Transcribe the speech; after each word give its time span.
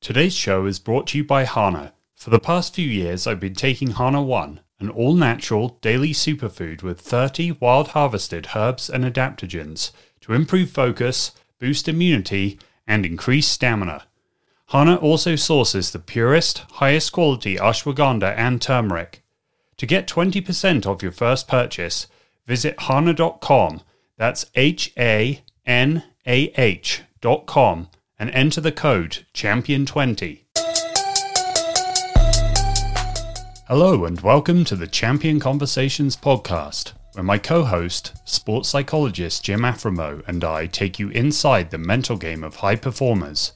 Today's 0.00 0.34
show 0.34 0.64
is 0.64 0.78
brought 0.78 1.08
to 1.08 1.18
you 1.18 1.24
by 1.24 1.44
Hanah. 1.44 1.92
For 2.16 2.30
the 2.30 2.40
past 2.40 2.74
few 2.74 2.88
years, 2.88 3.26
I've 3.26 3.38
been 3.38 3.54
taking 3.54 3.90
Hanah 3.90 4.24
One, 4.24 4.60
an 4.78 4.88
all 4.88 5.12
natural 5.12 5.76
daily 5.82 6.14
superfood 6.14 6.82
with 6.82 6.98
30 7.02 7.52
wild 7.60 7.88
harvested 7.88 8.48
herbs 8.56 8.88
and 8.88 9.04
adaptogens 9.04 9.90
to 10.22 10.32
improve 10.32 10.70
focus, 10.70 11.32
boost 11.58 11.86
immunity, 11.86 12.58
and 12.86 13.04
increase 13.04 13.46
stamina. 13.46 14.06
Hanah 14.70 15.02
also 15.02 15.36
sources 15.36 15.90
the 15.90 15.98
purest, 15.98 16.60
highest 16.70 17.12
quality 17.12 17.56
ashwagandha 17.56 18.34
and 18.38 18.62
turmeric. 18.62 19.22
To 19.76 19.84
get 19.84 20.08
20% 20.08 20.86
off 20.86 21.02
your 21.02 21.12
first 21.12 21.46
purchase, 21.46 22.06
visit 22.46 22.74
hanah.com. 22.78 23.82
That's 24.16 24.46
H 24.54 24.94
A 24.96 25.42
N 25.66 26.04
A 26.26 26.52
H.com 26.56 27.88
and 28.20 28.30
enter 28.32 28.60
the 28.60 28.70
code 28.70 29.24
CHAMPION20. 29.32 30.40
Hello, 33.66 34.04
and 34.04 34.20
welcome 34.20 34.62
to 34.66 34.76
the 34.76 34.86
Champion 34.86 35.40
Conversations 35.40 36.18
podcast, 36.18 36.92
where 37.14 37.24
my 37.24 37.38
co 37.38 37.64
host, 37.64 38.12
sports 38.26 38.68
psychologist 38.68 39.42
Jim 39.42 39.62
Afremow, 39.62 40.22
and 40.28 40.44
I 40.44 40.66
take 40.66 40.98
you 40.98 41.08
inside 41.08 41.70
the 41.70 41.78
mental 41.78 42.18
game 42.18 42.44
of 42.44 42.56
high 42.56 42.76
performers. 42.76 43.54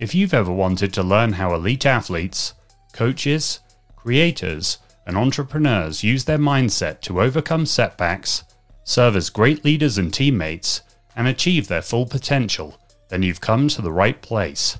If 0.00 0.12
you've 0.12 0.34
ever 0.34 0.52
wanted 0.52 0.92
to 0.94 1.04
learn 1.04 1.34
how 1.34 1.54
elite 1.54 1.86
athletes, 1.86 2.54
coaches, 2.92 3.60
creators, 3.94 4.78
and 5.06 5.16
entrepreneurs 5.16 6.02
use 6.02 6.24
their 6.24 6.38
mindset 6.38 7.00
to 7.02 7.20
overcome 7.20 7.64
setbacks, 7.64 8.42
serve 8.82 9.14
as 9.14 9.30
great 9.30 9.64
leaders 9.64 9.98
and 9.98 10.12
teammates, 10.12 10.80
and 11.14 11.28
achieve 11.28 11.68
their 11.68 11.82
full 11.82 12.06
potential, 12.06 12.76
then 13.08 13.22
you've 13.22 13.40
come 13.40 13.68
to 13.68 13.82
the 13.82 13.92
right 13.92 14.20
place. 14.22 14.78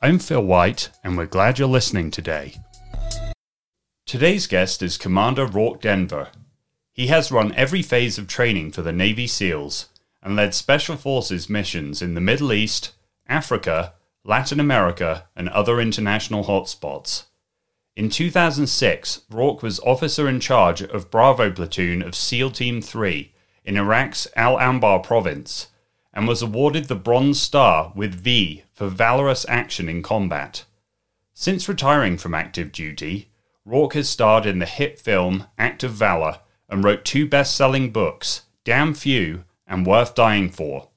I'm 0.00 0.18
Phil 0.18 0.44
White, 0.44 0.90
and 1.02 1.16
we're 1.16 1.26
glad 1.26 1.58
you're 1.58 1.68
listening 1.68 2.10
today. 2.10 2.54
Today's 4.06 4.46
guest 4.46 4.82
is 4.82 4.96
Commander 4.96 5.46
Rorke 5.46 5.80
Denver. 5.80 6.28
He 6.92 7.08
has 7.08 7.30
run 7.30 7.54
every 7.54 7.82
phase 7.82 8.18
of 8.18 8.26
training 8.26 8.72
for 8.72 8.82
the 8.82 8.92
Navy 8.92 9.26
SEALs 9.26 9.88
and 10.22 10.34
led 10.34 10.54
Special 10.54 10.96
Forces 10.96 11.48
missions 11.48 12.00
in 12.02 12.14
the 12.14 12.20
Middle 12.20 12.52
East, 12.52 12.92
Africa, 13.28 13.94
Latin 14.24 14.60
America, 14.60 15.28
and 15.36 15.48
other 15.50 15.80
international 15.80 16.44
hotspots. 16.44 17.24
In 17.96 18.08
2006, 18.08 19.22
Rorke 19.30 19.62
was 19.62 19.80
officer 19.80 20.28
in 20.28 20.40
charge 20.40 20.82
of 20.82 21.10
Bravo 21.10 21.50
Platoon 21.50 22.02
of 22.02 22.14
SEAL 22.14 22.52
Team 22.52 22.80
3 22.80 23.32
in 23.64 23.76
Iraq's 23.76 24.26
Al 24.36 24.56
Anbar 24.56 25.02
province 25.02 25.68
and 26.18 26.26
was 26.26 26.42
awarded 26.42 26.86
the 26.86 26.96
Bronze 26.96 27.40
Star 27.40 27.92
with 27.94 28.12
V 28.12 28.64
for 28.74 28.88
valorous 28.88 29.46
action 29.48 29.88
in 29.88 30.02
combat. 30.02 30.64
Since 31.32 31.68
retiring 31.68 32.18
from 32.18 32.34
active 32.34 32.72
duty, 32.72 33.30
Rorke 33.64 33.92
has 33.92 34.08
starred 34.08 34.44
in 34.44 34.58
the 34.58 34.66
hit 34.66 34.98
film 34.98 35.46
Act 35.56 35.84
of 35.84 35.92
Valor 35.92 36.40
and 36.68 36.82
wrote 36.82 37.04
two 37.04 37.28
best 37.28 37.54
selling 37.54 37.92
books, 37.92 38.42
Damn 38.64 38.94
Few 38.94 39.44
and 39.64 39.86
Worth 39.86 40.16
Dying 40.16 40.50
For. 40.50 40.88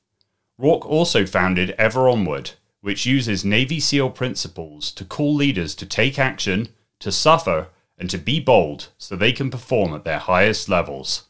Rorke 0.57 0.87
also 0.87 1.27
founded 1.27 1.75
Ever 1.77 2.09
Onward, 2.09 2.53
which 2.79 3.05
uses 3.05 3.45
Navy 3.45 3.79
SEAL 3.79 4.09
principles 4.09 4.91
to 4.93 5.05
call 5.05 5.35
leaders 5.35 5.75
to 5.75 5.85
take 5.85 6.17
action, 6.17 6.69
to 6.97 7.11
suffer, 7.11 7.67
and 7.95 8.09
to 8.09 8.17
be 8.17 8.39
bold 8.39 8.87
so 8.97 9.15
they 9.15 9.33
can 9.33 9.51
perform 9.51 9.93
at 9.93 10.03
their 10.03 10.17
highest 10.17 10.67
levels. 10.67 11.27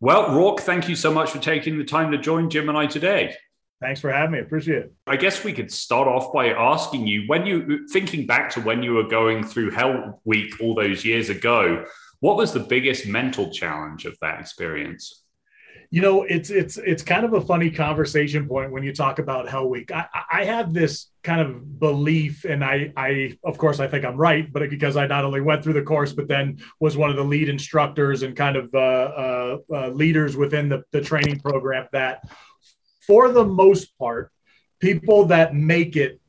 Well, 0.00 0.30
Rorke, 0.30 0.60
thank 0.60 0.88
you 0.88 0.94
so 0.94 1.12
much 1.12 1.30
for 1.30 1.38
taking 1.38 1.76
the 1.76 1.84
time 1.84 2.12
to 2.12 2.18
join 2.18 2.50
Jim 2.50 2.68
and 2.68 2.78
I 2.78 2.86
today. 2.86 3.34
Thanks 3.80 4.00
for 4.00 4.12
having 4.12 4.32
me. 4.32 4.40
Appreciate 4.40 4.78
it. 4.78 4.92
I 5.06 5.16
guess 5.16 5.44
we 5.44 5.52
could 5.52 5.72
start 5.72 6.08
off 6.08 6.32
by 6.32 6.48
asking 6.48 7.06
you 7.06 7.24
when 7.26 7.46
you 7.46 7.86
thinking 7.88 8.26
back 8.26 8.50
to 8.50 8.60
when 8.60 8.82
you 8.82 8.94
were 8.94 9.08
going 9.08 9.44
through 9.44 9.70
Hell 9.70 10.20
Week 10.24 10.54
all 10.60 10.74
those 10.74 11.04
years 11.04 11.30
ago, 11.30 11.84
what 12.20 12.36
was 12.36 12.52
the 12.52 12.60
biggest 12.60 13.06
mental 13.06 13.50
challenge 13.50 14.04
of 14.04 14.16
that 14.20 14.40
experience? 14.40 15.24
You 15.90 16.02
know, 16.02 16.22
it's 16.22 16.50
it's 16.50 16.76
it's 16.76 17.02
kind 17.02 17.24
of 17.24 17.32
a 17.32 17.40
funny 17.40 17.70
conversation 17.70 18.46
point 18.46 18.72
when 18.72 18.82
you 18.82 18.92
talk 18.92 19.18
about 19.18 19.48
Hell 19.48 19.70
Week. 19.70 19.90
I, 19.90 20.06
I 20.30 20.44
have 20.44 20.74
this 20.74 21.06
kind 21.22 21.40
of 21.40 21.80
belief, 21.80 22.44
and 22.44 22.62
I 22.62 22.92
I 22.94 23.38
of 23.42 23.56
course 23.56 23.80
I 23.80 23.86
think 23.86 24.04
I'm 24.04 24.16
right, 24.16 24.52
but 24.52 24.68
because 24.68 24.98
I 24.98 25.06
not 25.06 25.24
only 25.24 25.40
went 25.40 25.64
through 25.64 25.72
the 25.72 25.82
course, 25.82 26.12
but 26.12 26.28
then 26.28 26.58
was 26.78 26.98
one 26.98 27.08
of 27.08 27.16
the 27.16 27.24
lead 27.24 27.48
instructors 27.48 28.22
and 28.22 28.36
kind 28.36 28.56
of 28.56 28.68
uh, 28.74 28.78
uh, 28.78 29.58
uh, 29.72 29.88
leaders 29.88 30.36
within 30.36 30.68
the, 30.68 30.82
the 30.92 31.00
training 31.00 31.40
program 31.40 31.88
that, 31.92 32.20
for 33.06 33.32
the 33.32 33.44
most 33.44 33.98
part, 33.98 34.30
people 34.80 35.24
that 35.26 35.54
make 35.54 35.96
it 35.96 36.20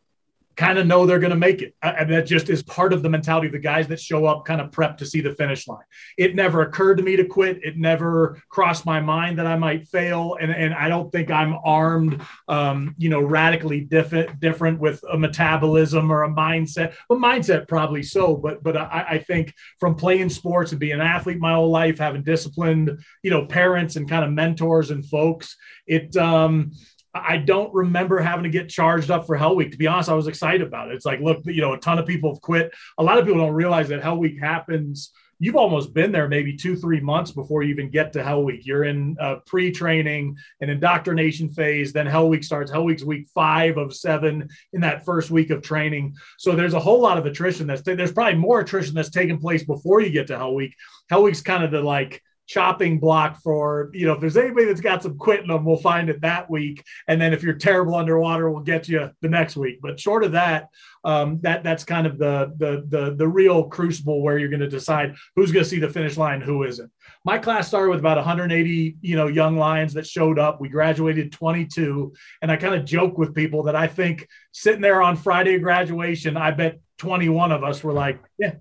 kind 0.60 0.78
of 0.78 0.86
know 0.86 1.06
they're 1.06 1.20
going 1.20 1.30
to 1.30 1.38
make 1.38 1.62
it. 1.62 1.74
And 1.82 2.12
that 2.12 2.28
just 2.28 2.50
is 2.50 2.62
part 2.62 2.92
of 2.92 3.02
the 3.02 3.10
mentality 3.10 3.48
of 3.48 3.54
the 3.54 3.60
guys 3.60 3.88
that 3.88 4.00
show 4.00 4.26
up 4.26 4.44
kind 4.44 4.60
of 4.60 4.72
prepped 4.72 4.98
to 4.98 5.06
see 5.06 5.22
the 5.22 5.34
finish 5.34 5.70
line. 5.70 5.86
It 6.18 6.36
never 6.36 6.64
occurred 6.64 6.98
to 6.98 7.04
me 7.04 7.16
to 7.16 7.24
quit. 7.24 7.64
It 7.64 7.78
never 7.78 8.42
crossed 8.50 8.86
my 8.86 9.00
mind 9.00 9.40
that 9.40 9.48
I 9.48 9.56
might 9.56 9.88
fail. 9.88 10.36
And, 10.42 10.52
and 10.52 10.74
I 10.74 10.90
don't 10.90 11.10
think 11.14 11.32
I'm 11.32 11.56
armed, 11.64 12.22
um, 12.50 12.94
you 12.98 13.08
know, 13.08 13.22
radically 13.22 13.80
different, 13.80 14.42
different 14.42 14.82
with 14.82 15.02
a 15.10 15.18
metabolism 15.18 16.12
or 16.12 16.24
a 16.24 16.30
mindset. 16.30 16.94
Well, 17.10 17.20
mindset 17.20 17.70
probably 17.70 18.04
so, 18.04 18.36
but, 18.36 18.62
but 18.62 18.76
I, 18.76 19.06
I 19.12 19.18
think 19.20 19.54
from 19.80 19.96
playing 19.96 20.28
sports 20.28 20.72
and 20.72 20.80
being 20.80 20.92
an 20.92 21.00
athlete 21.00 21.40
my 21.40 21.54
whole 21.54 21.72
life, 21.72 22.00
having 22.00 22.24
disciplined, 22.24 23.00
you 23.24 23.32
know, 23.32 23.46
parents 23.46 23.96
and 23.96 24.10
kind 24.10 24.26
of 24.26 24.34
mentors 24.34 24.92
and 24.92 25.06
folks, 25.06 25.56
it, 25.88 26.18
um, 26.18 26.74
I 27.14 27.38
don't 27.38 27.74
remember 27.74 28.20
having 28.20 28.44
to 28.44 28.50
get 28.50 28.70
charged 28.70 29.10
up 29.10 29.26
for 29.26 29.36
Hell 29.36 29.56
Week. 29.56 29.72
To 29.72 29.78
be 29.78 29.88
honest, 29.88 30.10
I 30.10 30.14
was 30.14 30.28
excited 30.28 30.62
about 30.62 30.92
it. 30.92 30.96
It's 30.96 31.06
like, 31.06 31.20
look, 31.20 31.42
you 31.46 31.62
know, 31.62 31.74
a 31.74 31.80
ton 31.80 31.98
of 31.98 32.06
people 32.06 32.34
have 32.34 32.42
quit. 32.42 32.72
A 32.98 33.04
lot 33.04 33.18
of 33.18 33.26
people 33.26 33.42
don't 33.42 33.54
realize 33.54 33.90
that 33.90 34.04
Hell 34.04 34.18
Week 34.18 34.40
happens. 34.40 35.12
You've 35.42 35.56
almost 35.56 35.94
been 35.94 36.12
there 36.12 36.28
maybe 36.28 36.58
two, 36.58 36.76
three 36.76 37.00
months 37.00 37.32
before 37.32 37.64
you 37.64 37.70
even 37.70 37.90
get 37.90 38.12
to 38.14 38.24
Hell 38.24 38.44
Week. 38.44 38.66
You're 38.66 38.84
in 38.84 39.18
pre 39.46 39.72
training 39.72 40.38
and 40.62 40.70
indoctrination 40.70 41.50
phase. 41.50 41.94
Then 41.94 42.06
Hell 42.06 42.28
Week 42.28 42.44
starts. 42.44 42.72
Hell 42.72 42.84
Week's 42.84 43.04
week 43.04 43.26
five 43.34 43.78
of 43.78 43.96
seven 43.96 44.50
in 44.74 44.82
that 44.82 45.06
first 45.06 45.32
week 45.32 45.50
of 45.50 45.62
training. 45.62 46.16
So 46.38 46.56
there's 46.56 46.74
a 46.74 46.80
whole 46.80 47.00
lot 47.00 47.18
of 47.18 47.26
attrition 47.26 47.68
that's, 47.68 47.82
there's 47.82 48.12
probably 48.12 48.38
more 48.38 48.60
attrition 48.60 48.94
that's 48.94 49.10
taking 49.10 49.40
place 49.40 49.64
before 49.64 50.02
you 50.02 50.10
get 50.10 50.28
to 50.28 50.38
Hell 50.38 50.54
Week. 50.54 50.76
Hell 51.10 51.24
Week's 51.24 51.42
kind 51.42 51.64
of 51.64 51.72
the 51.72 51.82
like, 51.82 52.22
chopping 52.50 53.00
block 53.00 53.40
for, 53.44 53.92
you 53.94 54.08
know, 54.08 54.14
if 54.14 54.20
there's 54.20 54.36
anybody 54.36 54.66
that's 54.66 54.82
got 54.82 55.04
some 55.04 55.16
quitting 55.20 55.50
them, 55.50 55.64
we'll 55.64 55.78
find 55.78 56.10
it 56.10 56.20
that 56.22 56.50
week. 56.50 56.84
And 57.08 57.22
then 57.22 57.32
if 57.32 57.44
you're 57.44 57.54
terrible 57.54 57.94
underwater, 57.94 58.50
we'll 58.50 58.64
get 58.64 58.90
you 58.90 59.12
the 59.22 59.30
next 59.30 59.56
week. 59.56 59.78
But 59.84 60.00
short 60.00 60.24
of 60.24 60.32
that, 60.32 60.70
um, 61.04 61.40
that 61.42 61.64
that's 61.64 61.84
kind 61.84 62.08
of 62.08 62.18
the 62.18 62.52
the 62.58 62.84
the 62.88 63.16
the 63.16 63.28
real 63.28 63.66
crucible 63.66 64.24
where 64.24 64.40
you're 64.40 64.50
going 64.50 64.60
to 64.62 64.68
decide 64.68 65.16
who's 65.36 65.52
going 65.52 65.64
to 65.64 65.70
see 65.70 65.80
the 65.80 65.90
finish 65.90 66.18
line, 66.18 66.42
who 66.42 66.64
isn't. 66.64 66.92
My 67.24 67.38
class 67.38 67.68
started 67.68 67.92
with 67.92 68.00
about 68.00 68.18
180, 68.18 68.98
you 69.00 69.16
know, 69.16 69.28
young 69.28 69.56
lions 69.56 69.94
that 69.94 70.08
showed 70.08 70.40
up. 70.40 70.60
We 70.60 70.70
graduated 70.70 71.32
22, 71.32 72.12
and 72.42 72.52
I 72.52 72.58
kind 72.58 72.74
of 72.74 72.84
joke 72.84 73.20
with 73.20 73.36
people 73.36 73.62
that 73.64 73.76
I 73.76 73.86
think 73.86 74.28
sitting 74.54 74.82
there 74.82 75.04
on 75.04 75.16
Friday 75.18 75.60
graduation, 75.60 76.36
I 76.36 76.50
bet 76.50 76.80
21 76.98 77.52
of 77.52 77.64
us 77.64 77.84
were 77.84 77.94
like, 77.94 78.20
yeah, 78.40 78.56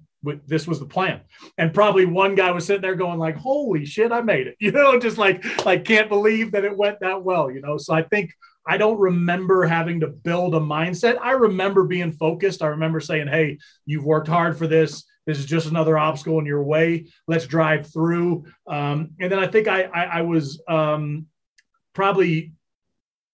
this 0.46 0.66
was 0.66 0.78
the 0.78 0.86
plan. 0.86 1.20
And 1.56 1.74
probably 1.74 2.06
one 2.06 2.34
guy 2.34 2.50
was 2.50 2.66
sitting 2.66 2.82
there 2.82 2.94
going 2.94 3.18
like 3.18 3.36
holy 3.36 3.84
shit 3.84 4.12
i 4.12 4.20
made 4.20 4.46
it. 4.46 4.56
You 4.60 4.72
know 4.72 4.98
just 4.98 5.18
like 5.18 5.44
like 5.64 5.84
can't 5.84 6.08
believe 6.08 6.52
that 6.52 6.64
it 6.64 6.76
went 6.76 7.00
that 7.00 7.22
well 7.22 7.50
you 7.50 7.60
know? 7.60 7.78
So 7.78 7.94
i 7.94 8.02
think 8.02 8.32
i 8.66 8.76
don't 8.76 8.98
remember 8.98 9.64
having 9.64 10.00
to 10.00 10.08
build 10.08 10.54
a 10.54 10.60
mindset. 10.60 11.18
I 11.20 11.32
remember 11.32 11.84
being 11.84 12.12
focused. 12.12 12.62
I 12.62 12.68
remember 12.68 13.00
saying 13.00 13.28
hey 13.28 13.58
you've 13.86 14.04
worked 14.04 14.28
hard 14.28 14.58
for 14.58 14.66
this. 14.66 15.04
This 15.26 15.38
is 15.38 15.46
just 15.46 15.66
another 15.68 15.98
obstacle 15.98 16.38
in 16.38 16.46
your 16.46 16.62
way. 16.62 17.08
Let's 17.26 17.46
drive 17.46 17.92
through. 17.92 18.44
Um, 18.66 19.10
and 19.20 19.30
then 19.30 19.38
i 19.38 19.46
think 19.46 19.68
i 19.68 19.82
i, 19.84 20.02
I 20.18 20.22
was 20.22 20.60
um, 20.68 21.26
probably 21.94 22.52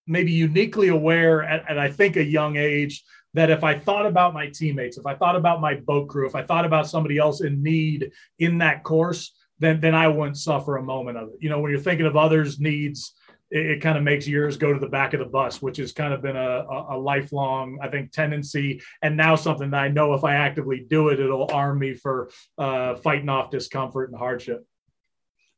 maybe 0.07 0.33
uniquely 0.33 0.89
aware 0.89 1.43
at, 1.43 1.69
at 1.71 1.79
i 1.79 1.91
think 1.91 2.17
a 2.17 2.25
young 2.25 2.57
age 2.57 3.03
that 3.35 3.51
if 3.51 3.63
I 3.63 3.79
thought 3.79 4.07
about 4.07 4.33
my 4.33 4.49
teammates, 4.49 4.97
if 4.97 5.07
I 5.07 5.15
thought 5.15 5.37
about 5.37 5.61
my 5.61 5.75
boat 5.75 6.09
crew, 6.09 6.27
if 6.27 6.35
I 6.35 6.43
thought 6.43 6.65
about 6.65 6.89
somebody 6.89 7.19
else 7.19 7.41
in 7.43 7.63
need 7.63 8.13
in 8.39 8.59
that 8.59 8.83
course, 8.83 9.33
then 9.59 9.81
then 9.81 9.95
I 9.95 10.09
wouldn't 10.09 10.39
suffer 10.39 10.77
a 10.77 10.83
moment 10.83 11.19
of 11.19 11.29
it. 11.29 11.35
You 11.41 11.51
know, 11.51 11.61
when 11.61 11.71
you're 11.71 11.81
thinking 11.81 12.07
of 12.07 12.17
others' 12.17 12.59
needs, 12.59 13.13
it, 13.51 13.67
it 13.67 13.81
kind 13.81 13.99
of 13.99 14.05
makes 14.05 14.27
yours 14.27 14.57
go 14.57 14.73
to 14.73 14.79
the 14.79 14.89
back 14.89 15.15
of 15.15 15.21
the 15.21 15.27
bus, 15.27 15.61
which 15.61 15.77
has 15.79 15.93
kind 15.93 16.13
of 16.13 16.23
been 16.23 16.37
a, 16.37 16.41
a, 16.41 16.97
a, 16.97 16.99
lifelong, 16.99 17.79
I 17.83 17.89
think, 17.89 18.13
tendency. 18.13 18.83
And 19.03 19.17
now 19.17 19.37
something 19.37 19.71
that 19.71 19.81
I 19.81 19.89
know 19.89 20.15
if 20.15 20.25
I 20.25 20.35
actively 20.35 20.87
do 20.89 21.09
it, 21.09 21.21
it'll 21.21 21.51
arm 21.53 21.79
me 21.79 21.95
for 21.95 22.31
uh, 22.59 22.97
fighting 22.97 23.29
off 23.29 23.51
discomfort 23.51 24.11
and 24.11 24.19
hardship. 24.19 24.67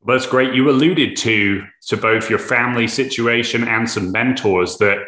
Well, 0.02 0.16
that's 0.16 0.30
great. 0.30 0.54
You 0.54 0.70
alluded 0.70 1.16
to 1.16 1.64
to 1.88 1.96
both 1.96 2.30
your 2.30 2.38
family 2.38 2.86
situation 2.86 3.66
and 3.66 3.88
some 3.88 4.12
mentors 4.12 4.78
that 4.78 4.98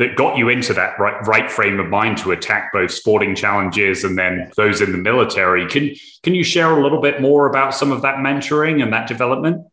that 0.00 0.16
got 0.16 0.38
you 0.38 0.48
into 0.48 0.72
that 0.72 0.98
right, 0.98 1.14
right 1.26 1.50
frame 1.50 1.78
of 1.78 1.88
mind 1.90 2.16
to 2.16 2.32
attack 2.32 2.72
both 2.72 2.90
sporting 2.90 3.34
challenges 3.34 4.02
and 4.02 4.16
then 4.16 4.50
those 4.56 4.80
in 4.80 4.92
the 4.92 4.98
military. 4.98 5.68
Can 5.68 5.94
can 6.22 6.34
you 6.34 6.42
share 6.42 6.70
a 6.70 6.82
little 6.82 7.02
bit 7.02 7.20
more 7.20 7.46
about 7.46 7.74
some 7.74 7.92
of 7.92 8.00
that 8.00 8.16
mentoring 8.16 8.82
and 8.82 8.94
that 8.94 9.06
development? 9.06 9.66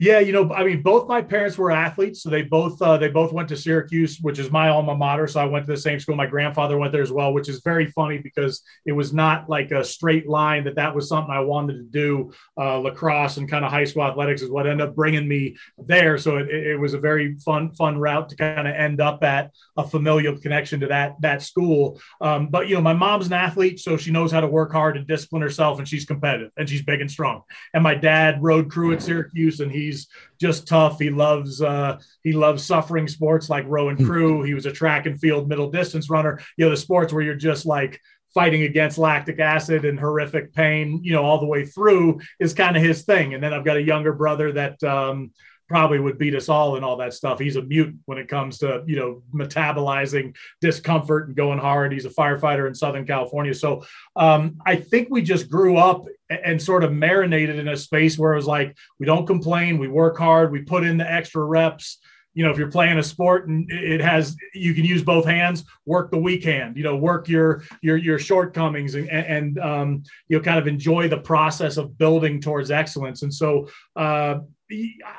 Yeah, 0.00 0.18
you 0.18 0.32
know, 0.32 0.52
I 0.52 0.64
mean, 0.64 0.82
both 0.82 1.06
my 1.06 1.22
parents 1.22 1.56
were 1.56 1.70
athletes, 1.70 2.22
so 2.22 2.28
they 2.28 2.42
both 2.42 2.82
uh, 2.82 2.96
they 2.96 3.08
both 3.08 3.32
went 3.32 3.48
to 3.50 3.56
Syracuse, 3.56 4.18
which 4.20 4.40
is 4.40 4.50
my 4.50 4.68
alma 4.68 4.96
mater. 4.96 5.28
So 5.28 5.40
I 5.40 5.44
went 5.44 5.66
to 5.66 5.72
the 5.72 5.78
same 5.78 6.00
school. 6.00 6.16
My 6.16 6.26
grandfather 6.26 6.76
went 6.76 6.90
there 6.90 7.02
as 7.02 7.12
well, 7.12 7.32
which 7.32 7.48
is 7.48 7.60
very 7.62 7.86
funny 7.86 8.18
because 8.18 8.62
it 8.86 8.92
was 8.92 9.12
not 9.12 9.48
like 9.48 9.70
a 9.70 9.84
straight 9.84 10.28
line 10.28 10.64
that 10.64 10.74
that 10.74 10.96
was 10.96 11.08
something 11.08 11.32
I 11.32 11.40
wanted 11.40 11.74
to 11.74 11.84
do. 11.84 12.32
Uh, 12.58 12.78
lacrosse 12.78 13.36
and 13.36 13.48
kind 13.48 13.64
of 13.64 13.70
high 13.70 13.84
school 13.84 14.02
athletics 14.02 14.42
is 14.42 14.50
what 14.50 14.66
ended 14.66 14.88
up 14.88 14.96
bringing 14.96 15.28
me 15.28 15.56
there. 15.78 16.18
So 16.18 16.38
it, 16.38 16.48
it 16.48 16.80
was 16.80 16.94
a 16.94 16.98
very 16.98 17.36
fun 17.36 17.70
fun 17.70 17.96
route 17.96 18.28
to 18.30 18.36
kind 18.36 18.66
of 18.66 18.74
end 18.74 19.00
up 19.00 19.22
at 19.22 19.52
a 19.76 19.86
familial 19.86 20.36
connection 20.36 20.80
to 20.80 20.88
that 20.88 21.14
that 21.20 21.40
school. 21.40 22.00
Um, 22.20 22.48
but 22.48 22.66
you 22.66 22.74
know, 22.74 22.80
my 22.80 22.94
mom's 22.94 23.28
an 23.28 23.32
athlete, 23.34 23.78
so 23.78 23.96
she 23.96 24.10
knows 24.10 24.32
how 24.32 24.40
to 24.40 24.48
work 24.48 24.72
hard 24.72 24.96
and 24.96 25.06
discipline 25.06 25.42
herself, 25.42 25.78
and 25.78 25.86
she's 25.86 26.04
competitive 26.04 26.50
and 26.56 26.68
she's 26.68 26.82
big 26.82 27.00
and 27.00 27.10
strong. 27.10 27.42
And 27.72 27.84
my 27.84 27.94
dad 27.94 28.42
rode 28.42 28.72
crew 28.72 28.92
at 28.92 29.00
Syracuse, 29.00 29.60
and 29.60 29.70
he 29.70 29.83
he's 29.84 30.08
just 30.40 30.66
tough. 30.66 30.98
He 30.98 31.10
loves 31.10 31.62
uh, 31.62 31.98
he 32.22 32.32
loves 32.32 32.64
suffering 32.64 33.08
sports 33.08 33.48
like 33.48 33.64
row 33.66 33.88
and 33.88 34.04
crew. 34.04 34.42
He 34.42 34.54
was 34.54 34.66
a 34.66 34.72
track 34.72 35.06
and 35.06 35.18
field 35.18 35.48
middle 35.48 35.70
distance 35.70 36.10
runner. 36.10 36.40
You 36.56 36.64
know, 36.64 36.70
the 36.70 36.76
sports 36.76 37.12
where 37.12 37.22
you're 37.22 37.34
just 37.34 37.66
like 37.66 38.00
fighting 38.34 38.64
against 38.64 38.98
lactic 38.98 39.38
acid 39.38 39.84
and 39.84 39.98
horrific 39.98 40.52
pain, 40.52 41.00
you 41.04 41.12
know, 41.12 41.22
all 41.22 41.38
the 41.38 41.46
way 41.46 41.64
through 41.64 42.20
is 42.40 42.52
kind 42.52 42.76
of 42.76 42.82
his 42.82 43.04
thing. 43.04 43.32
And 43.32 43.42
then 43.42 43.54
I've 43.54 43.64
got 43.64 43.76
a 43.76 43.82
younger 43.82 44.12
brother 44.12 44.52
that 44.52 44.82
um, 44.82 45.30
probably 45.68 45.98
would 45.98 46.18
beat 46.18 46.34
us 46.34 46.48
all 46.48 46.76
in 46.76 46.84
all 46.84 46.96
that 46.98 47.14
stuff. 47.14 47.38
He's 47.38 47.56
a 47.56 47.62
mutant 47.62 48.00
when 48.06 48.18
it 48.18 48.28
comes 48.28 48.58
to, 48.58 48.82
you 48.86 48.96
know, 48.96 49.22
metabolizing 49.34 50.34
discomfort 50.60 51.28
and 51.28 51.36
going 51.36 51.58
hard. 51.58 51.92
He's 51.92 52.04
a 52.04 52.10
firefighter 52.10 52.66
in 52.68 52.74
Southern 52.74 53.06
California. 53.06 53.54
So 53.54 53.84
um, 54.16 54.58
I 54.66 54.76
think 54.76 55.08
we 55.10 55.22
just 55.22 55.48
grew 55.48 55.76
up 55.76 56.06
and 56.28 56.60
sort 56.60 56.84
of 56.84 56.92
marinated 56.92 57.58
in 57.58 57.68
a 57.68 57.76
space 57.76 58.18
where 58.18 58.32
it 58.32 58.36
was 58.36 58.46
like, 58.46 58.76
we 58.98 59.06
don't 59.06 59.26
complain, 59.26 59.78
we 59.78 59.88
work 59.88 60.18
hard, 60.18 60.52
we 60.52 60.62
put 60.62 60.84
in 60.84 60.98
the 60.98 61.10
extra 61.10 61.42
reps 61.44 61.98
you 62.34 62.44
know, 62.44 62.50
if 62.50 62.58
you're 62.58 62.70
playing 62.70 62.98
a 62.98 63.02
sport 63.02 63.48
and 63.48 63.70
it 63.70 64.00
has, 64.00 64.36
you 64.52 64.74
can 64.74 64.84
use 64.84 65.02
both 65.02 65.24
hands, 65.24 65.64
work 65.86 66.10
the 66.10 66.18
weak 66.18 66.44
hand, 66.44 66.76
you 66.76 66.82
know, 66.82 66.96
work 66.96 67.28
your, 67.28 67.62
your, 67.80 67.96
your 67.96 68.18
shortcomings 68.18 68.96
and, 68.96 69.08
and, 69.08 69.58
um, 69.60 70.02
you 70.28 70.36
know, 70.36 70.42
kind 70.42 70.58
of 70.58 70.66
enjoy 70.66 71.08
the 71.08 71.18
process 71.18 71.76
of 71.76 71.96
building 71.96 72.40
towards 72.40 72.72
excellence. 72.72 73.22
And 73.22 73.32
so, 73.32 73.68
uh, 73.94 74.40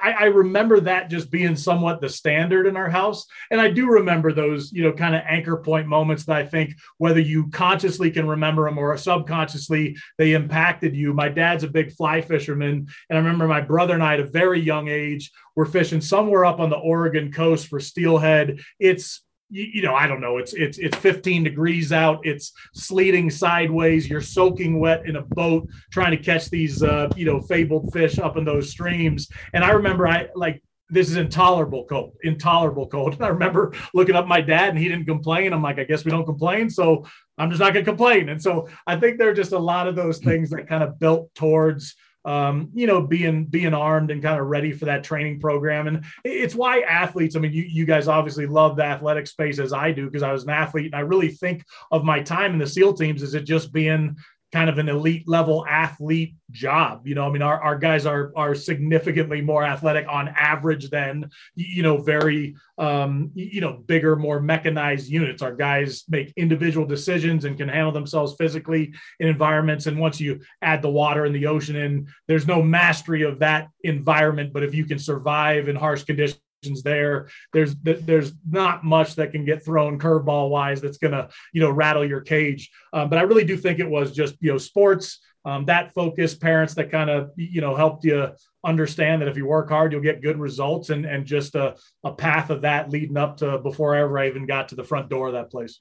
I, 0.01 0.11
I, 0.11 0.23
remember 0.25 0.79
that 0.81 1.09
just 1.09 1.29
being 1.29 1.55
somewhat 1.55 2.01
the 2.01 2.09
standard 2.09 2.67
in 2.67 2.77
our 2.77 2.89
house. 2.89 3.25
And 3.51 3.59
I 3.59 3.69
do 3.69 3.87
remember 3.87 4.31
those, 4.31 4.71
you 4.71 4.83
know, 4.83 4.91
kind 4.91 5.15
of 5.15 5.21
anchor 5.27 5.57
point 5.57 5.87
moments 5.87 6.25
that 6.25 6.35
I 6.35 6.45
think 6.45 6.73
whether 6.97 7.19
you 7.19 7.49
consciously 7.49 8.11
can 8.11 8.27
remember 8.27 8.65
them 8.65 8.77
or 8.77 8.95
subconsciously 8.97 9.97
they 10.17 10.33
impacted 10.33 10.95
you. 10.95 11.13
My 11.13 11.29
dad's 11.29 11.63
a 11.63 11.67
big 11.67 11.91
fly 11.91 12.21
fisherman. 12.21 12.87
And 13.09 13.17
I 13.17 13.21
remember 13.21 13.47
my 13.47 13.61
brother 13.61 13.93
and 13.93 14.03
I 14.03 14.15
at 14.15 14.19
a 14.19 14.25
very 14.25 14.59
young 14.59 14.87
age 14.87 15.31
were 15.55 15.65
fishing 15.65 16.01
somewhere 16.01 16.45
up 16.45 16.59
on 16.59 16.69
the 16.69 16.77
Oregon 16.77 17.31
coast 17.31 17.67
for 17.67 17.79
steelhead. 17.79 18.59
It's 18.79 19.21
you, 19.55 19.69
you, 19.75 19.81
know, 19.81 19.95
I 19.95 20.05
don't 20.05 20.19
know. 20.19 20.37
It's 20.37 20.53
it's 20.53 20.77
it's 20.77 20.97
15 20.97 21.43
degrees 21.43 21.93
out. 21.93 22.25
It's 22.25 22.51
sleeting 22.73 23.29
sideways. 23.29 24.09
You're 24.09 24.19
soaking 24.19 24.79
wet 24.79 25.05
in 25.05 25.15
a 25.15 25.21
boat 25.21 25.69
trying 25.91 26.11
to 26.11 26.17
catch 26.17 26.49
these 26.49 26.83
uh, 26.83 27.09
you 27.15 27.25
know 27.25 27.39
fabled 27.39 27.93
fish 27.93 28.19
up 28.19 28.35
in 28.35 28.43
those 28.43 28.69
streams. 28.69 29.29
And 29.53 29.63
I 29.63 29.71
remember 29.71 30.07
I 30.07 30.27
like 30.35 30.61
this 30.89 31.09
is 31.09 31.15
intolerable 31.15 31.85
cold, 31.85 32.15
intolerable 32.23 32.87
cold. 32.87 33.13
And 33.13 33.23
I 33.25 33.29
remember 33.29 33.73
looking 33.93 34.15
up 34.15 34.27
my 34.27 34.41
dad 34.41 34.69
and 34.69 34.77
he 34.77 34.89
didn't 34.89 35.05
complain. 35.05 35.53
I'm 35.53 35.63
like, 35.63 35.79
I 35.79 35.85
guess 35.85 36.03
we 36.03 36.11
don't 36.11 36.25
complain. 36.25 36.69
So 36.69 37.05
I'm 37.37 37.49
just 37.49 37.61
not 37.61 37.73
going 37.73 37.85
to 37.85 37.91
complain. 37.91 38.29
And 38.29 38.41
so 38.41 38.67
I 38.85 38.97
think 38.97 39.17
there 39.17 39.29
are 39.29 39.33
just 39.33 39.53
a 39.53 39.59
lot 39.59 39.87
of 39.87 39.95
those 39.95 40.19
things 40.19 40.49
that 40.49 40.67
kind 40.67 40.83
of 40.83 40.99
built 40.99 41.33
towards 41.33 41.95
um, 42.25 42.69
you 42.73 42.87
know, 42.87 43.01
being 43.01 43.45
being 43.45 43.73
armed 43.73 44.09
and 44.11 44.21
kind 44.21 44.39
of 44.39 44.47
ready 44.47 44.71
for 44.73 44.85
that 44.85 45.03
training 45.03 45.39
program. 45.39 45.87
And 45.87 46.03
it's 46.23 46.55
why 46.55 46.81
athletes. 46.81 47.35
I 47.35 47.39
mean, 47.39 47.53
you 47.53 47.63
you 47.63 47.85
guys 47.85 48.07
obviously 48.07 48.47
love 48.47 48.75
the 48.75 48.83
athletic 48.83 49.27
space 49.27 49.59
as 49.59 49.71
I 49.71 49.91
do 49.91 50.05
because 50.05 50.23
I 50.23 50.31
was 50.31 50.43
an 50.43 50.49
athlete, 50.49 50.87
and 50.87 50.95
I 50.95 51.01
really 51.01 51.29
think 51.29 51.63
of 51.91 52.03
my 52.03 52.21
time 52.21 52.53
in 52.53 52.59
the 52.59 52.67
SEAL 52.67 52.95
teams 52.95 53.21
as 53.21 53.35
it 53.35 53.43
just 53.43 53.71
being 53.71 54.17
kind 54.55 54.69
of 54.69 54.77
an 54.77 54.87
elite 54.87 55.27
level 55.27 55.65
athlete 55.67 56.33
job. 56.49 57.05
You 57.05 57.13
know, 57.13 57.27
I 57.27 57.29
mean, 57.29 57.41
our, 57.41 57.61
our 57.61 57.77
guys 57.77 58.05
are 58.05 58.31
are 58.37 58.55
significantly 58.55 59.41
more 59.41 59.65
athletic 59.65 60.07
on 60.07 60.29
average 60.29 60.89
than 60.89 61.29
you 61.55 61.83
know 61.83 61.97
very 61.97 62.55
um, 62.77 63.31
you 63.35 63.59
know 63.59 63.83
bigger, 63.85 64.15
more 64.15 64.39
mechanized 64.39 65.09
units. 65.09 65.41
Our 65.41 65.53
guys 65.53 66.05
make 66.07 66.31
individual 66.37 66.87
decisions 66.87 67.43
and 67.43 67.57
can 67.57 67.67
handle 67.67 67.91
themselves 67.91 68.35
physically 68.37 68.93
in 69.19 69.27
environments. 69.27 69.87
And 69.87 69.99
once 69.99 70.21
you 70.21 70.39
add 70.61 70.81
the 70.81 70.89
water 70.89 71.25
and 71.25 71.35
the 71.35 71.47
ocean 71.47 71.75
in, 71.75 72.07
there's 72.29 72.47
no 72.47 72.61
mastery 72.61 73.23
of 73.23 73.39
that 73.39 73.67
environment. 73.83 74.53
But 74.53 74.63
if 74.63 74.73
you 74.73 74.85
can 74.85 74.99
survive 74.99 75.67
in 75.67 75.75
harsh 75.75 76.05
conditions 76.05 76.39
there. 76.83 77.29
There's 77.53 77.75
there's 77.81 78.33
not 78.49 78.83
much 78.83 79.15
that 79.15 79.31
can 79.31 79.45
get 79.45 79.63
thrown 79.63 79.99
curveball 79.99 80.49
wise 80.49 80.81
that's 80.81 80.97
to 81.13 81.29
you 81.53 81.61
know 81.61 81.71
rattle 81.71 82.05
your 82.05 82.21
cage. 82.21 82.71
Um, 82.93 83.09
but 83.09 83.19
I 83.19 83.23
really 83.23 83.45
do 83.45 83.57
think 83.57 83.79
it 83.79 83.89
was 83.89 84.11
just 84.11 84.35
you 84.39 84.51
know 84.51 84.57
sports 84.57 85.19
um, 85.45 85.65
that 85.65 85.93
focus, 85.93 86.35
parents 86.35 86.73
that 86.73 86.91
kind 86.91 87.09
of 87.09 87.31
you 87.35 87.61
know 87.61 87.75
helped 87.75 88.03
you 88.03 88.31
understand 88.63 89.21
that 89.21 89.29
if 89.29 89.37
you 89.37 89.45
work 89.45 89.69
hard, 89.69 89.91
you'll 89.91 90.01
get 90.01 90.23
good 90.23 90.39
results, 90.39 90.89
and 90.89 91.05
and 91.05 91.25
just 91.25 91.55
a, 91.55 91.75
a 92.03 92.11
path 92.11 92.49
of 92.49 92.61
that 92.63 92.89
leading 92.89 93.15
up 93.15 93.37
to 93.37 93.59
before 93.59 93.95
ever 93.95 94.17
I 94.17 94.27
even 94.27 94.47
got 94.47 94.69
to 94.69 94.75
the 94.75 94.83
front 94.83 95.09
door 95.09 95.27
of 95.27 95.33
that 95.33 95.51
place. 95.51 95.79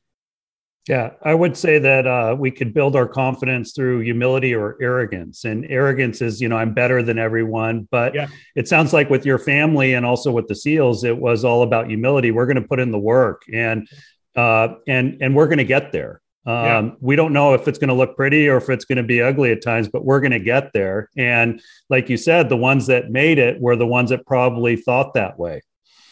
Yeah, 0.88 1.12
I 1.22 1.34
would 1.34 1.56
say 1.56 1.78
that 1.78 2.06
uh, 2.06 2.36
we 2.38 2.50
could 2.50 2.74
build 2.74 2.94
our 2.94 3.08
confidence 3.08 3.72
through 3.72 4.00
humility 4.00 4.54
or 4.54 4.76
arrogance. 4.82 5.44
And 5.44 5.64
arrogance 5.70 6.20
is, 6.20 6.42
you 6.42 6.48
know, 6.48 6.58
I'm 6.58 6.74
better 6.74 7.02
than 7.02 7.18
everyone. 7.18 7.88
But 7.90 8.14
yeah. 8.14 8.26
it 8.54 8.68
sounds 8.68 8.92
like 8.92 9.08
with 9.08 9.24
your 9.24 9.38
family 9.38 9.94
and 9.94 10.04
also 10.04 10.30
with 10.30 10.46
the 10.46 10.54
SEALs, 10.54 11.02
it 11.02 11.16
was 11.16 11.42
all 11.42 11.62
about 11.62 11.88
humility. 11.88 12.32
We're 12.32 12.44
going 12.44 12.60
to 12.60 12.68
put 12.68 12.80
in 12.80 12.90
the 12.90 12.98
work, 12.98 13.44
and 13.50 13.88
uh, 14.36 14.74
and 14.86 15.16
and 15.22 15.34
we're 15.34 15.46
going 15.46 15.58
to 15.58 15.64
get 15.64 15.90
there. 15.90 16.20
Um, 16.46 16.54
yeah. 16.54 16.90
We 17.00 17.16
don't 17.16 17.32
know 17.32 17.54
if 17.54 17.66
it's 17.66 17.78
going 17.78 17.88
to 17.88 17.94
look 17.94 18.16
pretty 18.16 18.48
or 18.48 18.58
if 18.58 18.68
it's 18.68 18.84
going 18.84 18.98
to 18.98 19.02
be 19.02 19.22
ugly 19.22 19.52
at 19.52 19.62
times, 19.62 19.88
but 19.88 20.04
we're 20.04 20.20
going 20.20 20.32
to 20.32 20.38
get 20.38 20.74
there. 20.74 21.08
And 21.16 21.62
like 21.88 22.10
you 22.10 22.18
said, 22.18 22.50
the 22.50 22.56
ones 22.56 22.86
that 22.88 23.10
made 23.10 23.38
it 23.38 23.58
were 23.58 23.76
the 23.76 23.86
ones 23.86 24.10
that 24.10 24.26
probably 24.26 24.76
thought 24.76 25.14
that 25.14 25.38
way. 25.38 25.62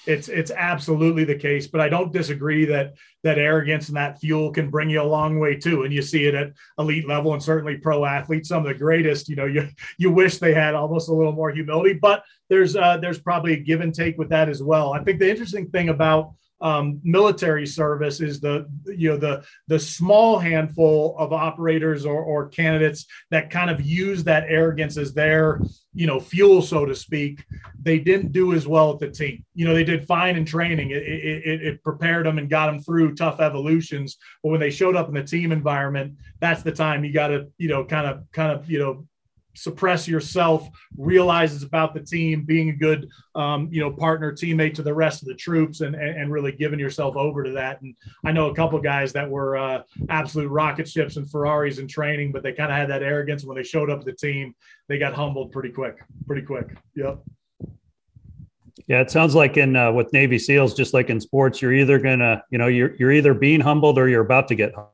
It's 0.07 0.29
it's 0.29 0.51
absolutely 0.51 1.25
the 1.25 1.37
case, 1.37 1.67
but 1.69 1.81
I 1.81 1.89
don't 1.89 2.13
disagree 2.13 2.65
that 2.67 2.95
that 3.23 3.39
arrogance 3.39 3.89
and 3.89 3.97
that 3.97 4.19
fuel 4.19 4.51
can 4.51 4.69
bring 4.69 4.91
you 4.91 5.01
a 5.01 5.05
long 5.05 5.39
way 5.39 5.55
too. 5.55 5.85
And 5.85 5.95
you 5.95 6.03
see 6.03 6.25
it 6.25 6.35
at 6.35 6.53
elite 6.79 7.07
level 7.07 7.33
and 7.35 7.43
certainly 7.43 7.77
pro 7.77 8.05
athletes, 8.05 8.49
some 8.49 8.67
of 8.67 8.69
the 8.69 8.79
greatest. 8.79 9.29
You 9.29 9.37
know, 9.37 9.47
you 9.47 9.69
you 9.99 10.11
wish 10.11 10.39
they 10.39 10.55
had 10.55 10.75
almost 10.75 11.09
a 11.09 11.15
little 11.15 11.33
more 11.33 11.51
humility, 11.51 11.93
but 11.95 12.25
there's 12.49 12.75
uh, 12.75 12.97
there's 12.97 13.21
probably 13.21 13.53
a 13.53 13.61
give 13.61 13.81
and 13.81 13.95
take 13.95 14.19
with 14.19 14.31
that 14.31 14.49
as 14.49 14.63
well. 14.63 14.93
I 14.93 15.05
think 15.05 15.21
the 15.21 15.31
interesting 15.31 15.69
thing 15.69 15.89
about 15.89 16.35
um, 16.63 17.01
military 17.03 17.67
service 17.67 18.21
is 18.21 18.41
the 18.41 18.67
you 18.87 19.11
know 19.11 19.17
the 19.17 19.45
the 19.69 19.79
small 19.79 20.39
handful 20.39 21.17
of 21.19 21.33
operators 21.33 22.07
or, 22.07 22.23
or 22.23 22.49
candidates 22.49 23.07
that 23.31 23.51
kind 23.51 23.71
of 23.71 23.81
use 23.81 24.25
that 24.25 24.45
arrogance 24.49 24.97
as 24.97 25.13
their 25.13 25.61
you 25.93 26.07
know 26.07 26.21
fuel 26.21 26.63
so 26.63 26.85
to 26.85 26.95
speak. 26.95 27.45
They 27.83 27.99
didn't 27.99 28.33
do 28.33 28.53
as 28.55 28.67
well 28.67 28.93
at 28.93 29.01
the 29.01 29.11
team. 29.11 29.45
You 29.55 29.67
know 29.67 29.75
they 29.75 29.85
did 29.85 30.07
fine 30.07 30.37
in 30.37 30.45
training. 30.45 30.91
It, 30.91 31.03
it, 31.03 31.63
it 31.63 31.83
prepared 31.83 32.27
them 32.27 32.39
and 32.39 32.49
got 32.49 32.67
them 32.67 32.81
through 32.81 33.15
tough 33.15 33.41
evolutions. 33.41 34.17
But 34.43 34.51
when 34.51 34.61
they 34.61 34.71
showed 34.71 34.97
up 34.97 35.09
in 35.09 35.15
the 35.15 35.23
team 35.23 35.53
environment 35.53 36.17
that's 36.41 36.63
the 36.63 36.73
time 36.73 37.05
you 37.05 37.13
got 37.13 37.29
to 37.29 37.47
you 37.57 37.69
know 37.69 37.85
kind 37.85 38.07
of 38.07 38.25
kind 38.33 38.53
of 38.53 38.69
you 38.71 38.79
know 38.79 39.07
suppress 39.55 40.09
yourself, 40.09 40.69
realizes 40.97 41.63
about 41.63 41.95
the 41.95 42.01
team, 42.01 42.45
being 42.45 42.71
a 42.71 42.73
good, 42.73 43.09
um, 43.35 43.69
you 43.71 43.81
know, 43.81 43.91
partner, 43.91 44.33
teammate 44.33 44.75
to 44.75 44.83
the 44.83 44.95
rest 44.95 45.23
of 45.23 45.29
the 45.29 45.35
troops, 45.35 45.81
and, 45.81 45.95
and 45.95 46.33
really 46.33 46.53
giving 46.53 46.79
yourself 46.79 47.17
over 47.17 47.43
to 47.43 47.51
that. 47.51 47.81
And 47.83 47.95
I 48.25 48.33
know 48.33 48.51
a 48.51 48.55
couple 48.55 48.81
guys 48.81 49.13
that 49.13 49.29
were 49.29 49.57
uh, 49.57 49.83
absolute 50.09 50.49
rocket 50.49 50.89
ships 50.89 51.17
and 51.17 51.31
Ferraris 51.31 51.79
in 51.79 51.87
training, 51.87 52.33
but 52.33 52.43
they 52.43 52.53
kind 52.53 52.71
of 52.71 52.77
had 52.77 52.91
that 52.91 53.03
arrogance 53.03 53.45
when 53.45 53.57
they 53.57 53.63
showed 53.63 53.91
up 53.91 54.01
at 54.01 54.05
the 54.05 54.13
team. 54.13 54.55
They 54.89 54.99
got 54.99 55.15
humbled 55.15 55.53
pretty 55.53 55.71
quick, 55.71 55.99
pretty 56.27 56.43
quick. 56.43 56.77
Yep. 56.97 57.23
Yeah, 58.89 59.01
it 59.01 59.11
sounds 59.11 59.35
like 59.35 59.57
in 59.57 59.77
uh, 59.77 59.93
with 59.93 60.13
Navy 60.13 60.39
SEALs, 60.39 60.75
just 60.75 60.93
like 60.93 61.09
in 61.09 61.21
sports, 61.21 61.63
you're 61.63 61.73
either 61.73 61.99
gonna, 61.99 62.43
you 62.51 62.59
know, 62.59 62.67
you're 62.67 62.97
you're 62.97 63.13
either 63.13 63.33
being 63.33 63.61
humbled 63.61 63.99
or 63.99 64.09
you're 64.09 64.23
about 64.23 64.49
to 64.49 64.55
get 64.55 64.75
humbled 64.75 64.93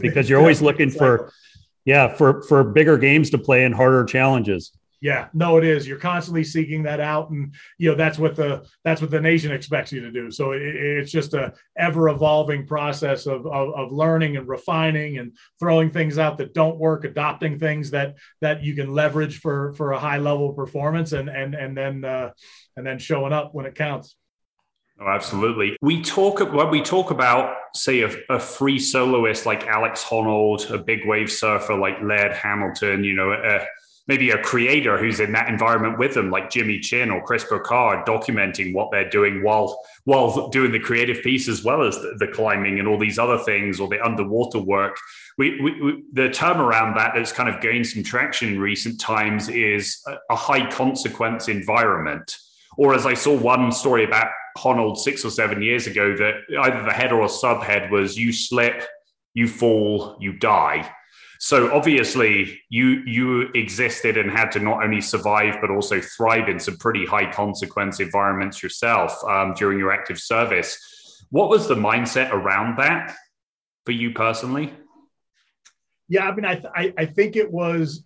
because 0.00 0.30
you're 0.30 0.38
always 0.38 0.62
looking 0.62 0.90
for 0.90 1.32
yeah, 1.84 2.08
for 2.08 2.42
for 2.42 2.64
bigger 2.64 2.98
games 2.98 3.30
to 3.30 3.38
play 3.38 3.64
and 3.64 3.74
harder 3.74 4.04
challenges. 4.04 4.72
Yeah, 5.02 5.28
no, 5.32 5.56
it 5.56 5.64
is. 5.64 5.88
You're 5.88 5.98
constantly 5.98 6.44
seeking 6.44 6.82
that 6.82 7.00
out, 7.00 7.30
and 7.30 7.54
you 7.78 7.90
know 7.90 7.96
that's 7.96 8.18
what 8.18 8.36
the 8.36 8.66
that's 8.84 9.00
what 9.00 9.10
the 9.10 9.20
nation 9.20 9.50
expects 9.50 9.92
you 9.92 10.02
to 10.02 10.12
do. 10.12 10.30
So 10.30 10.52
it, 10.52 10.60
it's 10.60 11.10
just 11.10 11.32
a 11.32 11.54
ever 11.78 12.10
evolving 12.10 12.66
process 12.66 13.24
of, 13.24 13.46
of, 13.46 13.74
of 13.74 13.92
learning 13.92 14.36
and 14.36 14.46
refining 14.46 15.16
and 15.16 15.34
throwing 15.58 15.90
things 15.90 16.18
out 16.18 16.36
that 16.38 16.52
don't 16.52 16.78
work, 16.78 17.04
adopting 17.04 17.58
things 17.58 17.92
that 17.92 18.16
that 18.42 18.62
you 18.62 18.74
can 18.74 18.92
leverage 18.92 19.40
for 19.40 19.72
for 19.72 19.92
a 19.92 19.98
high 19.98 20.18
level 20.18 20.52
performance, 20.52 21.12
and 21.12 21.30
and 21.30 21.54
and 21.54 21.74
then 21.74 22.04
uh, 22.04 22.32
and 22.76 22.86
then 22.86 22.98
showing 22.98 23.32
up 23.32 23.54
when 23.54 23.64
it 23.64 23.74
counts. 23.74 24.16
Oh, 25.02 25.08
absolutely. 25.08 25.78
We 25.80 26.02
talk 26.02 26.40
when 26.52 26.70
we 26.70 26.82
talk 26.82 27.10
about, 27.10 27.56
say, 27.74 28.02
a, 28.02 28.10
a, 28.28 28.38
free 28.38 28.78
soloist 28.78 29.46
like 29.46 29.66
Alex 29.66 30.04
Honnold, 30.04 30.70
a 30.70 30.76
big 30.76 31.06
wave 31.06 31.32
surfer 31.32 31.74
like 31.74 32.02
Laird 32.02 32.32
Hamilton, 32.32 33.02
you 33.02 33.14
know, 33.14 33.32
maybe 34.10 34.30
a 34.30 34.42
creator 34.42 34.98
who's 34.98 35.20
in 35.20 35.32
that 35.32 35.48
environment 35.48 35.96
with 35.96 36.14
them, 36.14 36.30
like 36.30 36.50
Jimmy 36.50 36.80
Chin 36.80 37.10
or 37.10 37.24
Chris 37.24 37.44
Burkard, 37.44 38.04
documenting 38.04 38.74
what 38.74 38.90
they're 38.90 39.08
doing 39.08 39.42
while 39.42 39.80
while 40.04 40.48
doing 40.48 40.72
the 40.72 40.80
creative 40.80 41.22
piece 41.22 41.48
as 41.48 41.62
well 41.62 41.82
as 41.82 41.96
the, 41.96 42.16
the 42.18 42.26
climbing 42.26 42.78
and 42.78 42.86
all 42.86 42.98
these 42.98 43.18
other 43.18 43.38
things 43.38 43.80
or 43.80 43.88
the 43.88 44.04
underwater 44.04 44.58
work. 44.58 44.98
We, 45.38 45.60
we, 45.62 45.80
we, 45.80 46.02
the 46.12 46.28
term 46.28 46.60
around 46.60 46.96
that 46.96 47.12
that's 47.14 47.32
kind 47.32 47.48
of 47.48 47.62
gained 47.62 47.86
some 47.86 48.02
traction 48.02 48.50
in 48.50 48.60
recent 48.60 49.00
times 49.00 49.48
is 49.48 50.02
a, 50.06 50.16
a 50.30 50.36
high 50.36 50.68
consequence 50.70 51.48
environment. 51.48 52.36
Or 52.76 52.94
as 52.94 53.06
I 53.06 53.14
saw 53.14 53.36
one 53.36 53.72
story 53.72 54.04
about 54.04 54.28
Honnold 54.56 54.98
six 54.98 55.24
or 55.24 55.30
seven 55.30 55.62
years 55.62 55.86
ago, 55.86 56.16
that 56.16 56.34
either 56.60 56.82
the 56.82 56.92
head 56.92 57.12
or 57.12 57.26
subhead 57.26 57.90
was 57.90 58.18
you 58.18 58.32
slip, 58.32 58.84
you 59.34 59.46
fall, 59.46 60.16
you 60.20 60.32
die 60.32 60.90
so 61.42 61.74
obviously, 61.74 62.60
you 62.68 63.02
you 63.06 63.48
existed 63.54 64.18
and 64.18 64.30
had 64.30 64.52
to 64.52 64.58
not 64.60 64.84
only 64.84 65.00
survive 65.00 65.56
but 65.62 65.70
also 65.70 65.98
thrive 65.98 66.50
in 66.50 66.60
some 66.60 66.76
pretty 66.76 67.06
high 67.06 67.32
consequence 67.32 67.98
environments 67.98 68.62
yourself 68.62 69.16
um, 69.24 69.54
during 69.54 69.78
your 69.78 69.90
active 69.90 70.18
service. 70.18 70.78
What 71.30 71.48
was 71.48 71.66
the 71.66 71.76
mindset 71.76 72.30
around 72.30 72.76
that 72.76 73.16
for 73.86 73.92
you 73.92 74.12
personally? 74.12 74.74
Yeah, 76.08 76.28
I 76.28 76.34
mean, 76.34 76.44
I 76.44 76.62
I, 76.76 76.92
I 76.98 77.06
think 77.06 77.36
it 77.36 77.50
was 77.50 78.04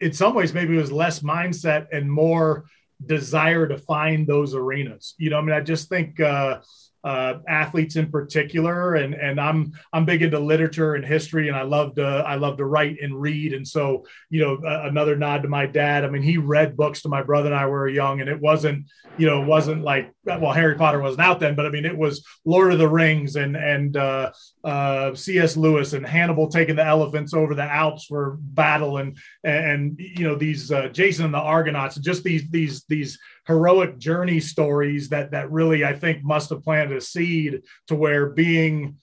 in 0.00 0.14
some 0.14 0.32
ways 0.34 0.54
maybe 0.54 0.78
it 0.78 0.80
was 0.80 0.90
less 0.90 1.20
mindset 1.20 1.88
and 1.92 2.10
more 2.10 2.64
desire 3.04 3.66
to 3.68 3.78
find 3.78 4.26
those 4.26 4.54
arenas. 4.54 5.14
You 5.18 5.30
know, 5.30 5.38
I 5.38 5.42
mean, 5.42 5.54
I 5.54 5.60
just 5.60 5.88
think. 5.88 6.20
Uh, 6.20 6.60
uh, 7.04 7.34
athletes 7.48 7.96
in 7.96 8.10
particular. 8.10 8.94
And 8.94 9.14
and 9.14 9.40
I'm 9.40 9.72
I'm 9.92 10.04
big 10.04 10.22
into 10.22 10.38
literature 10.38 10.94
and 10.94 11.04
history, 11.04 11.48
and 11.48 11.56
I 11.56 11.62
love 11.62 11.94
to 11.96 12.04
I 12.04 12.36
love 12.36 12.56
to 12.58 12.64
write 12.64 12.98
and 13.00 13.20
read. 13.20 13.52
And 13.52 13.66
so 13.66 14.04
you 14.30 14.40
know, 14.40 14.58
uh, 14.66 14.88
another 14.88 15.16
nod 15.16 15.42
to 15.42 15.48
my 15.48 15.66
dad. 15.66 16.04
I 16.04 16.08
mean, 16.08 16.22
he 16.22 16.38
read 16.38 16.76
books 16.76 17.02
to 17.02 17.08
my 17.08 17.22
brother 17.22 17.46
and 17.46 17.58
I 17.58 17.66
were 17.66 17.88
young, 17.88 18.20
and 18.20 18.28
it 18.28 18.40
wasn't 18.40 18.86
you 19.16 19.26
know 19.26 19.42
it 19.42 19.46
wasn't 19.46 19.82
like 19.82 20.12
well 20.24 20.52
Harry 20.52 20.74
Potter 20.74 21.00
wasn't 21.00 21.22
out 21.22 21.40
then, 21.40 21.54
but 21.54 21.66
I 21.66 21.70
mean 21.70 21.84
it 21.84 21.96
was 21.96 22.24
Lord 22.44 22.72
of 22.72 22.78
the 22.78 22.88
Rings 22.88 23.36
and 23.36 23.56
and 23.56 23.96
uh, 23.96 24.32
uh 24.64 25.14
C.S. 25.14 25.56
Lewis 25.56 25.92
and 25.92 26.06
Hannibal 26.06 26.48
taking 26.48 26.76
the 26.76 26.84
elephants 26.84 27.34
over 27.34 27.54
the 27.54 27.62
Alps 27.62 28.04
for 28.04 28.38
battle, 28.40 28.98
and 28.98 29.16
and 29.44 29.98
you 29.98 30.26
know 30.26 30.34
these 30.34 30.70
uh, 30.72 30.88
Jason 30.88 31.24
and 31.26 31.34
the 31.34 31.38
Argonauts, 31.38 31.96
just 31.96 32.24
these 32.24 32.48
these 32.50 32.84
these 32.88 33.18
heroic 33.48 33.98
journey 33.98 34.38
stories 34.38 35.08
that 35.08 35.32
that 35.32 35.50
really 35.50 35.84
I 35.84 35.94
think 35.94 36.22
must 36.22 36.50
have 36.50 36.62
planted 36.62 36.96
a 36.96 37.00
seed 37.00 37.62
to 37.88 37.96
where 37.96 38.30
being 38.30 38.98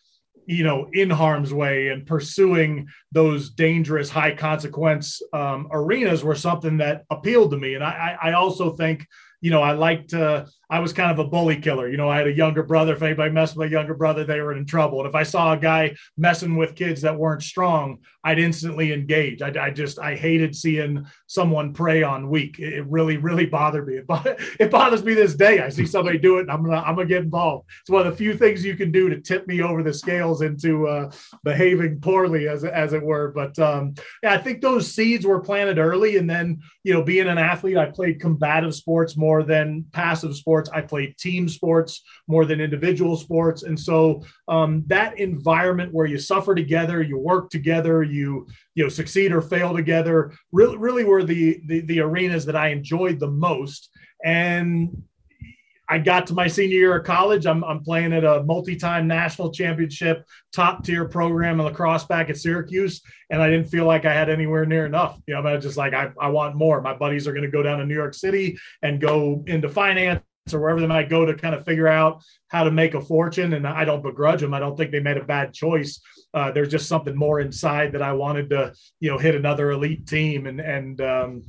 you 0.46 0.64
know 0.64 0.88
in 0.94 1.10
harm's 1.10 1.54
way 1.54 1.90
and 1.90 2.06
pursuing 2.06 2.88
those 3.12 3.50
dangerous 3.50 4.10
high 4.10 4.36
consequence 4.36 5.22
um, 5.34 5.68
arenas 5.72 6.24
were 6.24 6.36
something 6.36 6.78
that 6.78 7.04
appealed 7.10 7.52
to 7.52 7.58
me. 7.58 7.74
And 7.74 7.84
I, 7.84 8.18
I 8.22 8.34
also 8.34 8.76
think 8.76 9.08
you 9.46 9.52
know, 9.52 9.62
I 9.62 9.74
liked, 9.74 10.12
uh, 10.12 10.46
I 10.70 10.80
was 10.80 10.94
kind 10.94 11.12
of 11.12 11.20
a 11.20 11.30
bully 11.30 11.58
killer. 11.58 11.90
You 11.90 11.98
know, 11.98 12.10
I 12.10 12.18
had 12.18 12.28
a 12.28 12.34
younger 12.34 12.64
brother. 12.64 12.94
If 12.94 13.02
anybody 13.02 13.32
messed 13.32 13.56
with 13.56 13.68
my 13.68 13.72
younger 13.72 13.94
brother, 13.94 14.24
they 14.24 14.42
were 14.42 14.54
in 14.54 14.66
trouble. 14.66 15.00
And 15.00 15.08
if 15.08 15.16
I 15.16 15.24
saw 15.24 15.54
a 15.54 15.58
guy 15.58 15.96
messing 16.18 16.56
with 16.56 16.76
kids 16.76 17.02
that 17.02 17.18
weren't 17.18 17.44
strong, 17.44 18.00
I'd 18.24 18.40
instantly 18.40 18.92
engage. 18.92 19.42
I, 19.42 19.54
I 19.60 19.70
just, 19.70 20.00
I 20.00 20.16
hated 20.16 20.56
seeing 20.56 21.06
someone 21.28 21.74
prey 21.74 22.02
on 22.02 22.30
weak. 22.30 22.58
It, 22.60 22.86
really, 22.88 23.18
really 23.18 23.46
bothered 23.46 23.88
me. 23.88 23.98
It, 23.98 24.06
it 24.60 24.72
bothers 24.72 25.04
me 25.04 25.14
this 25.14 25.36
day. 25.36 25.60
I 25.60 25.70
see 25.70 25.86
somebody 25.86 26.18
do 26.18 26.38
it 26.38 26.42
and 26.42 26.52
I'm 26.52 26.64
going 26.64 26.76
to, 26.76 26.88
I'm 26.88 26.96
going 26.96 27.08
to 27.08 27.14
get 27.14 27.24
involved. 27.24 27.70
It's 27.82 27.90
one 27.90 28.06
of 28.06 28.12
the 28.12 28.18
few 28.18 28.36
things 28.36 28.66
you 28.66 28.76
can 28.76 28.92
do 28.92 29.10
to 29.10 29.22
tip 29.22 29.48
me 29.48 29.62
over 29.62 29.84
the 29.84 29.94
scales 29.94 30.42
into 30.42 30.88
uh, 30.88 31.12
behaving 31.44 32.00
poorly 32.00 32.48
as, 32.48 32.64
as 32.64 32.94
it 32.94 33.04
were. 33.04 33.32
But 33.32 33.58
um, 33.60 33.94
yeah, 34.24 34.34
I 34.34 34.38
think 34.40 34.62
those 34.62 34.94
seeds 34.94 35.26
were 35.26 35.40
planted 35.40 35.78
early. 35.78 36.18
And 36.18 36.30
then, 36.30 36.62
you 36.84 36.94
know, 36.94 37.04
being 37.04 37.28
an 37.28 37.38
athlete, 37.38 37.78
I 37.78 37.86
played 37.86 38.20
combative 38.20 38.74
sports 38.74 39.16
more 39.16 39.44
than 39.44 39.86
passive 39.92 40.36
sports. 40.36 40.55
I 40.74 40.82
played 40.82 41.18
team 41.18 41.48
sports 41.48 42.04
more 42.28 42.46
than 42.46 42.62
individual 42.62 43.16
sports. 43.16 43.64
And 43.64 43.80
so 43.80 44.24
um, 44.48 44.84
that 44.88 45.20
environment 45.20 45.94
where 45.94 46.06
you 46.06 46.18
suffer 46.18 46.56
together, 46.56 47.02
you 47.02 47.18
work 47.18 47.50
together, 47.50 48.04
you 48.04 48.48
you 48.76 48.84
know 48.84 48.90
succeed 48.90 49.32
or 49.32 49.42
fail 49.42 49.74
together, 49.74 50.34
really 50.52 50.78
really 50.78 51.04
were 51.04 51.24
the 51.24 51.62
the, 51.68 51.82
the 51.82 52.00
arenas 52.00 52.46
that 52.46 52.56
I 52.56 52.70
enjoyed 52.70 53.20
the 53.20 53.32
most. 53.32 53.90
And 54.24 55.04
I 55.88 56.00
got 56.00 56.28
to 56.28 56.34
my 56.34 56.48
senior 56.48 56.78
year 56.78 56.98
of 56.98 57.06
college. 57.06 57.46
I'm, 57.46 57.64
I'm 57.64 57.84
playing 57.84 58.14
at 58.14 58.24
a 58.24 58.44
multi-time 58.44 59.08
national 59.08 59.52
championship, 59.52 60.26
top 60.52 60.84
tier 60.84 61.06
program 61.06 61.60
in 61.60 61.66
lacrosse 61.66 62.06
back 62.06 62.30
at 62.30 62.38
Syracuse, 62.38 63.02
and 63.30 63.42
I 63.42 63.50
didn't 63.50 63.70
feel 63.70 63.86
like 63.86 64.06
I 64.06 64.14
had 64.14 64.30
anywhere 64.30 64.66
near 64.66 64.86
enough. 64.86 65.20
You 65.28 65.36
know, 65.36 65.42
I 65.42 65.54
was 65.54 65.64
just 65.64 65.78
like, 65.78 65.94
I, 65.94 66.12
I 66.20 66.30
want 66.30 66.56
more. 66.56 66.82
My 66.82 66.96
buddies 66.96 67.28
are 67.28 67.34
going 67.34 67.44
to 67.44 67.52
go 67.52 67.62
down 67.62 67.80
to 67.80 67.86
New 67.86 67.96
York 67.96 68.14
City 68.14 68.58
and 68.82 69.00
go 69.00 69.44
into 69.48 69.70
finance 69.70 70.24
or 70.54 70.60
wherever 70.60 70.80
they 70.80 70.88
might 70.88 71.10
go 71.10 71.26
to 71.26 71.34
kind 71.34 71.56
of 71.56 71.66
figure 71.66 71.88
out 71.88 72.24
how 72.50 72.64
to 72.64 72.72
make 72.72 72.94
a 72.94 73.02
fortune. 73.02 73.54
And 73.54 73.68
I 73.68 73.86
don't 73.86 74.04
begrudge 74.04 74.42
them. 74.42 74.54
I 74.54 74.60
don't 74.60 74.78
think 74.78 74.92
they 74.92 75.00
made 75.00 75.18
a 75.18 75.24
bad 75.24 75.54
choice. 75.54 76.00
Uh, 76.34 76.52
there's 76.52 76.70
just 76.70 76.88
something 76.88 77.16
more 77.16 77.40
inside 77.40 77.94
that 77.94 78.02
I 78.02 78.14
wanted 78.14 78.50
to, 78.52 78.74
you 79.00 79.10
know, 79.10 79.18
hit 79.18 79.36
another 79.36 79.72
elite 79.72 80.08
team 80.08 80.46
and 80.46 80.60
and 80.60 81.02
um, 81.02 81.44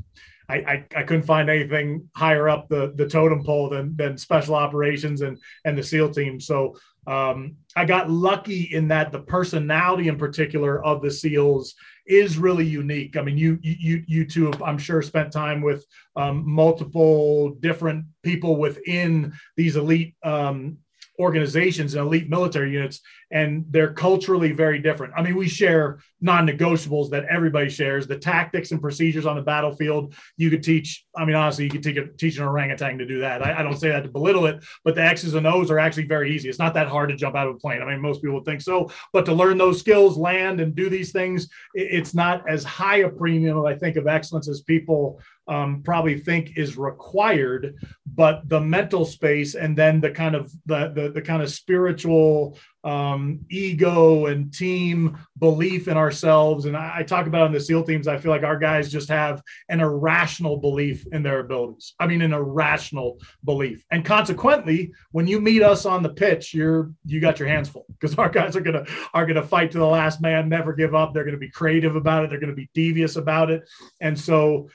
I, 0.48 0.54
I, 0.54 0.84
I, 0.98 1.02
couldn't 1.02 1.24
find 1.24 1.50
anything 1.50 2.08
higher 2.14 2.48
up 2.48 2.68
the, 2.68 2.92
the 2.94 3.08
totem 3.08 3.42
pole 3.42 3.68
than, 3.68 3.96
than 3.96 4.16
special 4.16 4.54
operations 4.54 5.22
and, 5.22 5.38
and 5.64 5.76
the 5.76 5.82
SEAL 5.82 6.12
team. 6.12 6.38
So 6.38 6.76
um, 7.06 7.56
I 7.76 7.84
got 7.84 8.10
lucky 8.10 8.62
in 8.74 8.88
that 8.88 9.12
the 9.12 9.20
personality 9.20 10.08
in 10.08 10.16
particular 10.16 10.84
of 10.84 11.02
the 11.02 11.10
SEALs 11.10 11.74
is 12.06 12.38
really 12.38 12.64
unique. 12.64 13.16
I 13.16 13.22
mean, 13.22 13.38
you 13.38 13.58
you 13.62 14.02
you 14.06 14.26
two, 14.26 14.52
I'm 14.64 14.78
sure, 14.78 15.02
spent 15.02 15.32
time 15.32 15.60
with 15.60 15.84
um, 16.16 16.42
multiple 16.48 17.50
different 17.60 18.06
people 18.22 18.56
within 18.56 19.32
these 19.56 19.76
elite 19.76 20.14
um, 20.22 20.78
organizations 21.18 21.94
and 21.94 22.06
elite 22.06 22.28
military 22.28 22.72
units, 22.72 23.00
and 23.30 23.64
they're 23.70 23.92
culturally 23.92 24.52
very 24.52 24.78
different. 24.78 25.14
I 25.16 25.22
mean, 25.22 25.36
we 25.36 25.48
share 25.48 26.00
non 26.20 26.46
negotiables 26.46 27.10
that 27.10 27.24
everybody 27.24 27.68
shares 27.68 28.06
the 28.06 28.18
tactics 28.18 28.70
and 28.70 28.80
procedures 28.80 29.26
on 29.26 29.36
the 29.36 29.42
battlefield. 29.42 30.14
You 30.36 30.50
could 30.50 30.62
teach, 30.62 31.04
I 31.16 31.24
mean, 31.24 31.36
honestly, 31.36 31.64
you 31.64 31.70
could 31.70 31.82
teach, 31.82 31.96
a, 31.96 32.06
teach 32.06 32.38
an 32.38 32.44
orangutan 32.44 32.98
to 32.98 33.06
do 33.06 33.20
that. 33.20 33.44
I, 33.44 33.58
I, 33.58 33.62
don't 33.62 33.76
say 33.76 33.88
that 33.88 34.04
to 34.04 34.08
belittle 34.08 34.46
it, 34.46 34.64
but 34.84 34.94
the 34.94 35.02
X's 35.02 35.34
and 35.34 35.46
O's 35.46 35.70
are 35.70 35.78
actually 35.78 36.06
very 36.06 36.34
easy. 36.34 36.48
It's 36.48 36.58
not 36.58 36.74
that 36.74 36.88
hard 36.88 37.10
to 37.10 37.16
jump 37.16 37.36
out 37.36 37.48
of 37.48 37.56
a 37.56 37.58
plane. 37.58 37.82
I 37.82 37.86
mean, 37.86 38.00
most 38.00 38.22
people 38.22 38.42
think 38.42 38.60
so, 38.60 38.90
but 39.12 39.26
to 39.26 39.34
learn 39.34 39.58
those 39.58 39.78
skills, 39.78 40.16
land, 40.16 40.60
and 40.60 40.74
do 40.74 40.88
these 40.88 41.12
things, 41.12 41.44
it, 41.74 41.88
it's 41.90 42.14
not 42.14 42.48
as 42.48 42.64
high 42.64 42.98
a 42.98 43.08
premium, 43.08 43.64
I 43.64 43.74
think, 43.74 43.96
of 43.96 44.06
excellence 44.06 44.48
as 44.48 44.62
people 44.62 45.20
um, 45.48 45.82
probably 45.82 46.18
think 46.18 46.56
is 46.56 46.76
required, 46.76 47.76
but 48.06 48.48
the 48.48 48.60
mental 48.60 49.04
space 49.04 49.54
and 49.54 49.76
then 49.76 50.00
the 50.00 50.10
kind 50.10 50.34
of 50.34 50.52
the 50.66 50.92
the, 50.94 51.10
the 51.10 51.22
kind 51.22 51.42
of 51.42 51.50
spiritual 51.50 52.58
um, 52.86 53.40
ego 53.50 54.26
and 54.26 54.54
team 54.54 55.18
belief 55.38 55.88
in 55.88 55.96
ourselves. 55.96 56.66
And 56.66 56.76
I, 56.76 56.98
I, 56.98 57.02
talk 57.02 57.26
about 57.26 57.46
in 57.46 57.52
the 57.52 57.58
SEAL 57.58 57.82
teams, 57.82 58.06
I 58.06 58.16
feel 58.16 58.30
like 58.30 58.44
our 58.44 58.56
guys 58.56 58.92
just 58.92 59.08
have 59.08 59.42
an 59.68 59.80
irrational 59.80 60.58
belief 60.58 61.04
in 61.10 61.24
their 61.24 61.40
abilities. 61.40 61.94
I 61.98 62.06
mean, 62.06 62.22
an 62.22 62.32
irrational 62.32 63.18
belief. 63.44 63.84
And 63.90 64.04
consequently, 64.04 64.92
when 65.10 65.26
you 65.26 65.40
meet 65.40 65.64
us 65.64 65.84
on 65.84 66.04
the 66.04 66.10
pitch, 66.10 66.54
you're 66.54 66.92
you 67.04 67.20
got 67.20 67.40
your 67.40 67.48
hands 67.48 67.68
full 67.68 67.86
because 67.88 68.16
our 68.18 68.28
guys 68.30 68.54
are 68.54 68.60
gonna 68.60 68.84
are 69.12 69.26
gonna 69.26 69.42
fight 69.42 69.72
to 69.72 69.78
the 69.78 69.84
last 69.84 70.20
man, 70.20 70.48
never 70.48 70.72
give 70.72 70.94
up. 70.94 71.12
They're 71.12 71.24
gonna 71.24 71.38
be 71.38 71.50
creative 71.50 71.96
about 71.96 72.24
it. 72.24 72.30
They're 72.30 72.40
gonna 72.40 72.52
be 72.52 72.70
devious 72.72 73.16
about 73.16 73.50
it. 73.50 73.68
And 74.00 74.18
so 74.18 74.68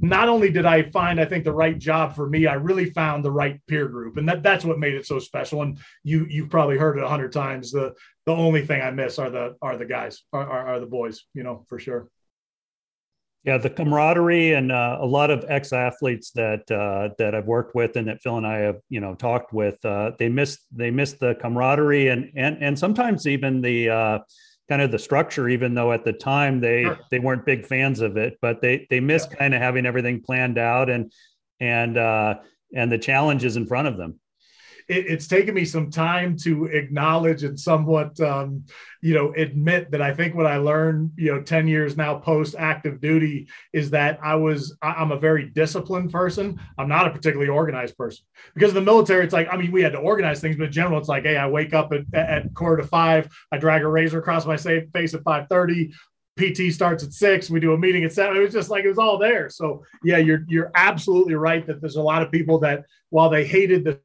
not 0.00 0.28
only 0.28 0.50
did 0.50 0.66
I 0.66 0.90
find, 0.90 1.20
I 1.20 1.24
think, 1.24 1.44
the 1.44 1.52
right 1.52 1.78
job 1.78 2.14
for 2.14 2.28
me, 2.28 2.46
I 2.46 2.54
really 2.54 2.90
found 2.90 3.24
the 3.24 3.30
right 3.30 3.60
peer 3.66 3.88
group, 3.88 4.16
and 4.16 4.28
that 4.28 4.42
that's 4.42 4.64
what 4.64 4.78
made 4.78 4.94
it 4.94 5.06
so 5.06 5.18
special. 5.18 5.62
And 5.62 5.78
you 6.02 6.26
you've 6.28 6.50
probably 6.50 6.78
heard 6.78 6.98
it 6.98 7.04
a 7.04 7.08
hundred 7.08 7.32
times. 7.32 7.70
The 7.70 7.94
the 8.26 8.32
only 8.32 8.64
thing 8.66 8.82
I 8.82 8.90
miss 8.90 9.18
are 9.18 9.30
the 9.30 9.56
are 9.62 9.76
the 9.76 9.86
guys, 9.86 10.22
are, 10.32 10.48
are, 10.48 10.68
are 10.68 10.80
the 10.80 10.86
boys, 10.86 11.24
you 11.34 11.42
know, 11.42 11.64
for 11.68 11.78
sure. 11.78 12.08
Yeah, 13.44 13.58
the 13.58 13.68
camaraderie 13.68 14.54
and 14.54 14.72
uh, 14.72 14.96
a 15.00 15.06
lot 15.06 15.30
of 15.30 15.44
ex 15.48 15.74
athletes 15.74 16.30
that 16.30 16.70
uh, 16.70 17.10
that 17.18 17.34
I've 17.34 17.46
worked 17.46 17.74
with 17.74 17.96
and 17.96 18.08
that 18.08 18.22
Phil 18.22 18.38
and 18.38 18.46
I 18.46 18.58
have 18.58 18.80
you 18.88 19.00
know 19.00 19.14
talked 19.14 19.52
with, 19.52 19.84
uh, 19.84 20.12
they 20.18 20.30
miss 20.30 20.60
they 20.72 20.90
miss 20.90 21.12
the 21.12 21.34
camaraderie 21.34 22.08
and 22.08 22.32
and 22.34 22.56
and 22.62 22.78
sometimes 22.78 23.26
even 23.26 23.60
the 23.60 23.90
uh, 23.90 24.18
kind 24.68 24.82
of 24.82 24.90
the 24.90 24.98
structure, 24.98 25.48
even 25.48 25.74
though 25.74 25.92
at 25.92 26.04
the 26.04 26.12
time 26.12 26.60
they 26.60 26.84
sure. 26.84 26.98
they 27.10 27.18
weren't 27.18 27.44
big 27.44 27.66
fans 27.66 28.00
of 28.00 28.16
it, 28.16 28.38
but 28.40 28.60
they 28.60 28.86
they 28.90 29.00
miss 29.00 29.26
yeah. 29.30 29.36
kind 29.36 29.54
of 29.54 29.60
having 29.60 29.86
everything 29.86 30.20
planned 30.22 30.58
out 30.58 30.90
and 30.90 31.12
and 31.60 31.96
uh, 31.96 32.36
and 32.74 32.90
the 32.90 32.98
challenges 32.98 33.56
in 33.56 33.66
front 33.66 33.88
of 33.88 33.96
them 33.96 34.18
it, 34.88 35.06
it's 35.06 35.26
taken 35.26 35.54
me 35.54 35.64
some 35.64 35.90
time 35.90 36.36
to 36.38 36.66
acknowledge 36.66 37.42
and 37.42 37.58
somewhat, 37.58 38.18
um, 38.20 38.64
you 39.00 39.14
know, 39.14 39.32
admit 39.36 39.90
that 39.90 40.02
I 40.02 40.14
think 40.14 40.34
what 40.34 40.46
I 40.46 40.56
learned, 40.56 41.12
you 41.16 41.32
know, 41.32 41.42
10 41.42 41.66
years 41.68 41.96
now 41.96 42.18
post 42.18 42.54
active 42.58 43.00
duty 43.00 43.48
is 43.72 43.90
that 43.90 44.18
I 44.22 44.34
was, 44.34 44.76
I'm 44.82 45.12
a 45.12 45.18
very 45.18 45.50
disciplined 45.50 46.12
person. 46.12 46.60
I'm 46.78 46.88
not 46.88 47.06
a 47.06 47.10
particularly 47.10 47.50
organized 47.50 47.96
person 47.96 48.24
because 48.54 48.70
in 48.70 48.76
the 48.76 48.82
military, 48.82 49.24
it's 49.24 49.32
like, 49.32 49.48
I 49.50 49.56
mean, 49.56 49.72
we 49.72 49.82
had 49.82 49.92
to 49.92 49.98
organize 49.98 50.40
things, 50.40 50.56
but 50.56 50.66
in 50.66 50.72
general, 50.72 50.98
it's 50.98 51.08
like, 51.08 51.24
hey, 51.24 51.36
I 51.36 51.48
wake 51.48 51.74
up 51.74 51.92
at, 51.92 52.02
at 52.14 52.54
quarter 52.54 52.82
to 52.82 52.88
five, 52.88 53.28
I 53.52 53.58
drag 53.58 53.82
a 53.82 53.88
razor 53.88 54.18
across 54.18 54.46
my 54.46 54.56
face 54.56 55.14
at 55.14 55.22
530, 55.22 55.92
PT 56.36 56.72
starts 56.72 57.04
at 57.04 57.12
six. 57.12 57.48
We 57.48 57.60
do 57.60 57.74
a 57.74 57.78
meeting 57.78 58.04
at 58.04 58.12
seven. 58.12 58.36
It 58.36 58.40
was 58.40 58.52
just 58.52 58.68
like 58.68 58.84
it 58.84 58.88
was 58.88 58.98
all 58.98 59.18
there. 59.18 59.48
So 59.48 59.84
yeah, 60.02 60.16
you're 60.18 60.44
you're 60.48 60.72
absolutely 60.74 61.34
right 61.34 61.64
that 61.66 61.80
there's 61.80 61.94
a 61.94 62.02
lot 62.02 62.22
of 62.22 62.32
people 62.32 62.58
that 62.60 62.84
while 63.10 63.30
they 63.30 63.44
hated 63.44 63.84
the 63.84 64.00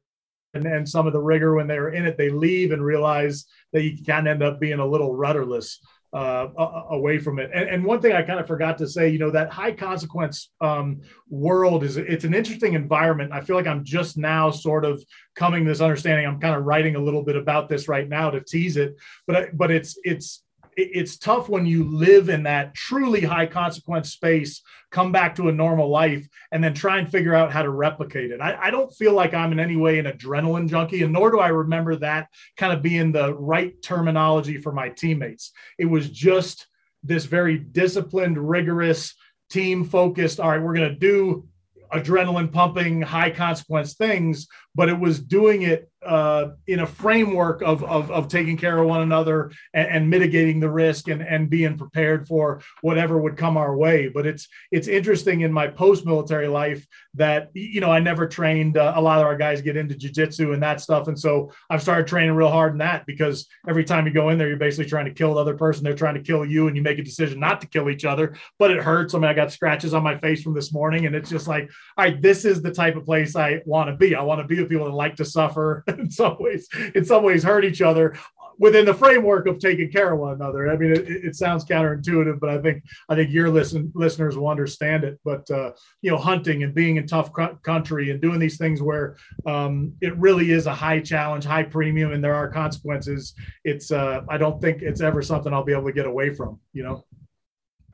and, 0.54 0.66
and 0.66 0.88
some 0.88 1.06
of 1.06 1.12
the 1.12 1.20
rigor 1.20 1.54
when 1.54 1.66
they're 1.66 1.90
in 1.90 2.06
it, 2.06 2.16
they 2.16 2.30
leave 2.30 2.72
and 2.72 2.84
realize 2.84 3.46
that 3.72 3.82
you 3.82 4.02
can 4.04 4.26
end 4.26 4.42
up 4.42 4.60
being 4.60 4.80
a 4.80 4.86
little 4.86 5.14
rudderless 5.14 5.80
uh, 6.12 6.48
away 6.90 7.18
from 7.18 7.38
it. 7.38 7.50
And, 7.54 7.68
and, 7.68 7.84
one 7.84 8.00
thing 8.00 8.12
I 8.12 8.22
kind 8.22 8.40
of 8.40 8.46
forgot 8.48 8.78
to 8.78 8.88
say, 8.88 9.08
you 9.08 9.18
know, 9.18 9.30
that 9.30 9.52
high 9.52 9.70
consequence 9.70 10.50
um, 10.60 11.02
world 11.28 11.84
is 11.84 11.96
it's 11.96 12.24
an 12.24 12.34
interesting 12.34 12.74
environment. 12.74 13.30
I 13.32 13.40
feel 13.40 13.54
like 13.54 13.68
I'm 13.68 13.84
just 13.84 14.18
now 14.18 14.50
sort 14.50 14.84
of 14.84 15.04
coming 15.36 15.64
to 15.64 15.70
this 15.70 15.80
understanding. 15.80 16.26
I'm 16.26 16.40
kind 16.40 16.56
of 16.56 16.64
writing 16.64 16.96
a 16.96 17.00
little 17.00 17.22
bit 17.22 17.36
about 17.36 17.68
this 17.68 17.86
right 17.86 18.08
now 18.08 18.30
to 18.30 18.40
tease 18.40 18.76
it, 18.76 18.96
but 19.28 19.56
but 19.56 19.70
it's 19.70 19.96
it's 20.02 20.42
it's 20.76 21.16
tough 21.16 21.48
when 21.48 21.66
you 21.66 21.84
live 21.84 22.28
in 22.28 22.44
that 22.44 22.74
truly 22.74 23.20
high 23.20 23.46
consequence 23.46 24.12
space, 24.12 24.62
come 24.90 25.12
back 25.12 25.34
to 25.34 25.48
a 25.48 25.52
normal 25.52 25.88
life, 25.88 26.26
and 26.52 26.62
then 26.62 26.74
try 26.74 26.98
and 26.98 27.10
figure 27.10 27.34
out 27.34 27.52
how 27.52 27.62
to 27.62 27.70
replicate 27.70 28.30
it. 28.30 28.40
I, 28.40 28.58
I, 28.60 28.70
don't 28.70 28.92
feel 28.92 29.12
like 29.12 29.34
I'm 29.34 29.52
in 29.52 29.60
any 29.60 29.76
way 29.76 29.98
an 29.98 30.06
adrenaline 30.06 30.68
junkie, 30.68 31.02
and 31.02 31.12
nor 31.12 31.30
do 31.30 31.38
I 31.38 31.48
remember 31.48 31.96
that 31.96 32.28
kind 32.56 32.72
of 32.72 32.82
being 32.82 33.12
the 33.12 33.34
right 33.34 33.80
terminology 33.82 34.58
for 34.58 34.72
my 34.72 34.88
teammates. 34.88 35.52
It 35.78 35.86
was 35.86 36.08
just 36.10 36.66
this 37.02 37.24
very 37.24 37.58
disciplined, 37.58 38.38
rigorous, 38.38 39.14
team 39.50 39.84
focused. 39.84 40.40
All 40.40 40.48
right, 40.48 40.62
we're 40.62 40.74
going 40.74 40.90
to 40.90 40.98
do 40.98 41.46
adrenaline 41.92 42.52
pumping, 42.52 43.02
high 43.02 43.30
consequence 43.30 43.94
things, 43.94 44.46
but 44.74 44.88
it 44.88 44.98
was 44.98 45.18
doing 45.18 45.62
it 45.62 45.89
uh, 46.04 46.52
in 46.66 46.80
a 46.80 46.86
framework 46.86 47.60
of, 47.60 47.84
of, 47.84 48.10
of, 48.10 48.26
taking 48.28 48.56
care 48.56 48.78
of 48.78 48.86
one 48.86 49.02
another 49.02 49.52
and, 49.74 49.88
and, 49.88 50.10
mitigating 50.10 50.58
the 50.58 50.70
risk 50.70 51.08
and, 51.08 51.20
and 51.20 51.50
being 51.50 51.76
prepared 51.76 52.26
for 52.26 52.62
whatever 52.80 53.18
would 53.18 53.36
come 53.36 53.58
our 53.58 53.76
way. 53.76 54.08
But 54.08 54.26
it's 54.26 54.48
it's 54.70 54.88
interesting 54.88 55.42
in 55.42 55.52
my 55.52 55.66
post 55.66 56.06
military 56.06 56.48
life 56.48 56.86
that 57.14 57.50
you 57.52 57.80
know 57.80 57.90
I 57.90 58.00
never 58.00 58.26
trained. 58.26 58.78
Uh, 58.78 58.94
a 58.96 59.00
lot 59.00 59.20
of 59.20 59.26
our 59.26 59.36
guys 59.36 59.60
get 59.60 59.76
into 59.76 59.94
jujitsu 59.94 60.54
and 60.54 60.62
that 60.62 60.80
stuff, 60.80 61.08
and 61.08 61.18
so 61.18 61.52
I've 61.68 61.82
started 61.82 62.06
training 62.06 62.32
real 62.34 62.48
hard 62.48 62.72
in 62.72 62.78
that 62.78 63.04
because 63.04 63.46
every 63.68 63.84
time 63.84 64.06
you 64.06 64.12
go 64.12 64.30
in 64.30 64.38
there, 64.38 64.48
you're 64.48 64.56
basically 64.56 64.88
trying 64.88 65.06
to 65.06 65.12
kill 65.14 65.34
the 65.34 65.40
other 65.40 65.56
person. 65.56 65.84
They're 65.84 65.94
trying 65.94 66.14
to 66.14 66.22
kill 66.22 66.46
you, 66.46 66.68
and 66.68 66.76
you 66.76 66.82
make 66.82 66.98
a 66.98 67.04
decision 67.04 67.40
not 67.40 67.60
to 67.60 67.66
kill 67.66 67.90
each 67.90 68.06
other, 68.06 68.36
but 68.58 68.70
it 68.70 68.82
hurts. 68.82 69.14
I 69.14 69.18
mean, 69.18 69.28
I 69.28 69.34
got 69.34 69.52
scratches 69.52 69.92
on 69.92 70.02
my 70.02 70.16
face 70.18 70.42
from 70.42 70.54
this 70.54 70.72
morning, 70.72 71.04
and 71.04 71.14
it's 71.14 71.28
just 71.28 71.46
like, 71.46 71.68
all 71.98 72.04
right, 72.06 72.22
this 72.22 72.46
is 72.46 72.62
the 72.62 72.72
type 72.72 72.96
of 72.96 73.04
place 73.04 73.36
I 73.36 73.60
want 73.66 73.90
to 73.90 73.96
be. 73.96 74.14
I 74.14 74.22
want 74.22 74.40
to 74.40 74.46
be 74.46 74.58
with 74.58 74.70
people 74.70 74.86
that 74.86 74.92
like 74.92 75.16
to 75.16 75.26
suffer 75.26 75.84
in 75.98 76.10
some 76.10 76.36
ways, 76.38 76.68
in 76.94 77.04
some 77.04 77.22
ways 77.22 77.42
hurt 77.42 77.64
each 77.64 77.82
other 77.82 78.14
within 78.60 78.84
the 78.84 78.92
framework 78.92 79.46
of 79.46 79.58
taking 79.58 79.90
care 79.90 80.12
of 80.12 80.20
one 80.20 80.34
another. 80.34 80.70
I 80.70 80.76
mean, 80.76 80.92
it, 80.92 81.08
it 81.08 81.34
sounds 81.34 81.64
counterintuitive, 81.64 82.38
but 82.38 82.50
I 82.50 82.58
think 82.58 82.84
I 83.08 83.16
think 83.16 83.30
your 83.32 83.48
listen 83.48 83.90
listeners 83.94 84.36
will 84.36 84.48
understand 84.48 85.02
it. 85.02 85.18
But 85.24 85.50
uh, 85.50 85.72
you 86.02 86.10
know, 86.10 86.18
hunting 86.18 86.62
and 86.62 86.74
being 86.74 86.96
in 86.96 87.06
tough 87.06 87.30
country 87.62 88.10
and 88.10 88.20
doing 88.20 88.38
these 88.38 88.58
things 88.58 88.82
where 88.82 89.16
um, 89.46 89.94
it 90.00 90.16
really 90.18 90.52
is 90.52 90.66
a 90.66 90.74
high 90.74 91.00
challenge, 91.00 91.44
high 91.44 91.64
premium, 91.64 92.12
and 92.12 92.22
there 92.22 92.34
are 92.34 92.48
consequences. 92.48 93.34
It's 93.64 93.90
uh, 93.90 94.20
I 94.28 94.36
don't 94.36 94.60
think 94.60 94.82
it's 94.82 95.00
ever 95.00 95.22
something 95.22 95.52
I'll 95.52 95.64
be 95.64 95.72
able 95.72 95.86
to 95.86 95.92
get 95.92 96.06
away 96.06 96.34
from. 96.34 96.60
You 96.72 96.84
know. 96.84 97.04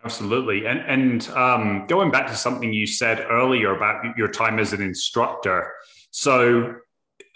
Absolutely. 0.05 0.67
And, 0.67 0.79
and 0.81 1.29
um, 1.31 1.85
going 1.88 2.12
back 2.12 2.29
to 2.29 2.37
something 2.37 2.73
you 2.73 2.87
said 2.87 3.26
earlier 3.29 3.75
about 3.75 4.17
your 4.17 4.29
time 4.29 4.61
as 4.61 4.73
an 4.73 4.81
instructor. 4.81 5.73
So 6.12 6.76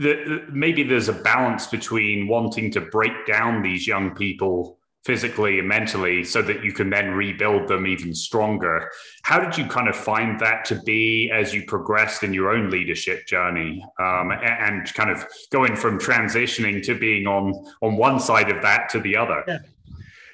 the, 0.00 0.44
maybe 0.50 0.82
there's 0.82 1.08
a 1.08 1.12
balance 1.12 1.66
between 1.66 2.26
wanting 2.26 2.70
to 2.72 2.80
break 2.80 3.26
down 3.26 3.62
these 3.62 3.86
young 3.86 4.14
people 4.14 4.78
physically 5.04 5.58
and 5.58 5.66
mentally 5.66 6.22
so 6.22 6.42
that 6.42 6.62
you 6.62 6.72
can 6.72 6.90
then 6.90 7.10
rebuild 7.12 7.66
them 7.68 7.86
even 7.86 8.14
stronger. 8.14 8.90
How 9.22 9.40
did 9.40 9.56
you 9.56 9.64
kind 9.66 9.88
of 9.88 9.96
find 9.96 10.38
that 10.40 10.64
to 10.66 10.74
be 10.82 11.30
as 11.32 11.54
you 11.54 11.64
progressed 11.64 12.22
in 12.22 12.34
your 12.34 12.50
own 12.50 12.68
leadership 12.68 13.26
journey 13.26 13.82
um, 13.98 14.30
and 14.30 14.92
kind 14.92 15.10
of 15.10 15.24
going 15.50 15.74
from 15.74 15.98
transitioning 15.98 16.82
to 16.84 16.98
being 16.98 17.26
on 17.26 17.54
on 17.80 17.96
one 17.96 18.20
side 18.20 18.50
of 18.50 18.60
that 18.62 18.88
to 18.90 19.00
the 19.00 19.16
other? 19.16 19.42
Yeah 19.46 19.58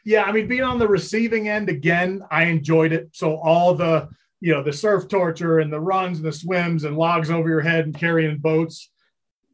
yeah, 0.06 0.22
I 0.22 0.30
mean, 0.30 0.46
being 0.46 0.62
on 0.62 0.78
the 0.78 0.86
receiving 0.86 1.48
end 1.48 1.68
again, 1.68 2.22
I 2.30 2.44
enjoyed 2.44 2.92
it. 2.92 3.10
So 3.12 3.38
all 3.38 3.74
the 3.74 4.08
you 4.40 4.52
know 4.52 4.62
the 4.62 4.72
surf 4.72 5.08
torture 5.08 5.58
and 5.58 5.72
the 5.72 5.80
runs 5.80 6.18
and 6.18 6.26
the 6.26 6.32
swims 6.32 6.84
and 6.84 6.96
logs 6.96 7.28
over 7.28 7.48
your 7.48 7.60
head 7.60 7.86
and 7.86 7.98
carrying 7.98 8.38
boats 8.38 8.90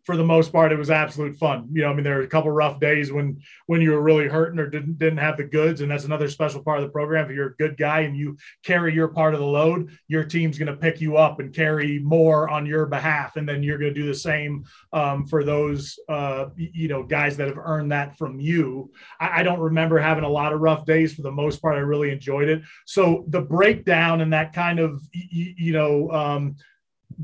for 0.05 0.17
the 0.17 0.25
most 0.25 0.53
part, 0.53 0.73
it 0.73 0.79
was 0.79 0.91
absolute 0.91 1.37
fun. 1.37 1.69
You 1.73 1.83
know, 1.83 1.91
I 1.91 1.95
mean, 1.95 2.03
there 2.03 2.17
were 2.17 2.23
a 2.23 2.29
couple 2.29 2.51
rough 2.51 2.81
days 2.81 3.13
when 3.13 3.41
when 3.67 3.81
you 3.81 3.93
were 3.93 4.03
really 4.03 4.27
hurting 4.27 4.59
or 4.59 4.69
didn't 4.69 4.99
didn't 4.99 5.19
have 5.19 5.37
the 5.37 5.45
goods, 5.45 5.81
and 5.81 5.91
that's 5.91 6.05
another 6.05 6.29
special 6.29 6.63
part 6.63 6.79
of 6.79 6.85
the 6.85 6.91
program. 6.91 7.31
If 7.31 7.37
you're 7.37 7.49
a 7.49 7.57
good 7.57 7.77
guy 7.77 8.01
and 8.01 8.17
you 8.17 8.37
carry 8.65 8.93
your 8.95 9.09
part 9.09 9.35
of 9.35 9.41
the 9.41 9.47
load, 9.47 9.97
your 10.09 10.25
team's 10.25 10.59
going 10.59 10.73
to 10.73 10.77
pick 10.77 11.01
you 11.01 11.17
up 11.17 11.39
and 11.39 11.55
carry 11.55 12.01
more 12.01 12.49
on 12.49 12.67
your 12.67 12.87
behalf, 12.87 13.37
and 13.37 13.49
then 13.49 13.63
you're 13.63 13.79
going 13.79 13.95
to 13.95 14.01
do 14.01 14.07
the 14.07 14.15
same 14.15 14.65
um, 14.93 15.25
for 15.27 15.45
those 15.45 15.97
uh, 16.09 16.47
you 16.57 16.89
know 16.89 17.05
guys 17.05 17.37
that 17.37 17.47
have 17.47 17.59
earned 17.59 17.93
that 17.93 18.19
from 18.19 18.41
you. 18.41 18.91
I, 19.21 19.41
I 19.41 19.43
don't 19.45 19.61
remember 19.61 19.99
having 19.99 20.25
a 20.25 20.29
lot 20.29 20.53
of 20.53 20.61
rough 20.61 20.85
days. 20.85 21.15
For 21.15 21.23
the 21.23 21.31
most 21.31 21.63
part, 21.63 21.77
I 21.77 21.81
really 21.81 22.11
enjoyed 22.11 22.49
it. 22.49 22.63
So 22.87 23.25
the 23.29 23.41
breakdown 23.41 24.21
and 24.21 24.33
that 24.33 24.53
kind 24.53 24.81
of 24.81 25.01
you, 25.13 25.55
you 25.57 25.73
know. 25.73 26.11
Um, 26.11 26.57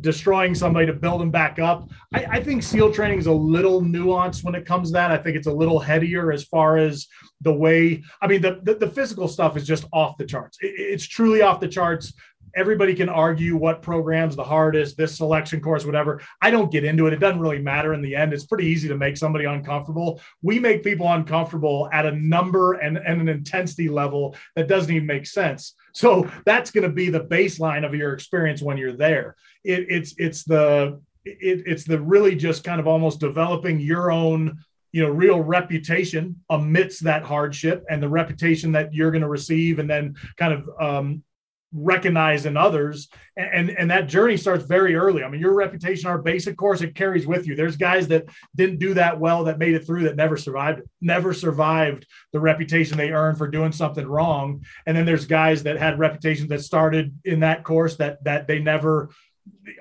destroying 0.01 0.55
somebody 0.55 0.87
to 0.87 0.93
build 0.93 1.21
them 1.21 1.31
back 1.31 1.59
up. 1.59 1.91
I, 2.15 2.25
I, 2.25 2.43
think 2.43 2.63
SEAL 2.63 2.93
training 2.93 3.19
is 3.19 3.27
a 3.27 3.33
little 3.33 3.83
nuanced 3.83 4.45
when 4.45 4.55
it 4.55 4.65
comes 4.65 4.89
to 4.89 4.93
that. 4.95 5.11
I 5.11 5.17
think 5.19 5.37
it's 5.37 5.47
a 5.47 5.53
little 5.53 5.81
headier 5.81 6.33
as 6.33 6.45
far 6.45 6.77
as 6.79 7.07
the 7.43 7.53
way, 7.53 8.03
I 8.21 8.27
mean, 8.27 8.43
the, 8.43 8.61
the, 8.63 8.75
the 8.75 8.91
physical 8.91 9.29
stuff 9.29 9.57
is 9.57 9.67
just 9.67 9.85
off 9.93 10.17
the 10.17 10.25
charts. 10.25 10.59
It, 10.61 10.75
it's 10.77 11.07
truly 11.07 11.43
off 11.43 11.61
the 11.61 11.69
charts. 11.69 12.13
Everybody 12.59 12.95
can 12.95 13.09
argue 13.09 13.57
what 13.57 13.83
program's 13.83 14.37
the 14.37 14.45
hardest, 14.45 14.97
this 14.97 15.17
selection 15.17 15.61
course, 15.61 15.87
whatever. 15.87 16.21
I 16.43 16.51
don't 16.51 16.71
get 16.71 16.85
into 16.85 17.07
it. 17.07 17.13
It 17.13 17.21
doesn't 17.21 17.41
really 17.41 17.61
matter 17.61 17.95
in 17.95 18.03
the 18.03 18.15
end. 18.15 18.33
It's 18.33 18.47
pretty 18.47 18.67
easy 18.67 18.89
to 18.89 18.97
make 18.97 19.17
somebody 19.17 19.45
uncomfortable. 19.47 20.21
We 20.43 20.59
make 20.59 20.83
people 20.83 21.11
uncomfortable 21.11 21.89
at 21.93 22.05
a 22.05 22.13
number 22.13 22.75
and, 22.75 22.99
and 22.99 23.21
an 23.21 23.29
intensity 23.29 23.89
level 23.89 24.37
that 24.57 24.69
doesn't 24.69 24.93
even 24.93 25.07
make 25.07 25.27
sense. 25.27 25.75
So 25.95 26.31
that's 26.45 26.71
going 26.71 26.85
to 26.85 26.95
be 26.95 27.11
the 27.11 27.25
baseline 27.25 27.87
of 27.87 27.95
your 27.95 28.13
experience 28.13 28.61
when 28.61 28.77
you're 28.77 28.97
there 28.97 29.37
it, 29.65 29.87
it's 29.89 30.15
it's 30.19 30.45
the 30.45 31.01
it, 31.25 31.63
it's 31.67 31.85
the 31.85 32.01
really 32.01 32.35
just 32.35 32.65
kind 32.65 32.81
of 32.81 32.87
almost 32.87 33.21
developing 33.21 33.79
your 33.79 34.11
own 34.11 34.59
you 34.93 35.03
know 35.03 35.11
real 35.11 35.41
reputation 35.41 36.37
amidst 36.51 37.05
that 37.05 37.23
hardship 37.23 37.85
and 37.91 38.03
the 38.03 38.09
reputation 38.09 38.73
that 38.73 38.95
you're 38.95 39.11
going 39.11 39.23
to 39.23 39.29
receive 39.29 39.79
and 39.79 39.89
then 39.89 40.17
kind 40.37 40.53
of 40.53 40.71
um, 40.81 41.23
recognize 41.73 42.47
in 42.47 42.57
others 42.57 43.09
and 43.37 43.71
and 43.71 43.91
that 43.91 44.09
journey 44.09 44.37
starts 44.39 44.65
very 44.65 44.95
early. 44.95 45.23
I 45.23 45.29
mean 45.29 45.41
your 45.41 45.55
reputation 45.55 46.09
our 46.09 46.19
basic 46.19 46.57
course 46.57 46.81
it 46.81 46.95
carries 46.95 47.27
with 47.27 47.47
you. 47.47 47.55
There's 47.55 47.77
guys 47.77 48.09
that 48.09 48.25
didn't 48.57 48.79
do 48.79 48.95
that 48.95 49.21
well 49.21 49.45
that 49.45 49.59
made 49.59 49.75
it 49.75 49.87
through 49.87 50.05
that 50.05 50.17
never 50.17 50.37
survived 50.37 50.83
never 51.03 51.35
survived 51.35 52.07
the 52.33 52.41
reputation 52.41 52.97
they 52.97 53.11
earned 53.11 53.37
for 53.37 53.49
doing 53.49 53.73
something 53.73 54.07
wrong. 54.07 54.65
And 54.87 54.97
then 54.97 55.05
there's 55.05 55.27
guys 55.27 55.63
that 55.65 55.79
had 55.79 55.99
reputations 55.99 56.49
that 56.49 56.63
started 56.63 57.15
in 57.25 57.41
that 57.41 57.65
course 57.65 57.97
that 57.97 58.25
that 58.25 58.47
they 58.47 58.61
never 58.61 59.11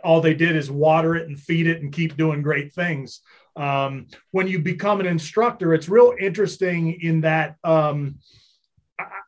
all 0.04 0.20
they 0.20 0.34
did 0.34 0.56
is 0.56 0.70
water 0.70 1.16
it 1.16 1.28
and 1.28 1.40
feed 1.40 1.68
it 1.68 1.82
and 1.82 1.94
keep 1.94 2.18
doing 2.18 2.42
great 2.42 2.74
things. 2.74 3.22
Um, 3.56 4.08
when 4.32 4.48
you 4.48 4.60
become 4.60 5.00
an 5.00 5.08
instructor, 5.08 5.74
it's 5.74 5.90
real 5.90 6.14
interesting 6.20 7.02
in 7.02 7.22
that 7.22 7.56
um, 7.64 8.20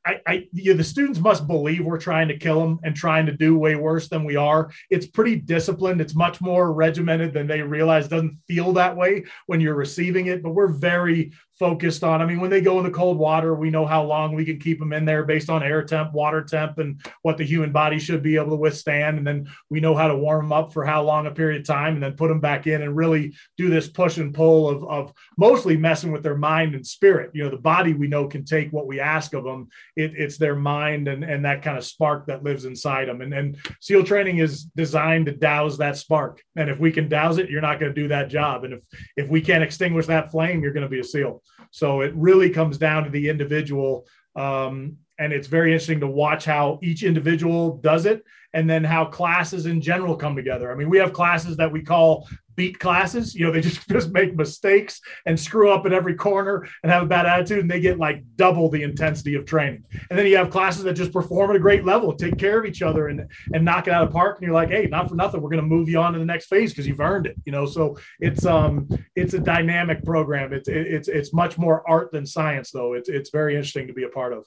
I, 0.10 0.22
I 0.26 0.48
you 0.52 0.72
know, 0.72 0.78
the 0.78 0.84
students 0.84 1.20
must 1.20 1.48
believe 1.48 1.86
we're 1.86 2.00
trying 2.00 2.28
to 2.30 2.38
kill 2.38 2.60
them 2.60 2.80
and 2.84 2.96
trying 2.96 3.26
to 3.28 3.32
do 3.32 3.58
way 3.58 3.76
worse 3.76 4.08
than 4.08 4.24
we 4.24 4.36
are. 4.36 4.72
It's 4.90 5.06
pretty 5.06 5.36
disciplined. 5.36 6.02
It's 6.02 6.16
much 6.16 6.42
more 6.42 6.74
regimented 6.74 7.34
than 7.34 7.48
they 7.48 7.62
realize. 7.62 8.06
It 8.06 8.10
Doesn't 8.10 8.40
feel 8.48 8.74
that 8.74 8.96
way 8.96 9.26
when 9.46 9.62
you're 9.62 9.76
receiving 9.76 10.28
it, 10.28 10.42
but 10.42 10.52
we're 10.52 10.68
very 10.68 11.32
focused 11.60 12.06
on. 12.06 12.22
I 12.22 12.26
mean, 12.26 12.40
when 12.40 12.50
they 12.50 12.62
go 12.62 12.78
in 12.80 12.86
the 12.86 12.92
cold 12.92 13.18
water, 13.18 13.54
we 13.54 13.70
know 13.70 13.86
how 13.86 14.02
long 14.04 14.34
we 14.34 14.46
can 14.46 14.60
keep 14.60 14.80
them 14.80 14.94
in 14.94 15.04
there 15.04 15.26
based 15.26 15.50
on 15.50 15.62
air 15.62 15.84
temp, 15.84 16.14
water 16.14 16.42
temp, 16.42 16.78
and 16.78 17.02
what 17.22 17.38
the 17.38 17.44
human 17.44 17.74
body 17.74 18.00
should 18.00 18.24
be 18.24 18.38
able 18.38 18.52
to 18.52 18.56
withstand. 18.56 19.18
And 19.18 19.28
then 19.28 19.50
we 19.70 19.82
know 19.82 19.94
how 19.94 20.08
to 20.08 20.16
warm 20.16 20.46
them 20.46 20.54
up 20.54 20.72
for 20.72 20.86
how 20.86 21.04
long 21.04 21.28
a 21.28 21.32
period 21.32 21.60
of 21.60 21.68
time, 21.68 21.96
and 21.96 22.04
then 22.04 22.14
put 22.14 22.30
them 22.30 22.40
back 22.40 22.66
in 22.66 22.82
and 22.82 22.96
really 22.96 23.36
do 23.58 23.70
this 23.70 23.90
push 23.90 24.18
and 24.18 24.34
pull 24.34 24.70
of, 24.70 24.84
of 24.86 25.14
mostly 25.38 25.76
messing 25.76 26.14
with 26.14 26.24
their 26.24 26.38
mind 26.38 26.76
and 26.76 26.88
spirit. 26.88 27.32
You 27.34 27.44
know, 27.44 27.50
the 27.50 27.58
body 27.58 27.94
we 27.94 28.08
know 28.08 28.28
can 28.28 28.46
take 28.46 28.72
what 28.72 28.88
we 28.88 29.02
ask 29.02 29.34
of 29.34 29.44
them. 29.44 29.68
It, 30.00 30.14
it's 30.16 30.38
their 30.38 30.56
mind 30.56 31.08
and, 31.08 31.24
and 31.24 31.44
that 31.46 31.62
kind 31.62 31.78
of 31.78 31.84
spark 31.84 32.28
that 32.28 32.44
lives 32.44 32.66
inside 32.66 33.08
them. 33.08 33.22
And, 33.22 33.34
and 33.34 33.58
SEAL 33.82 34.06
training 34.06 34.38
is 34.38 34.64
designed 34.64 35.26
to 35.26 35.34
douse 35.34 35.78
that 35.78 35.98
spark. 35.98 36.42
And 36.56 36.70
if 36.70 36.80
we 36.80 36.92
can 36.92 37.10
douse 37.10 37.38
it, 37.38 37.50
you're 37.50 37.62
not 37.62 37.80
going 37.80 37.94
to 37.94 38.02
do 38.02 38.08
that 38.08 38.30
job. 38.30 38.64
And 38.64 38.74
if 38.74 38.84
if 39.18 39.28
we 39.28 39.42
can't 39.42 39.64
extinguish 39.64 40.08
that 40.08 40.32
flame, 40.32 40.62
you're 40.62 40.74
going 40.74 40.90
to 40.90 40.90
be 40.90 41.02
a 41.02 41.04
SEAL. 41.04 41.44
So 41.72 42.02
it 42.02 42.14
really 42.16 42.50
comes 42.50 42.78
down 42.78 43.04
to 43.04 43.10
the 43.10 43.30
individual. 43.30 44.08
Um, 44.36 44.98
and 45.20 45.34
it's 45.34 45.48
very 45.48 45.74
interesting 45.74 46.00
to 46.00 46.08
watch 46.08 46.46
how 46.46 46.80
each 46.82 47.04
individual 47.04 47.78
does 47.78 48.06
it 48.06 48.24
and 48.54 48.70
then 48.70 48.84
how 48.84 49.06
classes 49.06 49.66
in 49.66 49.82
general 49.82 50.16
come 50.16 50.36
together. 50.36 50.72
I 50.72 50.76
mean, 50.76 50.90
we 50.90 50.98
have 50.98 51.14
classes 51.14 51.58
that 51.58 51.72
we 51.72 51.82
call 51.84 52.28
beat 52.60 52.78
classes. 52.78 53.34
You 53.34 53.46
know, 53.46 53.54
they 53.54 53.62
just 53.70 53.88
just 53.88 54.12
make 54.12 54.36
mistakes 54.36 55.00
and 55.26 55.40
screw 55.40 55.72
up 55.72 55.86
at 55.86 55.94
every 55.94 56.14
corner 56.14 56.68
and 56.84 56.92
have 56.92 57.04
a 57.04 57.06
bad 57.06 57.26
attitude, 57.26 57.60
and 57.60 57.72
they 57.72 57.80
get 57.80 57.98
like 57.98 58.22
double 58.36 58.70
the 58.70 58.84
intensity 58.84 59.36
of 59.36 59.46
training. 59.46 59.86
And 60.10 60.20
then 60.20 60.28
you 60.28 60.36
have 60.36 60.50
classes 60.50 60.84
that 60.84 60.94
just 60.94 61.14
perform 61.14 61.52
at 61.52 61.56
a 61.56 61.60
great 61.60 61.86
level, 61.86 62.14
take 62.14 62.38
care 62.38 62.60
of 62.60 62.66
each 62.66 62.82
other, 62.82 63.08
and 63.08 63.32
and 63.54 63.64
knock 63.64 63.88
it 63.88 63.94
out 63.94 64.06
of 64.06 64.12
park. 64.12 64.38
And 64.38 64.46
you're 64.46 64.54
like, 64.54 64.70
hey, 64.70 64.88
not 64.88 65.08
for 65.08 65.16
nothing, 65.16 65.42
we're 65.42 65.50
going 65.50 65.64
to 65.64 65.76
move 65.76 65.88
you 65.88 66.00
on 66.00 66.12
to 66.12 66.20
the 66.20 66.26
next 66.26 66.48
phase 66.48 66.72
because 66.72 66.86
you've 66.86 67.00
earned 67.00 67.28
it. 67.28 67.38
You 67.46 67.54
know, 67.54 67.66
so 67.66 67.98
it's 68.20 68.46
um 68.46 68.90
it's 69.16 69.34
a 69.34 69.40
dynamic 69.40 70.04
program. 70.04 70.52
It's 70.52 70.68
it's 70.68 71.08
it's 71.08 71.34
much 71.34 71.58
more 71.58 71.90
art 71.90 72.12
than 72.12 72.26
science, 72.26 72.72
though. 72.72 72.92
It's 72.94 73.08
it's 73.08 73.30
very 73.30 73.56
interesting 73.56 73.88
to 73.88 73.94
be 73.94 74.04
a 74.04 74.10
part 74.10 74.34
of. 74.34 74.46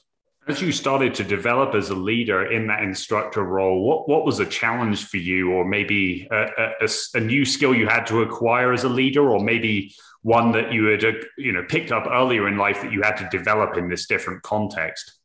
As 0.48 0.60
you 0.60 0.72
started 0.72 1.14
to 1.14 1.24
develop 1.24 1.74
as 1.74 1.90
a 1.90 1.94
leader 1.94 2.50
in 2.50 2.66
that 2.66 2.82
instructor 2.82 3.44
role, 3.44 3.84
what, 3.84 4.08
what 4.08 4.24
was 4.24 4.40
a 4.40 4.46
challenge 4.46 5.06
for 5.06 5.18
you, 5.18 5.52
or 5.52 5.64
maybe 5.64 6.26
a, 6.32 6.74
a, 6.80 6.88
a, 7.14 7.20
new 7.20 7.44
skill 7.44 7.72
you 7.72 7.86
had 7.86 8.04
to 8.06 8.22
acquire 8.22 8.72
as 8.72 8.82
a 8.82 8.88
leader, 8.88 9.30
or 9.30 9.38
maybe 9.38 9.94
one 10.22 10.50
that 10.52 10.72
you 10.72 10.86
had 10.86 11.04
you 11.38 11.52
know 11.52 11.64
picked 11.68 11.92
up 11.92 12.08
earlier 12.10 12.48
in 12.48 12.56
life 12.56 12.82
that 12.82 12.92
you 12.92 13.02
had 13.02 13.16
to 13.16 13.28
develop 13.30 13.76
in 13.76 13.88
this 13.88 14.06
different 14.06 14.42
context? 14.42 15.20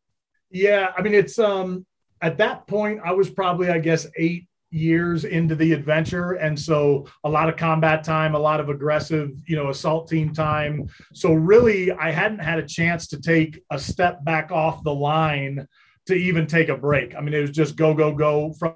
Yeah, 0.52 0.92
I 0.96 1.02
mean, 1.02 1.16
it's 1.16 1.40
um 1.40 1.86
at 2.22 2.38
that 2.38 2.68
point 2.68 3.02
I 3.04 3.14
was 3.14 3.30
probably 3.30 3.70
I 3.70 3.80
guess 3.80 4.06
eight 4.18 4.48
years 4.70 5.24
into 5.24 5.56
the 5.56 5.72
adventure. 5.74 6.34
And 6.34 6.60
so 6.60 7.08
a 7.24 7.30
lot 7.30 7.50
of 7.50 7.56
combat 7.56 8.04
time 8.04 8.36
a 8.36 8.40
lot 8.40 8.60
of 8.60 8.70
aggressive 8.70 9.32
you 9.46 9.56
know 9.56 9.70
assault 9.70 10.10
team 10.10 10.34
time. 10.34 10.88
So 11.14 11.34
really 11.34 11.92
i 11.92 12.12
hadn't 12.12 12.40
had 12.40 12.60
a 12.60 12.68
chance 12.68 13.08
to 13.08 13.22
take 13.22 13.64
a 13.72 13.80
step 13.80 14.24
back 14.24 14.52
off 14.52 14.84
the 14.84 14.94
line 14.94 15.68
to 16.08 16.14
even 16.14 16.48
take 16.48 16.70
a 16.70 16.78
break. 16.78 17.16
I 17.16 17.22
mean 17.22 17.34
it 17.34 17.42
was 17.42 17.52
just 17.52 17.76
go 17.76 17.94
go 17.94 18.14
go. 18.14 18.54
From 18.54 18.76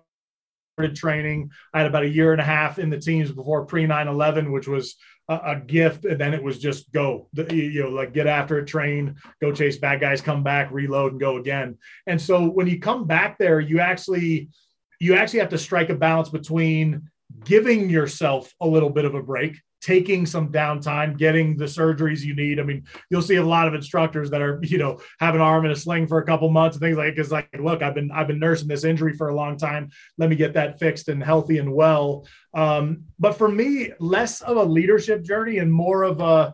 training. 0.96 1.52
I 1.76 1.80
had 1.80 1.88
about 1.88 2.04
a 2.04 2.10
year 2.10 2.32
and 2.32 2.42
a 2.42 2.46
half 2.46 2.80
in 2.80 2.90
the 2.90 2.98
teams 2.98 3.32
before 3.32 3.68
pre 3.68 3.86
9-11 3.86 4.52
which 4.52 4.68
was 4.68 4.96
a, 5.30 5.36
a 5.46 5.56
gift. 5.60 6.06
And 6.06 6.20
then 6.20 6.34
it 6.34 6.42
was 6.42 6.58
just 6.58 6.92
go 6.92 7.28
you 7.52 7.84
know 7.84 7.90
like 7.90 8.14
get 8.14 8.26
after 8.26 8.58
it 8.58 8.66
train 8.66 9.16
go 9.42 9.52
chase 9.52 9.78
bad 9.78 10.02
guys 10.02 10.22
come 10.22 10.42
back 10.42 10.72
reload 10.72 11.12
and 11.12 11.22
go 11.22 11.38
again. 11.38 11.78
And 12.08 12.20
so 12.20 12.50
when 12.50 12.66
you 12.66 12.80
come 12.80 13.06
back 13.06 13.38
there 13.38 13.60
you 13.60 13.80
actually 13.80 14.50
you 15.02 15.16
actually 15.16 15.40
have 15.40 15.50
to 15.50 15.58
strike 15.58 15.90
a 15.90 15.96
balance 15.96 16.30
between 16.30 17.10
giving 17.44 17.90
yourself 17.90 18.54
a 18.62 18.68
little 18.68 18.90
bit 18.90 19.04
of 19.04 19.16
a 19.16 19.24
break 19.24 19.58
taking 19.82 20.28
some 20.28 20.52
downtime, 20.52 21.18
getting 21.18 21.58
the 21.58 21.66
surgeries 21.66 22.22
you 22.22 22.36
need. 22.36 22.60
I 22.60 22.64
mean, 22.64 22.84
you'll 23.10 23.24
see 23.24 23.38
a 23.38 23.44
lot 23.44 23.68
of 23.68 23.74
instructors 23.74 24.30
that 24.30 24.40
are, 24.40 24.60
you 24.62 24.78
know, 24.78 25.02
have 25.20 25.34
an 25.34 25.42
arm 25.42 25.66
in 25.66 25.72
a 25.72 25.76
sling 25.76 26.06
for 26.06 26.20
a 26.20 26.26
couple 26.26 26.48
months 26.52 26.78
and 26.78 26.82
things 26.82 26.98
like 26.98 27.16
because 27.16 27.32
like, 27.32 27.50
look, 27.60 27.82
I've 27.82 27.96
been 27.96 28.12
I've 28.12 28.28
been 28.28 28.38
nursing 28.38 28.68
this 28.68 28.84
injury 28.84 29.16
for 29.18 29.30
a 29.30 29.36
long 29.36 29.58
time. 29.58 29.90
Let 30.20 30.30
me 30.30 30.36
get 30.36 30.54
that 30.54 30.78
fixed 30.78 31.10
and 31.10 31.24
healthy 31.24 31.58
and 31.58 31.74
well. 31.74 32.28
Um, 32.54 33.06
but 33.18 33.34
for 33.34 33.50
me, 33.50 33.92
less 34.00 34.42
of 34.42 34.58
a 34.58 34.64
leadership 34.64 35.24
journey 35.24 35.58
and 35.58 35.74
more 35.74 36.04
of 36.04 36.22
a 36.22 36.54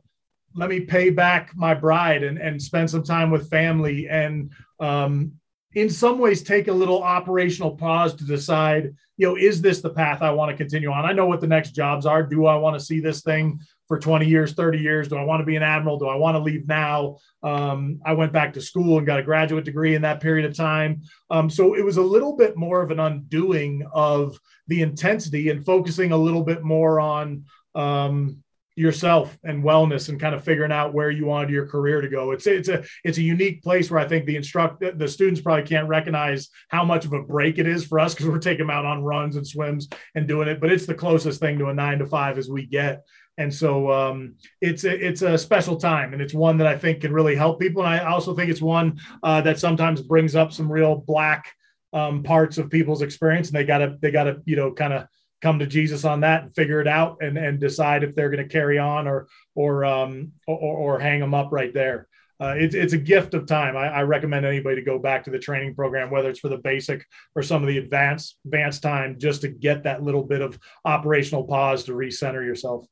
let 0.55 0.69
me 0.69 0.79
pay 0.79 1.09
back 1.09 1.51
my 1.53 1.73
bride 1.73 2.23
and, 2.23 2.37
and 2.37 2.61
spend 2.61 2.89
some 2.89 3.03
time 3.03 3.29
with 3.29 3.49
family 3.49 4.07
and 4.07 4.53
um, 4.79 5.33
in 5.77 5.91
some 5.91 6.17
ways 6.17 6.41
take 6.41 6.69
a 6.69 6.73
little 6.73 7.03
operational 7.03 7.69
pause 7.69 8.15
to 8.15 8.23
decide, 8.23 8.95
you 9.15 9.27
know, 9.27 9.37
is 9.37 9.61
this 9.61 9.79
the 9.79 9.91
path 9.91 10.23
I 10.23 10.31
want 10.31 10.49
to 10.49 10.57
continue 10.57 10.89
on? 10.89 11.05
I 11.05 11.13
know 11.13 11.27
what 11.27 11.39
the 11.39 11.45
next 11.45 11.75
jobs 11.75 12.07
are. 12.07 12.23
Do 12.23 12.47
I 12.47 12.55
want 12.55 12.79
to 12.79 12.83
see 12.83 12.99
this 12.99 13.21
thing 13.21 13.59
for 13.87 13.99
20 13.99 14.25
years, 14.25 14.53
30 14.53 14.79
years? 14.79 15.07
Do 15.07 15.17
I 15.17 15.23
want 15.23 15.41
to 15.41 15.45
be 15.45 15.55
an 15.55 15.61
admiral? 15.61 15.99
Do 15.99 16.07
I 16.07 16.15
want 16.15 16.33
to 16.33 16.39
leave 16.39 16.67
now? 16.67 17.17
Um, 17.43 18.01
I 18.03 18.13
went 18.13 18.33
back 18.33 18.53
to 18.53 18.61
school 18.61 18.97
and 18.97 19.05
got 19.05 19.19
a 19.19 19.23
graduate 19.23 19.65
degree 19.65 19.93
in 19.93 20.01
that 20.01 20.19
period 20.19 20.49
of 20.49 20.57
time. 20.57 21.03
Um, 21.29 21.47
so 21.47 21.75
it 21.75 21.85
was 21.85 21.97
a 21.97 22.01
little 22.01 22.35
bit 22.35 22.57
more 22.57 22.81
of 22.81 22.89
an 22.89 22.99
undoing 22.99 23.85
of 23.93 24.39
the 24.65 24.81
intensity 24.81 25.49
and 25.49 25.63
focusing 25.63 26.11
a 26.11 26.17
little 26.17 26.43
bit 26.43 26.63
more 26.63 26.99
on 26.99 27.45
um, 27.75 28.41
yourself 28.77 29.35
and 29.43 29.63
wellness 29.63 30.09
and 30.09 30.19
kind 30.19 30.35
of 30.35 30.43
figuring 30.43 30.71
out 30.71 30.93
where 30.93 31.09
you 31.09 31.25
wanted 31.25 31.49
your 31.49 31.65
career 31.65 31.99
to 31.99 32.07
go. 32.07 32.31
It's 32.31 32.45
it's 32.45 32.69
a 32.69 32.83
it's 33.03 33.17
a 33.17 33.23
unique 33.23 33.63
place 33.63 33.89
where 33.89 33.99
I 33.99 34.07
think 34.07 34.25
the 34.25 34.35
instruct 34.35 34.83
the 34.97 35.07
students 35.07 35.41
probably 35.41 35.63
can't 35.63 35.87
recognize 35.87 36.49
how 36.69 36.85
much 36.85 37.03
of 37.03 37.13
a 37.13 37.23
break 37.23 37.57
it 37.57 37.65
is 37.65 37.83
for 37.83 37.99
us 37.99 38.13
because 38.13 38.27
we're 38.27 38.37
taking 38.37 38.67
them 38.67 38.69
out 38.69 38.85
on 38.85 39.03
runs 39.03 39.35
and 39.35 39.47
swims 39.47 39.89
and 40.13 40.27
doing 40.27 40.47
it. 40.47 40.61
But 40.61 40.71
it's 40.71 40.85
the 40.85 40.93
closest 40.93 41.39
thing 41.39 41.57
to 41.57 41.67
a 41.67 41.73
nine 41.73 41.97
to 41.99 42.05
five 42.05 42.37
as 42.37 42.49
we 42.49 42.67
get. 42.67 43.03
And 43.39 43.53
so 43.53 43.91
um, 43.91 44.35
it's 44.61 44.83
a, 44.83 45.07
it's 45.07 45.21
a 45.23 45.37
special 45.37 45.77
time, 45.77 46.13
and 46.13 46.21
it's 46.21 46.33
one 46.33 46.57
that 46.57 46.67
I 46.67 46.77
think 46.77 47.01
can 47.01 47.13
really 47.13 47.35
help 47.35 47.59
people. 47.59 47.83
And 47.83 47.89
I 47.89 48.05
also 48.05 48.35
think 48.35 48.49
it's 48.49 48.61
one 48.61 48.99
uh, 49.23 49.41
that 49.41 49.59
sometimes 49.59 50.01
brings 50.01 50.35
up 50.35 50.53
some 50.53 50.71
real 50.71 50.95
black 50.95 51.51
um, 51.93 52.21
parts 52.21 52.59
of 52.59 52.69
people's 52.69 53.01
experience, 53.01 53.49
and 53.49 53.55
they 53.55 53.63
gotta 53.63 53.97
they 54.01 54.11
gotta 54.11 54.41
you 54.45 54.55
know 54.55 54.71
kind 54.71 54.93
of 54.93 55.07
come 55.41 55.59
to 55.59 55.67
Jesus 55.67 56.03
on 56.05 56.21
that 56.21 56.43
and 56.43 56.55
figure 56.55 56.81
it 56.81 56.87
out 56.87 57.17
and, 57.21 57.37
and 57.37 57.59
decide 57.59 58.03
if 58.03 58.15
they're 58.15 58.29
going 58.29 58.43
to 58.43 58.51
carry 58.51 58.77
on 58.77 59.07
or 59.07 59.27
or, 59.55 59.85
um, 59.85 60.31
or 60.47 60.57
or 60.57 60.99
hang 60.99 61.19
them 61.19 61.33
up 61.33 61.51
right 61.51 61.73
there. 61.73 62.07
Uh, 62.39 62.53
it's 62.55 62.75
it's 62.75 62.93
a 62.93 62.97
gift 62.97 63.33
of 63.33 63.47
time. 63.47 63.75
I, 63.75 63.87
I, 63.87 64.01
recommend 64.03 64.45
anybody 64.45 64.75
to 64.75 64.83
go 64.83 64.99
back 64.99 65.23
to 65.23 65.31
the 65.31 65.39
training 65.39 65.73
program, 65.73 66.11
whether 66.11 66.29
it's 66.29 66.39
for 66.39 66.49
the 66.49 66.59
basic 66.59 67.03
or 67.35 67.41
some 67.41 67.63
of 67.63 67.67
the 67.67 67.79
advanced 67.79 68.37
advanced 68.45 68.83
time, 68.83 69.17
just 69.17 69.41
to 69.41 69.47
get 69.47 69.83
that 69.83 70.03
little 70.03 70.21
bit 70.21 70.41
of 70.41 70.59
operational 70.85 71.43
pause 71.45 71.83
to 71.85 71.93
recenter 71.93 72.45
yourself. 72.45 72.85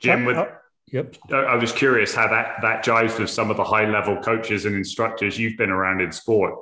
Jim, 0.00 0.24
with, 0.24 0.36
yep. 0.90 1.14
I 1.30 1.54
was 1.54 1.70
curious 1.70 2.12
how 2.12 2.26
that 2.26 2.56
that 2.62 2.84
jives 2.84 3.20
with 3.20 3.30
some 3.30 3.52
of 3.52 3.56
the 3.56 3.64
high 3.64 3.88
level 3.88 4.16
coaches 4.16 4.64
and 4.64 4.74
instructors 4.74 5.38
you've 5.38 5.56
been 5.56 5.70
around 5.70 6.00
in 6.00 6.10
sport. 6.10 6.58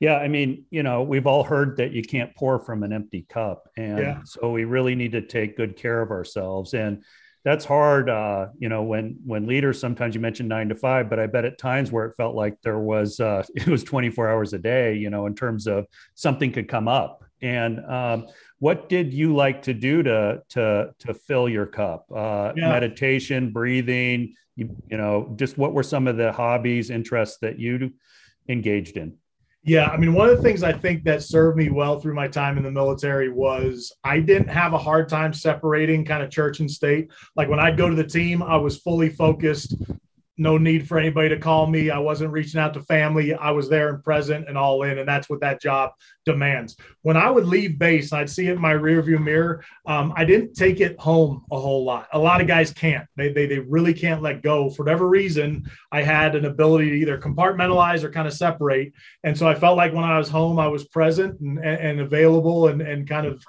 Yeah, 0.00 0.16
I 0.16 0.28
mean, 0.28 0.64
you 0.70 0.84
know, 0.84 1.02
we've 1.02 1.26
all 1.26 1.42
heard 1.42 1.76
that 1.78 1.92
you 1.92 2.02
can't 2.02 2.34
pour 2.36 2.60
from 2.60 2.84
an 2.84 2.92
empty 2.92 3.26
cup, 3.28 3.68
and 3.76 3.98
yeah. 3.98 4.20
so 4.24 4.50
we 4.50 4.64
really 4.64 4.94
need 4.94 5.12
to 5.12 5.22
take 5.22 5.56
good 5.56 5.76
care 5.76 6.00
of 6.00 6.10
ourselves, 6.10 6.72
and 6.74 7.02
that's 7.44 7.64
hard. 7.64 8.08
Uh, 8.08 8.48
you 8.58 8.68
know, 8.68 8.82
when 8.82 9.18
when 9.24 9.46
leaders 9.46 9.80
sometimes 9.80 10.14
you 10.14 10.20
mentioned 10.20 10.48
nine 10.48 10.68
to 10.68 10.76
five, 10.76 11.10
but 11.10 11.18
I 11.18 11.26
bet 11.26 11.44
at 11.44 11.58
times 11.58 11.90
where 11.90 12.06
it 12.06 12.14
felt 12.16 12.36
like 12.36 12.60
there 12.62 12.78
was 12.78 13.18
uh, 13.18 13.42
it 13.56 13.66
was 13.66 13.82
twenty 13.82 14.10
four 14.10 14.28
hours 14.28 14.52
a 14.52 14.58
day. 14.58 14.94
You 14.94 15.10
know, 15.10 15.26
in 15.26 15.34
terms 15.34 15.66
of 15.66 15.86
something 16.14 16.52
could 16.52 16.68
come 16.68 16.86
up, 16.86 17.24
and 17.42 17.84
um, 17.86 18.26
what 18.58 18.88
did 18.88 19.12
you 19.12 19.34
like 19.34 19.62
to 19.62 19.74
do 19.74 20.02
to 20.02 20.42
to 20.50 20.90
to 21.00 21.14
fill 21.14 21.48
your 21.48 21.66
cup? 21.66 22.06
Uh, 22.14 22.52
yeah. 22.56 22.68
Meditation, 22.68 23.52
breathing. 23.52 24.34
You, 24.54 24.76
you 24.90 24.96
know, 24.96 25.32
just 25.36 25.56
what 25.56 25.72
were 25.72 25.84
some 25.84 26.08
of 26.08 26.16
the 26.16 26.32
hobbies, 26.32 26.90
interests 26.90 27.38
that 27.42 27.58
you 27.58 27.92
engaged 28.48 28.96
in? 28.96 29.16
Yeah, 29.64 29.86
I 29.86 29.96
mean, 29.96 30.14
one 30.14 30.28
of 30.28 30.36
the 30.36 30.42
things 30.42 30.62
I 30.62 30.72
think 30.72 31.04
that 31.04 31.22
served 31.22 31.58
me 31.58 31.68
well 31.68 32.00
through 32.00 32.14
my 32.14 32.28
time 32.28 32.56
in 32.56 32.64
the 32.64 32.70
military 32.70 33.28
was 33.28 33.92
I 34.04 34.20
didn't 34.20 34.48
have 34.48 34.72
a 34.72 34.78
hard 34.78 35.08
time 35.08 35.32
separating 35.32 36.04
kind 36.04 36.22
of 36.22 36.30
church 36.30 36.60
and 36.60 36.70
state. 36.70 37.10
Like 37.36 37.48
when 37.48 37.60
I'd 37.60 37.76
go 37.76 37.88
to 37.88 37.96
the 37.96 38.04
team, 38.04 38.42
I 38.42 38.56
was 38.56 38.78
fully 38.78 39.10
focused 39.10 39.76
no 40.38 40.56
need 40.56 40.86
for 40.88 40.98
anybody 40.98 41.28
to 41.28 41.38
call 41.38 41.66
me. 41.66 41.90
I 41.90 41.98
wasn't 41.98 42.32
reaching 42.32 42.60
out 42.60 42.72
to 42.74 42.82
family. 42.82 43.34
I 43.34 43.50
was 43.50 43.68
there 43.68 43.88
and 43.90 44.02
present 44.02 44.48
and 44.48 44.56
all 44.56 44.84
in, 44.84 44.98
and 44.98 45.08
that's 45.08 45.28
what 45.28 45.40
that 45.40 45.60
job 45.60 45.90
demands. 46.24 46.76
When 47.02 47.16
I 47.16 47.30
would 47.30 47.44
leave 47.44 47.78
base, 47.78 48.12
I'd 48.12 48.30
see 48.30 48.46
it 48.46 48.52
in 48.52 48.60
my 48.60 48.72
rearview 48.72 49.22
mirror. 49.22 49.64
Um, 49.84 50.12
I 50.16 50.24
didn't 50.24 50.54
take 50.54 50.80
it 50.80 50.98
home 50.98 51.44
a 51.50 51.58
whole 51.58 51.84
lot. 51.84 52.06
A 52.12 52.18
lot 52.18 52.40
of 52.40 52.46
guys 52.46 52.72
can't. 52.72 53.06
They, 53.16 53.32
they 53.32 53.46
they 53.46 53.58
really 53.58 53.92
can't 53.92 54.22
let 54.22 54.42
go 54.42 54.70
for 54.70 54.84
whatever 54.84 55.08
reason. 55.08 55.68
I 55.90 56.02
had 56.02 56.36
an 56.36 56.44
ability 56.44 56.90
to 56.90 56.96
either 56.96 57.18
compartmentalize 57.18 58.04
or 58.04 58.10
kind 58.10 58.28
of 58.28 58.32
separate, 58.32 58.92
and 59.24 59.36
so 59.36 59.48
I 59.48 59.54
felt 59.54 59.76
like 59.76 59.92
when 59.92 60.04
I 60.04 60.18
was 60.18 60.28
home, 60.28 60.58
I 60.58 60.68
was 60.68 60.84
present 60.86 61.40
and, 61.40 61.58
and 61.58 62.00
available 62.00 62.68
and 62.68 62.80
and 62.80 63.08
kind 63.08 63.26
of 63.26 63.44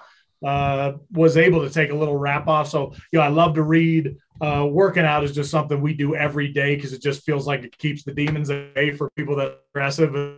uh, 0.45 0.93
was 1.11 1.37
able 1.37 1.61
to 1.61 1.69
take 1.69 1.91
a 1.91 1.95
little 1.95 2.17
wrap 2.17 2.47
off. 2.47 2.69
So, 2.69 2.93
you 3.11 3.19
know, 3.19 3.25
I 3.25 3.27
love 3.27 3.55
to 3.55 3.63
read. 3.63 4.15
Uh, 4.41 4.65
working 4.69 5.03
out 5.03 5.23
is 5.23 5.33
just 5.33 5.51
something 5.51 5.81
we 5.81 5.93
do 5.93 6.15
every 6.15 6.47
day 6.47 6.75
because 6.75 6.93
it 6.93 7.01
just 7.01 7.23
feels 7.23 7.45
like 7.45 7.63
it 7.63 7.77
keeps 7.77 8.03
the 8.03 8.13
demons 8.13 8.49
away 8.49 8.91
for 8.91 9.09
people 9.11 9.35
that 9.35 9.47
are 9.47 9.57
aggressive. 9.73 10.37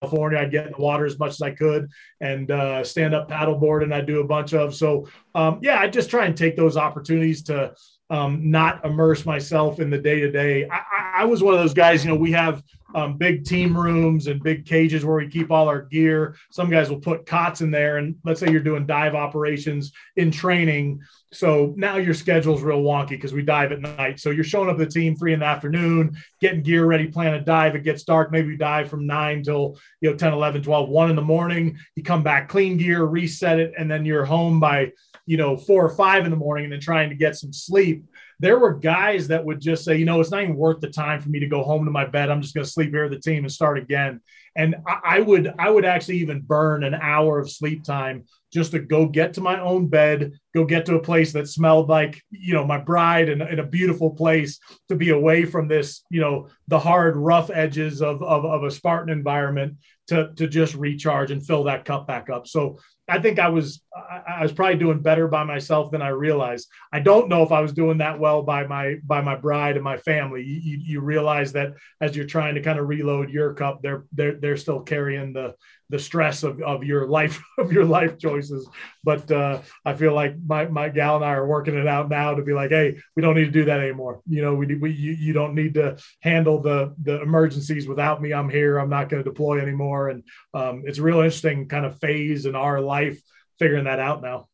California, 0.00 0.38
I'd 0.38 0.50
get 0.50 0.66
in 0.66 0.72
the 0.72 0.80
water 0.80 1.04
as 1.04 1.18
much 1.18 1.32
as 1.32 1.42
I 1.42 1.50
could 1.50 1.90
and 2.20 2.50
uh, 2.50 2.82
stand 2.84 3.14
up 3.14 3.28
paddleboard, 3.28 3.82
and 3.82 3.94
I 3.94 4.00
do 4.00 4.20
a 4.20 4.26
bunch 4.26 4.54
of. 4.54 4.74
So, 4.74 5.08
um, 5.34 5.58
yeah, 5.62 5.78
I 5.78 5.88
just 5.88 6.10
try 6.10 6.24
and 6.24 6.36
take 6.36 6.56
those 6.56 6.76
opportunities 6.76 7.42
to 7.44 7.74
um, 8.10 8.50
not 8.50 8.84
immerse 8.84 9.24
myself 9.24 9.78
in 9.78 9.88
the 9.88 9.98
day 9.98 10.20
to 10.20 10.30
day. 10.30 10.68
I 10.68 11.24
was 11.24 11.42
one 11.42 11.54
of 11.54 11.60
those 11.60 11.74
guys, 11.74 12.04
you 12.04 12.10
know, 12.10 12.16
we 12.16 12.32
have 12.32 12.62
um, 12.94 13.16
big 13.16 13.44
team 13.44 13.76
rooms 13.76 14.26
and 14.26 14.42
big 14.42 14.66
cages 14.66 15.04
where 15.04 15.16
we 15.16 15.28
keep 15.28 15.50
all 15.50 15.68
our 15.68 15.82
gear. 15.82 16.34
Some 16.50 16.70
guys 16.70 16.90
will 16.90 17.00
put 17.00 17.24
cots 17.26 17.60
in 17.60 17.70
there, 17.70 17.98
and 17.98 18.16
let's 18.24 18.40
say 18.40 18.50
you're 18.50 18.60
doing 18.60 18.86
dive 18.86 19.14
operations 19.14 19.92
in 20.16 20.30
training. 20.30 21.00
So 21.32 21.72
now 21.76 21.96
your 21.96 22.14
schedule's 22.14 22.62
real 22.62 22.82
wonky 22.82 23.10
because 23.10 23.32
we 23.32 23.42
dive 23.42 23.70
at 23.70 23.80
night. 23.80 24.18
So 24.18 24.30
you're 24.30 24.42
showing 24.42 24.68
up 24.68 24.78
the 24.78 24.86
team 24.86 25.14
three 25.14 25.32
in 25.32 25.40
the 25.40 25.46
afternoon, 25.46 26.16
getting 26.40 26.62
gear 26.62 26.84
ready, 26.84 27.06
plan 27.06 27.34
a 27.34 27.40
dive. 27.40 27.76
It 27.76 27.84
gets 27.84 28.02
dark. 28.02 28.32
Maybe 28.32 28.48
you 28.48 28.56
dive 28.56 28.90
from 28.90 29.06
nine 29.06 29.44
till, 29.44 29.78
you 30.00 30.10
know, 30.10 30.16
10, 30.16 30.32
11, 30.32 30.62
12, 30.62 30.88
one 30.88 31.10
in 31.10 31.16
the 31.16 31.22
morning. 31.22 31.78
You 31.94 32.02
come 32.02 32.24
back, 32.24 32.48
clean 32.48 32.76
gear, 32.76 33.04
reset 33.04 33.60
it, 33.60 33.72
and 33.78 33.88
then 33.88 34.04
you're 34.04 34.24
home 34.24 34.58
by, 34.58 34.90
you 35.30 35.36
know, 35.36 35.56
four 35.56 35.84
or 35.86 35.94
five 35.94 36.24
in 36.24 36.30
the 36.32 36.36
morning 36.36 36.64
and 36.64 36.72
then 36.72 36.80
trying 36.80 37.08
to 37.08 37.14
get 37.14 37.36
some 37.36 37.52
sleep. 37.52 38.04
there 38.40 38.58
were 38.58 38.74
guys 38.74 39.28
that 39.28 39.44
would 39.44 39.60
just 39.60 39.84
say, 39.84 39.96
you 39.96 40.04
know, 40.04 40.18
it's 40.20 40.32
not 40.32 40.42
even 40.42 40.56
worth 40.56 40.80
the 40.80 40.88
time 40.88 41.20
for 41.20 41.28
me 41.28 41.38
to 41.38 41.46
go 41.46 41.62
home 41.62 41.84
to 41.84 41.90
my 41.92 42.04
bed. 42.04 42.30
I'm 42.30 42.42
just 42.42 42.52
going 42.52 42.64
to 42.64 42.70
sleep 42.70 42.90
here 42.90 43.04
with 43.04 43.12
the 43.12 43.20
team 43.20 43.44
and 43.44 43.52
start 43.52 43.78
again. 43.78 44.20
And 44.56 44.74
I, 44.88 44.98
I 45.04 45.20
would, 45.20 45.54
I 45.56 45.70
would 45.70 45.84
actually 45.84 46.16
even 46.16 46.40
burn 46.40 46.82
an 46.82 46.94
hour 46.94 47.38
of 47.38 47.48
sleep 47.48 47.84
time 47.84 48.24
just 48.52 48.72
to 48.72 48.80
go 48.80 49.06
get 49.06 49.34
to 49.34 49.40
my 49.40 49.60
own 49.60 49.86
bed, 49.86 50.32
go 50.52 50.64
get 50.64 50.84
to 50.86 50.96
a 50.96 51.00
place 51.00 51.32
that 51.34 51.46
smelled 51.46 51.88
like, 51.88 52.20
you 52.30 52.52
know, 52.52 52.66
my 52.66 52.78
bride 52.78 53.28
and 53.28 53.40
in 53.40 53.60
a 53.60 53.66
beautiful 53.66 54.10
place 54.10 54.58
to 54.88 54.96
be 54.96 55.10
away 55.10 55.44
from 55.44 55.68
this, 55.68 56.02
you 56.10 56.20
know, 56.20 56.48
the 56.66 56.80
hard, 56.80 57.14
rough 57.16 57.50
edges 57.50 58.02
of, 58.02 58.20
of, 58.20 58.44
of 58.44 58.64
a 58.64 58.70
Spartan 58.70 59.16
environment 59.16 59.76
to, 60.08 60.32
to 60.34 60.48
just 60.48 60.74
recharge 60.74 61.30
and 61.30 61.46
fill 61.46 61.64
that 61.64 61.84
cup 61.84 62.08
back 62.08 62.28
up. 62.30 62.48
So 62.48 62.80
I 63.10 63.20
think 63.20 63.38
I 63.38 63.48
was 63.48 63.82
I, 63.94 64.42
was 64.42 64.52
probably 64.52 64.76
doing 64.76 65.00
better 65.00 65.26
by 65.26 65.42
myself 65.42 65.90
than 65.90 66.00
I 66.00 66.08
realized. 66.08 66.68
I 66.92 67.00
don't 67.00 67.28
know 67.28 67.42
if 67.42 67.50
I 67.50 67.60
was 67.60 67.72
doing 67.72 67.98
that 67.98 68.20
well 68.20 68.42
by 68.42 68.66
my 68.66 68.96
by 69.04 69.20
my 69.20 69.34
bride 69.34 69.76
and 69.76 69.84
my 69.84 69.96
family. 69.96 70.44
You, 70.44 70.60
you, 70.62 70.78
you 70.78 71.00
realize 71.00 71.52
that 71.52 71.74
as 72.00 72.14
you're 72.14 72.26
trying 72.26 72.54
to 72.54 72.62
kind 72.62 72.78
of 72.78 72.88
reload 72.88 73.30
your 73.30 73.52
cup, 73.54 73.82
they're 73.82 74.04
they're 74.12 74.36
they're 74.36 74.56
still 74.56 74.80
carrying 74.80 75.32
the 75.32 75.56
the 75.88 75.98
stress 75.98 76.44
of, 76.44 76.62
of 76.62 76.84
your 76.84 77.08
life 77.08 77.42
of 77.58 77.72
your 77.72 77.84
life 77.84 78.16
choices. 78.16 78.68
But 79.02 79.30
uh, 79.30 79.60
I 79.84 79.94
feel 79.94 80.14
like 80.14 80.36
my, 80.46 80.66
my 80.66 80.88
gal 80.88 81.16
and 81.16 81.24
I 81.24 81.32
are 81.32 81.46
working 81.46 81.76
it 81.76 81.88
out 81.88 82.08
now 82.08 82.34
to 82.34 82.42
be 82.42 82.52
like, 82.52 82.70
hey, 82.70 83.00
we 83.16 83.22
don't 83.22 83.34
need 83.34 83.46
to 83.46 83.50
do 83.50 83.64
that 83.64 83.80
anymore. 83.80 84.20
You 84.28 84.42
know, 84.42 84.54
we, 84.54 84.72
we 84.76 84.92
you, 84.92 85.12
you 85.12 85.32
don't 85.32 85.54
need 85.54 85.74
to 85.74 85.98
handle 86.20 86.60
the 86.60 86.94
the 87.02 87.20
emergencies 87.20 87.88
without 87.88 88.22
me. 88.22 88.32
I'm 88.32 88.50
here. 88.50 88.78
I'm 88.78 88.90
not 88.90 89.08
going 89.08 89.22
to 89.22 89.28
deploy 89.28 89.60
anymore. 89.60 90.10
And 90.10 90.22
um, 90.54 90.84
it's 90.86 90.98
a 90.98 91.02
real 91.02 91.18
interesting 91.18 91.66
kind 91.66 91.84
of 91.84 91.98
phase 91.98 92.46
in 92.46 92.54
our 92.54 92.80
life 92.80 93.20
figuring 93.60 93.84
that 93.84 94.00
out 94.00 94.22
now. 94.22 94.48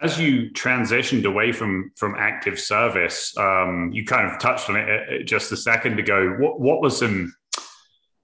As 0.00 0.20
you 0.20 0.50
transitioned 0.52 1.24
away 1.24 1.50
from 1.50 1.90
from 1.96 2.14
active 2.16 2.60
service, 2.60 3.36
um, 3.36 3.90
you 3.92 4.04
kind 4.04 4.30
of 4.30 4.38
touched 4.38 4.70
on 4.70 4.76
it 4.76 4.88
uh, 4.88 5.24
just 5.24 5.50
a 5.50 5.56
second 5.56 5.98
ago. 5.98 6.36
What 6.38 6.60
what 6.60 6.80
was 6.80 6.96
some 6.96 7.34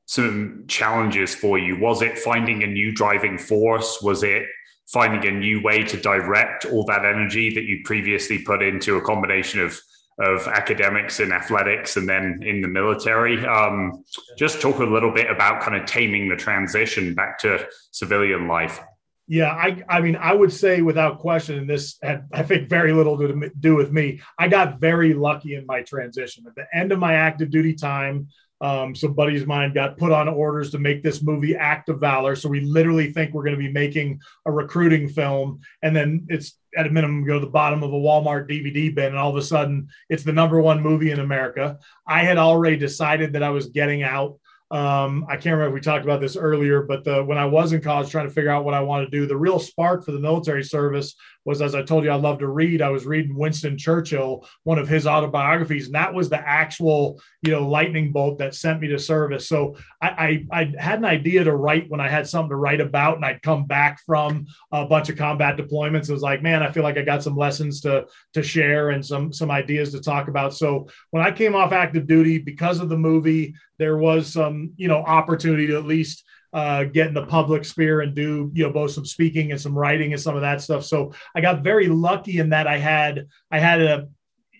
some 0.06 0.66
challenges 0.68 1.34
for 1.34 1.58
you? 1.58 1.80
Was 1.80 2.02
it 2.02 2.16
finding 2.16 2.62
a 2.62 2.68
new 2.68 2.92
driving 2.92 3.38
force? 3.38 4.00
Was 4.02 4.22
it 4.22 4.44
finding 4.86 5.26
a 5.26 5.36
new 5.36 5.62
way 5.62 5.82
to 5.82 5.96
direct 5.96 6.66
all 6.66 6.84
that 6.84 7.04
energy 7.04 7.52
that 7.54 7.64
you 7.64 7.80
previously 7.84 8.38
put 8.38 8.62
into 8.62 8.96
a 8.96 9.00
combination 9.00 9.58
of 9.58 9.80
of 10.20 10.46
academics 10.46 11.18
and 11.18 11.32
athletics 11.32 11.96
and 11.96 12.08
then 12.08 12.38
in 12.42 12.60
the 12.60 12.68
military. 12.68 13.44
Um, 13.44 14.04
just 14.38 14.60
talk 14.60 14.78
a 14.78 14.84
little 14.84 15.10
bit 15.12 15.28
about 15.28 15.60
kind 15.60 15.76
of 15.76 15.86
taming 15.86 16.28
the 16.28 16.36
transition 16.36 17.14
back 17.14 17.36
to 17.40 17.66
civilian 17.90 18.46
life. 18.46 18.78
Yeah, 19.26 19.50
I, 19.50 19.82
I 19.88 20.00
mean, 20.02 20.16
I 20.16 20.34
would 20.34 20.52
say 20.52 20.82
without 20.82 21.18
question, 21.18 21.56
and 21.56 21.68
this 21.68 21.96
had, 22.02 22.28
I 22.32 22.42
think, 22.42 22.68
very 22.68 22.92
little 22.92 23.16
to 23.18 23.50
do 23.58 23.74
with 23.74 23.90
me. 23.90 24.20
I 24.38 24.48
got 24.48 24.80
very 24.80 25.14
lucky 25.14 25.54
in 25.54 25.64
my 25.64 25.82
transition. 25.82 26.44
At 26.46 26.54
the 26.54 26.66
end 26.74 26.92
of 26.92 26.98
my 26.98 27.14
active 27.14 27.50
duty 27.50 27.74
time, 27.74 28.28
um, 28.60 28.94
some 28.94 29.14
buddies 29.14 29.42
of 29.42 29.48
mine 29.48 29.72
got 29.72 29.98
put 29.98 30.12
on 30.12 30.28
orders 30.28 30.70
to 30.70 30.78
make 30.78 31.02
this 31.02 31.22
movie 31.22 31.56
Act 31.56 31.88
of 31.88 32.00
Valor. 32.00 32.36
So 32.36 32.48
we 32.48 32.60
literally 32.60 33.12
think 33.12 33.34
we're 33.34 33.44
going 33.44 33.56
to 33.56 33.62
be 33.62 33.72
making 33.72 34.20
a 34.46 34.52
recruiting 34.52 35.08
film. 35.08 35.60
And 35.82 35.94
then 35.94 36.26
it's 36.28 36.56
at 36.76 36.86
a 36.86 36.90
minimum 36.90 37.26
go 37.26 37.34
to 37.34 37.44
the 37.44 37.50
bottom 37.50 37.82
of 37.82 37.92
a 37.92 37.96
Walmart 37.96 38.48
DVD 38.48 38.94
bin. 38.94 39.06
And 39.06 39.18
all 39.18 39.30
of 39.30 39.36
a 39.36 39.42
sudden 39.42 39.88
it's 40.08 40.22
the 40.22 40.32
number 40.32 40.60
one 40.60 40.82
movie 40.82 41.10
in 41.10 41.20
America. 41.20 41.78
I 42.06 42.20
had 42.24 42.38
already 42.38 42.76
decided 42.76 43.32
that 43.32 43.42
I 43.42 43.50
was 43.50 43.66
getting 43.66 44.02
out 44.02 44.38
um, 44.74 45.24
I 45.28 45.36
can't 45.36 45.56
remember 45.56 45.68
if 45.68 45.74
we 45.74 45.80
talked 45.80 46.04
about 46.04 46.20
this 46.20 46.36
earlier, 46.36 46.82
but 46.82 47.04
the, 47.04 47.22
when 47.22 47.38
I 47.38 47.46
was 47.46 47.72
in 47.72 47.80
college 47.80 48.10
trying 48.10 48.26
to 48.26 48.34
figure 48.34 48.50
out 48.50 48.64
what 48.64 48.74
I 48.74 48.80
wanted 48.80 49.04
to 49.04 49.10
do, 49.12 49.24
the 49.24 49.36
real 49.36 49.60
spark 49.60 50.04
for 50.04 50.10
the 50.10 50.18
military 50.18 50.64
service 50.64 51.14
was, 51.44 51.60
as 51.60 51.74
I 51.74 51.82
told 51.82 52.04
you, 52.04 52.10
I 52.10 52.16
love 52.16 52.38
to 52.38 52.48
read. 52.48 52.82
I 52.82 52.90
was 52.90 53.06
reading 53.06 53.36
Winston 53.36 53.76
Churchill, 53.76 54.46
one 54.62 54.78
of 54.78 54.88
his 54.88 55.06
autobiographies, 55.06 55.86
and 55.86 55.94
that 55.94 56.14
was 56.14 56.28
the 56.28 56.38
actual, 56.38 57.20
you 57.42 57.50
know, 57.52 57.68
lightning 57.68 58.12
bolt 58.12 58.38
that 58.38 58.54
sent 58.54 58.80
me 58.80 58.88
to 58.88 58.98
service. 58.98 59.48
So 59.48 59.76
I, 60.00 60.46
I, 60.52 60.60
I 60.60 60.74
had 60.78 60.98
an 60.98 61.04
idea 61.04 61.44
to 61.44 61.54
write 61.54 61.90
when 61.90 62.00
I 62.00 62.08
had 62.08 62.26
something 62.26 62.50
to 62.50 62.56
write 62.56 62.80
about, 62.80 63.16
and 63.16 63.24
I'd 63.24 63.42
come 63.42 63.66
back 63.66 64.00
from 64.06 64.46
a 64.72 64.86
bunch 64.86 65.08
of 65.08 65.16
combat 65.16 65.56
deployments. 65.56 66.08
It 66.08 66.12
was 66.12 66.22
like, 66.22 66.42
man, 66.42 66.62
I 66.62 66.70
feel 66.70 66.82
like 66.82 66.98
I 66.98 67.02
got 67.02 67.22
some 67.22 67.36
lessons 67.36 67.80
to 67.82 68.06
to 68.32 68.42
share 68.42 68.90
and 68.90 69.04
some 69.04 69.32
some 69.32 69.50
ideas 69.50 69.92
to 69.92 70.00
talk 70.00 70.28
about. 70.28 70.54
So 70.54 70.88
when 71.10 71.22
I 71.22 71.30
came 71.30 71.54
off 71.54 71.72
active 71.72 72.06
duty, 72.06 72.38
because 72.38 72.80
of 72.80 72.88
the 72.88 72.96
movie, 72.96 73.54
there 73.78 73.98
was 73.98 74.32
some 74.32 74.72
you 74.76 74.88
know 74.88 75.02
opportunity 75.02 75.66
to 75.68 75.76
at 75.76 75.84
least 75.84 76.24
uh, 76.54 76.84
get 76.84 77.08
in 77.08 77.14
the 77.14 77.26
public 77.26 77.64
sphere 77.64 78.00
and 78.00 78.14
do 78.14 78.50
you 78.54 78.64
know 78.64 78.72
both 78.72 78.92
some 78.92 79.04
speaking 79.04 79.50
and 79.50 79.60
some 79.60 79.76
writing 79.76 80.12
and 80.12 80.22
some 80.22 80.36
of 80.36 80.42
that 80.42 80.62
stuff. 80.62 80.84
So 80.84 81.12
I 81.34 81.40
got 81.40 81.62
very 81.64 81.88
lucky 81.88 82.38
in 82.38 82.50
that 82.50 82.68
I 82.68 82.78
had 82.78 83.26
I 83.50 83.58
had 83.58 83.82
a 83.82 84.08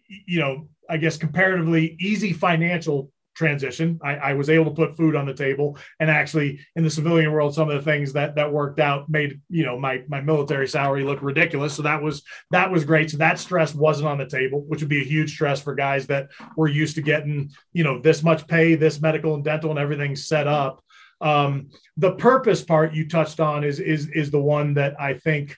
you 0.09 0.41
know 0.41 0.69
I 0.91 0.97
guess 0.97 1.17
comparatively 1.17 1.97
easy 2.01 2.33
financial 2.33 3.11
transition. 3.35 3.99
I, 4.03 4.17
I, 4.17 4.35
was 4.35 4.49
able 4.49 4.67
to 4.67 4.71
put 4.71 4.97
food 4.97 5.17
on 5.17 5.27
the 5.27 5.35
table, 5.35 5.77
and 5.99 6.11
actually, 6.11 6.61
in 6.77 6.85
the 6.85 6.91
civilian 6.91 7.33
world, 7.33 7.55
some 7.55 7.69
of 7.69 7.77
the 7.77 7.91
things 7.91 8.13
that 8.13 8.35
that 8.37 8.53
worked 8.53 8.81
out 8.81 9.09
made 9.09 9.41
you 9.49 9.65
know 9.65 9.79
my 9.79 10.03
my 10.09 10.21
military 10.21 10.69
salary 10.69 11.05
look 11.05 11.23
ridiculous. 11.23 11.75
So 11.75 11.83
that 11.83 12.03
was 12.03 12.23
that 12.51 12.71
was 12.71 12.85
great. 12.85 13.11
So 13.11 13.19
that 13.19 13.39
stress 13.39 13.75
wasn't 13.75 14.09
on 14.09 14.19
the 14.19 14.27
table, 14.27 14.65
which 14.67 14.81
would 14.81 14.89
be 14.89 15.03
a 15.03 15.05
huge 15.05 15.33
stress 15.35 15.61
for 15.61 15.75
guys 15.75 16.07
that 16.09 16.31
were 16.57 16.69
used 16.69 16.97
to 16.97 17.03
getting 17.03 17.51
you 17.73 17.85
know 17.85 18.01
this 18.01 18.23
much 18.23 18.47
pay, 18.47 18.75
this 18.75 19.01
medical 19.01 19.35
and 19.35 19.45
dental, 19.45 19.71
and 19.71 19.79
everything 19.79 20.17
set 20.17 20.47
up. 20.47 20.83
Um, 21.21 21.71
the 21.97 22.13
purpose 22.13 22.63
part 22.63 22.95
you 22.95 23.09
touched 23.09 23.41
on 23.41 23.65
is 23.65 23.81
is 23.81 24.09
is 24.09 24.31
the 24.31 24.41
one 24.41 24.75
that 24.75 25.01
I 25.01 25.15
think 25.15 25.57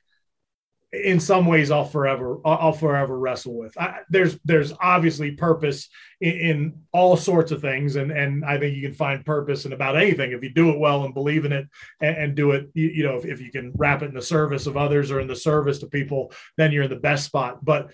in 0.93 1.19
some 1.19 1.47
ways 1.47 1.71
I'll 1.71 1.85
forever 1.85 2.41
I'll 2.45 2.73
forever 2.73 3.19
wrestle 3.19 3.59
with. 3.59 3.77
I, 3.77 4.01
there's 4.09 4.39
there's 4.45 4.73
obviously 4.81 5.33
purpose 5.33 5.89
in, 6.21 6.33
in, 6.33 6.83
all 6.93 7.17
sorts 7.17 7.53
of 7.53 7.61
things, 7.61 7.97
and 7.97 8.11
and 8.11 8.45
I 8.45 8.59
think 8.59 8.77
you 8.77 8.83
can 8.83 8.95
find 8.95 9.25
purpose 9.25 9.65
in 9.67 9.73
about 9.73 9.97
anything 9.97 10.33
if 10.33 10.43
you 10.43 10.51
do 10.51 10.71
it 10.71 10.79
well 10.79 11.05
and 11.05 11.13
believe 11.13 11.45
in 11.45 11.53
it 11.53 11.67
and, 12.01 12.17
and 12.17 12.35
do 12.35 12.53
it. 12.53 12.71
You, 12.75 12.89
you 12.89 13.03
know, 13.05 13.17
if, 13.17 13.25
if 13.25 13.41
you 13.41 13.51
can 13.51 13.73
wrap 13.77 14.03
it 14.03 14.09
in 14.09 14.15
the 14.15 14.23
service 14.23 14.67
of 14.67 14.77
others 14.77 15.11
or 15.11 15.21
in 15.21 15.29
the 15.29 15.37
service 15.37 15.81
to 15.81 15.87
people, 15.87 16.33
then 16.57 16.73
you're 16.73 16.85
in 16.85 16.91
the 16.91 16.97
best 16.97 17.25
spot. 17.25 17.65
But 17.65 17.91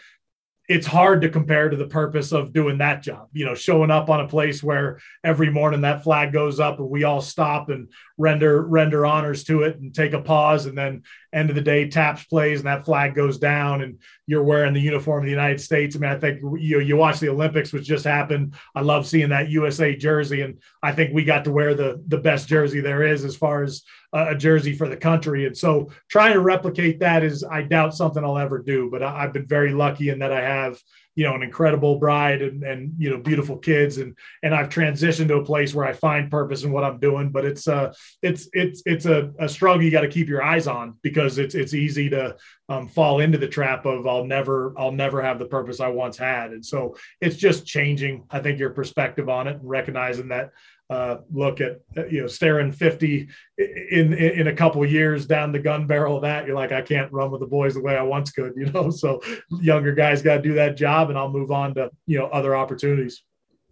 it's 0.72 0.86
hard 0.86 1.20
to 1.20 1.28
compare 1.28 1.68
to 1.68 1.76
the 1.76 1.86
purpose 1.86 2.32
of 2.32 2.52
doing 2.52 2.78
that 2.78 3.02
job 3.02 3.28
you 3.32 3.44
know 3.44 3.54
showing 3.54 3.90
up 3.90 4.08
on 4.08 4.20
a 4.20 4.28
place 4.28 4.62
where 4.62 4.98
every 5.22 5.50
morning 5.50 5.82
that 5.82 6.02
flag 6.02 6.32
goes 6.32 6.58
up 6.58 6.78
and 6.78 6.88
we 6.88 7.04
all 7.04 7.20
stop 7.20 7.68
and 7.68 7.92
render 8.18 8.62
render 8.62 9.06
honors 9.06 9.44
to 9.44 9.62
it 9.62 9.78
and 9.78 9.94
take 9.94 10.12
a 10.12 10.20
pause. 10.20 10.66
And 10.66 10.76
then 10.76 11.02
end 11.32 11.50
of 11.50 11.56
the 11.56 11.62
day 11.62 11.88
taps 11.88 12.24
plays 12.24 12.60
and 12.60 12.66
that 12.66 12.84
flag 12.84 13.14
goes 13.14 13.38
down 13.38 13.82
and 13.82 13.98
you're 14.26 14.42
wearing 14.42 14.74
the 14.74 14.80
uniform 14.80 15.20
of 15.20 15.24
the 15.24 15.30
united 15.30 15.60
states. 15.60 15.96
I 15.96 15.98
mean 15.98 16.10
i 16.10 16.18
think 16.18 16.40
you 16.58 16.80
you 16.80 16.96
watch 16.96 17.20
the 17.20 17.30
olympics 17.30 17.72
which 17.72 17.84
just 17.84 18.04
happened. 18.04 18.54
I 18.74 18.82
love 18.82 19.06
seeing 19.06 19.30
that 19.30 19.48
usa 19.48 19.96
jersey. 19.96 20.42
And 20.42 20.60
i 20.82 20.92
think 20.92 21.12
we 21.12 21.24
got 21.24 21.44
to 21.44 21.52
wear 21.52 21.74
the 21.74 22.02
the 22.06 22.18
best 22.18 22.48
jersey 22.48 22.80
there 22.80 23.02
is 23.02 23.24
as 23.24 23.36
far 23.36 23.62
as 23.62 23.82
a 24.12 24.34
jersey 24.34 24.74
for 24.74 24.88
the 24.88 24.96
country. 24.96 25.46
And 25.46 25.56
so 25.56 25.90
trying 26.08 26.34
to 26.34 26.40
replicate 26.40 27.00
that 27.00 27.22
is, 27.22 27.42
I 27.42 27.62
doubt 27.62 27.94
something 27.94 28.22
I'll 28.22 28.38
ever 28.38 28.58
do, 28.58 28.90
but 28.90 29.02
I, 29.02 29.22
have 29.22 29.32
been 29.32 29.46
very 29.46 29.72
lucky 29.72 30.10
in 30.10 30.18
that 30.18 30.32
I 30.32 30.42
have, 30.42 30.78
you 31.14 31.24
know, 31.24 31.34
an 31.34 31.42
incredible 31.42 31.98
bride 31.98 32.40
and, 32.42 32.62
and, 32.62 32.94
you 32.98 33.10
know, 33.10 33.18
beautiful 33.18 33.58
kids. 33.58 33.98
And, 33.98 34.16
and 34.42 34.54
I've 34.54 34.68
transitioned 34.68 35.28
to 35.28 35.36
a 35.36 35.44
place 35.44 35.74
where 35.74 35.84
I 35.84 35.92
find 35.92 36.30
purpose 36.30 36.64
in 36.64 36.72
what 36.72 36.84
I'm 36.84 36.98
doing, 36.98 37.30
but 37.30 37.44
it's, 37.44 37.68
uh, 37.68 37.92
it's, 38.22 38.48
it's, 38.52 38.82
it's 38.86 39.04
a, 39.04 39.30
a 39.38 39.48
struggle 39.48 39.82
you 39.82 39.90
got 39.90 40.02
to 40.02 40.08
keep 40.08 40.28
your 40.28 40.42
eyes 40.42 40.66
on 40.66 40.94
because 41.02 41.38
it's, 41.38 41.54
it's 41.54 41.74
easy 41.74 42.08
to 42.10 42.36
um, 42.68 42.88
fall 42.88 43.20
into 43.20 43.38
the 43.38 43.48
trap 43.48 43.84
of 43.84 44.06
I'll 44.06 44.24
never, 44.24 44.74
I'll 44.78 44.92
never 44.92 45.20
have 45.20 45.38
the 45.38 45.46
purpose 45.46 45.80
I 45.80 45.88
once 45.88 46.16
had. 46.16 46.52
And 46.52 46.64
so 46.64 46.96
it's 47.20 47.36
just 47.36 47.66
changing, 47.66 48.24
I 48.30 48.40
think, 48.40 48.58
your 48.58 48.70
perspective 48.70 49.28
on 49.28 49.46
it 49.48 49.56
and 49.56 49.68
recognizing 49.68 50.28
that 50.28 50.50
uh, 50.92 51.20
look 51.32 51.62
at 51.62 51.80
you 52.10 52.20
know 52.20 52.26
staring 52.26 52.70
50 52.70 53.28
in 53.56 54.12
in 54.12 54.48
a 54.48 54.54
couple 54.54 54.84
years 54.84 55.24
down 55.24 55.50
the 55.50 55.58
gun 55.58 55.86
barrel 55.86 56.16
of 56.16 56.22
that 56.22 56.46
you're 56.46 56.54
like 56.54 56.70
i 56.70 56.82
can't 56.82 57.10
run 57.10 57.30
with 57.30 57.40
the 57.40 57.46
boys 57.46 57.72
the 57.72 57.80
way 57.80 57.96
i 57.96 58.02
once 58.02 58.30
could 58.30 58.52
you 58.56 58.66
know? 58.66 58.90
So 58.90 59.22
younger 59.48 59.94
guys 59.94 60.20
got 60.20 60.36
to 60.36 60.42
do 60.42 60.52
that 60.54 60.76
job 60.76 61.08
and 61.08 61.18
i'll 61.18 61.30
move 61.30 61.50
on 61.50 61.74
to 61.76 61.90
you 62.06 62.18
know 62.18 62.26
other 62.26 62.54
opportunities. 62.54 63.22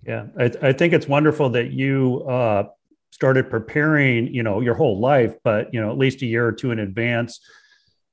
Yeah 0.06 0.26
i, 0.38 0.50
I 0.62 0.72
think 0.72 0.94
it's 0.94 1.06
wonderful 1.06 1.50
that 1.50 1.72
you 1.72 2.24
uh, 2.26 2.64
started 3.10 3.50
preparing 3.50 4.32
you 4.32 4.42
know 4.42 4.60
your 4.60 4.74
whole 4.74 4.98
life 4.98 5.36
but 5.44 5.72
you 5.74 5.80
know 5.80 5.90
at 5.90 5.98
least 5.98 6.22
a 6.22 6.26
year 6.26 6.46
or 6.46 6.52
two 6.52 6.70
in 6.70 6.78
advance 6.78 7.38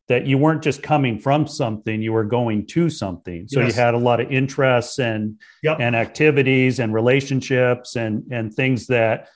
that 0.07 0.25
you 0.25 0.37
weren't 0.37 0.63
just 0.63 0.81
coming 0.81 1.19
from 1.19 1.47
something 1.47 2.01
you 2.01 2.13
were 2.13 2.23
going 2.23 2.65
to 2.65 2.89
something 2.89 3.47
so 3.47 3.59
yes. 3.59 3.75
you 3.75 3.81
had 3.81 3.93
a 3.93 3.97
lot 3.97 4.19
of 4.19 4.31
interests 4.31 4.99
and 4.99 5.39
yep. 5.63 5.77
and 5.79 5.95
activities 5.95 6.79
and 6.79 6.93
relationships 6.93 7.95
and 7.95 8.23
and 8.31 8.53
things 8.53 8.87
that 8.87 9.27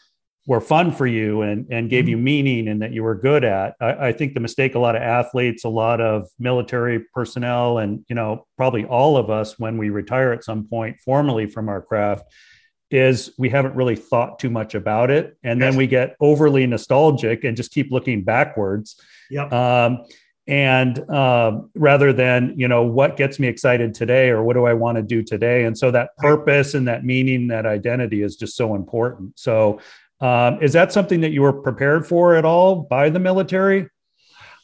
were 0.47 0.62
fun 0.62 0.91
for 0.91 1.05
you 1.05 1.41
and 1.43 1.67
and 1.71 1.89
gave 1.89 2.05
mm-hmm. 2.05 2.12
you 2.12 2.17
meaning 2.17 2.67
and 2.67 2.81
that 2.81 2.91
you 2.91 3.03
were 3.03 3.15
good 3.15 3.43
at 3.43 3.75
I, 3.79 4.07
I, 4.07 4.12
think 4.12 4.34
the 4.34 4.39
mistake 4.39 4.73
a 4.73 4.79
lot 4.79 4.95
of 4.95 5.01
athletes 5.01 5.65
a 5.65 5.69
lot 5.69 6.01
of 6.01 6.27
military 6.39 6.99
personnel 7.13 7.77
and 7.77 8.03
you 8.10 8.15
know 8.15 8.47
probably 8.57 8.86
all 8.86 9.17
of 9.17 9.29
us 9.29 9.60
when 9.60 9.77
we 9.77 9.89
retire 9.89 10.31
at 10.31 10.43
some 10.43 10.67
point 10.67 10.97
formally 11.05 11.45
from 11.45 11.69
our 11.69 11.81
craft 11.81 12.25
is 12.89 13.34
we 13.38 13.49
haven't 13.49 13.75
really 13.75 13.95
thought 13.95 14.39
too 14.39 14.49
much 14.49 14.73
about 14.73 15.12
it 15.12 15.38
and 15.43 15.60
yes. 15.60 15.69
then 15.69 15.77
we 15.77 15.86
get 15.86 16.15
overly 16.19 16.65
nostalgic 16.65 17.43
and 17.43 17.55
just 17.55 17.71
keep 17.71 17.91
looking 17.91 18.23
backwards 18.23 18.99
yep. 19.29 19.53
Um, 19.53 20.03
and 20.47 20.99
uh, 21.10 21.62
rather 21.75 22.12
than 22.12 22.54
you 22.58 22.67
know 22.67 22.84
what 22.84 23.15
gets 23.17 23.39
me 23.39 23.47
excited 23.47 23.93
today 23.93 24.30
or 24.30 24.43
what 24.43 24.54
do 24.54 24.65
i 24.65 24.73
want 24.73 24.97
to 24.97 25.04
do 25.04 25.21
today? 25.21 25.65
And 25.65 25.77
so 25.77 25.91
that 25.91 26.15
purpose 26.17 26.73
and 26.73 26.88
that 26.88 27.06
meaning 27.06 27.47
that 27.47 27.65
identity 27.65 28.21
is 28.21 28.36
just 28.36 28.56
so 28.56 28.75
important. 28.75 29.39
So 29.39 29.80
um, 30.19 30.62
is 30.62 30.73
that 30.73 30.91
something 30.91 31.21
that 31.21 31.32
you 31.32 31.41
were 31.41 31.54
prepared 31.54 32.08
for 32.08 32.36
at 32.36 32.45
all 32.45 32.75
by 32.75 33.10
the 33.10 33.19
military? 33.19 33.88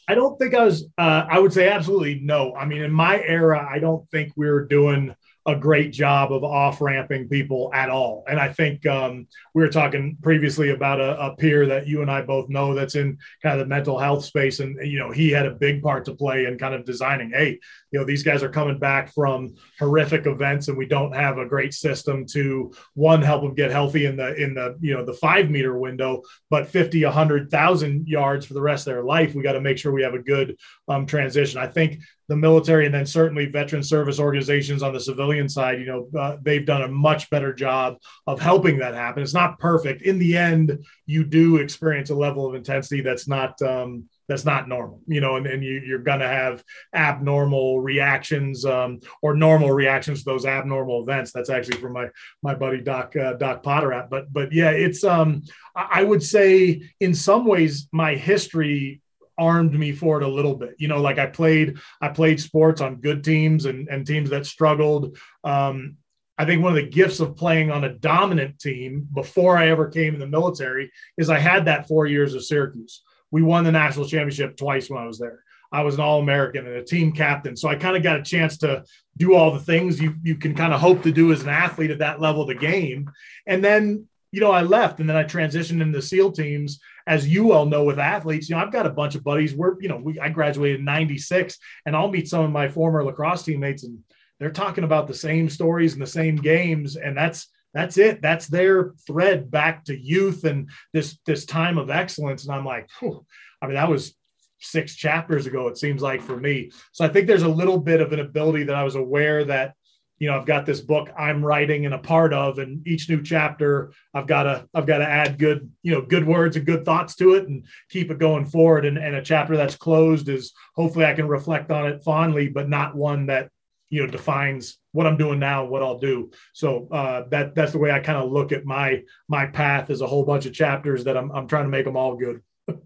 I 0.08 0.14
don't 0.14 0.38
think 0.38 0.54
i 0.54 0.64
was 0.64 0.84
uh, 0.96 1.26
i 1.30 1.38
would 1.38 1.52
say 1.52 1.68
absolutely 1.68 2.20
no. 2.22 2.54
I 2.54 2.64
mean 2.64 2.82
in 2.82 2.92
my 2.92 3.22
era 3.22 3.68
i 3.70 3.78
don't 3.78 4.08
think 4.08 4.32
we 4.36 4.50
were 4.50 4.64
doing 4.64 5.14
a 5.48 5.56
great 5.56 5.92
job 5.94 6.30
of 6.30 6.44
off 6.44 6.78
ramping 6.78 7.26
people 7.26 7.70
at 7.72 7.88
all. 7.88 8.22
And 8.28 8.38
I 8.38 8.52
think 8.52 8.84
um, 8.84 9.26
we 9.54 9.62
were 9.62 9.70
talking 9.70 10.18
previously 10.22 10.70
about 10.70 11.00
a, 11.00 11.18
a, 11.18 11.36
peer 11.36 11.64
that 11.64 11.86
you 11.86 12.02
and 12.02 12.10
I 12.10 12.20
both 12.20 12.50
know 12.50 12.74
that's 12.74 12.96
in 12.96 13.16
kind 13.42 13.58
of 13.58 13.66
the 13.66 13.74
mental 13.74 13.98
health 13.98 14.26
space. 14.26 14.60
And, 14.60 14.76
you 14.86 14.98
know, 14.98 15.10
he 15.10 15.30
had 15.30 15.46
a 15.46 15.54
big 15.54 15.82
part 15.82 16.04
to 16.04 16.14
play 16.14 16.44
in 16.44 16.58
kind 16.58 16.74
of 16.74 16.84
designing, 16.84 17.30
hey, 17.30 17.58
you 17.90 17.98
know, 17.98 18.04
these 18.04 18.22
guys 18.22 18.42
are 18.42 18.50
coming 18.50 18.78
back 18.78 19.10
from 19.14 19.54
horrific 19.78 20.26
events 20.26 20.68
and 20.68 20.76
we 20.76 20.84
don't 20.84 21.14
have 21.14 21.38
a 21.38 21.46
great 21.46 21.72
system 21.72 22.26
to 22.26 22.70
one, 22.92 23.22
help 23.22 23.40
them 23.40 23.54
get 23.54 23.70
healthy 23.70 24.04
in 24.04 24.18
the, 24.18 24.34
in 24.34 24.52
the, 24.52 24.76
you 24.80 24.92
know, 24.92 25.04
the 25.04 25.14
five 25.14 25.48
meter 25.48 25.78
window, 25.78 26.20
but 26.50 26.68
50, 26.68 27.02
100,000 27.04 28.06
yards 28.06 28.44
for 28.44 28.52
the 28.52 28.60
rest 28.60 28.86
of 28.86 28.92
their 28.92 29.04
life. 29.04 29.34
We 29.34 29.42
got 29.42 29.52
to 29.52 29.62
make 29.62 29.78
sure 29.78 29.92
we 29.92 30.02
have 30.02 30.12
a 30.12 30.18
good 30.18 30.58
um, 30.88 31.06
transition. 31.06 31.58
I 31.58 31.68
think 31.68 32.00
the 32.28 32.36
military 32.36 32.84
and 32.84 32.94
then 32.94 33.06
certainly 33.06 33.46
veteran 33.46 33.82
service 33.82 34.20
organizations 34.20 34.82
on 34.82 34.92
the 34.92 35.00
civilian 35.00 35.48
side, 35.48 35.80
you 35.80 35.86
know, 35.86 36.08
uh, 36.18 36.36
they've 36.42 36.66
done 36.66 36.82
a 36.82 36.88
much 36.88 37.30
better 37.30 37.54
job 37.54 37.96
of 38.26 38.38
helping 38.38 38.78
that 38.78 38.94
happen. 38.94 39.22
It's 39.22 39.34
not 39.34 39.58
perfect. 39.58 40.02
In 40.02 40.18
the 40.18 40.36
end, 40.36 40.84
you 41.06 41.24
do 41.24 41.56
experience 41.56 42.10
a 42.10 42.14
level 42.14 42.46
of 42.46 42.54
intensity 42.54 43.00
that's 43.00 43.26
not 43.26 43.60
um, 43.62 44.08
that's 44.28 44.44
not 44.44 44.68
normal, 44.68 45.00
you 45.06 45.22
know, 45.22 45.36
and, 45.36 45.46
and 45.46 45.64
you, 45.64 45.94
are 45.94 46.00
going 46.00 46.20
to 46.20 46.28
have 46.28 46.62
abnormal 46.94 47.80
reactions 47.80 48.66
um, 48.66 49.00
or 49.22 49.34
normal 49.34 49.72
reactions 49.72 50.18
to 50.18 50.24
those 50.26 50.44
abnormal 50.44 51.02
events. 51.02 51.32
That's 51.32 51.48
actually 51.48 51.78
from 51.78 51.94
my 51.94 52.08
my 52.42 52.54
buddy 52.54 52.82
Doc 52.82 53.16
uh, 53.16 53.32
Doc 53.34 53.62
Potterat. 53.62 54.10
But 54.10 54.30
but 54.30 54.52
yeah, 54.52 54.70
it's 54.70 55.02
um, 55.02 55.44
I 55.74 56.04
would 56.04 56.22
say 56.22 56.82
in 57.00 57.14
some 57.14 57.46
ways 57.46 57.88
my 57.90 58.16
history 58.16 59.00
armed 59.38 59.72
me 59.72 59.92
for 59.92 60.20
it 60.20 60.26
a 60.26 60.28
little 60.28 60.54
bit. 60.54 60.74
You 60.78 60.88
know, 60.88 61.00
like 61.00 61.18
I 61.18 61.26
played, 61.26 61.78
I 62.00 62.08
played 62.08 62.40
sports 62.40 62.80
on 62.80 62.96
good 62.96 63.22
teams 63.24 63.64
and, 63.64 63.88
and 63.88 64.06
teams 64.06 64.30
that 64.30 64.46
struggled. 64.46 65.16
Um, 65.44 65.96
I 66.36 66.44
think 66.44 66.62
one 66.62 66.76
of 66.76 66.82
the 66.82 66.90
gifts 66.90 67.20
of 67.20 67.36
playing 67.36 67.70
on 67.70 67.84
a 67.84 67.94
dominant 67.94 68.60
team 68.60 69.08
before 69.12 69.56
I 69.56 69.68
ever 69.68 69.88
came 69.88 70.14
in 70.14 70.20
the 70.20 70.26
military 70.26 70.90
is 71.16 71.30
I 71.30 71.38
had 71.38 71.64
that 71.64 71.88
four 71.88 72.06
years 72.06 72.34
of 72.34 72.44
Syracuse. 72.44 73.02
We 73.30 73.42
won 73.42 73.64
the 73.64 73.72
national 73.72 74.06
championship 74.06 74.56
twice 74.56 74.88
when 74.88 75.02
I 75.02 75.06
was 75.06 75.18
there. 75.18 75.42
I 75.70 75.82
was 75.82 75.96
an 75.96 76.00
All 76.00 76.20
American 76.20 76.66
and 76.66 76.76
a 76.76 76.84
team 76.84 77.12
captain. 77.12 77.56
So 77.56 77.68
I 77.68 77.74
kind 77.74 77.96
of 77.96 78.02
got 78.02 78.18
a 78.18 78.22
chance 78.22 78.56
to 78.58 78.84
do 79.16 79.34
all 79.34 79.50
the 79.50 79.60
things 79.60 80.00
you, 80.00 80.14
you 80.22 80.36
can 80.36 80.54
kind 80.54 80.72
of 80.72 80.80
hope 80.80 81.02
to 81.02 81.12
do 81.12 81.32
as 81.32 81.42
an 81.42 81.48
athlete 81.48 81.90
at 81.90 81.98
that 81.98 82.20
level 82.20 82.42
of 82.42 82.48
the 82.48 82.54
game. 82.54 83.10
And 83.46 83.62
then, 83.62 84.06
you 84.30 84.40
know, 84.40 84.50
I 84.50 84.62
left 84.62 85.00
and 85.00 85.08
then 85.08 85.16
I 85.16 85.24
transitioned 85.24 85.80
into 85.80 86.02
SEAL 86.02 86.32
teams 86.32 86.80
as 87.06 87.26
you 87.26 87.52
all 87.52 87.64
know 87.64 87.84
with 87.84 87.98
athletes, 87.98 88.48
you 88.48 88.56
know, 88.56 88.62
I've 88.62 88.72
got 88.72 88.86
a 88.86 88.90
bunch 88.90 89.14
of 89.14 89.24
buddies. 89.24 89.54
We're, 89.54 89.80
you 89.80 89.88
know, 89.88 89.96
we, 89.96 90.20
I 90.20 90.28
graduated 90.28 90.80
in 90.80 90.84
96 90.84 91.58
and 91.86 91.96
I'll 91.96 92.10
meet 92.10 92.28
some 92.28 92.44
of 92.44 92.50
my 92.50 92.68
former 92.68 93.02
lacrosse 93.02 93.42
teammates 93.42 93.84
and 93.84 93.98
they're 94.38 94.50
talking 94.50 94.84
about 94.84 95.06
the 95.06 95.14
same 95.14 95.48
stories 95.48 95.94
and 95.94 96.02
the 96.02 96.06
same 96.06 96.36
games. 96.36 96.96
And 96.96 97.16
that's, 97.16 97.48
that's 97.72 97.96
it. 97.96 98.20
That's 98.20 98.46
their 98.46 98.92
thread 99.06 99.50
back 99.50 99.84
to 99.86 99.98
youth 99.98 100.44
and 100.44 100.68
this, 100.92 101.18
this 101.24 101.46
time 101.46 101.78
of 101.78 101.90
excellence. 101.90 102.44
And 102.44 102.54
I'm 102.54 102.66
like, 102.66 102.88
Whew. 103.00 103.24
I 103.60 103.66
mean, 103.66 103.74
that 103.74 103.88
was 103.88 104.14
six 104.60 104.94
chapters 104.94 105.46
ago, 105.46 105.68
it 105.68 105.78
seems 105.78 106.02
like 106.02 106.20
for 106.20 106.36
me. 106.36 106.70
So 106.92 107.04
I 107.04 107.08
think 107.08 107.26
there's 107.26 107.42
a 107.42 107.48
little 107.48 107.78
bit 107.78 108.00
of 108.00 108.12
an 108.12 108.20
ability 108.20 108.64
that 108.64 108.76
I 108.76 108.84
was 108.84 108.96
aware 108.96 109.44
that 109.44 109.74
you 110.18 110.28
know 110.28 110.36
i've 110.36 110.46
got 110.46 110.66
this 110.66 110.80
book 110.80 111.10
i'm 111.16 111.44
writing 111.44 111.84
and 111.84 111.94
a 111.94 111.98
part 111.98 112.32
of 112.32 112.58
and 112.58 112.86
each 112.86 113.08
new 113.08 113.22
chapter 113.22 113.92
i've 114.14 114.26
got 114.26 114.44
to 114.44 114.68
i've 114.74 114.86
got 114.86 114.98
to 114.98 115.08
add 115.08 115.38
good 115.38 115.70
you 115.82 115.92
know 115.92 116.02
good 116.02 116.26
words 116.26 116.56
and 116.56 116.66
good 116.66 116.84
thoughts 116.84 117.14
to 117.14 117.34
it 117.34 117.48
and 117.48 117.66
keep 117.88 118.10
it 118.10 118.18
going 118.18 118.44
forward. 118.44 118.84
And, 118.84 118.98
and 118.98 119.14
a 119.14 119.22
chapter 119.22 119.56
that's 119.56 119.76
closed 119.76 120.28
is 120.28 120.52
hopefully 120.74 121.04
i 121.04 121.14
can 121.14 121.28
reflect 121.28 121.70
on 121.70 121.86
it 121.86 122.02
fondly 122.02 122.48
but 122.48 122.68
not 122.68 122.94
one 122.94 123.26
that 123.26 123.50
you 123.90 124.04
know 124.04 124.10
defines 124.10 124.78
what 124.92 125.06
i'm 125.06 125.16
doing 125.16 125.38
now 125.38 125.64
what 125.64 125.82
i'll 125.82 125.98
do. 125.98 126.30
So 126.52 126.88
uh, 126.90 127.28
that 127.30 127.54
that's 127.54 127.72
the 127.72 127.78
way 127.78 127.90
i 127.90 128.00
kind 128.00 128.18
of 128.18 128.30
look 128.30 128.52
at 128.52 128.64
my 128.64 129.02
my 129.28 129.46
path 129.46 129.90
is 129.90 130.00
a 130.00 130.06
whole 130.06 130.24
bunch 130.24 130.46
of 130.46 130.52
chapters 130.52 131.04
that 131.04 131.16
i'm, 131.16 131.30
I'm 131.30 131.46
trying 131.46 131.64
to 131.64 131.70
make 131.70 131.84
them 131.84 131.96
all 131.96 132.16
good 132.16 132.42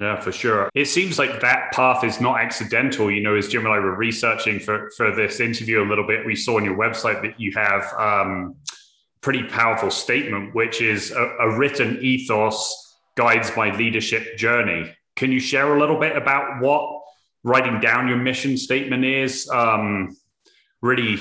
Yeah, 0.00 0.18
for 0.18 0.32
sure. 0.32 0.70
It 0.74 0.86
seems 0.86 1.18
like 1.18 1.42
that 1.42 1.72
path 1.72 2.04
is 2.04 2.22
not 2.22 2.40
accidental. 2.40 3.10
You 3.10 3.22
know, 3.22 3.34
as 3.34 3.48
Jim 3.48 3.66
and 3.66 3.74
I 3.74 3.78
were 3.78 3.94
researching 3.94 4.58
for, 4.58 4.90
for 4.96 5.14
this 5.14 5.40
interview 5.40 5.82
a 5.82 5.86
little 5.86 6.06
bit, 6.06 6.24
we 6.24 6.34
saw 6.34 6.56
on 6.56 6.64
your 6.64 6.76
website 6.76 7.20
that 7.20 7.38
you 7.38 7.52
have 7.52 7.92
um, 7.98 8.56
pretty 9.20 9.42
powerful 9.42 9.90
statement, 9.90 10.54
which 10.54 10.80
is 10.80 11.10
a, 11.10 11.22
a 11.40 11.58
written 11.58 11.98
ethos 12.00 12.96
guides 13.14 13.54
my 13.58 13.76
leadership 13.76 14.38
journey. 14.38 14.90
Can 15.16 15.32
you 15.32 15.38
share 15.38 15.76
a 15.76 15.78
little 15.78 16.00
bit 16.00 16.16
about 16.16 16.62
what 16.62 17.02
writing 17.44 17.78
down 17.78 18.08
your 18.08 18.16
mission 18.16 18.56
statement 18.56 19.04
is? 19.04 19.50
Um, 19.50 20.16
really 20.80 21.18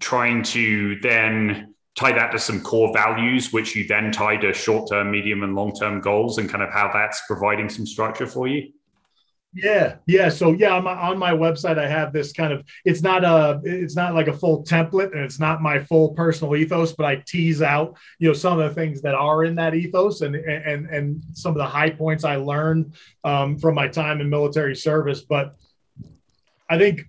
trying 0.00 0.42
to 0.42 0.98
then 1.00 1.75
tie 1.96 2.12
that 2.12 2.30
to 2.32 2.38
some 2.38 2.60
core 2.60 2.92
values, 2.92 3.52
which 3.52 3.74
you 3.74 3.86
then 3.86 4.12
tie 4.12 4.36
to 4.36 4.52
short 4.52 4.88
term, 4.88 5.10
medium, 5.10 5.42
and 5.42 5.54
long 5.54 5.74
term 5.74 6.00
goals, 6.00 6.38
and 6.38 6.48
kind 6.48 6.62
of 6.62 6.70
how 6.70 6.90
that's 6.92 7.22
providing 7.26 7.68
some 7.68 7.86
structure 7.86 8.26
for 8.26 8.46
you? 8.46 8.70
Yeah, 9.54 9.96
yeah. 10.06 10.28
So 10.28 10.52
yeah, 10.52 10.74
on 10.74 10.84
my, 10.84 10.92
on 10.92 11.18
my 11.18 11.32
website, 11.32 11.78
I 11.78 11.88
have 11.88 12.12
this 12.12 12.32
kind 12.32 12.52
of. 12.52 12.62
It's 12.84 13.00
not 13.00 13.24
a. 13.24 13.60
It's 13.64 13.96
not 13.96 14.14
like 14.14 14.28
a 14.28 14.32
full 14.32 14.62
template, 14.64 15.12
and 15.12 15.22
it's 15.22 15.40
not 15.40 15.62
my 15.62 15.78
full 15.78 16.10
personal 16.10 16.54
ethos, 16.54 16.92
but 16.92 17.06
I 17.06 17.16
tease 17.26 17.62
out, 17.62 17.96
you 18.18 18.28
know, 18.28 18.34
some 18.34 18.60
of 18.60 18.68
the 18.68 18.74
things 18.74 19.00
that 19.00 19.14
are 19.14 19.44
in 19.44 19.54
that 19.54 19.74
ethos, 19.74 20.20
and 20.20 20.36
and 20.36 20.86
and 20.90 21.22
some 21.32 21.52
of 21.52 21.56
the 21.56 21.64
high 21.64 21.88
points 21.88 22.22
I 22.22 22.36
learned 22.36 22.94
um, 23.24 23.58
from 23.58 23.74
my 23.74 23.88
time 23.88 24.20
in 24.20 24.28
military 24.28 24.76
service. 24.76 25.22
But 25.22 25.56
I 26.68 26.76
think 26.76 27.08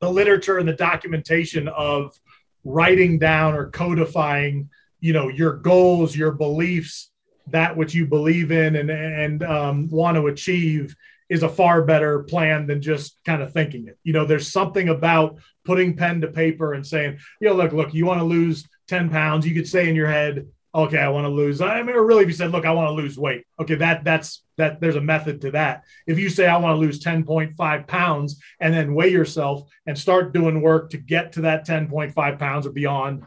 the 0.00 0.10
literature 0.10 0.58
and 0.58 0.68
the 0.68 0.74
documentation 0.74 1.66
of 1.66 2.16
writing 2.64 3.18
down 3.18 3.54
or 3.54 3.70
codifying 3.70 4.70
you 5.00 5.12
know 5.12 5.28
your 5.28 5.54
goals 5.54 6.16
your 6.16 6.32
beliefs 6.32 7.10
that 7.48 7.76
which 7.76 7.94
you 7.94 8.06
believe 8.06 8.50
in 8.50 8.76
and 8.76 8.90
and 8.90 9.42
um, 9.42 9.88
want 9.90 10.16
to 10.16 10.28
achieve 10.28 10.96
is 11.28 11.42
a 11.42 11.48
far 11.48 11.82
better 11.82 12.22
plan 12.24 12.66
than 12.66 12.82
just 12.82 13.16
kind 13.24 13.42
of 13.42 13.52
thinking 13.52 13.88
it. 13.88 13.98
You 14.02 14.12
know 14.12 14.24
there's 14.24 14.50
something 14.52 14.88
about 14.88 15.38
putting 15.64 15.96
pen 15.96 16.20
to 16.20 16.28
paper 16.28 16.74
and 16.74 16.86
saying 16.86 17.18
you 17.40 17.48
know 17.48 17.54
look 17.54 17.72
look 17.72 17.94
you 17.94 18.06
want 18.06 18.20
to 18.20 18.24
lose 18.24 18.66
10 18.88 19.10
pounds 19.10 19.46
you 19.46 19.54
could 19.54 19.68
say 19.68 19.88
in 19.88 19.94
your 19.94 20.08
head 20.08 20.46
okay 20.74 20.98
i 20.98 21.08
want 21.08 21.24
to 21.24 21.28
lose 21.28 21.60
i 21.60 21.82
mean 21.82 21.94
really 21.94 22.22
if 22.22 22.28
you 22.28 22.34
said 22.34 22.50
look 22.50 22.66
i 22.66 22.72
want 22.72 22.88
to 22.88 22.92
lose 22.92 23.16
weight 23.16 23.44
okay 23.60 23.74
that 23.74 24.04
that's 24.04 24.44
that 24.56 24.80
there's 24.80 24.96
a 24.96 25.00
method 25.00 25.40
to 25.40 25.50
that. 25.52 25.84
If 26.06 26.18
you 26.18 26.28
say 26.28 26.46
I 26.46 26.56
want 26.56 26.76
to 26.76 26.80
lose 26.80 27.02
10.5 27.02 27.86
pounds 27.86 28.40
and 28.60 28.72
then 28.72 28.94
weigh 28.94 29.10
yourself 29.10 29.68
and 29.86 29.98
start 29.98 30.32
doing 30.32 30.60
work 30.60 30.90
to 30.90 30.98
get 30.98 31.32
to 31.32 31.42
that 31.42 31.66
10.5 31.66 32.38
pounds 32.38 32.66
or 32.66 32.70
beyond, 32.70 33.24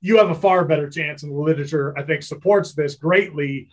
you 0.00 0.18
have 0.18 0.30
a 0.30 0.34
far 0.34 0.64
better 0.64 0.90
chance. 0.90 1.22
And 1.22 1.32
the 1.32 1.40
literature, 1.40 1.96
I 1.98 2.02
think, 2.02 2.22
supports 2.22 2.74
this 2.74 2.96
greatly 2.96 3.68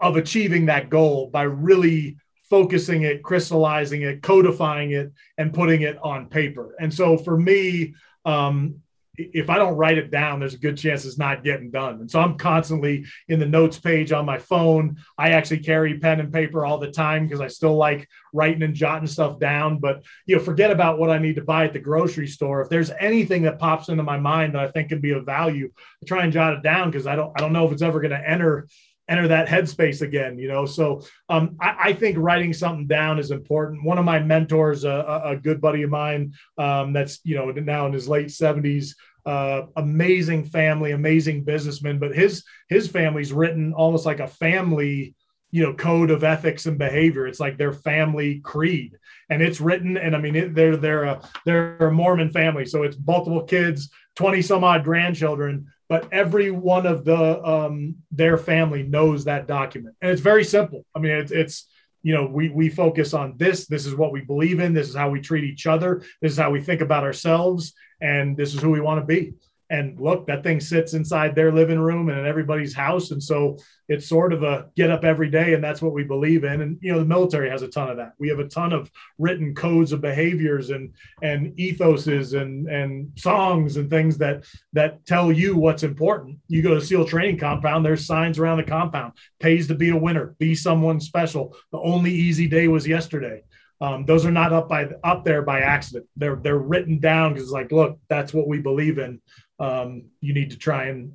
of 0.00 0.16
achieving 0.16 0.66
that 0.66 0.90
goal 0.90 1.30
by 1.30 1.42
really 1.42 2.16
focusing 2.50 3.02
it, 3.02 3.22
crystallizing 3.22 4.02
it, 4.02 4.22
codifying 4.22 4.90
it, 4.90 5.12
and 5.38 5.54
putting 5.54 5.82
it 5.82 5.96
on 6.02 6.28
paper. 6.28 6.74
And 6.78 6.92
so 6.92 7.16
for 7.16 7.36
me, 7.36 7.94
um, 8.24 8.82
if 9.32 9.50
I 9.50 9.56
don't 9.56 9.76
write 9.76 9.98
it 9.98 10.10
down, 10.10 10.40
there's 10.40 10.54
a 10.54 10.58
good 10.58 10.76
chance 10.76 11.04
it's 11.04 11.18
not 11.18 11.44
getting 11.44 11.70
done. 11.70 12.00
And 12.00 12.10
so 12.10 12.20
I'm 12.20 12.36
constantly 12.36 13.04
in 13.28 13.38
the 13.38 13.46
notes 13.46 13.78
page 13.78 14.12
on 14.12 14.26
my 14.26 14.38
phone. 14.38 14.96
I 15.18 15.30
actually 15.30 15.60
carry 15.60 15.98
pen 15.98 16.20
and 16.20 16.32
paper 16.32 16.64
all 16.64 16.78
the 16.78 16.90
time 16.90 17.26
because 17.26 17.40
I 17.40 17.48
still 17.48 17.76
like 17.76 18.08
writing 18.32 18.62
and 18.62 18.74
jotting 18.74 19.06
stuff 19.06 19.38
down. 19.38 19.78
But 19.78 20.04
you 20.26 20.36
know, 20.36 20.42
forget 20.42 20.70
about 20.70 20.98
what 20.98 21.10
I 21.10 21.18
need 21.18 21.36
to 21.36 21.42
buy 21.42 21.64
at 21.64 21.72
the 21.72 21.78
grocery 21.78 22.26
store. 22.26 22.62
If 22.62 22.68
there's 22.68 22.90
anything 22.98 23.42
that 23.42 23.58
pops 23.58 23.88
into 23.88 24.02
my 24.02 24.18
mind 24.18 24.54
that 24.54 24.62
I 24.62 24.70
think 24.70 24.88
can 24.88 25.00
be 25.00 25.12
of 25.12 25.26
value, 25.26 25.70
I 26.02 26.06
try 26.06 26.24
and 26.24 26.32
jot 26.32 26.54
it 26.54 26.62
down 26.62 26.90
because 26.90 27.06
I 27.06 27.16
don't 27.16 27.32
I 27.36 27.40
don't 27.40 27.52
know 27.52 27.66
if 27.66 27.72
it's 27.72 27.82
ever 27.82 28.00
going 28.00 28.10
to 28.10 28.28
enter 28.28 28.68
enter 29.08 29.28
that 29.28 29.48
headspace 29.48 30.00
again 30.00 30.38
you 30.38 30.48
know 30.48 30.64
so 30.64 31.02
um, 31.28 31.56
I, 31.60 31.76
I, 31.80 31.92
think 31.92 32.16
writing 32.18 32.52
something 32.52 32.86
down 32.86 33.18
is 33.18 33.32
important 33.32 33.84
one 33.84 33.98
of 33.98 34.04
my 34.04 34.20
mentors 34.20 34.84
a, 34.84 35.22
a 35.24 35.36
good 35.36 35.60
buddy 35.60 35.82
of 35.82 35.90
mine 35.90 36.34
um, 36.56 36.92
that's 36.92 37.18
you 37.24 37.34
know 37.34 37.50
now 37.50 37.86
in 37.86 37.92
his 37.92 38.08
late 38.08 38.28
70s 38.28 38.94
uh, 39.26 39.62
amazing 39.76 40.44
family 40.44 40.92
amazing 40.92 41.44
businessman 41.44 41.98
but 41.98 42.14
his 42.14 42.44
his 42.68 42.88
family's 42.88 43.32
written 43.32 43.72
almost 43.72 44.04
like 44.04 44.20
a 44.20 44.26
family 44.26 45.14
you 45.50 45.62
know 45.62 45.74
code 45.74 46.10
of 46.10 46.24
ethics 46.24 46.66
and 46.66 46.78
behavior 46.78 47.26
it's 47.26 47.40
like 47.40 47.56
their 47.56 47.72
family 47.72 48.40
creed 48.40 48.98
and 49.30 49.42
it's 49.42 49.60
written 49.60 49.96
and 49.96 50.16
i 50.16 50.18
mean 50.18 50.34
it, 50.34 50.54
they're 50.54 50.76
they're 50.76 51.04
a 51.04 51.20
they're 51.44 51.76
a 51.76 51.92
mormon 51.92 52.30
family 52.30 52.64
so 52.64 52.82
it's 52.82 52.96
multiple 53.06 53.42
kids 53.42 53.90
20 54.16 54.42
some 54.42 54.64
odd 54.64 54.82
grandchildren 54.82 55.66
but 55.92 56.10
every 56.10 56.50
one 56.50 56.86
of 56.86 57.04
the 57.04 57.46
um, 57.46 57.96
their 58.10 58.38
family 58.38 58.82
knows 58.82 59.24
that 59.24 59.46
document, 59.46 59.94
and 60.00 60.10
it's 60.10 60.22
very 60.22 60.42
simple. 60.42 60.86
I 60.94 61.00
mean, 61.00 61.12
it's, 61.12 61.30
it's 61.30 61.68
you 62.02 62.14
know, 62.14 62.24
we 62.24 62.48
we 62.48 62.70
focus 62.70 63.12
on 63.12 63.34
this. 63.36 63.66
This 63.66 63.84
is 63.84 63.94
what 63.94 64.10
we 64.10 64.22
believe 64.22 64.58
in. 64.60 64.72
This 64.72 64.88
is 64.88 64.94
how 64.94 65.10
we 65.10 65.20
treat 65.20 65.44
each 65.44 65.66
other. 65.66 66.02
This 66.22 66.32
is 66.32 66.38
how 66.38 66.50
we 66.50 66.62
think 66.62 66.80
about 66.80 67.04
ourselves, 67.04 67.74
and 68.02 68.36
this 68.36 68.54
is 68.54 68.60
who 68.60 68.70
we 68.70 68.80
want 68.80 69.00
to 69.00 69.06
be. 69.06 69.32
And 69.72 69.98
look, 69.98 70.26
that 70.26 70.42
thing 70.42 70.60
sits 70.60 70.92
inside 70.92 71.34
their 71.34 71.50
living 71.50 71.78
room 71.78 72.10
and 72.10 72.18
in 72.18 72.26
everybody's 72.26 72.74
house. 72.74 73.10
And 73.10 73.22
so 73.22 73.56
it's 73.88 74.06
sort 74.06 74.34
of 74.34 74.42
a 74.42 74.66
get 74.76 74.90
up 74.90 75.02
every 75.02 75.30
day. 75.30 75.54
And 75.54 75.64
that's 75.64 75.80
what 75.80 75.94
we 75.94 76.04
believe 76.04 76.44
in. 76.44 76.60
And, 76.60 76.76
you 76.82 76.92
know, 76.92 76.98
the 76.98 77.06
military 77.06 77.48
has 77.48 77.62
a 77.62 77.68
ton 77.68 77.88
of 77.88 77.96
that. 77.96 78.12
We 78.18 78.28
have 78.28 78.38
a 78.38 78.48
ton 78.48 78.74
of 78.74 78.90
written 79.18 79.54
codes 79.54 79.92
of 79.92 80.02
behaviors 80.02 80.68
and, 80.68 80.92
and 81.22 81.56
ethoses 81.56 82.38
and, 82.38 82.68
and 82.68 83.18
songs 83.18 83.78
and 83.78 83.88
things 83.88 84.18
that, 84.18 84.44
that 84.74 85.06
tell 85.06 85.32
you 85.32 85.56
what's 85.56 85.84
important. 85.84 86.38
You 86.48 86.60
go 86.60 86.74
to 86.74 86.80
SEAL 86.82 87.06
training 87.06 87.38
compound, 87.38 87.82
there's 87.82 88.06
signs 88.06 88.38
around 88.38 88.58
the 88.58 88.64
compound, 88.64 89.14
pays 89.40 89.68
to 89.68 89.74
be 89.74 89.88
a 89.88 89.96
winner, 89.96 90.36
be 90.38 90.54
someone 90.54 91.00
special. 91.00 91.56
The 91.70 91.80
only 91.80 92.12
easy 92.12 92.46
day 92.46 92.68
was 92.68 92.86
yesterday. 92.86 93.42
Um, 93.82 94.04
those 94.06 94.24
are 94.24 94.30
not 94.30 94.52
up 94.52 94.68
by 94.68 94.84
up 95.02 95.24
there 95.24 95.42
by 95.42 95.60
accident. 95.60 96.06
They're 96.16 96.36
they're 96.36 96.56
written 96.56 97.00
down 97.00 97.34
because 97.34 97.50
like, 97.50 97.72
look, 97.72 97.98
that's 98.08 98.32
what 98.32 98.46
we 98.46 98.60
believe 98.60 98.98
in 98.98 99.20
um, 99.58 100.04
you 100.20 100.34
need 100.34 100.50
to 100.50 100.56
try 100.56 100.84
and 100.84 101.14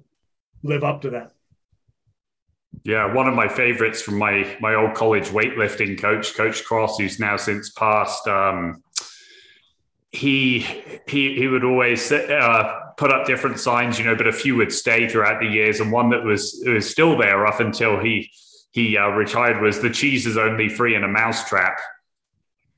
live 0.63 0.83
up 0.83 1.01
to 1.01 1.11
that. 1.11 1.31
Yeah, 2.83 3.13
one 3.13 3.27
of 3.27 3.33
my 3.33 3.47
favorites 3.47 4.01
from 4.01 4.17
my 4.17 4.57
my 4.59 4.75
old 4.75 4.95
college 4.95 5.29
weightlifting 5.29 5.99
coach, 5.99 6.35
Coach 6.35 6.63
Cross, 6.63 6.99
who's 6.99 7.19
now 7.19 7.37
since 7.37 7.71
passed. 7.71 8.27
Um, 8.27 8.83
he 10.11 10.59
he 11.07 11.35
he 11.35 11.47
would 11.47 11.63
always 11.63 12.11
uh, 12.11 12.79
put 12.97 13.11
up 13.11 13.27
different 13.27 13.59
signs, 13.59 13.97
you 13.97 14.05
know, 14.05 14.15
but 14.15 14.27
a 14.27 14.33
few 14.33 14.55
would 14.57 14.71
stay 14.71 15.07
throughout 15.07 15.41
the 15.41 15.47
years, 15.47 15.79
and 15.79 15.91
one 15.91 16.09
that 16.09 16.23
was 16.23 16.61
was 16.65 16.89
still 16.89 17.17
there 17.17 17.45
up 17.45 17.59
until 17.59 17.99
he 17.99 18.29
he 18.71 18.97
uh, 18.97 19.07
retired 19.09 19.61
was 19.61 19.79
the 19.79 19.89
cheese 19.89 20.25
is 20.25 20.37
only 20.37 20.69
free 20.69 20.95
in 20.95 21.03
a 21.03 21.07
mousetrap. 21.07 21.79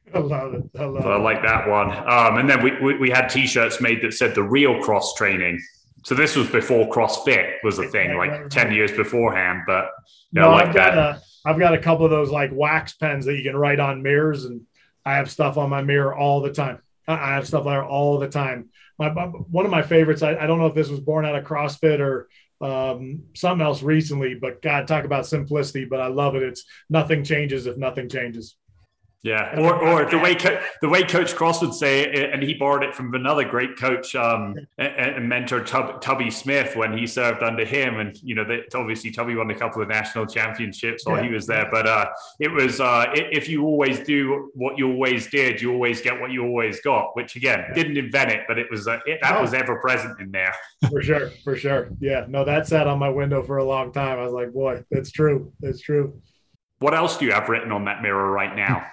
I 0.13 0.19
love 0.19 0.53
it. 0.53 0.63
I, 0.77 0.85
love 0.85 1.03
so 1.03 1.11
I 1.11 1.17
like 1.17 1.41
that 1.43 1.67
one. 1.67 1.91
Um, 1.91 2.37
and 2.37 2.49
then 2.49 2.63
we, 2.63 2.79
we, 2.81 2.97
we 2.97 3.09
had 3.09 3.27
T-shirts 3.27 3.81
made 3.81 4.01
that 4.01 4.13
said 4.13 4.35
the 4.35 4.43
real 4.43 4.81
cross 4.81 5.13
training. 5.15 5.59
So 6.05 6.15
this 6.15 6.35
was 6.35 6.49
before 6.49 6.89
CrossFit 6.89 7.55
was 7.63 7.77
a 7.79 7.87
thing, 7.87 8.17
like 8.17 8.49
ten 8.49 8.71
years 8.71 8.91
beforehand. 8.91 9.63
But 9.67 9.89
you 10.31 10.41
know, 10.41 10.49
no, 10.49 10.51
like 10.51 10.67
I've 10.67 10.73
got 10.73 10.95
that. 10.95 11.15
A, 11.17 11.21
I've 11.45 11.59
got 11.59 11.73
a 11.73 11.77
couple 11.77 12.05
of 12.05 12.11
those 12.11 12.31
like 12.31 12.51
wax 12.53 12.93
pens 12.93 13.25
that 13.25 13.35
you 13.35 13.43
can 13.43 13.55
write 13.55 13.79
on 13.79 14.01
mirrors, 14.01 14.45
and 14.45 14.61
I 15.05 15.15
have 15.15 15.29
stuff 15.29 15.57
on 15.57 15.69
my 15.69 15.81
mirror 15.81 16.15
all 16.15 16.41
the 16.41 16.53
time. 16.53 16.79
I 17.07 17.33
have 17.33 17.47
stuff 17.47 17.65
there 17.65 17.83
all 17.83 18.19
the 18.19 18.29
time. 18.29 18.69
My 18.97 19.09
one 19.09 19.65
of 19.65 19.71
my 19.71 19.81
favorites. 19.81 20.21
I, 20.21 20.35
I 20.35 20.47
don't 20.47 20.59
know 20.59 20.67
if 20.67 20.75
this 20.75 20.89
was 20.89 20.99
born 20.99 21.25
out 21.25 21.35
of 21.35 21.43
CrossFit 21.43 21.99
or 21.99 22.29
um, 22.61 23.23
something 23.35 23.65
else 23.65 23.81
recently, 23.81 24.35
but 24.35 24.61
God, 24.61 24.87
talk 24.87 25.05
about 25.05 25.25
simplicity. 25.25 25.85
But 25.85 26.01
I 26.01 26.07
love 26.07 26.35
it. 26.35 26.43
It's 26.43 26.63
nothing 26.89 27.23
changes 27.23 27.65
if 27.65 27.77
nothing 27.77 28.09
changes. 28.09 28.55
Yeah, 29.21 29.59
or, 29.59 29.75
or 29.75 30.09
the 30.09 30.17
way 30.17 30.33
co- 30.33 30.61
the 30.81 30.87
way 30.87 31.03
Coach 31.03 31.35
Cross 31.35 31.61
would 31.61 31.73
say 31.73 32.03
it, 32.03 32.31
and 32.31 32.41
he 32.41 32.53
borrowed 32.53 32.83
it 32.83 32.95
from 32.95 33.13
another 33.13 33.43
great 33.43 33.77
coach 33.77 34.15
um, 34.15 34.55
and, 34.77 34.95
and, 34.95 35.27
mentor 35.27 35.61
Tub, 35.61 35.99
Tubby 35.99 36.31
Smith 36.31 36.77
when 36.77 36.97
he 36.97 37.05
served 37.05 37.43
under 37.43 37.65
him, 37.65 37.99
and 37.99 38.17
you 38.23 38.33
know, 38.33 38.45
they, 38.45 38.63
obviously 38.73 39.11
Tubby 39.11 39.35
won 39.35 39.51
a 39.51 39.55
couple 39.55 39.81
of 39.81 39.89
national 39.89 40.25
championships 40.25 41.05
while 41.05 41.17
yeah. 41.17 41.27
he 41.27 41.33
was 41.33 41.45
there. 41.45 41.67
But 41.69 41.85
uh, 41.85 42.07
it 42.39 42.49
was 42.49 42.79
uh, 42.79 43.07
if 43.13 43.49
you 43.49 43.65
always 43.65 43.99
do 43.99 44.51
what 44.55 44.77
you 44.77 44.89
always 44.89 45.27
did, 45.29 45.61
you 45.61 45.73
always 45.73 45.99
get 45.99 46.17
what 46.17 46.31
you 46.31 46.45
always 46.45 46.79
got. 46.79 47.13
Which 47.17 47.35
again, 47.35 47.65
didn't 47.75 47.97
invent 47.97 48.31
it, 48.31 48.45
but 48.47 48.57
it 48.57 48.67
was 48.71 48.87
uh, 48.87 48.99
it, 49.05 49.19
that 49.21 49.35
oh. 49.35 49.41
was 49.41 49.53
ever 49.53 49.81
present 49.81 50.17
in 50.21 50.31
there. 50.31 50.55
for 50.89 51.01
sure, 51.01 51.29
for 51.43 51.57
sure. 51.57 51.89
Yeah, 51.99 52.25
no, 52.29 52.45
that 52.45 52.67
sat 52.67 52.87
on 52.87 52.99
my 52.99 53.09
window 53.09 53.43
for 53.43 53.57
a 53.57 53.65
long 53.65 53.91
time. 53.91 54.17
I 54.17 54.23
was 54.23 54.31
like, 54.31 54.53
boy, 54.53 54.85
that's 54.89 55.11
true. 55.11 55.51
That's 55.59 55.81
true. 55.81 56.21
What 56.77 56.93
else 56.93 57.17
do 57.17 57.25
you 57.25 57.33
have 57.33 57.49
written 57.49 57.73
on 57.73 57.83
that 57.83 58.01
mirror 58.01 58.31
right 58.31 58.55
now? 58.55 58.87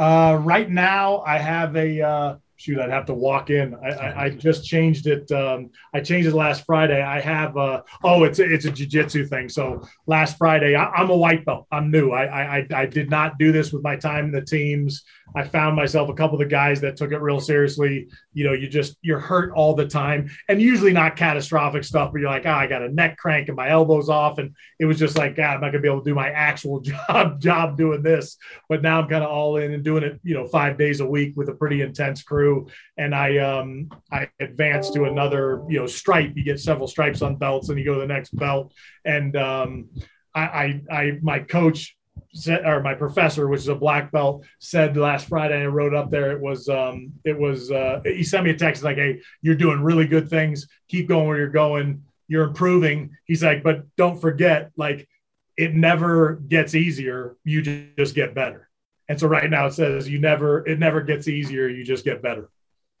Uh, 0.00 0.36
right 0.36 0.70
now, 0.70 1.22
I 1.26 1.36
have 1.36 1.76
a 1.76 2.00
uh, 2.00 2.36
shoot. 2.56 2.80
I'd 2.80 2.88
have 2.88 3.04
to 3.04 3.14
walk 3.14 3.50
in. 3.50 3.74
I, 3.74 3.88
I, 3.88 4.24
I 4.24 4.30
just 4.46 4.64
changed 4.64 5.06
it. 5.06 5.30
Um, 5.30 5.68
I 5.92 6.00
changed 6.00 6.26
it 6.26 6.34
last 6.34 6.64
Friday. 6.64 7.02
I 7.02 7.20
have. 7.20 7.54
Uh, 7.54 7.82
oh, 8.02 8.24
it's 8.24 8.38
a, 8.38 8.50
it's 8.50 8.64
a 8.64 8.70
jujitsu 8.70 9.28
thing. 9.28 9.50
So 9.50 9.86
last 10.06 10.38
Friday, 10.38 10.74
I, 10.74 11.02
am 11.02 11.10
a 11.10 11.16
white 11.16 11.44
belt. 11.44 11.66
I'm 11.70 11.90
new. 11.90 12.12
I, 12.12 12.60
I 12.60 12.66
I 12.74 12.86
did 12.86 13.10
not 13.10 13.38
do 13.38 13.52
this 13.52 13.74
with 13.74 13.82
my 13.82 13.94
time 13.94 14.24
in 14.24 14.32
the 14.32 14.40
teams. 14.40 15.04
I 15.34 15.44
found 15.44 15.76
myself 15.76 16.08
a 16.08 16.14
couple 16.14 16.34
of 16.34 16.40
the 16.40 16.50
guys 16.50 16.80
that 16.80 16.96
took 16.96 17.12
it 17.12 17.18
real 17.18 17.40
seriously. 17.40 18.08
You 18.32 18.44
know, 18.44 18.52
you 18.52 18.68
just 18.68 18.96
you're 19.02 19.18
hurt 19.18 19.52
all 19.52 19.74
the 19.74 19.86
time, 19.86 20.30
and 20.48 20.60
usually 20.60 20.92
not 20.92 21.16
catastrophic 21.16 21.84
stuff, 21.84 22.12
but 22.12 22.20
you're 22.20 22.30
like, 22.30 22.46
oh, 22.46 22.50
I 22.50 22.66
got 22.66 22.82
a 22.82 22.88
neck 22.88 23.16
crank 23.18 23.48
and 23.48 23.56
my 23.56 23.68
elbows 23.68 24.08
off, 24.08 24.38
and 24.38 24.54
it 24.78 24.86
was 24.86 24.98
just 24.98 25.16
like, 25.16 25.36
God, 25.36 25.54
I'm 25.54 25.60
not 25.60 25.72
gonna 25.72 25.82
be 25.82 25.88
able 25.88 26.02
to 26.02 26.10
do 26.10 26.14
my 26.14 26.30
actual 26.30 26.80
job 27.08 27.40
job 27.40 27.76
doing 27.76 28.02
this. 28.02 28.36
But 28.68 28.82
now 28.82 29.00
I'm 29.00 29.08
kind 29.08 29.24
of 29.24 29.30
all 29.30 29.56
in 29.56 29.72
and 29.72 29.84
doing 29.84 30.02
it, 30.02 30.20
you 30.22 30.34
know, 30.34 30.46
five 30.46 30.78
days 30.78 31.00
a 31.00 31.06
week 31.06 31.36
with 31.36 31.48
a 31.48 31.54
pretty 31.54 31.82
intense 31.82 32.22
crew, 32.22 32.68
and 32.96 33.14
I 33.14 33.38
um 33.38 33.90
I 34.12 34.28
advanced 34.40 34.94
to 34.94 35.04
another, 35.04 35.62
you 35.68 35.78
know, 35.78 35.86
stripe. 35.86 36.32
You 36.34 36.44
get 36.44 36.60
several 36.60 36.88
stripes 36.88 37.22
on 37.22 37.36
belts, 37.36 37.68
and 37.68 37.78
you 37.78 37.84
go 37.84 37.94
to 37.94 38.00
the 38.00 38.06
next 38.06 38.30
belt, 38.36 38.72
and 39.04 39.36
um. 39.36 39.88
I, 40.32 40.42
I, 40.42 40.82
I, 40.92 41.18
my 41.22 41.40
coach 41.40 41.96
said, 42.32 42.64
or 42.64 42.82
my 42.82 42.94
professor, 42.94 43.48
which 43.48 43.60
is 43.60 43.68
a 43.68 43.74
black 43.74 44.12
belt, 44.12 44.44
said 44.58 44.96
last 44.96 45.28
Friday. 45.28 45.62
I 45.62 45.66
wrote 45.66 45.94
up 45.94 46.10
there. 46.10 46.32
It 46.32 46.40
was, 46.40 46.68
um, 46.68 47.12
it 47.24 47.38
was. 47.38 47.70
Uh, 47.70 48.00
he 48.04 48.22
sent 48.22 48.44
me 48.44 48.50
a 48.50 48.56
text 48.56 48.82
like, 48.82 48.96
"Hey, 48.96 49.20
you're 49.42 49.54
doing 49.54 49.82
really 49.82 50.06
good 50.06 50.28
things. 50.28 50.68
Keep 50.88 51.08
going 51.08 51.26
where 51.26 51.38
you're 51.38 51.48
going. 51.48 52.04
You're 52.28 52.44
improving." 52.44 53.16
He's 53.24 53.42
like, 53.42 53.62
"But 53.62 53.84
don't 53.96 54.20
forget, 54.20 54.70
like, 54.76 55.08
it 55.56 55.74
never 55.74 56.36
gets 56.36 56.74
easier. 56.74 57.36
You 57.44 57.62
just 57.62 58.14
get 58.14 58.34
better." 58.34 58.68
And 59.08 59.18
so 59.18 59.26
right 59.26 59.50
now 59.50 59.66
it 59.66 59.72
says 59.72 60.08
you 60.08 60.20
never, 60.20 60.64
it 60.64 60.78
never 60.78 61.00
gets 61.00 61.26
easier. 61.26 61.66
You 61.68 61.84
just 61.84 62.04
get 62.04 62.22
better, 62.22 62.48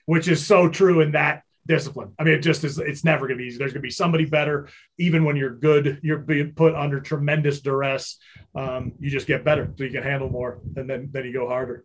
which 0.06 0.26
is 0.26 0.44
so 0.44 0.68
true 0.68 1.00
in 1.02 1.12
that 1.12 1.44
discipline. 1.74 2.10
I 2.18 2.24
mean, 2.24 2.34
it 2.34 2.42
just 2.50 2.64
is, 2.64 2.78
it's 2.90 3.04
never 3.04 3.22
going 3.26 3.38
to 3.38 3.42
be 3.42 3.48
easy. 3.48 3.58
There's 3.58 3.72
going 3.72 3.82
to 3.84 3.90
be 3.92 3.98
somebody 4.02 4.26
better. 4.38 4.68
Even 4.98 5.20
when 5.26 5.36
you're 5.40 5.56
good, 5.68 5.84
you're 6.02 6.18
being 6.18 6.52
put 6.62 6.74
under 6.74 6.98
tremendous 7.00 7.60
duress. 7.66 8.18
Um, 8.54 8.92
you 9.00 9.08
just 9.18 9.26
get 9.26 9.44
better 9.44 9.64
so 9.76 9.84
you 9.84 9.90
can 9.90 10.02
handle 10.02 10.28
more 10.28 10.52
and 10.76 10.84
then, 10.90 11.08
then 11.12 11.24
you 11.26 11.32
go 11.32 11.46
harder. 11.46 11.84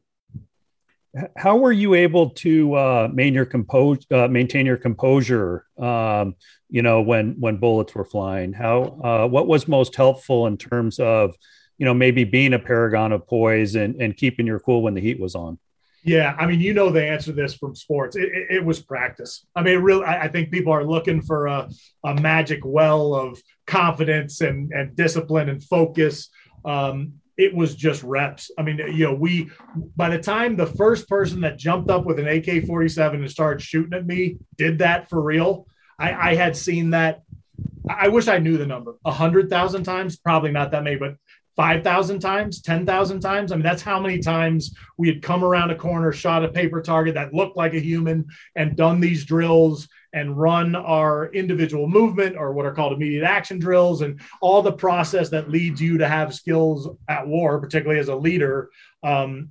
How 1.37 1.55
were 1.63 1.71
you 1.71 1.93
able 1.93 2.31
to 2.45 2.73
uh, 2.73 3.07
maintain 3.13 3.35
your 3.35 3.45
compose, 3.45 3.99
uh, 4.11 4.27
maintain 4.27 4.65
your 4.65 4.81
composure? 4.87 5.65
Um, 5.77 6.35
you 6.69 6.81
know, 6.81 6.97
when 7.01 7.35
when 7.39 7.55
bullets 7.57 7.95
were 7.95 8.03
flying, 8.03 8.51
how 8.51 8.77
uh, 9.09 9.27
what 9.35 9.47
was 9.47 9.65
most 9.67 9.95
helpful 9.95 10.45
in 10.47 10.57
terms 10.57 10.99
of, 10.99 11.33
you 11.77 11.85
know, 11.85 11.93
maybe 11.93 12.25
being 12.25 12.53
a 12.53 12.59
paragon 12.59 13.13
of 13.13 13.21
poise 13.27 13.75
and, 13.75 14.01
and 14.01 14.17
keeping 14.17 14.45
your 14.45 14.59
cool 14.59 14.81
when 14.81 14.93
the 14.93 15.05
heat 15.07 15.19
was 15.19 15.35
on? 15.35 15.57
Yeah, 16.05 16.35
I 16.37 16.45
mean, 16.45 16.61
you 16.61 16.73
know 16.73 16.91
the 16.91 17.03
answer 17.03 17.31
to 17.31 17.35
this 17.35 17.55
from 17.55 17.73
sports. 17.73 18.15
It, 18.15 18.31
it, 18.31 18.57
it 18.57 18.65
was 18.65 18.79
practice. 18.79 19.43
I 19.55 19.63
mean, 19.63 19.79
really, 19.79 20.05
I, 20.05 20.25
I, 20.25 20.27
think 20.27 20.51
people 20.51 20.71
are 20.71 20.83
looking 20.83 21.19
for 21.19 21.47
a, 21.47 21.67
a 22.03 22.13
magic 22.13 22.59
well 22.63 23.15
of 23.15 23.41
confidence 23.65 24.41
and, 24.41 24.71
and 24.71 24.95
discipline 24.95 25.49
and 25.49 25.63
focus. 25.63 26.29
Um, 26.63 27.13
it 27.37 27.55
was 27.55 27.73
just 27.73 28.03
reps. 28.03 28.51
I 28.55 28.61
mean, 28.61 28.77
you 28.77 29.05
know, 29.05 29.15
we 29.15 29.49
by 29.95 30.09
the 30.09 30.19
time 30.19 30.55
the 30.55 30.67
first 30.67 31.09
person 31.09 31.41
that 31.41 31.57
jumped 31.57 31.89
up 31.89 32.05
with 32.05 32.19
an 32.19 32.27
AK 32.27 32.65
47 32.67 33.21
and 33.21 33.31
started 33.31 33.63
shooting 33.63 33.93
at 33.93 34.05
me 34.05 34.37
did 34.57 34.77
that 34.79 35.09
for 35.09 35.19
real, 35.19 35.67
I, 35.97 36.31
I 36.31 36.35
had 36.35 36.55
seen 36.55 36.91
that. 36.91 37.23
I 37.89 38.09
wish 38.09 38.27
I 38.27 38.37
knew 38.37 38.57
the 38.57 38.65
number 38.65 38.95
a 39.05 39.11
hundred 39.11 39.49
thousand 39.49 39.83
times, 39.83 40.17
probably 40.17 40.51
not 40.51 40.71
that 40.71 40.83
many, 40.83 40.97
but 40.97 41.15
5,000 41.55 42.19
times, 42.19 42.61
10,000 42.61 43.19
times. 43.21 43.51
I 43.51 43.55
mean, 43.55 43.63
that's 43.63 43.81
how 43.81 43.99
many 43.99 44.19
times 44.19 44.75
we 44.97 45.07
had 45.07 45.21
come 45.21 45.43
around 45.43 45.71
a 45.71 45.75
corner, 45.75 46.11
shot 46.11 46.43
a 46.43 46.49
paper 46.49 46.81
target 46.81 47.15
that 47.15 47.33
looked 47.33 47.55
like 47.55 47.73
a 47.73 47.79
human, 47.79 48.25
and 48.55 48.75
done 48.75 48.99
these 48.99 49.25
drills 49.25 49.87
and 50.11 50.37
run 50.37 50.75
our 50.75 51.27
individual 51.33 51.87
movement 51.87 52.35
or 52.37 52.53
what 52.53 52.65
are 52.65 52.73
called 52.73 52.93
immediate 52.93 53.23
action 53.23 53.59
drills 53.59 54.01
and 54.01 54.19
all 54.41 54.61
the 54.61 54.71
process 54.71 55.29
that 55.29 55.49
leads 55.49 55.81
you 55.81 55.97
to 55.97 56.07
have 56.07 56.33
skills 56.33 56.89
at 57.07 57.27
war, 57.27 57.59
particularly 57.59 57.99
as 57.99 58.07
a 58.07 58.15
leader. 58.15 58.69
Um, 59.03 59.49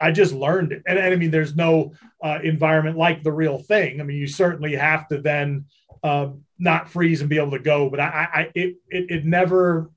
I 0.00 0.12
just 0.12 0.32
learned 0.32 0.72
it. 0.72 0.82
And, 0.86 0.98
and, 0.98 1.12
I 1.12 1.16
mean, 1.16 1.30
there's 1.30 1.54
no 1.54 1.92
uh, 2.22 2.38
environment 2.42 2.96
like 2.96 3.22
the 3.22 3.32
real 3.32 3.58
thing. 3.58 4.00
I 4.00 4.04
mean, 4.04 4.16
you 4.16 4.26
certainly 4.26 4.74
have 4.74 5.06
to 5.08 5.20
then 5.20 5.66
uh, 6.02 6.28
not 6.58 6.88
freeze 6.88 7.20
and 7.20 7.30
be 7.30 7.38
able 7.38 7.52
to 7.52 7.58
go, 7.58 7.90
but 7.90 8.00
I, 8.00 8.28
I 8.32 8.40
it, 8.54 8.76
it, 8.88 9.10
it 9.10 9.24
never 9.24 9.90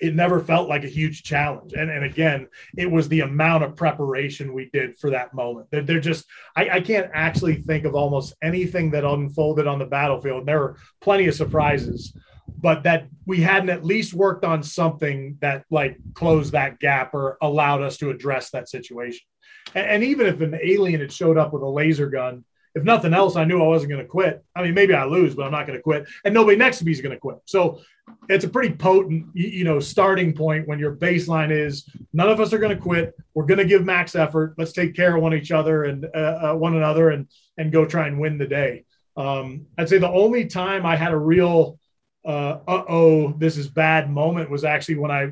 it 0.00 0.14
never 0.14 0.40
felt 0.40 0.68
like 0.68 0.84
a 0.84 0.88
huge 0.88 1.22
challenge. 1.22 1.74
And, 1.74 1.90
and 1.90 2.04
again, 2.04 2.48
it 2.76 2.90
was 2.90 3.08
the 3.08 3.20
amount 3.20 3.64
of 3.64 3.76
preparation 3.76 4.54
we 4.54 4.70
did 4.72 4.98
for 4.98 5.10
that 5.10 5.34
moment. 5.34 5.68
They're, 5.70 5.82
they're 5.82 6.00
just, 6.00 6.24
I, 6.56 6.70
I, 6.70 6.80
can't 6.80 7.10
actually 7.12 7.56
think 7.56 7.84
of 7.84 7.94
almost 7.94 8.34
anything 8.42 8.90
that 8.92 9.04
unfolded 9.04 9.66
on 9.66 9.78
the 9.78 9.84
battlefield. 9.84 10.46
There 10.46 10.58
were 10.58 10.76
plenty 11.00 11.28
of 11.28 11.34
surprises, 11.34 12.16
but 12.48 12.82
that 12.84 13.08
we 13.26 13.40
hadn't 13.40 13.70
at 13.70 13.84
least 13.84 14.14
worked 14.14 14.44
on 14.44 14.62
something 14.62 15.36
that 15.40 15.64
like 15.70 15.98
closed 16.14 16.52
that 16.52 16.78
gap 16.78 17.14
or 17.14 17.36
allowed 17.42 17.82
us 17.82 17.98
to 17.98 18.10
address 18.10 18.50
that 18.50 18.68
situation. 18.68 19.26
And, 19.74 19.86
and 19.86 20.04
even 20.04 20.26
if 20.26 20.40
an 20.40 20.58
alien 20.62 21.00
had 21.00 21.12
showed 21.12 21.36
up 21.36 21.52
with 21.52 21.62
a 21.62 21.68
laser 21.68 22.08
gun 22.08 22.44
if 22.74 22.84
nothing 22.84 23.14
else, 23.14 23.36
I 23.36 23.44
knew 23.44 23.62
I 23.62 23.66
wasn't 23.66 23.90
going 23.90 24.02
to 24.02 24.08
quit. 24.08 24.44
I 24.54 24.62
mean, 24.62 24.74
maybe 24.74 24.94
I 24.94 25.04
lose, 25.04 25.34
but 25.34 25.44
I'm 25.44 25.52
not 25.52 25.66
going 25.66 25.78
to 25.78 25.82
quit. 25.82 26.08
And 26.24 26.32
nobody 26.32 26.56
next 26.56 26.78
to 26.78 26.84
me 26.84 26.92
is 26.92 27.00
going 27.00 27.14
to 27.14 27.20
quit. 27.20 27.38
So 27.44 27.80
it's 28.28 28.44
a 28.44 28.48
pretty 28.48 28.74
potent, 28.74 29.26
you 29.34 29.64
know, 29.64 29.80
starting 29.80 30.32
point 30.32 30.68
when 30.68 30.78
your 30.78 30.94
baseline 30.94 31.50
is 31.50 31.88
none 32.12 32.28
of 32.28 32.40
us 32.40 32.52
are 32.52 32.58
going 32.58 32.76
to 32.76 32.82
quit. 32.82 33.14
We're 33.34 33.46
going 33.46 33.58
to 33.58 33.64
give 33.64 33.84
max 33.84 34.14
effort. 34.14 34.54
Let's 34.56 34.72
take 34.72 34.94
care 34.94 35.16
of 35.16 35.22
one 35.22 35.34
each 35.34 35.50
other 35.50 35.84
and 35.84 36.06
uh, 36.14 36.52
uh, 36.52 36.54
one 36.54 36.76
another 36.76 37.10
and 37.10 37.26
and 37.58 37.72
go 37.72 37.84
try 37.84 38.06
and 38.06 38.20
win 38.20 38.38
the 38.38 38.46
day. 38.46 38.84
Um, 39.16 39.66
I'd 39.76 39.88
say 39.88 39.98
the 39.98 40.08
only 40.08 40.46
time 40.46 40.86
I 40.86 40.96
had 40.96 41.12
a 41.12 41.18
real 41.18 41.79
uh 42.26 42.58
oh 42.66 43.32
this 43.38 43.56
is 43.56 43.68
bad 43.68 44.10
moment 44.10 44.50
was 44.50 44.62
actually 44.62 44.96
when 44.96 45.10
i 45.10 45.22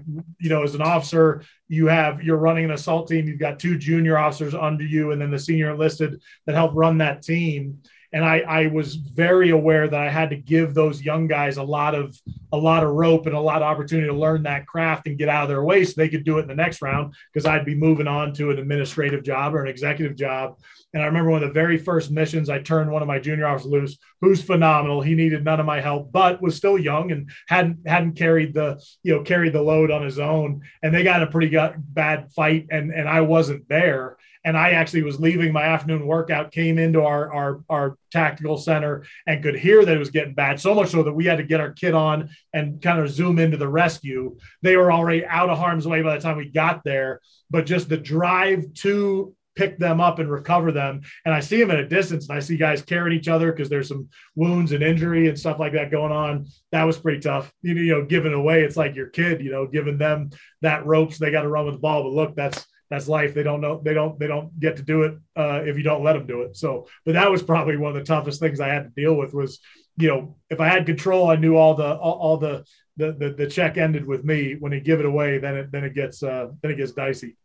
you 0.41 0.49
know 0.49 0.63
as 0.63 0.75
an 0.75 0.81
officer 0.81 1.43
you 1.69 1.87
have 1.87 2.23
you're 2.23 2.39
running 2.39 2.65
an 2.65 2.71
assault 2.71 3.09
team 3.09 3.29
you've 3.29 3.39
got 3.39 3.59
two 3.59 3.77
junior 3.77 4.17
officers 4.17 4.55
under 4.55 4.85
you 4.85 5.11
and 5.11 5.21
then 5.21 5.31
the 5.31 5.39
senior 5.39 5.71
enlisted 5.71 6.19
that 6.47 6.55
help 6.55 6.73
run 6.75 6.97
that 6.97 7.21
team 7.23 7.79
and 8.13 8.25
I, 8.25 8.39
I 8.41 8.67
was 8.69 8.95
very 8.95 9.51
aware 9.51 9.87
that 9.87 10.01
I 10.01 10.09
had 10.09 10.31
to 10.31 10.37
give 10.37 10.73
those 10.73 11.03
young 11.03 11.27
guys 11.27 11.59
a 11.59 11.63
lot 11.63 11.95
of 11.95 12.19
a 12.53 12.57
lot 12.57 12.83
of 12.83 12.91
rope 12.91 13.27
and 13.27 13.35
a 13.35 13.41
lot 13.41 13.57
of 13.57 13.63
opportunity 13.63 14.09
to 14.09 14.15
learn 14.15 14.43
that 14.45 14.67
craft 14.67 15.07
and 15.07 15.19
get 15.19 15.29
out 15.29 15.43
of 15.43 15.49
their 15.49 15.63
way 15.63 15.85
so 15.85 15.93
they 15.97 16.09
could 16.09 16.25
do 16.25 16.39
it 16.39 16.43
in 16.43 16.49
the 16.49 16.55
next 16.55 16.81
round 16.81 17.15
because 17.33 17.47
I'd 17.47 17.67
be 17.67 17.75
moving 17.75 18.09
on 18.09 18.33
to 18.35 18.51
an 18.51 18.59
administrative 18.59 19.23
job 19.23 19.55
or 19.55 19.63
an 19.63 19.69
executive 19.69 20.17
job. 20.17 20.59
And 20.95 21.03
I 21.03 21.07
remember 21.07 21.31
one 21.31 21.43
of 21.43 21.49
the 21.49 21.55
very 21.55 21.77
first 21.77 22.11
missions, 22.11 22.49
I 22.49 22.61
turned 22.61 22.91
one 22.91 23.03
of 23.03 23.09
my 23.09 23.19
junior 23.19 23.47
officers 23.47 23.71
loose, 23.71 23.99
who's 24.23 24.43
phenomenal. 24.43 25.03
He 25.03 25.15
needed 25.15 25.45
none 25.45 25.61
of 25.61 25.67
my 25.67 25.81
help, 25.81 26.11
but 26.13 26.41
was 26.41 26.57
still 26.57 26.79
young 26.79 27.13
and 27.13 27.31
hadn't 27.47 27.87
hadn't 27.87 28.17
carried 28.17 28.55
the 28.55 28.83
you 29.03 29.15
know 29.15 29.23
carried 29.23 29.53
the 29.53 29.63
load 29.63 29.91
on 29.91 30.03
his 30.03 30.19
own. 30.19 30.63
And 30.83 30.95
they 30.95 31.05
got 31.05 31.23
a 31.23 31.27
pretty 31.27 31.57
bad 31.77 32.33
fight, 32.33 32.69
and 32.71 32.91
and 32.91 33.09
I 33.09 33.21
wasn't 33.21 33.69
there 33.69 34.17
and 34.45 34.57
I 34.57 34.71
actually 34.71 35.03
was 35.03 35.21
leaving 35.21 35.53
my 35.53 35.65
afternoon 35.65 36.07
workout, 36.07 36.53
came 36.53 36.79
into 36.79 37.03
our, 37.03 37.33
our, 37.33 37.65
our 37.69 37.99
tactical 38.11 38.57
center 38.57 39.05
and 39.27 39.43
could 39.43 39.57
hear 39.57 39.85
that 39.85 39.95
it 39.95 39.99
was 39.99 40.11
getting 40.11 40.35
bad. 40.35 40.61
So 40.61 40.75
much 40.75 40.91
so 40.91 41.03
that 41.03 41.13
we 41.13 41.27
had 41.27 41.39
to 41.39 41.45
get 41.45 41.61
our 41.61 41.73
kit 41.73 41.95
on 41.95 42.31
and 42.53 42.81
kind 42.81 42.99
of 42.99 43.11
zoom 43.11 43.39
into 43.39 43.57
the 43.57 43.69
rescue. 43.69 44.39
They 44.63 44.77
were 44.77 44.93
already 44.93 45.27
out 45.27 45.51
of 45.51 45.59
harm's 45.59 45.87
way 45.87 46.03
by 46.03 46.15
the 46.15 46.23
time 46.23 46.37
we 46.37 46.49
got 46.49 46.85
there, 46.85 47.21
but 47.51 47.67
just 47.67 47.89
the 47.89 47.97
drive 47.97 48.73
to 48.75 49.35
pick 49.59 49.77
them 49.77 50.01
up 50.01 50.21
and 50.21 50.31
recover 50.31 50.71
them. 50.71 51.03
And 51.25 51.35
I 51.35 51.41
see 51.41 51.59
them 51.59 51.73
at 51.73 51.81
a 51.81 51.89
distance 51.89 52.29
and 52.29 52.39
I 52.39 52.41
see 52.41 52.57
guys 52.57 52.81
carrying 52.81 53.19
each 53.19 53.27
other 53.27 53.51
because 53.51 53.69
there's 53.69 53.89
some 53.89 54.09
wounds 54.37 54.71
and 54.71 54.85
injury 54.85 55.29
and 55.29 55.37
stuff 55.37 55.59
like 55.59 55.73
that 55.73 55.91
going 55.91 56.13
on. 56.13 56.47
That 56.71 56.85
was 56.85 56.97
pretty 56.97 57.19
tough. 57.19 57.53
You 57.63 57.75
know, 57.75 57.81
you 57.81 57.93
know, 57.93 58.05
giving 58.05 58.33
away, 58.33 58.63
it's 58.63 58.77
like 58.77 58.95
your 58.95 59.09
kid, 59.09 59.43
you 59.43 59.51
know, 59.51 59.67
giving 59.67 59.99
them 59.99 60.31
that 60.63 60.87
ropes, 60.87 61.19
they 61.19 61.33
got 61.33 61.43
to 61.43 61.49
run 61.49 61.67
with 61.67 61.75
the 61.75 61.81
ball. 61.81 62.05
But 62.05 62.13
look, 62.13 62.37
that's 62.37 62.65
that's 62.89 63.09
life. 63.09 63.35
They 63.35 63.43
don't 63.43 63.61
know. 63.61 63.83
They 63.85 63.93
don't. 63.93 64.19
They 64.19 64.29
don't 64.29 64.59
get 64.59 64.77
to 64.77 64.83
do 64.83 65.03
it 65.03 65.19
uh, 65.37 65.61
if 65.65 65.77
you 65.77 65.83
don't 65.83 66.03
let 66.03 66.15
them 66.15 66.27
do 66.27 66.43
it. 66.43 66.57
So, 66.57 66.87
but 67.05 67.13
that 67.13 67.31
was 67.31 67.43
probably 67.43 67.77
one 67.77 67.95
of 67.95 67.99
the 67.99 68.05
toughest 68.05 68.41
things 68.41 68.61
I 68.61 68.69
had 68.69 68.85
to 68.85 69.01
deal 69.01 69.15
with. 69.15 69.35
Was 69.35 69.59
you 69.99 70.09
know, 70.09 70.37
if 70.49 70.59
I 70.59 70.69
had 70.69 70.87
control, 70.87 71.29
I 71.29 71.37
knew 71.37 71.55
all 71.55 71.75
the 71.75 71.97
all, 71.97 72.19
all 72.19 72.37
the, 72.39 72.65
the, 72.97 73.13
the 73.13 73.31
the 73.31 73.47
check 73.47 73.77
ended 73.77 74.07
with 74.07 74.25
me. 74.25 74.57
When 74.59 74.73
you 74.73 74.81
give 74.81 75.01
it 75.01 75.07
away, 75.07 75.37
then 75.37 75.57
it 75.57 75.71
then 75.71 75.85
it 75.85 75.95
gets 75.95 76.23
uh, 76.23 76.49
then 76.63 76.71
it 76.71 76.77
gets 76.77 76.93
dicey. 76.93 77.37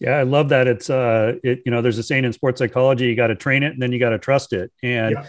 Yeah, 0.00 0.16
I 0.16 0.22
love 0.22 0.48
that. 0.48 0.66
It's 0.66 0.90
uh, 0.90 1.34
it 1.44 1.62
you 1.64 1.70
know, 1.70 1.82
there's 1.82 1.98
a 1.98 2.02
saying 2.02 2.24
in 2.24 2.32
sports 2.32 2.58
psychology: 2.58 3.06
you 3.06 3.14
got 3.14 3.28
to 3.28 3.36
train 3.36 3.62
it, 3.62 3.72
and 3.72 3.82
then 3.82 3.92
you 3.92 4.00
got 4.00 4.10
to 4.10 4.18
trust 4.18 4.52
it. 4.52 4.72
And 4.82 5.12
yeah. 5.12 5.26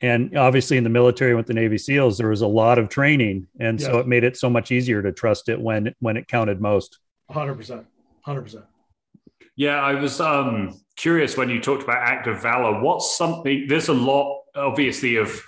and 0.00 0.36
obviously, 0.36 0.76
in 0.76 0.84
the 0.84 0.90
military 0.90 1.34
with 1.34 1.46
the 1.46 1.54
Navy 1.54 1.78
SEALs, 1.78 2.18
there 2.18 2.28
was 2.28 2.42
a 2.42 2.46
lot 2.46 2.78
of 2.78 2.88
training, 2.88 3.46
and 3.60 3.80
so 3.80 3.98
it 3.98 4.08
made 4.08 4.24
it 4.24 4.36
so 4.36 4.50
much 4.50 4.72
easier 4.72 5.02
to 5.02 5.12
trust 5.12 5.48
it 5.48 5.60
when 5.60 5.94
when 6.00 6.16
it 6.16 6.26
counted 6.26 6.60
most. 6.60 6.98
Hundred 7.30 7.54
percent. 7.54 7.86
100%. 8.28 8.62
Yeah, 9.56 9.80
I 9.80 9.94
was 9.94 10.20
um, 10.20 10.80
curious 10.96 11.36
when 11.36 11.48
you 11.48 11.60
talked 11.60 11.82
about 11.82 11.96
act 11.96 12.26
of 12.28 12.40
valor. 12.40 12.80
What's 12.80 13.16
something, 13.16 13.66
there's 13.66 13.88
a 13.88 13.94
lot, 13.94 14.42
obviously, 14.54 15.16
of 15.16 15.42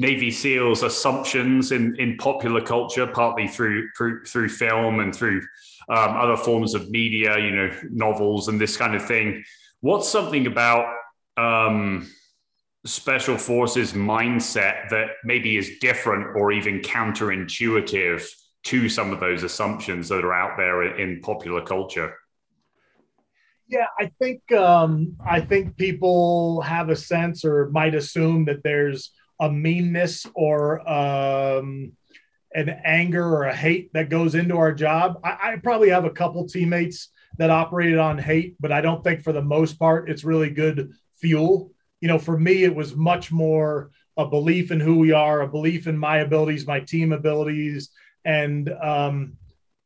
Navy 0.00 0.30
SEALs 0.30 0.82
assumptions 0.82 1.72
in, 1.72 1.94
in 2.00 2.16
popular 2.16 2.62
culture, 2.62 3.06
partly 3.06 3.46
through, 3.46 3.86
through, 3.98 4.24
through 4.24 4.48
film 4.48 5.00
and 5.00 5.14
through 5.14 5.42
um, 5.90 6.16
other 6.16 6.38
forms 6.38 6.72
of 6.72 6.88
media, 6.90 7.38
you 7.38 7.50
know, 7.50 7.70
novels 7.90 8.48
and 8.48 8.58
this 8.58 8.78
kind 8.78 8.94
of 8.94 9.04
thing. 9.04 9.44
What's 9.80 10.08
something 10.08 10.46
about 10.46 10.86
um, 11.36 12.08
special 12.86 13.36
forces 13.36 13.92
mindset 13.92 14.88
that 14.88 15.08
maybe 15.22 15.58
is 15.58 15.78
different 15.82 16.34
or 16.34 16.50
even 16.50 16.80
counterintuitive 16.80 18.26
to 18.62 18.88
some 18.88 19.12
of 19.12 19.20
those 19.20 19.42
assumptions 19.42 20.08
that 20.08 20.24
are 20.24 20.32
out 20.32 20.56
there 20.56 20.96
in 20.96 21.20
popular 21.20 21.60
culture? 21.60 22.14
Yeah, 23.68 23.86
I 23.98 24.10
think 24.18 24.50
um, 24.52 25.16
I 25.28 25.40
think 25.42 25.76
people 25.76 26.62
have 26.62 26.88
a 26.88 26.96
sense 26.96 27.44
or 27.44 27.68
might 27.68 27.94
assume 27.94 28.46
that 28.46 28.62
there's 28.64 29.12
a 29.40 29.50
meanness 29.50 30.26
or 30.34 30.88
um, 30.88 31.92
an 32.54 32.68
anger 32.84 33.24
or 33.24 33.44
a 33.44 33.54
hate 33.54 33.92
that 33.94 34.10
goes 34.10 34.34
into 34.34 34.56
our 34.56 34.72
job. 34.72 35.20
I, 35.24 35.52
I 35.52 35.56
probably 35.62 35.88
have 35.90 36.04
a 36.04 36.10
couple 36.10 36.46
teammates 36.46 37.08
that 37.38 37.50
operated 37.50 37.98
on 37.98 38.18
hate, 38.18 38.56
but 38.60 38.72
I 38.72 38.80
don't 38.80 39.02
think 39.02 39.22
for 39.22 39.32
the 39.32 39.42
most 39.42 39.78
part 39.78 40.10
it's 40.10 40.24
really 40.24 40.50
good 40.50 40.92
fuel. 41.14 41.72
You 42.00 42.08
know, 42.08 42.18
for 42.18 42.38
me, 42.38 42.64
it 42.64 42.74
was 42.74 42.94
much 42.94 43.32
more 43.32 43.90
a 44.16 44.26
belief 44.26 44.70
in 44.70 44.80
who 44.80 44.98
we 44.98 45.12
are, 45.12 45.40
a 45.40 45.48
belief 45.48 45.86
in 45.86 45.96
my 45.96 46.18
abilities, 46.18 46.66
my 46.66 46.80
team 46.80 47.12
abilities, 47.12 47.90
and 48.24 48.68
um, 48.82 49.34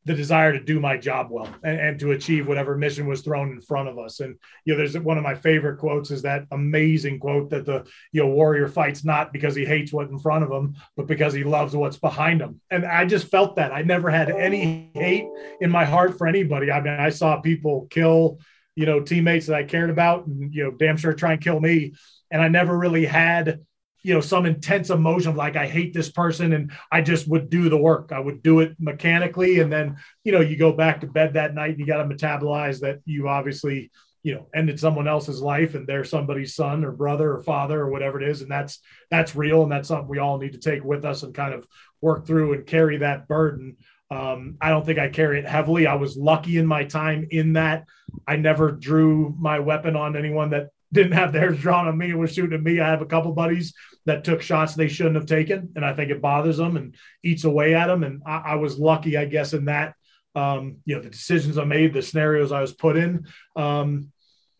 the 0.05 0.13
desire 0.13 0.53
to 0.53 0.63
do 0.63 0.79
my 0.79 0.97
job 0.97 1.27
well 1.31 1.49
and, 1.63 1.79
and, 1.79 1.99
to 1.99 2.11
achieve 2.11 2.47
whatever 2.47 2.77
mission 2.77 3.07
was 3.07 3.21
thrown 3.21 3.51
in 3.51 3.59
front 3.59 3.89
of 3.89 3.97
us. 3.97 4.19
And 4.19 4.37
you 4.63 4.73
know, 4.73 4.77
there's 4.77 4.97
one 4.97 5.17
of 5.17 5.23
my 5.23 5.33
favorite 5.33 5.77
quotes 5.77 6.11
is 6.11 6.21
that 6.21 6.45
amazing 6.51 7.19
quote 7.19 7.49
that 7.49 7.65
the 7.65 7.85
you 8.11 8.21
know 8.21 8.29
warrior 8.29 8.67
fights 8.67 9.03
not 9.03 9.33
because 9.33 9.55
he 9.55 9.65
hates 9.65 9.91
what's 9.91 10.11
in 10.11 10.19
front 10.19 10.43
of 10.43 10.51
him, 10.51 10.75
but 10.95 11.07
because 11.07 11.33
he 11.33 11.43
loves 11.43 11.75
what's 11.75 11.97
behind 11.97 12.41
him. 12.41 12.61
And 12.69 12.85
I 12.85 13.05
just 13.05 13.27
felt 13.27 13.55
that 13.55 13.73
I 13.73 13.81
never 13.81 14.11
had 14.11 14.29
any 14.29 14.91
hate 14.93 15.25
in 15.59 15.71
my 15.71 15.85
heart 15.85 16.17
for 16.17 16.27
anybody. 16.27 16.71
I 16.71 16.81
mean, 16.81 16.93
I 16.93 17.09
saw 17.09 17.41
people 17.41 17.87
kill 17.89 18.39
you 18.75 18.85
know 18.85 18.99
teammates 18.99 19.47
that 19.47 19.55
I 19.55 19.63
cared 19.63 19.89
about, 19.89 20.27
and 20.27 20.53
you 20.53 20.63
know, 20.65 20.71
damn 20.71 20.97
sure 20.97 21.13
try 21.13 21.33
and 21.33 21.41
kill 21.41 21.59
me. 21.59 21.93
And 22.29 22.41
I 22.41 22.47
never 22.47 22.77
really 22.77 23.05
had 23.05 23.61
you 24.05 24.13
know 24.13 24.21
some 24.21 24.45
intense 24.45 24.89
emotion 24.89 25.31
of 25.31 25.35
like 25.35 25.55
i 25.55 25.65
hate 25.65 25.93
this 25.93 26.11
person 26.11 26.53
and 26.53 26.71
i 26.91 27.01
just 27.01 27.27
would 27.27 27.49
do 27.49 27.69
the 27.69 27.77
work. 27.77 28.11
I 28.11 28.19
would 28.19 28.41
do 28.43 28.59
it 28.59 28.75
mechanically. 28.79 29.59
And 29.59 29.71
then 29.71 29.97
you 30.23 30.31
know 30.31 30.41
you 30.41 30.57
go 30.57 30.71
back 30.71 31.01
to 31.01 31.07
bed 31.07 31.33
that 31.33 31.53
night 31.53 31.71
and 31.71 31.79
you 31.79 31.85
got 31.85 32.03
to 32.03 32.09
metabolize 32.09 32.79
that 32.81 32.99
you 33.05 33.27
obviously 33.27 33.91
you 34.23 34.35
know 34.35 34.47
ended 34.53 34.79
someone 34.79 35.07
else's 35.07 35.41
life 35.41 35.75
and 35.75 35.87
they're 35.87 36.03
somebody's 36.03 36.55
son 36.55 36.83
or 36.83 36.91
brother 36.91 37.33
or 37.33 37.43
father 37.43 37.81
or 37.81 37.89
whatever 37.89 38.21
it 38.21 38.27
is. 38.27 38.41
And 38.41 38.51
that's 38.51 38.79
that's 39.11 39.35
real. 39.35 39.63
And 39.63 39.71
that's 39.71 39.87
something 39.87 40.07
we 40.07 40.19
all 40.19 40.37
need 40.37 40.53
to 40.53 40.59
take 40.59 40.83
with 40.83 41.05
us 41.05 41.23
and 41.23 41.33
kind 41.33 41.53
of 41.53 41.67
work 42.01 42.25
through 42.25 42.53
and 42.53 42.65
carry 42.65 42.97
that 42.97 43.27
burden. 43.27 43.77
Um, 44.11 44.57
I 44.61 44.69
don't 44.69 44.85
think 44.85 44.99
I 44.99 45.09
carry 45.09 45.39
it 45.39 45.47
heavily. 45.47 45.87
I 45.87 45.95
was 45.95 46.15
lucky 46.15 46.57
in 46.57 46.67
my 46.67 46.83
time 46.83 47.27
in 47.31 47.53
that. 47.53 47.85
I 48.27 48.35
never 48.35 48.71
drew 48.71 49.35
my 49.37 49.59
weapon 49.59 49.95
on 49.95 50.15
anyone 50.15 50.51
that 50.51 50.69
didn't 50.91 51.13
have 51.13 51.33
theirs 51.33 51.59
drawn 51.59 51.87
on 51.87 51.97
me 51.97 52.11
and 52.11 52.19
was 52.19 52.33
shooting 52.33 52.53
at 52.53 52.63
me. 52.63 52.79
I 52.79 52.89
have 52.89 53.01
a 53.01 53.05
couple 53.05 53.33
buddies 53.33 53.73
that 54.05 54.23
took 54.23 54.41
shots 54.41 54.75
they 54.75 54.87
shouldn't 54.87 55.15
have 55.15 55.25
taken, 55.25 55.71
and 55.75 55.83
I 55.83 55.93
think 55.93 56.11
it 56.11 56.21
bothers 56.21 56.57
them 56.57 56.77
and 56.77 56.95
eats 57.23 57.43
away 57.43 57.73
at 57.73 57.87
them. 57.87 58.03
And 58.03 58.21
I, 58.25 58.37
I 58.37 58.55
was 58.55 58.77
lucky, 58.77 59.17
I 59.17 59.25
guess, 59.25 59.53
in 59.53 59.65
that. 59.65 59.95
Um, 60.35 60.77
you 60.85 60.95
know, 60.95 61.01
the 61.01 61.09
decisions 61.09 61.57
I 61.57 61.63
made, 61.63 61.93
the 61.93 62.01
scenarios 62.01 62.51
I 62.51 62.61
was 62.61 62.73
put 62.73 62.97
in. 62.97 63.25
Um, 63.55 64.11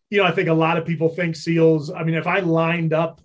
you 0.09 0.19
know, 0.19 0.27
I 0.27 0.31
think 0.31 0.49
a 0.49 0.53
lot 0.53 0.77
of 0.77 0.85
people 0.85 1.09
think 1.09 1.35
SEALs. 1.35 1.91
I 1.91 2.03
mean, 2.03 2.15
if 2.15 2.27
I 2.27 2.39
lined 2.39 2.93
up, 2.93 3.21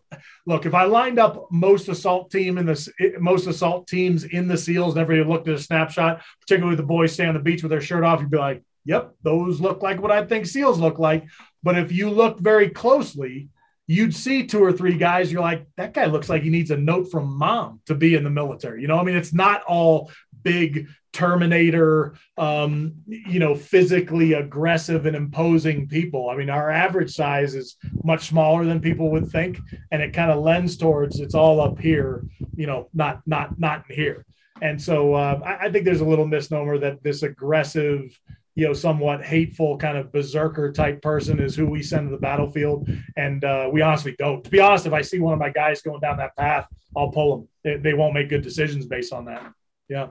look, 0.47 0.67
if 0.67 0.75
I 0.75 0.85
lined 0.85 1.19
up 1.19 1.47
most 1.51 1.89
assault 1.89 2.31
team 2.31 2.59
in 2.59 2.67
this, 2.67 2.89
most 3.19 3.47
assault 3.47 3.87
teams 3.87 4.25
in 4.25 4.49
the 4.49 4.57
SEALs, 4.57 4.95
and 4.95 5.01
everybody 5.01 5.31
looked 5.31 5.49
at 5.49 5.55
a 5.55 5.63
snapshot, 5.63 6.23
particularly 6.41 6.77
the 6.77 6.83
boys 6.83 7.13
stay 7.13 7.27
on 7.27 7.35
the 7.35 7.41
beach 7.41 7.63
with 7.63 7.71
their 7.71 7.81
shirt 7.81 8.03
off, 8.03 8.21
you'd 8.21 8.31
be 8.31 8.39
like, 8.39 8.63
"Yep, 8.87 9.15
those 9.23 9.61
look 9.61 9.83
like 9.83 10.01
what 10.01 10.11
I 10.11 10.25
think 10.25 10.47
SEALs 10.47 10.79
look 10.79 10.99
like." 10.99 11.25
But 11.63 11.79
if 11.79 11.93
you 11.93 12.11
look 12.11 12.39
very 12.39 12.69
closely, 12.69 13.49
you'd 13.87 14.15
see 14.15 14.47
two 14.47 14.63
or 14.63 14.73
three 14.73 14.97
guys. 14.97 15.33
You're 15.33 15.43
like, 15.43 15.67
that 15.77 15.95
guy 15.95 16.07
looks 16.07 16.29
like 16.29 16.43
he 16.43 16.51
needs 16.51 16.71
a 16.71 16.77
note 16.77 17.11
from 17.11 17.37
mom 17.37 17.81
to 17.87 17.95
be 17.95 18.15
in 18.15 18.25
the 18.25 18.31
military. 18.31 18.83
You 18.83 18.89
know, 18.89 18.99
I 18.99 19.03
mean, 19.03 19.17
it's 19.17 19.35
not 19.35 19.63
all 19.65 20.11
big 20.43 20.87
Terminator, 21.13 22.15
um, 22.39 22.95
you 23.07 23.41
know, 23.41 23.57
physically 23.57 24.35
aggressive 24.35 25.07
and 25.07 25.17
imposing 25.17 25.89
people. 25.89 26.31
I 26.31 26.37
mean, 26.37 26.51
our 26.51 26.71
average 26.71 27.13
size 27.13 27.57
is 27.57 27.77
much 28.05 28.29
smaller 28.29 28.65
than 28.65 28.81
people 28.81 29.11
would 29.11 29.29
think, 29.29 29.59
and 29.91 30.01
it 30.01 30.13
kind 30.13 30.31
of 30.31 30.39
lends 30.39 30.77
towards 30.77 31.19
it's 31.19 31.35
all 31.35 31.61
up 31.61 31.81
here, 31.81 32.25
you 32.55 32.67
know, 32.67 32.89
not 32.95 33.23
not 33.27 33.59
not 33.59 33.85
in 33.91 33.97
here. 33.97 34.25
And 34.63 34.81
so 34.81 35.15
uh, 35.15 35.41
I, 35.45 35.67
I 35.67 35.73
think 35.73 35.85
there's 35.85 36.01
a 36.01 36.07
little 36.07 36.29
misnomer 36.29 36.79
that 36.79 37.03
this 37.03 37.25
aggressive 37.25 38.17
you 38.55 38.67
know, 38.67 38.73
somewhat 38.73 39.23
hateful 39.25 39.79
kind 39.79 39.97
of 39.97 40.13
berserker 40.13 40.73
type 40.73 41.01
person 41.03 41.41
is 41.41 41.55
who 41.55 41.67
we 41.67 41.83
send 41.83 42.09
to 42.09 42.11
the 42.11 42.21
battlefield. 42.21 42.89
And 43.17 43.45
uh, 43.45 43.69
we 43.73 43.81
honestly 43.81 44.15
don't. 44.19 44.43
To 44.45 44.51
be 44.51 44.61
honest, 44.61 44.87
if 44.87 44.93
I 44.93 45.03
see 45.03 45.21
one 45.21 45.33
of 45.33 45.39
my 45.39 45.51
guys 45.51 45.83
going 45.83 46.01
down 46.01 46.17
that 46.19 46.37
path, 46.37 46.67
I'll 46.97 47.11
pull 47.11 47.37
them. 47.37 47.49
They, 47.65 47.77
they 47.77 47.95
won't 47.95 48.15
make 48.15 48.29
good 48.29 48.43
decisions 48.43 48.87
based 48.87 49.13
on 49.13 49.25
that. 49.27 49.53
Yeah. 49.89 50.09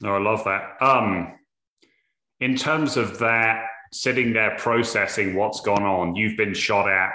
No, 0.00 0.14
I 0.14 0.20
love 0.20 0.44
that. 0.44 0.76
Um, 0.80 1.34
in 2.40 2.56
terms 2.56 2.96
of 2.96 3.18
that, 3.18 3.66
sitting 3.92 4.32
there 4.32 4.56
processing 4.56 5.34
what's 5.34 5.60
gone 5.60 5.82
on, 5.82 6.14
you've 6.14 6.36
been 6.36 6.54
shot 6.54 6.88
at. 6.88 7.10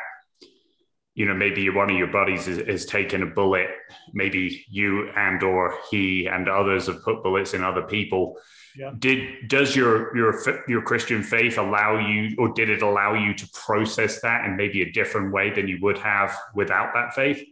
you 1.16 1.26
know 1.26 1.34
maybe 1.34 1.70
one 1.70 1.90
of 1.90 1.98
your 1.98 2.08
buddies 2.12 2.48
is, 2.48 2.58
is 2.58 2.86
taking 2.86 3.22
a 3.22 3.26
bullet 3.26 3.70
maybe 4.14 4.66
you 4.70 5.10
and 5.16 5.42
or 5.44 5.74
he 5.90 6.28
and 6.28 6.50
others 6.50 6.88
have 6.88 7.02
put 7.04 7.24
bullets 7.24 7.54
in 7.54 7.64
other 7.64 7.84
people 7.84 8.36
yeah. 8.78 8.92
did 9.00 9.48
does 9.48 9.76
your 9.76 10.16
your 10.16 10.36
your 10.68 10.82
christian 10.82 11.24
faith 11.24 11.58
allow 11.58 11.98
you 11.98 12.36
or 12.38 12.54
did 12.54 12.70
it 12.70 12.82
allow 12.82 13.14
you 13.14 13.34
to 13.34 13.48
process 13.50 14.22
that 14.22 14.46
in 14.46 14.56
maybe 14.56 14.82
a 14.82 14.92
different 14.92 15.32
way 15.32 15.50
than 15.50 15.68
you 15.68 15.78
would 15.82 15.98
have 15.98 16.36
without 16.54 16.94
that 16.94 17.14
faith 17.14 17.44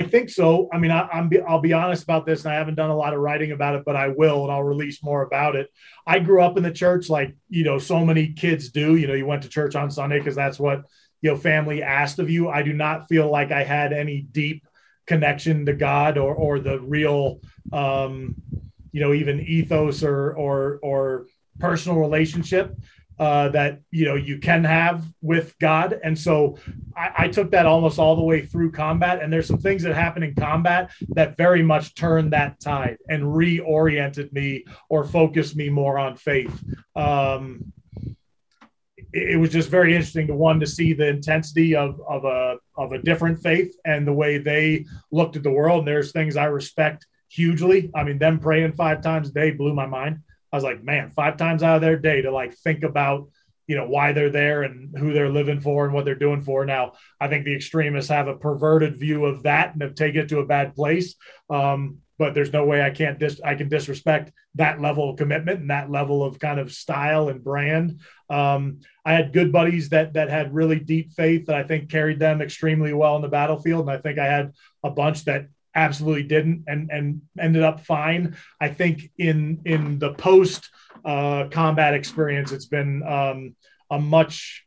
I 0.00 0.04
think 0.04 0.30
so. 0.30 0.66
I 0.72 0.78
mean, 0.78 0.90
I, 0.90 1.06
am 1.12 1.30
I'll 1.46 1.60
be 1.60 1.74
honest 1.74 2.02
about 2.02 2.24
this, 2.24 2.44
and 2.44 2.52
I 2.52 2.56
haven't 2.56 2.76
done 2.76 2.88
a 2.88 2.96
lot 2.96 3.12
of 3.12 3.20
writing 3.20 3.52
about 3.52 3.74
it, 3.74 3.82
but 3.84 3.96
I 3.96 4.08
will, 4.08 4.44
and 4.44 4.52
I'll 4.52 4.62
release 4.62 5.02
more 5.02 5.22
about 5.22 5.56
it. 5.56 5.68
I 6.06 6.20
grew 6.20 6.42
up 6.42 6.56
in 6.56 6.62
the 6.62 6.72
church, 6.72 7.10
like 7.10 7.34
you 7.50 7.64
know, 7.64 7.78
so 7.78 8.04
many 8.04 8.32
kids 8.32 8.70
do. 8.70 8.96
You 8.96 9.06
know, 9.06 9.12
you 9.12 9.26
went 9.26 9.42
to 9.42 9.50
church 9.50 9.74
on 9.74 9.90
Sunday 9.90 10.18
because 10.18 10.34
that's 10.34 10.58
what 10.58 10.84
you 11.20 11.30
know 11.30 11.36
family 11.36 11.82
asked 11.82 12.18
of 12.18 12.30
you. 12.30 12.48
I 12.48 12.62
do 12.62 12.72
not 12.72 13.08
feel 13.08 13.30
like 13.30 13.52
I 13.52 13.62
had 13.62 13.92
any 13.92 14.22
deep 14.22 14.66
connection 15.06 15.66
to 15.66 15.74
God 15.74 16.16
or 16.16 16.34
or 16.34 16.60
the 16.60 16.80
real, 16.80 17.40
um, 17.70 18.36
you 18.92 19.00
know, 19.00 19.12
even 19.12 19.40
ethos 19.40 20.02
or 20.02 20.32
or 20.34 20.78
or 20.82 21.26
personal 21.58 21.98
relationship 21.98 22.76
uh, 23.20 23.50
that 23.50 23.80
you 23.90 24.06
know 24.06 24.14
you 24.14 24.38
can 24.38 24.64
have 24.64 25.04
with 25.20 25.54
God. 25.58 26.00
And 26.02 26.18
so 26.18 26.56
I, 26.96 27.12
I, 27.18 27.28
took 27.28 27.50
that 27.50 27.66
almost 27.66 27.98
all 27.98 28.16
the 28.16 28.22
way 28.22 28.46
through 28.46 28.72
combat. 28.72 29.22
And 29.22 29.30
there's 29.30 29.46
some 29.46 29.58
things 29.58 29.82
that 29.82 29.94
happen 29.94 30.22
in 30.22 30.34
combat 30.34 30.90
that 31.10 31.36
very 31.36 31.62
much 31.62 31.94
turned 31.94 32.32
that 32.32 32.58
tide 32.60 32.96
and 33.10 33.22
reoriented 33.22 34.32
me 34.32 34.64
or 34.88 35.04
focused 35.04 35.54
me 35.54 35.68
more 35.68 35.98
on 35.98 36.16
faith. 36.16 36.64
Um, 36.96 37.74
it, 39.12 39.32
it 39.32 39.36
was 39.36 39.50
just 39.50 39.68
very 39.68 39.94
interesting 39.94 40.26
to 40.28 40.34
one 40.34 40.58
to 40.60 40.66
see 40.66 40.94
the 40.94 41.08
intensity 41.08 41.76
of 41.76 42.00
of 42.08 42.24
a 42.24 42.56
of 42.78 42.92
a 42.92 43.02
different 43.02 43.42
faith 43.42 43.76
and 43.84 44.06
the 44.06 44.14
way 44.14 44.38
they 44.38 44.86
looked 45.12 45.36
at 45.36 45.42
the 45.42 45.50
world. 45.50 45.80
And 45.80 45.88
there's 45.88 46.12
things 46.12 46.38
I 46.38 46.46
respect 46.46 47.04
hugely. 47.30 47.90
I 47.94 48.04
mean, 48.04 48.18
them 48.18 48.40
praying 48.40 48.72
five 48.72 49.02
times 49.02 49.30
a 49.30 49.32
day 49.32 49.52
blew 49.52 49.72
my 49.72 49.86
mind. 49.86 50.20
I 50.52 50.56
was 50.56 50.64
like, 50.64 50.82
man, 50.82 51.10
five 51.10 51.36
times 51.36 51.62
out 51.62 51.76
of 51.76 51.80
their 51.80 51.96
day 51.96 52.22
to 52.22 52.32
like 52.32 52.54
think 52.54 52.82
about, 52.82 53.28
you 53.66 53.76
know, 53.76 53.86
why 53.86 54.12
they're 54.12 54.30
there 54.30 54.64
and 54.64 54.96
who 54.98 55.12
they're 55.12 55.30
living 55.30 55.60
for 55.60 55.84
and 55.84 55.94
what 55.94 56.04
they're 56.04 56.16
doing 56.16 56.42
for. 56.42 56.66
Now, 56.66 56.94
I 57.20 57.28
think 57.28 57.44
the 57.44 57.54
extremists 57.54 58.10
have 58.10 58.26
a 58.26 58.36
perverted 58.36 58.98
view 58.98 59.26
of 59.26 59.44
that 59.44 59.72
and 59.72 59.82
have 59.82 59.94
taken 59.94 60.22
it 60.22 60.28
to 60.30 60.40
a 60.40 60.46
bad 60.46 60.74
place. 60.74 61.14
Um, 61.48 61.98
but 62.18 62.34
there's 62.34 62.52
no 62.52 62.66
way 62.66 62.82
I 62.82 62.90
can't 62.90 63.18
dis 63.18 63.40
I 63.42 63.54
can 63.54 63.70
disrespect 63.70 64.32
that 64.56 64.80
level 64.80 65.08
of 65.08 65.16
commitment 65.16 65.60
and 65.60 65.70
that 65.70 65.90
level 65.90 66.22
of 66.22 66.38
kind 66.38 66.60
of 66.60 66.70
style 66.70 67.30
and 67.30 67.42
brand. 67.42 68.00
Um, 68.28 68.80
I 69.06 69.14
had 69.14 69.32
good 69.32 69.52
buddies 69.52 69.88
that 69.88 70.12
that 70.12 70.28
had 70.28 70.52
really 70.52 70.78
deep 70.78 71.12
faith 71.12 71.46
that 71.46 71.56
I 71.56 71.62
think 71.62 71.90
carried 71.90 72.18
them 72.18 72.42
extremely 72.42 72.92
well 72.92 73.16
in 73.16 73.22
the 73.22 73.28
battlefield, 73.28 73.88
and 73.88 73.90
I 73.90 74.02
think 74.02 74.18
I 74.18 74.26
had 74.26 74.52
a 74.84 74.90
bunch 74.90 75.24
that 75.24 75.46
absolutely 75.74 76.24
didn't 76.24 76.64
and 76.66 76.90
and 76.90 77.22
ended 77.38 77.62
up 77.62 77.80
fine. 77.80 78.36
I 78.60 78.68
think 78.68 79.10
in 79.18 79.62
in 79.64 79.98
the 79.98 80.14
post 80.14 80.68
uh, 81.04 81.46
combat 81.50 81.94
experience, 81.94 82.52
it's 82.52 82.66
been 82.66 83.02
um, 83.02 83.56
a 83.90 83.98
much 83.98 84.64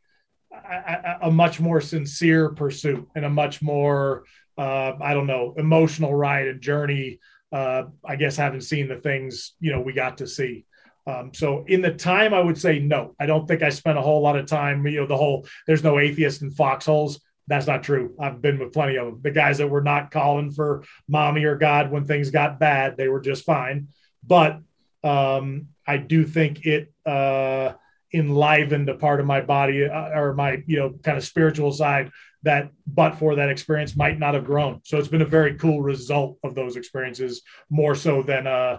a, 0.51 1.17
a, 1.23 1.31
much 1.31 1.59
more 1.59 1.81
sincere 1.81 2.49
pursuit 2.49 3.07
and 3.15 3.25
a 3.25 3.29
much 3.29 3.61
more 3.61 4.23
uh, 4.57 4.93
I 5.01 5.13
don't 5.13 5.27
know 5.27 5.53
emotional 5.57 6.13
ride 6.13 6.47
and 6.47 6.61
journey. 6.61 7.19
Uh, 7.51 7.83
I 8.03 8.15
guess 8.15 8.35
having 8.35 8.61
seen 8.61 8.87
the 8.87 8.97
things 8.97 9.53
you 9.59 9.71
know 9.71 9.81
we 9.81 9.93
got 9.93 10.17
to 10.19 10.27
see. 10.27 10.65
Um, 11.05 11.31
so 11.33 11.65
in 11.67 11.81
the 11.81 11.91
time, 11.91 12.33
I 12.33 12.39
would 12.39 12.57
say 12.57 12.79
no. 12.79 13.13
I 13.19 13.25
don't 13.25 13.45
think 13.45 13.61
I 13.61 13.69
spent 13.69 13.97
a 13.97 14.01
whole 14.01 14.21
lot 14.21 14.37
of 14.37 14.45
time. 14.45 14.87
You 14.87 15.01
know, 15.01 15.07
the 15.07 15.17
whole 15.17 15.45
there's 15.67 15.83
no 15.83 15.99
atheist 15.99 16.41
in 16.41 16.51
foxholes 16.51 17.19
that's 17.47 17.67
not 17.67 17.83
true. 17.83 18.15
I've 18.19 18.41
been 18.41 18.59
with 18.59 18.73
plenty 18.73 18.95
of 18.95 19.05
them. 19.05 19.19
The 19.21 19.31
guys 19.31 19.57
that 19.57 19.67
were 19.67 19.81
not 19.81 20.11
calling 20.11 20.51
for 20.51 20.83
mommy 21.07 21.43
or 21.43 21.55
God 21.55 21.91
when 21.91 22.05
things 22.05 22.29
got 22.29 22.59
bad, 22.59 22.95
they 22.95 23.07
were 23.07 23.19
just 23.19 23.43
fine. 23.45 23.89
But 24.25 24.61
um, 25.03 25.67
I 25.85 25.97
do 25.97 26.25
think 26.25 26.65
it 26.65 26.93
uh, 27.05 27.73
enlivened 28.13 28.87
a 28.87 28.95
part 28.95 29.19
of 29.19 29.25
my 29.25 29.41
body 29.41 29.85
uh, 29.85 30.09
or 30.17 30.33
my, 30.33 30.63
you 30.65 30.77
know, 30.77 30.91
kind 31.03 31.17
of 31.17 31.23
spiritual 31.25 31.71
side 31.71 32.11
that, 32.43 32.69
but 32.85 33.15
for 33.15 33.35
that 33.35 33.49
experience, 33.49 33.95
might 33.95 34.19
not 34.19 34.33
have 34.33 34.45
grown. 34.45 34.81
So 34.83 34.97
it's 34.97 35.07
been 35.07 35.21
a 35.21 35.25
very 35.25 35.55
cool 35.55 35.81
result 35.81 36.37
of 36.43 36.55
those 36.55 36.75
experiences, 36.75 37.41
more 37.69 37.95
so 37.95 38.21
than 38.21 38.47
a, 38.47 38.49
uh, 38.49 38.77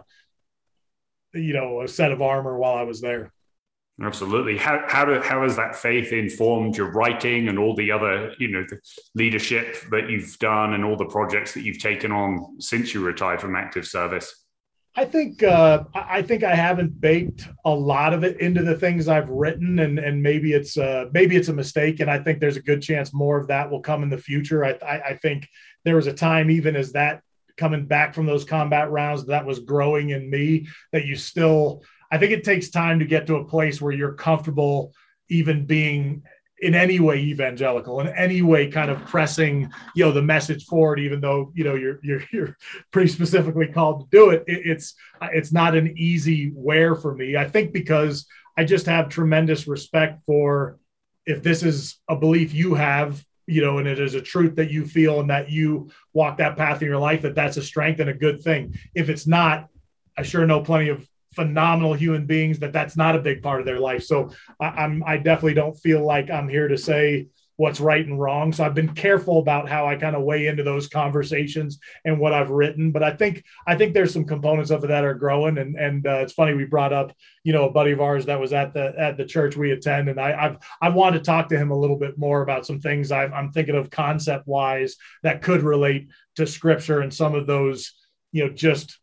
you 1.35 1.53
know, 1.53 1.83
a 1.83 1.89
set 1.89 2.12
of 2.12 2.23
armor 2.23 2.57
while 2.57 2.77
I 2.77 2.83
was 2.83 3.01
there. 3.01 3.33
Absolutely. 4.03 4.59
How 4.59 4.82
how 4.88 5.05
do, 5.05 5.20
how 5.20 5.42
has 5.42 5.57
that 5.57 5.76
faith 5.76 6.12
informed 6.12 6.76
your 6.76 6.90
writing 6.90 7.49
and 7.49 7.59
all 7.59 7.76
the 7.76 7.92
other 7.92 8.32
you 8.40 8.49
know 8.49 8.64
the 8.68 8.78
leadership 9.14 9.76
that 9.90 10.11
you've 10.11 10.36
done 10.40 10.74
and 10.74 10.84
all 10.84 10.97
the 10.97 11.05
projects 11.05 11.55
that 11.55 11.62
you've 11.62 11.78
taken 11.78 12.11
on 12.11 12.61
since 12.61 12.92
you 12.92 13.05
retired 13.05 13.40
from 13.40 13.55
active 13.55 13.86
service? 13.86 14.45
I 14.97 15.05
think 15.05 15.45
uh, 15.45 15.84
I 15.95 16.22
think 16.22 16.42
I 16.42 16.57
haven't 16.57 17.01
baked 17.01 17.49
a 17.64 17.70
lot 17.70 18.12
of 18.12 18.24
it 18.24 18.40
into 18.40 18.62
the 18.62 18.76
things 18.76 19.07
I've 19.07 19.28
written, 19.28 19.78
and 19.78 20.01
and 20.01 20.20
maybe 20.20 20.55
it's 20.55 20.76
uh, 20.76 21.07
maybe 21.12 21.36
it's 21.36 21.49
a 21.49 21.53
mistake, 21.53 22.01
and 22.01 22.11
I 22.11 22.18
think 22.18 22.40
there's 22.40 22.57
a 22.57 22.62
good 22.62 22.82
chance 22.82 23.14
more 23.14 23.38
of 23.38 23.47
that 23.47 23.70
will 23.70 23.80
come 23.80 24.03
in 24.03 24.11
the 24.11 24.18
future. 24.18 24.64
I, 24.64 24.72
I, 24.84 25.01
I 25.11 25.18
think 25.18 25.49
there 25.84 25.97
was 25.97 26.09
a 26.09 26.12
time 26.12 26.51
even 26.51 26.74
as 26.74 26.92
that 26.92 27.22
coming 27.57 27.86
back 27.86 28.14
from 28.14 28.26
those 28.26 28.45
combat 28.45 28.90
rounds 28.90 29.26
that 29.26 29.47
was 29.47 29.61
growing 29.61 30.11
in 30.11 30.28
me 30.28 30.66
that 30.92 31.07
you 31.07 31.14
still 31.14 31.84
I 32.15 32.19
think 32.19 32.31
it 32.31 32.45
takes 32.45 32.71
time 32.71 33.01
to 33.01 33.05
get 33.05 33.27
to 33.27 33.37
a 33.37 33.45
place 33.45 33.83
where 33.83 33.93
you're 33.93 34.15
comfortable 34.15 34.95
even 35.29 35.67
being 35.67 36.23
in 36.61 36.73
any 36.73 37.01
way 37.01 37.19
evangelical 37.19 37.99
in 37.99 38.07
any 38.09 38.41
way 38.41 38.71
kind 38.71 38.89
of 38.89 39.05
pressing 39.05 39.69
you 39.97 40.05
know 40.05 40.12
the 40.12 40.23
message 40.23 40.65
forward 40.67 41.01
even 41.01 41.21
though 41.21 41.51
you 41.57 41.65
know 41.65 41.75
you're 41.75 41.99
you're, 42.05 42.23
you're 42.33 42.57
pretty 42.93 43.09
specifically 43.09 43.67
called 43.67 44.03
to 44.03 44.17
do 44.17 44.31
it. 44.31 44.45
it 44.47 44.62
it's 44.65 44.95
it's 45.33 45.53
not 45.53 45.75
an 45.75 45.93
easy 45.97 46.53
wear 46.55 46.95
for 46.95 47.17
me 47.17 47.37
i 47.37 47.49
think 47.49 47.73
because 47.73 48.27
i 48.57 48.62
just 48.62 48.87
have 48.87 49.09
tremendous 49.09 49.67
respect 49.67 50.25
for 50.25 50.79
if 51.27 51.43
this 51.43 51.65
is 51.65 51.97
a 52.09 52.15
belief 52.15 52.55
you 52.55 52.75
have 52.75 53.25
you 53.49 53.61
know 53.61 53.79
and 53.79 53.89
it 53.89 53.99
is 53.99 54.15
a 54.15 54.23
truth 54.23 54.55
that 54.55 54.71
you 54.71 54.87
feel 54.87 55.19
and 55.19 55.31
that 55.31 55.51
you 55.51 55.91
walk 56.12 56.39
that 56.39 56.57
path 56.57 56.81
in 56.81 56.87
your 56.87 56.99
life 56.99 57.23
that 57.23 57.35
that's 57.35 57.57
a 57.57 57.62
strength 57.62 57.99
and 57.99 58.09
a 58.09 58.15
good 58.15 58.41
thing 58.41 58.73
if 58.95 59.09
it's 59.09 59.27
not 59.27 59.69
i 60.17 60.23
sure 60.23 60.47
know 60.47 60.61
plenty 60.61 60.89
of 60.89 61.05
phenomenal 61.35 61.95
human 61.95 62.26
beings 62.26 62.59
that 62.61 62.72
that's 62.72 62.97
not 62.97 63.16
a 63.16 63.20
big 63.20 63.43
part 63.43 63.61
of 63.61 63.66
their 63.66 63.80
life. 63.80 64.05
So 64.05 64.30
I, 64.61 64.85
am 64.85 65.03
I 65.07 65.16
definitely 65.16 65.55
don't 65.55 65.78
feel 65.78 66.05
like 66.05 66.30
I'm 66.30 66.49
here 66.49 66.68
to 66.68 66.78
say 66.78 67.28
what's 67.57 67.78
right 67.80 68.05
and 68.05 68.20
wrong. 68.20 68.53
So 68.53 68.64
I've 68.64 68.74
been 68.74 68.95
careful 68.95 69.39
about 69.39 69.68
how 69.68 69.87
I 69.87 69.95
kind 69.95 70.16
of 70.16 70.24
weigh 70.24 70.49
into 70.49 70.64
those 70.64 70.89
conversations 70.89 71.78
and 72.05 72.18
what 72.18 72.32
I've 72.32 72.51
written. 72.51 72.91
But 72.91 73.03
I 73.05 73.12
think 73.12 73.45
I 73.66 73.76
think 73.76 73.95
there's 73.95 74.12
some 74.12 74.24
components 74.24 74.70
of 74.70 74.82
it 74.82 74.89
that 74.89 75.05
are 75.05 75.14
growing. 75.14 75.59
And 75.59 75.76
and 75.76 76.07
uh, 76.07 76.18
it's 76.18 76.32
funny 76.32 76.55
we 76.55 76.64
brought 76.64 76.93
up 76.93 77.12
you 77.45 77.53
know 77.53 77.68
a 77.68 77.72
buddy 77.72 77.93
of 77.93 78.01
ours 78.01 78.26
that 78.26 78.41
was 78.41 78.53
at 78.53 78.74
the 78.74 78.93
at 78.99 79.16
the 79.16 79.24
church 79.24 79.57
we 79.57 79.70
attend, 79.70 80.09
and 80.09 80.20
I 80.20 80.47
I've 80.47 80.59
I 80.80 80.89
want 80.89 81.14
to 81.14 81.20
talk 81.20 81.49
to 81.49 81.59
him 81.59 81.70
a 81.70 81.78
little 81.78 81.99
bit 81.99 82.18
more 82.18 82.43
about 82.43 82.66
some 82.66 82.80
things 82.80 83.12
I'm, 83.12 83.32
I'm 83.32 83.53
thinking 83.53 83.76
of 83.76 83.91
concept 83.91 84.47
wise 84.47 84.97
that 85.22 85.43
could 85.43 85.62
relate 85.62 86.09
to 86.37 86.47
scripture 86.47 87.01
and 87.01 87.14
some 87.14 87.35
of 87.35 87.47
those 87.47 87.93
you 88.32 88.45
know 88.45 88.53
just 88.53 88.99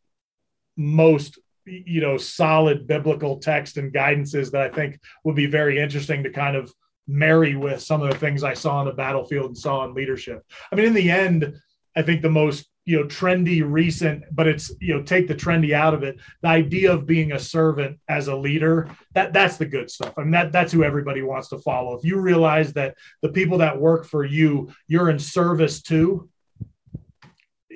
most 0.76 1.40
you 1.72 2.02
know 2.02 2.18
solid 2.18 2.88
biblical 2.88 3.38
text 3.38 3.78
and 3.78 3.94
guidances 3.94 4.52
that 4.52 4.62
I 4.62 4.70
think 4.70 5.00
would 5.24 5.36
be 5.36 5.46
very 5.46 5.80
interesting 5.80 6.24
to 6.24 6.30
kind 6.30 6.56
of 6.56 6.72
marry 7.08 7.56
with 7.56 7.82
some 7.82 8.02
of 8.02 8.10
the 8.10 8.18
things 8.18 8.44
I 8.44 8.54
saw 8.54 8.78
on 8.78 8.86
the 8.86 8.94
battlefield 8.94 9.48
and 9.48 9.58
saw 9.58 9.84
in 9.86 9.94
leadership. 9.94 10.46
I 10.72 10.76
mean, 10.76 10.86
in 10.86 10.94
the 10.94 11.10
end, 11.10 11.56
I 11.96 12.02
think 12.02 12.22
the 12.22 12.30
most 12.30 12.68
you 12.86 13.00
know 13.00 13.06
trendy 13.06 13.62
recent 13.64 14.24
but 14.32 14.48
it's 14.48 14.72
you 14.82 14.94
know 14.94 15.04
take 15.04 15.28
the 15.28 15.36
trendy 15.36 15.72
out 15.72 15.94
of 15.94 16.02
it 16.02 16.20
the 16.42 16.48
idea 16.48 16.92
of 16.92 17.06
being 17.06 17.32
a 17.32 17.38
servant 17.38 18.00
as 18.10 18.28
a 18.28 18.36
leader 18.36 18.90
that 19.14 19.34
that's 19.34 19.58
the 19.58 19.66
good 19.66 19.92
stuff. 19.92 20.14
I 20.18 20.22
mean 20.22 20.32
that 20.32 20.52
that's 20.52 20.72
who 20.72 20.84
everybody 20.84 21.22
wants 21.22 21.50
to 21.50 21.60
follow. 21.60 21.96
If 21.96 22.04
you 22.04 22.20
realize 22.20 22.74
that 22.74 22.96
the 23.22 23.30
people 23.30 23.60
that 23.60 23.80
work 23.80 24.06
for 24.06 24.26
you 24.26 24.74
you're 24.88 25.12
in 25.12 25.20
service 25.20 25.82
to 25.84 26.28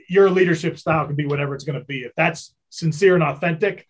your 0.07 0.29
leadership 0.29 0.77
style 0.77 1.05
can 1.05 1.15
be 1.15 1.25
whatever 1.25 1.55
it's 1.55 1.63
going 1.63 1.79
to 1.79 1.85
be. 1.85 1.99
If 1.99 2.13
that's 2.15 2.53
sincere 2.75 3.15
and 3.15 3.23
authentic, 3.23 3.87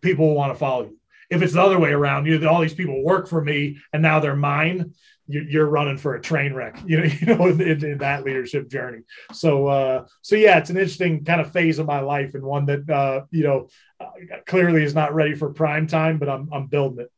people 0.00 0.28
will 0.28 0.34
want 0.34 0.52
to 0.52 0.58
follow 0.58 0.84
you. 0.84 0.98
If 1.30 1.42
it's 1.42 1.54
the 1.54 1.62
other 1.62 1.78
way 1.78 1.90
around, 1.90 2.26
you 2.26 2.38
know, 2.38 2.48
all 2.48 2.60
these 2.60 2.74
people 2.74 3.02
work 3.02 3.28
for 3.28 3.42
me 3.42 3.78
and 3.92 4.02
now 4.02 4.20
they're 4.20 4.36
mine. 4.36 4.94
You're 5.26 5.66
running 5.66 5.96
for 5.96 6.14
a 6.14 6.20
train 6.20 6.52
wreck, 6.52 6.82
you 6.86 6.98
know, 6.98 7.04
you 7.04 7.26
know, 7.26 7.46
in, 7.46 7.84
in 7.84 7.98
that 7.98 8.24
leadership 8.24 8.68
journey. 8.68 9.00
So, 9.32 9.66
uh, 9.68 10.06
so 10.20 10.36
yeah, 10.36 10.58
it's 10.58 10.70
an 10.70 10.76
interesting 10.76 11.24
kind 11.24 11.40
of 11.40 11.50
phase 11.50 11.78
of 11.78 11.86
my 11.86 12.00
life 12.00 12.34
and 12.34 12.42
one 12.42 12.66
that, 12.66 12.88
uh, 12.90 13.22
you 13.30 13.44
know, 13.44 13.68
uh, 14.00 14.10
clearly 14.46 14.84
is 14.84 14.94
not 14.94 15.14
ready 15.14 15.34
for 15.34 15.52
prime 15.52 15.86
time, 15.86 16.18
but 16.18 16.28
I'm, 16.28 16.50
I'm 16.52 16.66
building 16.66 17.00
it. 17.00 17.10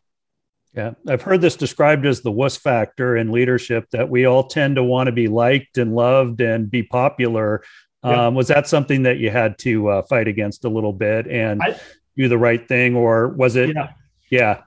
Yeah, 0.76 0.92
I've 1.08 1.22
heard 1.22 1.40
this 1.40 1.56
described 1.56 2.04
as 2.04 2.20
the 2.20 2.30
wuss 2.30 2.58
factor 2.58 3.16
in 3.16 3.32
leadership 3.32 3.88
that 3.92 4.10
we 4.10 4.26
all 4.26 4.44
tend 4.44 4.76
to 4.76 4.84
want 4.84 5.06
to 5.06 5.12
be 5.12 5.26
liked 5.26 5.78
and 5.78 5.94
loved 5.94 6.42
and 6.42 6.70
be 6.70 6.82
popular, 6.82 7.64
yeah. 8.06 8.26
Um, 8.26 8.34
was 8.34 8.48
that 8.48 8.68
something 8.68 9.02
that 9.02 9.18
you 9.18 9.30
had 9.30 9.58
to 9.58 9.88
uh, 9.88 10.02
fight 10.02 10.28
against 10.28 10.64
a 10.64 10.68
little 10.68 10.92
bit 10.92 11.26
and 11.26 11.62
I, 11.62 11.78
do 12.16 12.28
the 12.28 12.38
right 12.38 12.66
thing, 12.66 12.96
or 12.96 13.28
was 13.28 13.56
it? 13.56 13.74
Yeah. 13.74 13.92
yeah. 14.30 14.62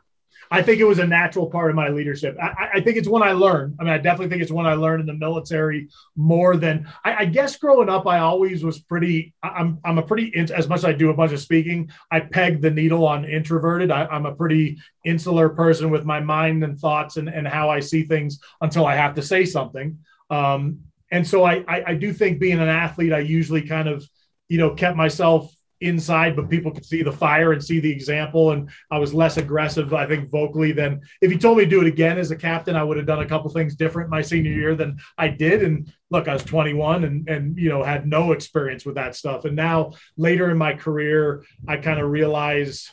I 0.51 0.63
think 0.63 0.79
it 0.79 0.85
was 0.85 0.97
a 0.97 1.05
natural 1.05 1.47
part 1.47 1.69
of 1.69 1.75
my 1.75 1.89
leadership. 1.89 2.35
I, 2.41 2.69
I, 2.75 2.81
think 2.81 2.97
it's 2.97 3.07
one 3.07 3.21
I 3.21 3.33
learned. 3.33 3.75
I 3.79 3.83
mean, 3.83 3.93
I 3.93 3.99
definitely 3.99 4.29
think 4.29 4.41
it's 4.41 4.51
one 4.51 4.65
I 4.65 4.73
learned 4.73 5.01
in 5.01 5.05
the 5.05 5.13
military 5.13 5.89
more 6.15 6.57
than 6.57 6.87
I, 7.05 7.17
I 7.17 7.25
guess 7.25 7.55
growing 7.57 7.87
up. 7.87 8.07
I 8.07 8.19
always 8.19 8.63
was 8.63 8.79
pretty. 8.79 9.35
I'm 9.43 9.79
I'm 9.85 9.99
a 9.99 10.01
pretty 10.01 10.33
as 10.35 10.67
much 10.67 10.79
as 10.79 10.85
I 10.85 10.93
do 10.93 11.11
a 11.11 11.13
bunch 11.13 11.33
of 11.33 11.39
speaking. 11.39 11.91
I 12.09 12.21
peg 12.21 12.61
the 12.61 12.71
needle 12.71 13.05
on 13.05 13.25
introverted. 13.25 13.91
I, 13.91 14.05
I'm 14.05 14.25
a 14.25 14.33
pretty 14.33 14.79
insular 15.05 15.49
person 15.49 15.91
with 15.91 16.03
my 16.03 16.19
mind 16.19 16.63
and 16.63 16.79
thoughts 16.79 17.17
and 17.17 17.29
and 17.29 17.47
how 17.47 17.69
I 17.69 17.79
see 17.79 18.03
things 18.03 18.39
until 18.59 18.87
I 18.87 18.95
have 18.95 19.13
to 19.15 19.21
say 19.21 19.45
something. 19.45 19.99
Um, 20.31 20.79
and 21.11 21.27
so 21.27 21.43
I, 21.43 21.63
I 21.67 21.83
I 21.87 21.93
do 21.95 22.13
think 22.13 22.39
being 22.39 22.59
an 22.59 22.69
athlete, 22.69 23.13
I 23.13 23.19
usually 23.19 23.61
kind 23.61 23.87
of 23.87 24.07
you 24.47 24.57
know 24.57 24.73
kept 24.73 24.97
myself 24.97 25.53
inside, 25.81 26.35
but 26.35 26.49
people 26.49 26.71
could 26.71 26.85
see 26.85 27.03
the 27.03 27.11
fire 27.11 27.53
and 27.53 27.63
see 27.63 27.79
the 27.79 27.91
example. 27.91 28.51
And 28.51 28.69
I 28.91 28.97
was 28.97 29.13
less 29.13 29.37
aggressive, 29.37 29.93
I 29.93 30.05
think, 30.05 30.29
vocally 30.29 30.71
than 30.71 31.01
if 31.21 31.31
you 31.31 31.37
told 31.37 31.57
me 31.57 31.63
to 31.63 31.69
do 31.69 31.81
it 31.81 31.87
again 31.87 32.17
as 32.17 32.31
a 32.31 32.35
captain, 32.35 32.75
I 32.75 32.83
would 32.83 32.97
have 32.97 33.05
done 33.05 33.21
a 33.21 33.25
couple 33.25 33.49
things 33.51 33.75
different 33.75 34.09
my 34.09 34.21
senior 34.21 34.51
year 34.51 34.75
than 34.75 34.99
I 35.17 35.29
did. 35.29 35.63
And 35.63 35.91
look, 36.09 36.27
I 36.27 36.33
was 36.33 36.43
21 36.43 37.03
and 37.03 37.29
and 37.29 37.57
you 37.57 37.69
know 37.69 37.83
had 37.83 38.07
no 38.07 38.31
experience 38.31 38.85
with 38.85 38.95
that 38.95 39.15
stuff. 39.15 39.45
And 39.45 39.55
now 39.55 39.93
later 40.17 40.49
in 40.49 40.57
my 40.57 40.73
career, 40.73 41.45
I 41.67 41.77
kind 41.77 41.99
of 41.99 42.09
realize, 42.09 42.91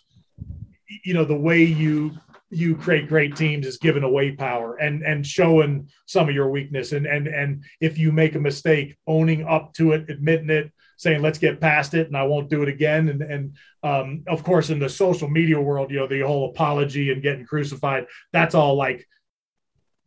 you 1.05 1.15
know, 1.15 1.25
the 1.25 1.37
way 1.37 1.65
you 1.65 2.13
you 2.51 2.77
create 2.77 3.09
great 3.09 3.35
teams 3.35 3.67
is 3.67 3.79
giving 3.79 4.05
away 4.05 4.33
power 4.33 4.77
and 4.77 5.03
and 5.03 5.27
showing 5.27 5.89
some 6.07 6.29
of 6.29 6.35
your 6.35 6.49
weakness 6.49 6.93
and 6.93 7.07
and 7.07 7.27
and 7.27 7.65
if 7.81 7.99
you 7.99 8.13
make 8.13 8.37
a 8.37 8.41
mistake 8.41 8.97
owning 9.07 9.45
up 9.45 9.73
to 9.75 9.93
it 9.93 10.09
admitting 10.09 10.51
it 10.51 10.71
saying 10.97 11.23
let's 11.23 11.39
get 11.39 11.61
past 11.61 11.95
it 11.95 12.07
and 12.07 12.17
I 12.17 12.25
won't 12.25 12.51
do 12.51 12.63
it 12.63 12.69
again. 12.69 13.09
And 13.09 13.23
and 13.23 13.57
um, 13.83 14.23
of 14.27 14.43
course 14.43 14.71
in 14.71 14.79
the 14.79 14.89
social 14.89 15.29
media 15.29 15.61
world, 15.61 15.91
you 15.91 15.99
know, 15.99 16.07
the 16.07 16.21
whole 16.21 16.51
apology 16.51 17.13
and 17.13 17.23
getting 17.23 17.47
crucified, 17.47 18.07
that's 18.33 18.55
all 18.55 18.77
like 18.77 19.07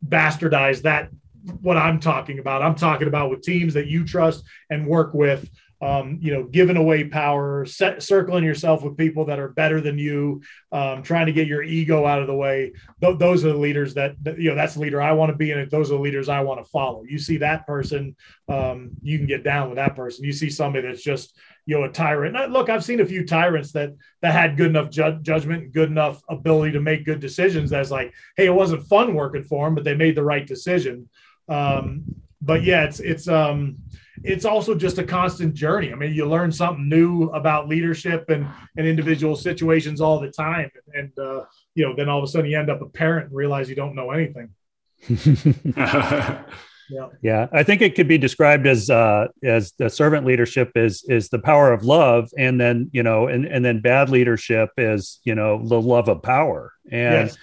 bastardized. 0.06 0.82
That 0.82 1.10
what 1.60 1.76
I'm 1.76 2.00
talking 2.00 2.38
about. 2.38 2.62
I'm 2.62 2.74
talking 2.74 3.08
about 3.08 3.30
with 3.30 3.42
teams 3.42 3.74
that 3.74 3.86
you 3.86 4.04
trust 4.04 4.44
and 4.68 4.86
work 4.86 5.14
with 5.14 5.48
um, 5.80 6.18
you 6.20 6.32
know, 6.32 6.44
giving 6.44 6.76
away 6.76 7.04
power, 7.04 7.64
set, 7.64 8.02
circling 8.02 8.44
yourself 8.44 8.82
with 8.82 8.96
people 8.96 9.24
that 9.26 9.38
are 9.38 9.48
better 9.48 9.80
than 9.80 9.98
you, 9.98 10.42
um, 10.72 11.02
trying 11.02 11.26
to 11.26 11.32
get 11.32 11.46
your 11.46 11.62
ego 11.62 12.06
out 12.06 12.20
of 12.20 12.26
the 12.26 12.34
way. 12.34 12.72
Th- 13.00 13.18
those 13.18 13.44
are 13.44 13.52
the 13.52 13.58
leaders 13.58 13.94
that, 13.94 14.16
you 14.36 14.50
know, 14.50 14.54
that's 14.54 14.74
the 14.74 14.80
leader 14.80 15.00
I 15.00 15.12
want 15.12 15.30
to 15.30 15.36
be, 15.36 15.52
and 15.52 15.70
those 15.70 15.90
are 15.90 15.94
the 15.94 16.00
leaders 16.00 16.28
I 16.28 16.40
want 16.40 16.62
to 16.62 16.70
follow. 16.70 17.04
You 17.04 17.18
see 17.18 17.38
that 17.38 17.66
person, 17.66 18.14
um, 18.48 18.90
you 19.02 19.16
can 19.16 19.26
get 19.26 19.42
down 19.42 19.68
with 19.68 19.76
that 19.76 19.96
person. 19.96 20.24
You 20.24 20.32
see 20.32 20.50
somebody 20.50 20.86
that's 20.86 21.02
just, 21.02 21.36
you 21.64 21.78
know, 21.78 21.84
a 21.84 21.88
tyrant. 21.88 22.34
Now, 22.34 22.46
look, 22.46 22.68
I've 22.68 22.84
seen 22.84 23.00
a 23.00 23.06
few 23.06 23.24
tyrants 23.24 23.72
that 23.72 23.94
that 24.22 24.32
had 24.32 24.56
good 24.56 24.70
enough 24.70 24.90
ju- 24.90 25.18
judgment, 25.22 25.72
good 25.72 25.88
enough 25.88 26.20
ability 26.28 26.72
to 26.72 26.80
make 26.80 27.04
good 27.04 27.20
decisions. 27.20 27.70
That's 27.70 27.90
like, 27.90 28.12
hey, 28.36 28.46
it 28.46 28.54
wasn't 28.54 28.86
fun 28.86 29.14
working 29.14 29.44
for 29.44 29.66
them, 29.66 29.74
but 29.74 29.84
they 29.84 29.94
made 29.94 30.16
the 30.16 30.24
right 30.24 30.46
decision. 30.46 31.08
Um, 31.48 32.04
but 32.42 32.64
yeah, 32.64 32.84
it's 32.84 33.00
it's 33.00 33.28
um 33.28 33.76
it's 34.22 34.44
also 34.44 34.74
just 34.74 34.98
a 34.98 35.04
constant 35.04 35.54
journey. 35.54 35.92
I 35.92 35.94
mean, 35.96 36.12
you 36.12 36.26
learn 36.26 36.52
something 36.52 36.88
new 36.88 37.24
about 37.30 37.68
leadership 37.68 38.28
and, 38.28 38.46
and 38.76 38.86
individual 38.86 39.36
situations 39.36 40.00
all 40.00 40.20
the 40.20 40.30
time. 40.30 40.70
And, 40.94 41.10
uh, 41.18 41.44
you 41.74 41.86
know, 41.86 41.94
then 41.96 42.08
all 42.08 42.18
of 42.18 42.24
a 42.24 42.26
sudden 42.26 42.50
you 42.50 42.58
end 42.58 42.70
up 42.70 42.82
a 42.82 42.86
parent 42.86 43.28
and 43.28 43.36
realize 43.36 43.68
you 43.68 43.76
don't 43.76 43.94
know 43.94 44.10
anything. 44.10 44.50
yeah. 46.90 47.06
yeah, 47.22 47.46
I 47.52 47.62
think 47.62 47.80
it 47.82 47.94
could 47.94 48.08
be 48.08 48.18
described 48.18 48.66
as 48.66 48.90
uh, 48.90 49.28
as 49.42 49.72
the 49.78 49.88
servant 49.88 50.26
leadership 50.26 50.72
is 50.74 51.04
is 51.08 51.28
the 51.28 51.38
power 51.38 51.72
of 51.72 51.84
love, 51.84 52.30
and 52.36 52.60
then 52.60 52.90
you 52.92 53.02
know, 53.02 53.26
and 53.26 53.46
and 53.46 53.64
then 53.64 53.80
bad 53.80 54.10
leadership 54.10 54.70
is 54.76 55.20
you 55.24 55.34
know 55.34 55.66
the 55.66 55.80
love 55.80 56.08
of 56.08 56.22
power, 56.22 56.72
and 56.90 57.30
yes. 57.30 57.38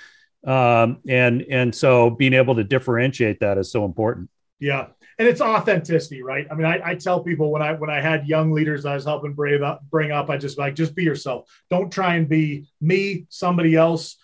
um, 0.46 1.00
and 1.08 1.44
and 1.50 1.74
so 1.74 2.12
being 2.12 2.34
able 2.34 2.56
to 2.56 2.64
differentiate 2.64 3.40
that 3.40 3.58
is 3.58 3.72
so 3.72 3.86
important. 3.86 4.30
Yeah, 4.60 4.88
and 5.20 5.28
it's 5.28 5.42
authenticity, 5.42 6.22
right? 6.22 6.48
I 6.50 6.54
mean, 6.54 6.66
I, 6.66 6.80
I, 6.92 6.96
tell 6.96 7.24
people 7.24 7.52
when 7.52 7.62
I 7.62 7.74
when 7.74 7.90
I 7.90 8.02
had 8.02 8.28
young 8.28 8.52
leaders 8.52 8.86
I 8.86 8.94
was 8.94 9.06
helping 9.06 9.34
bring 9.34 9.64
up, 9.64 9.82
bring 9.90 10.12
up, 10.12 10.30
I 10.30 10.38
just 10.38 10.58
like 10.58 10.76
just 10.76 10.96
be 10.96 11.04
yourself. 11.04 11.50
Don't 11.70 11.92
try 11.92 12.16
and 12.16 12.30
be 12.30 12.68
me, 12.82 13.26
somebody 13.30 13.76
else. 13.76 14.18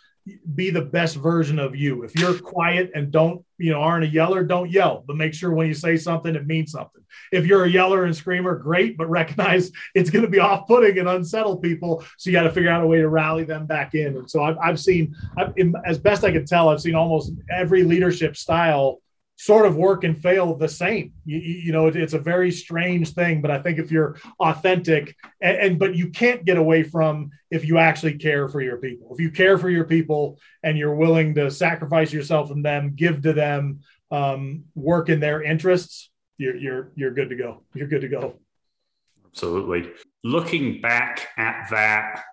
Be 0.56 0.70
the 0.70 0.82
best 0.82 1.18
version 1.18 1.60
of 1.60 1.76
you. 1.76 2.04
If 2.04 2.16
you're 2.16 2.40
quiet 2.40 2.92
and 2.96 3.12
don't, 3.12 3.44
you 3.58 3.72
know, 3.72 3.82
aren't 3.82 4.06
a 4.06 4.08
yeller, 4.08 4.46
don't 4.46 4.70
yell. 4.70 5.04
But 5.06 5.18
make 5.18 5.34
sure 5.34 5.52
when 5.52 5.68
you 5.68 5.74
say 5.74 5.98
something, 5.98 6.34
it 6.34 6.48
means 6.48 6.72
something. 6.72 7.04
If 7.34 7.46
you're 7.46 7.66
a 7.66 7.70
yeller 7.70 8.06
and 8.06 8.16
screamer, 8.16 8.56
great, 8.56 8.96
but 8.96 9.10
recognize 9.10 9.70
it's 9.96 10.10
going 10.10 10.24
to 10.24 10.32
be 10.32 10.40
off-putting 10.40 10.98
and 10.98 11.10
unsettle 11.10 11.58
people. 11.58 12.06
So 12.18 12.30
you 12.30 12.38
got 12.38 12.44
to 12.44 12.54
figure 12.54 12.70
out 12.70 12.84
a 12.84 12.88
way 12.88 13.00
to 13.00 13.10
rally 13.10 13.44
them 13.44 13.66
back 13.66 13.96
in. 13.96 14.16
And 14.16 14.32
so 14.32 14.44
I've, 14.44 14.58
I've 14.60 14.80
seen, 14.80 15.14
I've, 15.36 15.54
as 15.84 15.98
best 15.98 16.24
I 16.24 16.32
can 16.32 16.46
tell, 16.46 16.70
I've 16.70 16.82
seen 16.82 16.96
almost 16.96 17.34
every 17.52 17.84
leadership 17.84 18.38
style 18.38 19.02
sort 19.36 19.66
of 19.66 19.76
work 19.76 20.04
and 20.04 20.22
fail 20.22 20.56
the 20.56 20.70
same. 20.70 21.14
You, 21.26 21.40
you 21.40 21.72
know, 21.72 21.88
it, 21.88 21.96
it's 21.96 22.14
a 22.14 22.20
very 22.20 22.52
strange 22.52 23.14
thing, 23.14 23.42
but 23.42 23.52
I 23.52 23.62
think 23.62 23.80
if 23.80 23.92
you're 23.92 24.18
authentic 24.40 25.16
and, 25.42 25.58
and, 25.58 25.80
but 25.80 25.96
you 25.96 26.10
can't 26.10 26.46
get 26.46 26.58
away 26.58 26.84
from 26.84 27.32
if 27.52 27.66
you 27.66 27.78
actually 27.78 28.18
care 28.18 28.48
for 28.48 28.62
your 28.62 28.78
people. 28.78 29.14
If 29.14 29.20
you 29.20 29.32
care 29.32 29.58
for 29.58 29.70
your 29.70 29.86
people 29.86 30.40
and 30.62 30.78
you're 30.78 30.96
willing 30.96 31.36
to 31.36 31.52
sacrifice 31.52 32.14
yourself 32.14 32.52
and 32.52 32.64
them, 32.64 32.94
give 32.96 33.22
to 33.24 33.34
them, 33.34 33.82
um, 34.12 34.66
work 34.76 35.10
in 35.10 35.20
their 35.20 35.42
interests, 35.42 36.10
you're 36.38 36.56
you're 36.56 36.92
you're 36.96 37.14
good 37.14 37.30
to 37.30 37.36
go. 37.36 37.64
You're 37.74 37.88
good 37.88 38.02
to 38.02 38.08
go. 38.08 38.40
Absolutely. 39.28 39.92
Looking 40.24 40.82
back 40.82 41.28
at 41.38 41.68
that 41.72 42.24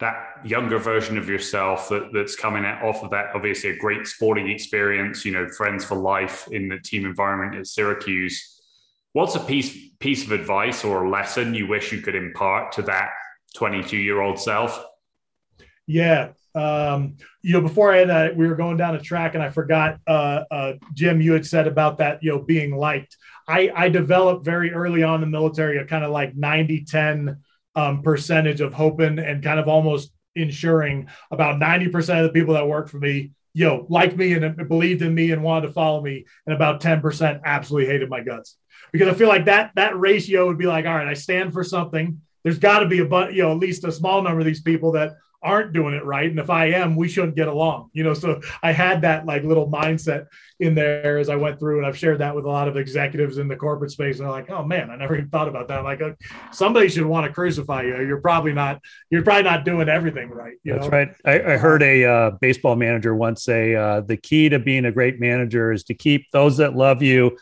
that 0.00 0.38
younger 0.44 0.78
version 0.78 1.18
of 1.18 1.28
yourself 1.28 1.88
that, 1.88 2.10
that's 2.12 2.36
coming 2.36 2.64
off 2.64 3.02
of 3.02 3.10
that 3.10 3.34
obviously 3.34 3.70
a 3.70 3.76
great 3.76 4.06
sporting 4.06 4.48
experience 4.48 5.24
you 5.24 5.32
know 5.32 5.48
friends 5.48 5.84
for 5.84 5.96
life 5.96 6.48
in 6.52 6.68
the 6.68 6.78
team 6.78 7.04
environment 7.04 7.58
at 7.58 7.66
syracuse. 7.66 8.54
What's 9.12 9.34
a 9.34 9.40
piece 9.40 9.76
piece 9.98 10.24
of 10.24 10.32
advice 10.32 10.84
or 10.84 11.04
a 11.04 11.10
lesson 11.10 11.54
you 11.54 11.66
wish 11.66 11.92
you 11.92 12.00
could 12.00 12.14
impart 12.14 12.72
to 12.72 12.82
that 12.82 13.10
22 13.56 13.96
year 13.96 14.20
old 14.20 14.38
self? 14.38 14.84
Yeah 15.86 16.30
um, 16.58 17.16
you 17.42 17.52
know 17.52 17.60
before 17.60 17.92
i 17.92 17.98
had 17.98 18.08
that 18.08 18.36
we 18.36 18.48
were 18.48 18.56
going 18.56 18.76
down 18.76 18.94
a 18.94 19.00
track 19.00 19.34
and 19.34 19.42
i 19.42 19.48
forgot 19.50 19.98
uh, 20.06 20.44
uh, 20.50 20.72
jim 20.94 21.20
you 21.20 21.32
had 21.32 21.46
said 21.46 21.66
about 21.66 21.98
that 21.98 22.22
you 22.22 22.30
know 22.30 22.38
being 22.38 22.76
liked. 22.76 23.16
I 23.46 23.70
i 23.74 23.88
developed 23.88 24.44
very 24.44 24.72
early 24.72 25.02
on 25.02 25.16
in 25.16 25.20
the 25.20 25.26
military 25.26 25.78
a 25.78 25.84
kind 25.84 26.04
of 26.04 26.10
like 26.10 26.34
90 26.34 26.84
10 26.84 27.38
um, 27.78 28.02
percentage 28.02 28.60
of 28.60 28.74
hoping 28.74 29.20
and 29.20 29.42
kind 29.42 29.60
of 29.60 29.68
almost 29.68 30.10
ensuring 30.34 31.08
about 31.30 31.60
90% 31.60 32.18
of 32.18 32.24
the 32.24 32.32
people 32.32 32.54
that 32.54 32.66
work 32.66 32.88
for 32.88 32.98
me, 32.98 33.30
know, 33.64 33.86
liked 33.88 34.16
me 34.16 34.32
and 34.32 34.68
believed 34.68 35.02
in 35.02 35.14
me 35.14 35.30
and 35.30 35.42
wanted 35.44 35.68
to 35.68 35.72
follow 35.72 36.02
me. 36.02 36.26
And 36.46 36.56
about 36.56 36.80
10% 36.80 37.40
absolutely 37.44 37.88
hated 37.88 38.10
my 38.10 38.20
guts 38.20 38.56
because 38.92 39.08
I 39.08 39.14
feel 39.14 39.28
like 39.28 39.44
that, 39.44 39.70
that 39.76 39.98
ratio 39.98 40.46
would 40.46 40.58
be 40.58 40.66
like, 40.66 40.86
all 40.86 40.94
right, 40.94 41.06
I 41.06 41.14
stand 41.14 41.52
for 41.52 41.62
something. 41.62 42.20
There's 42.42 42.58
got 42.58 42.80
to 42.80 42.86
be 42.86 42.98
a, 42.98 43.04
but 43.04 43.32
you 43.32 43.42
know, 43.42 43.52
at 43.52 43.58
least 43.58 43.84
a 43.84 43.92
small 43.92 44.22
number 44.22 44.40
of 44.40 44.46
these 44.46 44.62
people 44.62 44.92
that 44.92 45.12
aren't 45.42 45.72
doing 45.72 45.94
it 45.94 46.04
right. 46.04 46.28
And 46.28 46.38
if 46.38 46.50
i 46.50 46.66
am 46.66 46.96
we 46.96 47.08
shouldn't 47.08 47.36
get 47.36 47.48
along 47.48 47.90
you 47.92 48.02
know? 48.02 48.14
So 48.14 48.40
i 48.62 48.72
had 48.72 49.02
that 49.02 49.26
like 49.26 49.44
little 49.44 49.70
mindset 49.70 50.26
in 50.60 50.74
there 50.74 51.18
as 51.18 51.28
i 51.28 51.36
went 51.36 51.58
through 51.58 51.78
and 51.78 51.86
i've 51.86 51.96
shared 51.96 52.18
that 52.18 52.34
with 52.34 52.44
a 52.44 52.48
lot 52.48 52.68
of 52.68 52.76
executives 52.76 53.38
in 53.38 53.48
the 53.48 53.56
corporate 53.56 53.90
space 53.90 54.18
and 54.18 54.26
they're 54.26 54.32
like 54.32 54.50
oh 54.50 54.64
man 54.64 54.90
i 54.90 54.96
never 54.96 55.16
even 55.16 55.28
thought 55.30 55.48
about 55.48 55.68
that. 55.68 55.78
I'm 55.78 55.84
like 55.84 56.02
uh, 56.02 56.12
somebody 56.52 56.88
should 56.88 57.06
want 57.06 57.26
to 57.26 57.32
crucify 57.32 57.82
you. 57.82 58.06
You're 58.06 58.20
probably 58.20 58.52
not 58.52 58.80
you're 59.10 59.22
probably 59.22 59.44
not 59.44 59.64
doing 59.64 59.88
everything 59.88 60.30
right 60.30 60.56
that's 60.64 60.84
know? 60.84 60.90
right. 60.90 61.08
I, 61.24 61.54
I, 61.54 61.56
heard 61.56 61.82
a 61.82 62.04
uh, 62.04 62.30
baseball 62.40 62.76
manager 62.76 63.14
once 63.14 63.44
say 63.44 63.74
uh, 63.74 64.00
the 64.00 64.16
key 64.16 64.48
to 64.48 64.58
being 64.58 64.84
a 64.84 64.92
great 64.92 65.20
manager 65.20 65.72
is 65.72 65.84
to 65.84 65.94
keep 65.94 66.26
those 66.32 66.56
that 66.58 66.76
love 66.76 67.02
you 67.02 67.36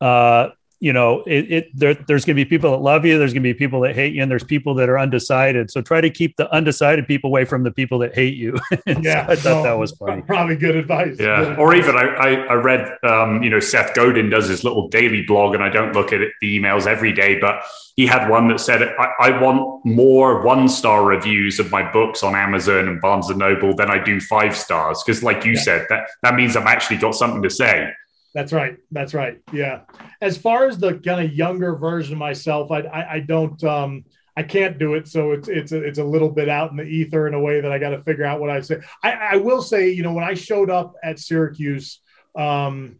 uh, 0.00 0.48
you 0.84 0.92
know, 0.92 1.22
it, 1.26 1.50
it 1.50 1.70
there, 1.72 1.94
there's 1.94 2.26
going 2.26 2.36
to 2.36 2.44
be 2.44 2.46
people 2.46 2.70
that 2.72 2.82
love 2.82 3.06
you. 3.06 3.18
There's 3.18 3.32
going 3.32 3.42
to 3.42 3.48
be 3.48 3.54
people 3.54 3.80
that 3.80 3.94
hate 3.94 4.12
you, 4.12 4.20
and 4.20 4.30
there's 4.30 4.44
people 4.44 4.74
that 4.74 4.90
are 4.90 4.98
undecided. 4.98 5.70
So 5.70 5.80
try 5.80 6.02
to 6.02 6.10
keep 6.10 6.36
the 6.36 6.52
undecided 6.52 7.06
people 7.06 7.30
away 7.30 7.46
from 7.46 7.62
the 7.62 7.70
people 7.70 7.98
that 8.00 8.14
hate 8.14 8.36
you. 8.36 8.58
yeah, 8.86 9.26
so 9.26 9.32
I 9.32 9.36
thought 9.36 9.62
that 9.62 9.78
was 9.78 9.92
funny. 9.92 10.20
Probably 10.26 10.56
good 10.56 10.76
advice. 10.76 11.16
Yeah, 11.18 11.42
good 11.42 11.58
or 11.58 11.74
even 11.74 11.96
I, 11.96 12.02
I, 12.02 12.30
I 12.34 12.54
read, 12.56 12.98
um, 13.02 13.42
you 13.42 13.48
know, 13.48 13.60
Seth 13.60 13.94
Godin 13.94 14.28
does 14.28 14.46
his 14.46 14.62
little 14.62 14.88
daily 14.88 15.22
blog, 15.22 15.54
and 15.54 15.64
I 15.64 15.70
don't 15.70 15.94
look 15.94 16.12
at 16.12 16.20
it, 16.20 16.32
the 16.42 16.60
emails 16.60 16.86
every 16.86 17.14
day, 17.14 17.38
but 17.40 17.62
he 17.96 18.04
had 18.06 18.28
one 18.28 18.48
that 18.48 18.60
said, 18.60 18.82
I, 18.82 19.08
I 19.20 19.40
want 19.40 19.86
more 19.86 20.42
one 20.42 20.68
star 20.68 21.02
reviews 21.02 21.58
of 21.58 21.70
my 21.70 21.90
books 21.90 22.22
on 22.22 22.34
Amazon 22.34 22.88
and 22.88 23.00
Barnes 23.00 23.30
and 23.30 23.38
Noble 23.38 23.74
than 23.74 23.90
I 23.90 24.04
do 24.04 24.20
five 24.20 24.54
stars, 24.54 25.02
because 25.02 25.22
like 25.22 25.46
you 25.46 25.52
yeah. 25.52 25.60
said, 25.60 25.86
that 25.88 26.10
that 26.22 26.34
means 26.34 26.56
I've 26.56 26.66
actually 26.66 26.98
got 26.98 27.14
something 27.14 27.42
to 27.42 27.48
say. 27.48 27.90
That's 28.34 28.52
right. 28.52 28.76
That's 28.90 29.14
right. 29.14 29.40
Yeah. 29.52 29.82
As 30.20 30.36
far 30.36 30.66
as 30.66 30.76
the 30.76 30.98
kind 30.98 31.24
of 31.24 31.32
younger 31.32 31.76
version 31.76 32.14
of 32.14 32.18
myself, 32.18 32.70
I, 32.72 32.80
I, 32.80 33.12
I 33.14 33.20
don't, 33.20 33.62
um, 33.62 34.04
I 34.36 34.42
can't 34.42 34.78
do 34.78 34.94
it. 34.94 35.06
So 35.06 35.30
it's, 35.30 35.48
it's, 35.48 35.70
a, 35.70 35.80
it's 35.80 36.00
a 36.00 36.04
little 36.04 36.30
bit 36.30 36.48
out 36.48 36.72
in 36.72 36.76
the 36.76 36.82
ether 36.82 37.28
in 37.28 37.34
a 37.34 37.40
way 37.40 37.60
that 37.60 37.70
I 37.70 37.78
got 37.78 37.90
to 37.90 38.02
figure 38.02 38.24
out 38.24 38.40
what 38.40 38.50
I 38.50 38.60
say. 38.60 38.80
I, 39.02 39.12
I 39.12 39.36
will 39.36 39.62
say, 39.62 39.90
you 39.90 40.02
know, 40.02 40.12
when 40.12 40.24
I 40.24 40.34
showed 40.34 40.68
up 40.68 40.94
at 41.04 41.20
Syracuse, 41.20 42.00
um, 42.36 42.96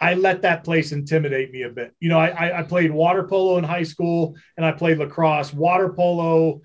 I 0.00 0.14
let 0.14 0.40
that 0.42 0.64
place 0.64 0.92
intimidate 0.92 1.52
me 1.52 1.62
a 1.62 1.68
bit. 1.68 1.94
You 2.00 2.08
know, 2.08 2.18
I, 2.18 2.60
I 2.60 2.62
played 2.62 2.90
water 2.90 3.24
polo 3.24 3.58
in 3.58 3.64
high 3.64 3.82
school 3.82 4.34
and 4.56 4.64
I 4.64 4.72
played 4.72 4.96
lacrosse. 4.96 5.52
Water 5.52 5.92
polo, 5.92 6.62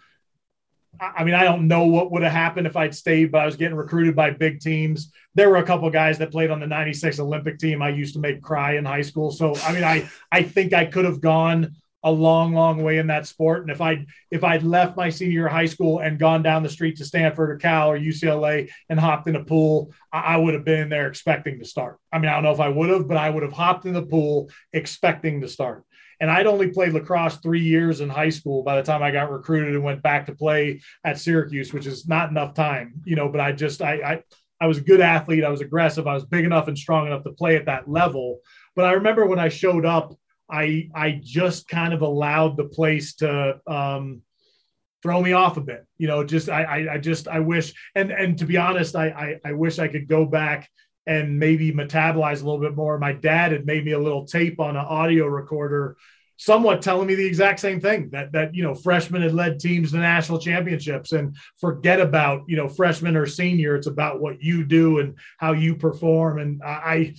I 0.99 1.23
mean, 1.23 1.33
I 1.33 1.43
don't 1.43 1.67
know 1.67 1.85
what 1.85 2.11
would 2.11 2.23
have 2.23 2.31
happened 2.31 2.67
if 2.67 2.75
I'd 2.75 2.95
stayed, 2.95 3.31
but 3.31 3.41
I 3.41 3.45
was 3.45 3.55
getting 3.55 3.75
recruited 3.75 4.15
by 4.15 4.31
big 4.31 4.59
teams. 4.59 5.11
There 5.33 5.49
were 5.49 5.57
a 5.57 5.63
couple 5.63 5.89
guys 5.89 6.17
that 6.19 6.31
played 6.31 6.49
on 6.49 6.59
the 6.59 6.67
96 6.67 7.19
Olympic 7.19 7.59
team 7.59 7.81
I 7.81 7.89
used 7.89 8.13
to 8.13 8.19
make 8.19 8.41
cry 8.41 8.77
in 8.77 8.85
high 8.85 9.01
school. 9.01 9.31
So, 9.31 9.55
I 9.63 9.73
mean, 9.73 9.83
I, 9.83 10.09
I 10.31 10.43
think 10.43 10.73
I 10.73 10.85
could 10.85 11.05
have 11.05 11.21
gone 11.21 11.75
a 12.05 12.11
long, 12.11 12.53
long 12.53 12.83
way 12.83 12.99
in 12.99 13.07
that 13.07 13.25
sport. 13.25 13.63
And 13.63 13.71
if 13.71 13.81
I 13.81 14.05
if 14.29 14.43
I'd 14.43 14.61
left 14.61 14.95
my 14.95 15.09
senior 15.09 15.47
high 15.47 15.65
school 15.65 15.99
and 15.99 16.19
gone 16.19 16.43
down 16.43 16.61
the 16.61 16.69
street 16.69 16.97
to 16.97 17.05
Stanford 17.05 17.49
or 17.49 17.57
Cal 17.57 17.89
or 17.89 17.99
UCLA 17.99 18.69
and 18.89 18.99
hopped 18.99 19.27
in 19.27 19.35
a 19.35 19.43
pool, 19.43 19.91
I, 20.13 20.19
I 20.19 20.37
would 20.37 20.53
have 20.53 20.63
been 20.63 20.87
there 20.87 21.07
expecting 21.07 21.57
to 21.59 21.65
start. 21.65 21.97
I 22.13 22.19
mean, 22.19 22.29
I 22.29 22.35
don't 22.35 22.43
know 22.43 22.51
if 22.51 22.59
I 22.59 22.69
would 22.69 22.91
have, 22.91 23.07
but 23.07 23.17
I 23.17 23.31
would 23.31 23.41
have 23.41 23.53
hopped 23.53 23.85
in 23.85 23.93
the 23.93 24.05
pool 24.05 24.51
expecting 24.71 25.41
to 25.41 25.47
start. 25.47 25.83
And 26.19 26.29
I'd 26.29 26.47
only 26.47 26.69
played 26.69 26.93
lacrosse 26.93 27.37
three 27.37 27.61
years 27.61 28.01
in 28.01 28.09
high 28.09 28.29
school 28.29 28.63
by 28.63 28.75
the 28.75 28.83
time 28.83 29.03
I 29.03 29.11
got 29.11 29.31
recruited 29.31 29.75
and 29.75 29.83
went 29.83 30.01
back 30.01 30.25
to 30.27 30.35
play 30.35 30.81
at 31.03 31.19
Syracuse, 31.19 31.73
which 31.73 31.85
is 31.85 32.07
not 32.07 32.29
enough 32.29 32.53
time, 32.53 33.01
you 33.05 33.15
know. 33.15 33.29
But 33.29 33.41
I 33.41 33.51
just 33.51 33.81
I 33.81 33.93
I, 33.93 34.23
I 34.61 34.67
was 34.67 34.77
a 34.77 34.81
good 34.81 35.01
athlete. 35.01 35.43
I 35.43 35.49
was 35.49 35.61
aggressive. 35.61 36.07
I 36.07 36.13
was 36.13 36.25
big 36.25 36.45
enough 36.45 36.67
and 36.67 36.77
strong 36.77 37.07
enough 37.07 37.23
to 37.23 37.31
play 37.31 37.55
at 37.55 37.65
that 37.65 37.89
level. 37.89 38.39
But 38.75 38.85
I 38.85 38.93
remember 38.93 39.25
when 39.25 39.39
I 39.39 39.49
showed 39.49 39.85
up 39.85 40.15
I 40.49 40.89
I 40.93 41.19
just 41.23 41.67
kind 41.67 41.93
of 41.93 42.01
allowed 42.01 42.57
the 42.57 42.65
place 42.65 43.15
to 43.15 43.59
um, 43.67 44.21
throw 45.01 45.21
me 45.21 45.33
off 45.33 45.57
a 45.57 45.61
bit. 45.61 45.85
You 45.97 46.07
know, 46.07 46.23
just 46.23 46.49
I, 46.49 46.63
I, 46.63 46.93
I 46.93 46.97
just 46.97 47.27
I 47.27 47.39
wish 47.39 47.73
and 47.95 48.11
and 48.11 48.37
to 48.39 48.45
be 48.45 48.57
honest, 48.57 48.95
I, 48.95 49.07
I 49.07 49.49
I 49.49 49.53
wish 49.53 49.79
I 49.79 49.87
could 49.87 50.07
go 50.07 50.25
back 50.25 50.69
and 51.07 51.39
maybe 51.39 51.71
metabolize 51.71 52.41
a 52.41 52.45
little 52.45 52.59
bit 52.59 52.75
more. 52.75 52.97
My 52.97 53.13
dad 53.13 53.51
had 53.51 53.65
made 53.65 53.85
me 53.85 53.91
a 53.91 53.99
little 53.99 54.25
tape 54.25 54.59
on 54.59 54.75
an 54.75 54.85
audio 54.85 55.25
recorder, 55.27 55.97
somewhat 56.37 56.81
telling 56.81 57.07
me 57.07 57.15
the 57.15 57.25
exact 57.25 57.59
same 57.59 57.79
thing 57.79 58.09
that 58.11 58.31
that 58.31 58.53
you 58.53 58.63
know 58.63 58.75
freshmen 58.75 59.21
had 59.21 59.33
led 59.33 59.59
teams 59.59 59.91
to 59.91 59.97
national 59.97 60.39
championships 60.39 61.11
and 61.11 61.35
forget 61.59 61.99
about 61.99 62.43
you 62.47 62.57
know 62.57 62.67
freshman 62.67 63.15
or 63.15 63.25
senior. 63.25 63.75
It's 63.75 63.87
about 63.87 64.19
what 64.19 64.41
you 64.41 64.65
do 64.65 64.99
and 64.99 65.17
how 65.37 65.53
you 65.53 65.75
perform. 65.75 66.39
And 66.39 66.61
I 66.63 67.15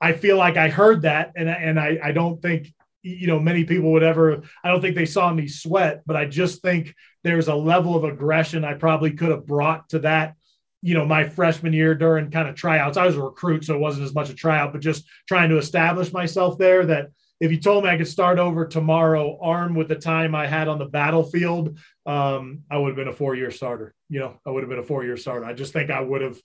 I 0.00 0.12
feel 0.12 0.36
like 0.36 0.56
I 0.56 0.68
heard 0.68 1.02
that, 1.02 1.32
and 1.36 1.48
and 1.48 1.78
I 1.78 1.98
I 2.02 2.12
don't 2.12 2.40
think 2.40 2.72
you 3.02 3.26
know 3.26 3.40
many 3.40 3.64
people 3.64 3.92
would 3.92 4.02
ever. 4.02 4.42
I 4.62 4.68
don't 4.68 4.80
think 4.80 4.96
they 4.96 5.06
saw 5.06 5.32
me 5.32 5.48
sweat, 5.48 6.02
but 6.06 6.16
I 6.16 6.26
just 6.26 6.62
think 6.62 6.94
there's 7.22 7.48
a 7.48 7.54
level 7.54 7.96
of 7.96 8.04
aggression 8.04 8.64
I 8.64 8.74
probably 8.74 9.12
could 9.12 9.30
have 9.30 9.46
brought 9.46 9.88
to 9.90 10.00
that. 10.00 10.34
You 10.82 10.94
know, 10.94 11.04
my 11.04 11.24
freshman 11.24 11.72
year 11.72 11.94
during 11.94 12.30
kind 12.30 12.48
of 12.48 12.54
tryouts, 12.54 12.96
I 12.96 13.06
was 13.06 13.16
a 13.16 13.22
recruit, 13.22 13.64
so 13.64 13.74
it 13.74 13.80
wasn't 13.80 14.06
as 14.06 14.14
much 14.14 14.30
a 14.30 14.34
tryout, 14.34 14.72
but 14.72 14.80
just 14.80 15.04
trying 15.28 15.50
to 15.50 15.58
establish 15.58 16.12
myself 16.12 16.58
there. 16.58 16.86
That 16.86 17.08
if 17.40 17.50
you 17.50 17.58
told 17.58 17.84
me 17.84 17.90
I 17.90 17.96
could 17.96 18.08
start 18.08 18.38
over 18.38 18.66
tomorrow, 18.66 19.38
armed 19.40 19.76
with 19.76 19.88
the 19.88 19.96
time 19.96 20.34
I 20.34 20.46
had 20.46 20.68
on 20.68 20.78
the 20.78 20.86
battlefield, 20.86 21.78
um, 22.06 22.62
I 22.70 22.78
would 22.78 22.88
have 22.88 22.96
been 22.96 23.08
a 23.08 23.12
four 23.12 23.34
year 23.34 23.50
starter. 23.50 23.94
You 24.08 24.20
know, 24.20 24.40
I 24.46 24.50
would 24.50 24.62
have 24.62 24.70
been 24.70 24.78
a 24.78 24.84
four 24.84 25.04
year 25.04 25.16
starter. 25.16 25.44
I 25.44 25.52
just 25.52 25.72
think 25.72 25.90
I 25.90 26.00
would 26.00 26.22
have 26.22 26.40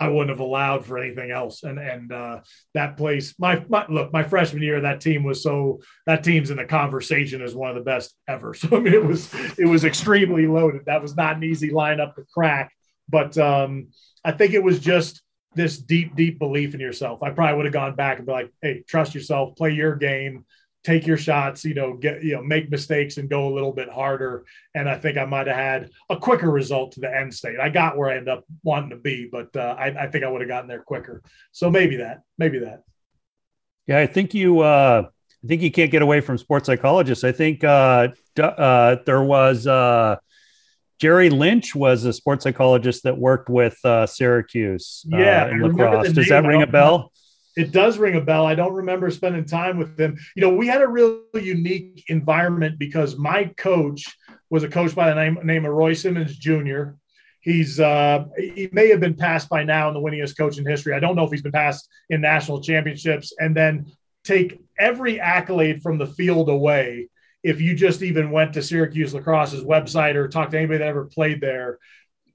I 0.00 0.08
wouldn't 0.08 0.30
have 0.30 0.40
allowed 0.40 0.86
for 0.86 0.98
anything 0.98 1.30
else. 1.30 1.64
And 1.64 1.78
and 1.78 2.12
uh, 2.12 2.40
that 2.74 2.96
place, 2.96 3.34
my, 3.38 3.64
my, 3.68 3.84
look, 3.88 4.12
my 4.12 4.22
freshman 4.22 4.62
year, 4.62 4.80
that 4.82 5.00
team 5.00 5.24
was 5.24 5.42
so 5.42 5.80
that 6.06 6.22
team's 6.22 6.50
in 6.50 6.56
the 6.56 6.64
conversation 6.64 7.42
as 7.42 7.54
one 7.54 7.70
of 7.70 7.76
the 7.76 7.82
best 7.82 8.14
ever. 8.28 8.54
So 8.58 8.76
I 8.76 8.80
mean, 8.80 8.94
it 8.94 9.04
was 9.04 9.32
it 9.58 9.66
was 9.66 9.84
extremely 9.84 10.46
loaded. 10.46 10.86
That 10.86 11.02
was 11.02 11.16
not 11.16 11.36
an 11.36 11.44
easy 11.44 11.70
lineup 11.70 12.14
to 12.14 12.24
crack, 12.32 12.72
but 13.08 13.36
um, 13.38 13.88
I 14.24 14.32
think 14.32 14.54
it 14.54 14.62
was 14.62 14.78
just 14.78 15.22
this 15.54 15.78
deep, 15.78 16.14
deep 16.14 16.38
belief 16.38 16.74
in 16.74 16.80
yourself. 16.80 17.22
I 17.22 17.30
probably 17.30 17.56
would 17.56 17.66
have 17.66 17.72
gone 17.72 17.94
back 17.94 18.18
and 18.18 18.26
be 18.26 18.32
like, 18.32 18.52
"Hey, 18.62 18.84
trust 18.86 19.14
yourself, 19.14 19.56
play 19.56 19.72
your 19.72 19.96
game." 19.96 20.44
take 20.84 21.06
your 21.06 21.16
shots, 21.16 21.64
you 21.64 21.74
know, 21.74 21.94
get, 21.94 22.22
you 22.22 22.34
know, 22.34 22.42
make 22.42 22.70
mistakes 22.70 23.16
and 23.16 23.28
go 23.28 23.48
a 23.48 23.54
little 23.54 23.72
bit 23.72 23.88
harder. 23.88 24.44
And 24.74 24.88
I 24.88 24.96
think 24.96 25.18
I 25.18 25.24
might 25.24 25.46
have 25.46 25.56
had 25.56 25.90
a 26.08 26.16
quicker 26.16 26.50
result 26.50 26.92
to 26.92 27.00
the 27.00 27.14
end 27.14 27.34
state. 27.34 27.58
I 27.60 27.68
got 27.68 27.96
where 27.96 28.08
I 28.08 28.12
ended 28.12 28.28
up 28.28 28.44
wanting 28.62 28.90
to 28.90 28.96
be, 28.96 29.28
but 29.30 29.54
uh, 29.56 29.76
I, 29.78 30.04
I, 30.04 30.06
think 30.06 30.24
I 30.24 30.28
would 30.28 30.40
have 30.40 30.48
gotten 30.48 30.68
there 30.68 30.82
quicker. 30.82 31.22
So 31.52 31.70
maybe 31.70 31.96
that, 31.96 32.22
maybe 32.38 32.60
that. 32.60 32.84
Yeah, 33.86 33.98
I 33.98 34.06
think 34.06 34.34
you, 34.34 34.60
uh, 34.60 35.08
I 35.44 35.46
think 35.46 35.62
you 35.62 35.70
can't 35.70 35.90
get 35.90 36.02
away 36.02 36.20
from 36.20 36.38
sports 36.38 36.66
psychologists. 36.66 37.24
I 37.24 37.32
think 37.32 37.64
uh, 37.64 38.08
uh, 38.38 38.96
there 39.04 39.22
was 39.22 39.66
uh, 39.66 40.16
Jerry 40.98 41.30
Lynch 41.30 41.74
was 41.74 42.04
a 42.04 42.12
sports 42.12 42.44
psychologist 42.44 43.04
that 43.04 43.16
worked 43.16 43.48
with 43.48 43.78
uh, 43.84 44.06
Syracuse. 44.06 45.06
Uh, 45.12 45.18
yeah, 45.18 45.48
in 45.48 45.62
lacrosse. 45.62 46.12
Does 46.12 46.28
that 46.28 46.44
ring 46.44 46.62
a 46.62 46.66
bell? 46.66 47.12
it 47.58 47.72
does 47.72 47.98
ring 47.98 48.14
a 48.14 48.20
bell. 48.20 48.46
I 48.46 48.54
don't 48.54 48.72
remember 48.72 49.10
spending 49.10 49.44
time 49.44 49.78
with 49.78 49.98
him. 49.98 50.16
You 50.36 50.42
know, 50.42 50.54
we 50.54 50.68
had 50.68 50.80
a 50.80 50.86
real 50.86 51.22
unique 51.34 52.04
environment 52.06 52.78
because 52.78 53.18
my 53.18 53.46
coach 53.56 54.04
was 54.48 54.62
a 54.62 54.68
coach 54.68 54.94
by 54.94 55.08
the 55.08 55.16
name, 55.16 55.38
name 55.42 55.64
of 55.64 55.72
Roy 55.72 55.94
Simmons 55.94 56.36
Jr. 56.36 56.90
He's 57.40 57.80
uh, 57.80 58.26
he 58.36 58.68
may 58.70 58.88
have 58.90 59.00
been 59.00 59.16
passed 59.16 59.48
by 59.48 59.64
now 59.64 59.88
in 59.88 59.94
the 59.94 60.00
winningest 60.00 60.36
coach 60.36 60.58
in 60.58 60.66
history. 60.66 60.94
I 60.94 61.00
don't 61.00 61.16
know 61.16 61.24
if 61.24 61.32
he's 61.32 61.42
been 61.42 61.50
passed 61.50 61.88
in 62.10 62.20
national 62.20 62.62
championships. 62.62 63.32
And 63.40 63.56
then 63.56 63.86
take 64.22 64.60
every 64.78 65.18
accolade 65.18 65.82
from 65.82 65.98
the 65.98 66.06
field 66.06 66.48
away. 66.48 67.08
If 67.42 67.60
you 67.60 67.74
just 67.74 68.02
even 68.02 68.30
went 68.30 68.52
to 68.54 68.62
Syracuse 68.62 69.14
Lacrosse's 69.14 69.64
website 69.64 70.16
or 70.16 70.28
talked 70.28 70.52
to 70.52 70.58
anybody 70.58 70.78
that 70.78 70.88
ever 70.88 71.04
played 71.04 71.40
there, 71.40 71.78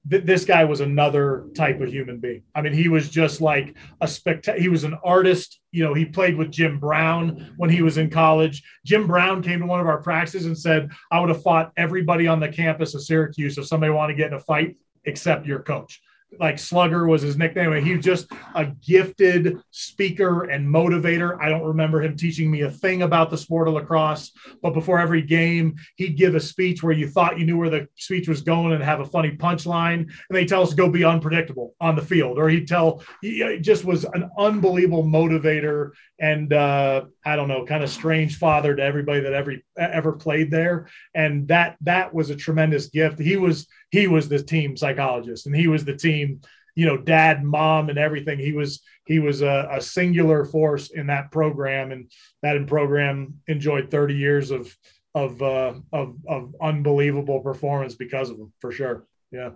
th- 0.09 0.23
this 0.23 0.45
guy 0.45 0.63
was 0.65 0.81
another 0.81 1.47
type 1.55 1.81
of 1.81 1.89
human 1.89 2.19
being. 2.19 2.43
I 2.55 2.61
mean, 2.61 2.73
he 2.73 2.87
was 2.87 3.09
just 3.09 3.41
like 3.41 3.75
a 4.01 4.07
spectacular. 4.07 4.61
He 4.61 4.69
was 4.69 4.83
an 4.83 4.97
artist. 5.03 5.59
You 5.71 5.83
know, 5.83 5.93
he 5.93 6.05
played 6.05 6.37
with 6.37 6.51
Jim 6.51 6.79
Brown 6.79 7.53
when 7.57 7.69
he 7.69 7.81
was 7.81 7.97
in 7.97 8.09
college. 8.09 8.63
Jim 8.85 9.07
Brown 9.07 9.41
came 9.41 9.59
to 9.59 9.65
one 9.65 9.79
of 9.79 9.87
our 9.87 10.01
practices 10.01 10.45
and 10.45 10.57
said, 10.57 10.89
"I 11.11 11.19
would 11.19 11.29
have 11.29 11.43
fought 11.43 11.71
everybody 11.77 12.27
on 12.27 12.39
the 12.39 12.49
campus 12.49 12.95
of 12.95 13.03
Syracuse 13.03 13.57
if 13.57 13.67
somebody 13.67 13.91
wanted 13.91 14.13
to 14.13 14.17
get 14.17 14.27
in 14.27 14.33
a 14.33 14.39
fight, 14.39 14.77
except 15.05 15.47
your 15.47 15.59
coach." 15.59 16.01
Like 16.39 16.59
Slugger 16.59 17.07
was 17.07 17.21
his 17.21 17.37
nickname. 17.37 17.83
He 17.83 17.95
was 17.95 18.05
just 18.05 18.31
a 18.55 18.65
gifted 18.65 19.59
speaker 19.71 20.43
and 20.43 20.67
motivator. 20.67 21.37
I 21.41 21.49
don't 21.49 21.63
remember 21.63 22.01
him 22.01 22.15
teaching 22.15 22.49
me 22.49 22.61
a 22.61 22.71
thing 22.71 23.01
about 23.01 23.29
the 23.29 23.37
sport 23.37 23.67
of 23.67 23.75
lacrosse, 23.75 24.31
but 24.61 24.73
before 24.73 24.99
every 24.99 25.21
game, 25.21 25.75
he'd 25.95 26.17
give 26.17 26.35
a 26.35 26.39
speech 26.39 26.83
where 26.83 26.93
you 26.93 27.07
thought 27.07 27.39
you 27.39 27.45
knew 27.45 27.57
where 27.57 27.69
the 27.69 27.87
speech 27.95 28.27
was 28.27 28.41
going 28.41 28.73
and 28.73 28.83
have 28.83 28.99
a 28.99 29.05
funny 29.05 29.31
punchline. 29.31 29.99
And 29.99 30.11
they 30.29 30.45
tell 30.45 30.63
us 30.63 30.71
to 30.71 30.75
go 30.75 30.89
be 30.89 31.03
unpredictable 31.03 31.75
on 31.79 31.95
the 31.95 32.01
field, 32.01 32.37
or 32.37 32.49
he'd 32.49 32.67
tell, 32.67 33.03
he 33.21 33.59
just 33.59 33.85
was 33.85 34.03
an 34.03 34.29
unbelievable 34.37 35.03
motivator 35.03 35.91
and 36.19 36.53
uh, 36.53 37.03
I 37.25 37.35
don't 37.35 37.47
know, 37.47 37.65
kind 37.65 37.83
of 37.83 37.89
strange 37.89 38.37
father 38.37 38.75
to 38.75 38.83
everybody 38.83 39.21
that 39.21 39.33
every 39.33 39.65
ever 39.77 40.13
played 40.13 40.51
there. 40.51 40.87
And 41.13 41.47
that 41.47 41.77
that 41.81 42.13
was 42.13 42.29
a 42.29 42.35
tremendous 42.35 42.87
gift. 42.87 43.19
He 43.19 43.35
was 43.35 43.67
he 43.93 44.07
was 44.07 44.27
the 44.27 44.41
team 44.41 44.75
psychologist, 44.75 45.45
and 45.45 45.55
he 45.55 45.67
was 45.67 45.85
the 45.85 45.95
team, 45.95 46.41
you 46.73 46.87
know, 46.87 46.97
dad, 46.97 47.43
mom, 47.43 47.89
and 47.89 47.99
everything. 47.99 48.39
He 48.39 48.51
was 48.51 48.81
he 49.05 49.19
was 49.19 49.43
a, 49.43 49.69
a 49.71 49.81
singular 49.81 50.45
force 50.45 50.89
in 50.89 51.07
that 51.07 51.31
program, 51.31 51.91
and 51.91 52.11
that 52.41 52.65
program 52.65 53.35
enjoyed 53.47 53.91
30 53.91 54.15
years 54.15 54.49
of 54.49 54.75
of 55.13 55.39
uh, 55.43 55.75
of 55.91 56.15
of 56.27 56.55
unbelievable 56.59 57.41
performance 57.41 57.93
because 57.93 58.31
of 58.31 58.37
him, 58.37 58.51
for 58.59 58.71
sure. 58.71 59.05
Yeah, 59.31 59.51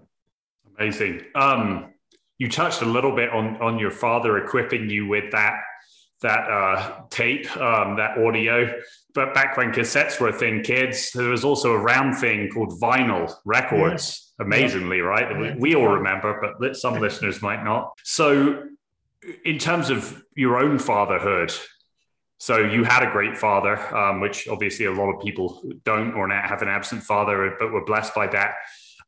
amazing. 0.78 1.24
Um, 1.34 1.96
you 2.38 2.48
touched 2.48 2.84
a 2.84 2.86
little 2.86 3.16
bit 3.16 3.32
on 3.32 3.60
on 3.60 3.80
your 3.80 3.92
father 3.92 4.38
equipping 4.38 4.88
you 4.88 5.08
with 5.08 5.32
that 5.32 5.62
that 6.22 6.50
uh, 6.50 7.02
tape, 7.10 7.56
um, 7.58 7.98
that 7.98 8.18
audio. 8.18 8.74
But 9.14 9.34
back 9.34 9.58
when 9.58 9.72
cassettes 9.72 10.20
were 10.20 10.30
a 10.30 10.34
thing, 10.34 10.64
kids, 10.64 11.12
there 11.12 11.30
was 11.30 11.44
also 11.44 11.74
a 11.74 11.78
round 11.80 12.18
thing 12.18 12.50
called 12.50 12.80
vinyl 12.82 13.34
records. 13.46 14.34
Yeah. 14.40 14.46
Amazingly, 14.46 14.98
yeah. 14.98 15.04
right? 15.04 15.38
We, 15.40 15.60
we 15.60 15.76
all 15.76 15.88
remember, 15.88 16.56
but 16.60 16.76
some 16.76 17.00
listeners 17.00 17.42
might 17.42 17.64
not. 17.64 17.92
So, 18.04 18.64
in 19.44 19.58
terms 19.58 19.90
of 19.90 20.22
your 20.36 20.60
own 20.60 20.78
fatherhood, 20.78 21.52
so 22.40 22.60
you 22.60 22.84
had 22.84 23.02
a 23.02 23.12
great 23.12 23.36
father, 23.36 23.78
um, 23.96 24.22
which 24.22 24.48
obviously 24.48 24.86
a 24.86 24.92
lot 24.92 25.10
of 25.10 25.22
people 25.22 25.62
don't 25.84 26.14
or 26.14 26.28
not 26.28 26.46
have 26.46 26.62
an 26.62 26.68
absent 26.68 27.02
father, 27.02 27.56
but 27.60 27.72
were 27.72 27.84
blessed 27.84 28.14
by 28.14 28.28
that. 28.28 28.56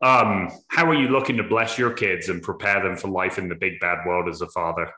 Um, 0.01 0.49
how 0.69 0.85
are 0.89 0.95
you 0.95 1.09
looking 1.09 1.37
to 1.37 1.43
bless 1.43 1.77
your 1.77 1.91
kids 1.91 2.29
and 2.29 2.41
prepare 2.41 2.81
them 2.81 2.95
for 2.97 3.09
life 3.09 3.37
in 3.37 3.49
the 3.49 3.55
big 3.55 3.79
bad 3.79 3.99
world 4.07 4.29
as 4.29 4.41
a 4.41 4.47
father? 4.47 4.91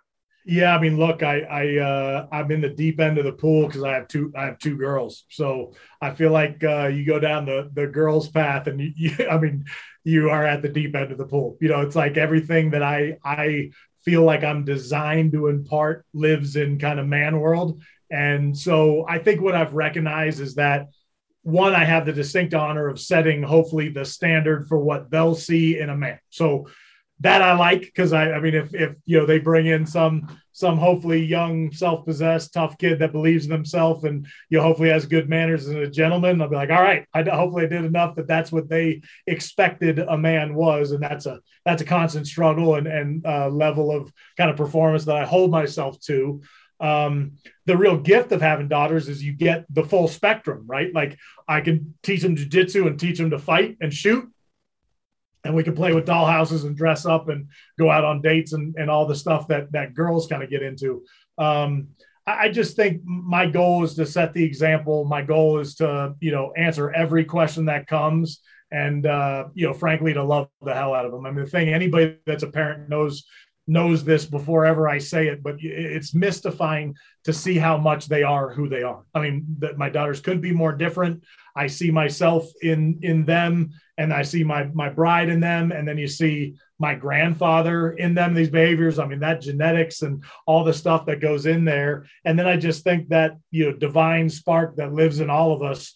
Yeah, 0.46 0.76
I 0.76 0.80
mean, 0.82 0.98
look, 0.98 1.22
I 1.22 1.42
I 1.42 1.78
uh, 1.78 2.28
I'm 2.32 2.50
in 2.52 2.62
the 2.62 2.70
deep 2.70 3.00
end 3.00 3.18
of 3.20 3.26
the 3.26 3.32
pool 3.32 3.68
because 3.68 3.84
I 3.84 3.94
have 3.94 4.08
two 4.08 4.34
I 4.36 4.46
have 4.46 4.58
two 4.60 4.76
girls, 4.76 5.26
so 5.30 5.74
I 6.02 6.12
feel 6.12 6.32
like 6.32 6.64
uh, 6.64 6.88
you 6.88 7.06
go 7.06 7.20
down 7.20 7.46
the 7.46 7.70
the 7.74 7.86
girls' 7.88 8.28
path, 8.30 8.66
and 8.68 8.82
you, 8.82 8.92
you, 8.96 9.28
I 9.30 9.38
mean, 9.38 9.66
you 10.04 10.30
are 10.30 10.46
at 10.46 10.62
the 10.64 10.70
deep 10.70 10.96
end 10.96 11.12
of 11.12 11.18
the 11.20 11.28
pool. 11.28 11.58
You 11.62 11.70
know, 11.70 11.82
it's 11.82 11.96
like 11.96 12.18
everything 12.18 12.72
that 12.72 12.82
I 12.82 13.18
I 13.24 13.72
feel 14.04 14.24
like 14.24 14.44
I'm 14.44 14.66
designed 14.66 15.34
to 15.34 15.48
impart 15.48 16.06
lives 16.14 16.56
in 16.56 16.80
kind 16.80 17.00
of 17.00 17.06
man 17.08 17.40
world, 17.40 17.82
and 18.10 18.58
so 18.58 19.06
I 19.08 19.20
think 19.20 19.42
what 19.42 19.56
I've 19.56 19.74
recognized 19.74 20.40
is 20.40 20.56
that 20.56 20.88
one, 21.44 21.74
I 21.74 21.86
have 21.86 22.06
the 22.06 22.14
distinct 22.14 22.54
honor 22.54 22.88
of 22.88 23.00
setting 23.00 23.42
hopefully 23.42 23.90
the 23.90 24.06
standard 24.06 24.68
for 24.68 24.78
what 24.78 25.10
they'll 25.10 25.36
see 25.36 25.80
in 25.80 25.90
a 25.90 25.98
man. 25.98 26.20
So 26.30 26.68
that 27.22 27.42
I 27.42 27.54
like 27.54 27.82
because 27.82 28.14
I, 28.14 28.32
I 28.32 28.40
mean, 28.40 28.56
if 28.56 28.74
if 28.74 28.96
you 29.06 29.20
know 29.20 29.26
they 29.26 29.40
bring 29.40 29.68
in 29.68 29.86
some 29.86 30.28
some 30.54 30.78
hopefully 30.78 31.24
young, 31.24 31.72
self-possessed, 31.72 32.54
tough 32.54 32.78
kid 32.78 33.00
that 33.00 33.14
believes 33.14 33.46
in 33.46 33.52
himself 33.52 34.04
and 34.04 34.28
you 34.50 34.58
know, 34.58 34.64
hopefully 34.64 34.90
has 34.90 35.06
good 35.06 35.30
manners 35.30 35.68
and 35.68 35.78
a 35.78 35.90
gentleman. 35.90 36.42
I'll 36.42 36.50
be 36.50 36.56
like, 36.56 36.70
all 36.70 36.82
right, 36.82 37.06
I 37.14 37.24
hopefully 37.24 37.66
I 37.66 37.68
did 37.68 37.86
enough 37.86 38.16
that 38.16 38.28
that's 38.28 38.52
what 38.52 38.68
they 38.68 39.02
expected 39.28 40.00
a 40.00 40.18
man 40.18 40.54
was, 40.56 40.92
and 40.92 41.02
that's 41.02 41.26
a 41.26 41.40
that's 41.66 41.82
a 41.82 41.86
constant 41.86 42.28
struggle 42.28 42.76
and 42.76 42.88
and 42.88 43.26
uh, 43.26 43.50
level 43.50 43.92
of 43.96 44.12
kind 44.38 44.50
of 44.50 44.58
performance 44.58 45.06
that 45.06 45.16
I 45.16 45.26
hold 45.26 45.52
myself 45.52 46.00
to. 46.02 46.42
Um, 46.80 47.34
the 47.68 47.78
real 47.78 47.98
gift 47.98 48.32
of 48.32 48.42
having 48.42 48.68
daughters 48.68 49.08
is 49.08 49.24
you 49.24 49.34
get 49.34 49.66
the 49.70 49.84
full 49.84 50.08
spectrum, 50.08 50.64
right? 50.66 50.92
Like 50.94 51.20
I 51.48 51.62
can 51.62 51.94
teach 52.02 52.24
them 52.24 52.36
jujitsu 52.36 52.88
and 52.88 53.00
teach 53.00 53.20
them 53.20 53.30
to 53.30 53.38
fight 53.38 53.78
and 53.80 53.94
shoot, 53.94 54.28
and 55.44 55.56
we 55.56 55.64
can 55.64 55.76
play 55.76 55.94
with 55.94 56.06
dollhouses 56.06 56.66
and 56.66 56.76
dress 56.76 57.06
up 57.06 57.30
and 57.30 57.48
go 57.80 57.90
out 57.90 58.06
on 58.06 58.22
dates 58.22 58.54
and, 58.54 58.76
and 58.78 58.90
all 58.90 59.06
the 59.06 59.16
stuff 59.16 59.48
that 59.48 59.72
that 59.72 59.94
girls 59.94 60.28
kind 60.28 60.44
of 60.44 60.50
get 60.50 60.62
into. 60.62 61.04
Um, 61.38 61.90
I, 62.26 62.46
I 62.46 62.50
just 62.50 62.76
think 62.76 63.02
my 63.04 63.46
goal 63.46 63.84
is 63.84 63.96
to 63.96 64.06
set 64.06 64.34
the 64.34 64.44
example. 64.44 65.06
My 65.06 65.22
goal 65.22 65.60
is 65.60 65.76
to 65.76 66.16
you 66.20 66.32
know 66.32 66.52
answer 66.56 66.92
every 66.92 67.26
question 67.26 67.66
that 67.66 67.88
comes, 67.88 68.42
and 68.72 69.06
uh, 69.06 69.46
you 69.54 69.68
know 69.68 69.74
frankly 69.74 70.14
to 70.14 70.24
love 70.24 70.50
the 70.62 70.74
hell 70.74 70.94
out 70.94 71.06
of 71.06 71.12
them. 71.12 71.26
I 71.26 71.32
mean, 71.32 71.44
the 71.44 71.50
thing 71.50 71.70
anybody 71.70 72.18
that's 72.26 72.44
a 72.44 72.48
parent 72.48 72.90
knows 72.90 73.26
knows 73.68 74.04
this 74.04 74.26
before 74.26 74.66
ever 74.66 74.90
I 74.90 74.98
say 74.98 75.28
it, 75.28 75.44
but 75.44 75.56
it's 75.60 76.16
mystifying 76.16 76.96
to 77.24 77.32
see 77.32 77.58
how 77.58 77.78
much 77.78 78.08
they 78.08 78.24
are 78.24 78.52
who 78.52 78.68
they 78.68 78.84
are. 78.84 79.04
I 79.14 79.22
mean, 79.22 79.46
that 79.60 79.78
my 79.78 79.90
daughters 79.90 80.20
couldn't 80.20 80.42
be 80.42 80.52
more 80.52 80.74
different. 80.74 81.24
I 81.56 81.68
see 81.68 81.92
myself 81.92 82.46
in 82.62 83.00
in 83.02 83.26
them, 83.26 83.72
and 83.98 84.14
I 84.14 84.22
see 84.24 84.44
my 84.44 84.66
my 84.74 84.90
bride 84.90 85.30
in 85.30 85.40
them, 85.40 85.72
and 85.72 85.88
then 85.88 85.98
you 85.98 86.08
see 86.08 86.56
my 86.80 86.96
grandfather 86.96 87.92
in 87.92 88.14
them. 88.14 88.34
These 88.34 88.50
behaviors. 88.50 89.00
I 89.00 89.06
mean, 89.06 89.20
that 89.20 89.42
genetics 89.42 90.02
and 90.02 90.24
all 90.46 90.64
the 90.64 90.74
stuff 90.74 91.06
that 91.06 91.22
goes 91.22 91.46
in 91.46 91.66
there, 91.66 92.06
and 92.26 92.38
then 92.38 92.48
I 92.48 92.58
just 92.58 92.84
think 92.84 93.10
that 93.10 93.38
you 93.52 93.66
know 93.66 93.78
divine 93.78 94.30
spark 94.30 94.76
that 94.78 94.94
lives 94.94 95.20
in 95.20 95.30
all 95.30 95.54
of 95.54 95.62
us 95.62 95.94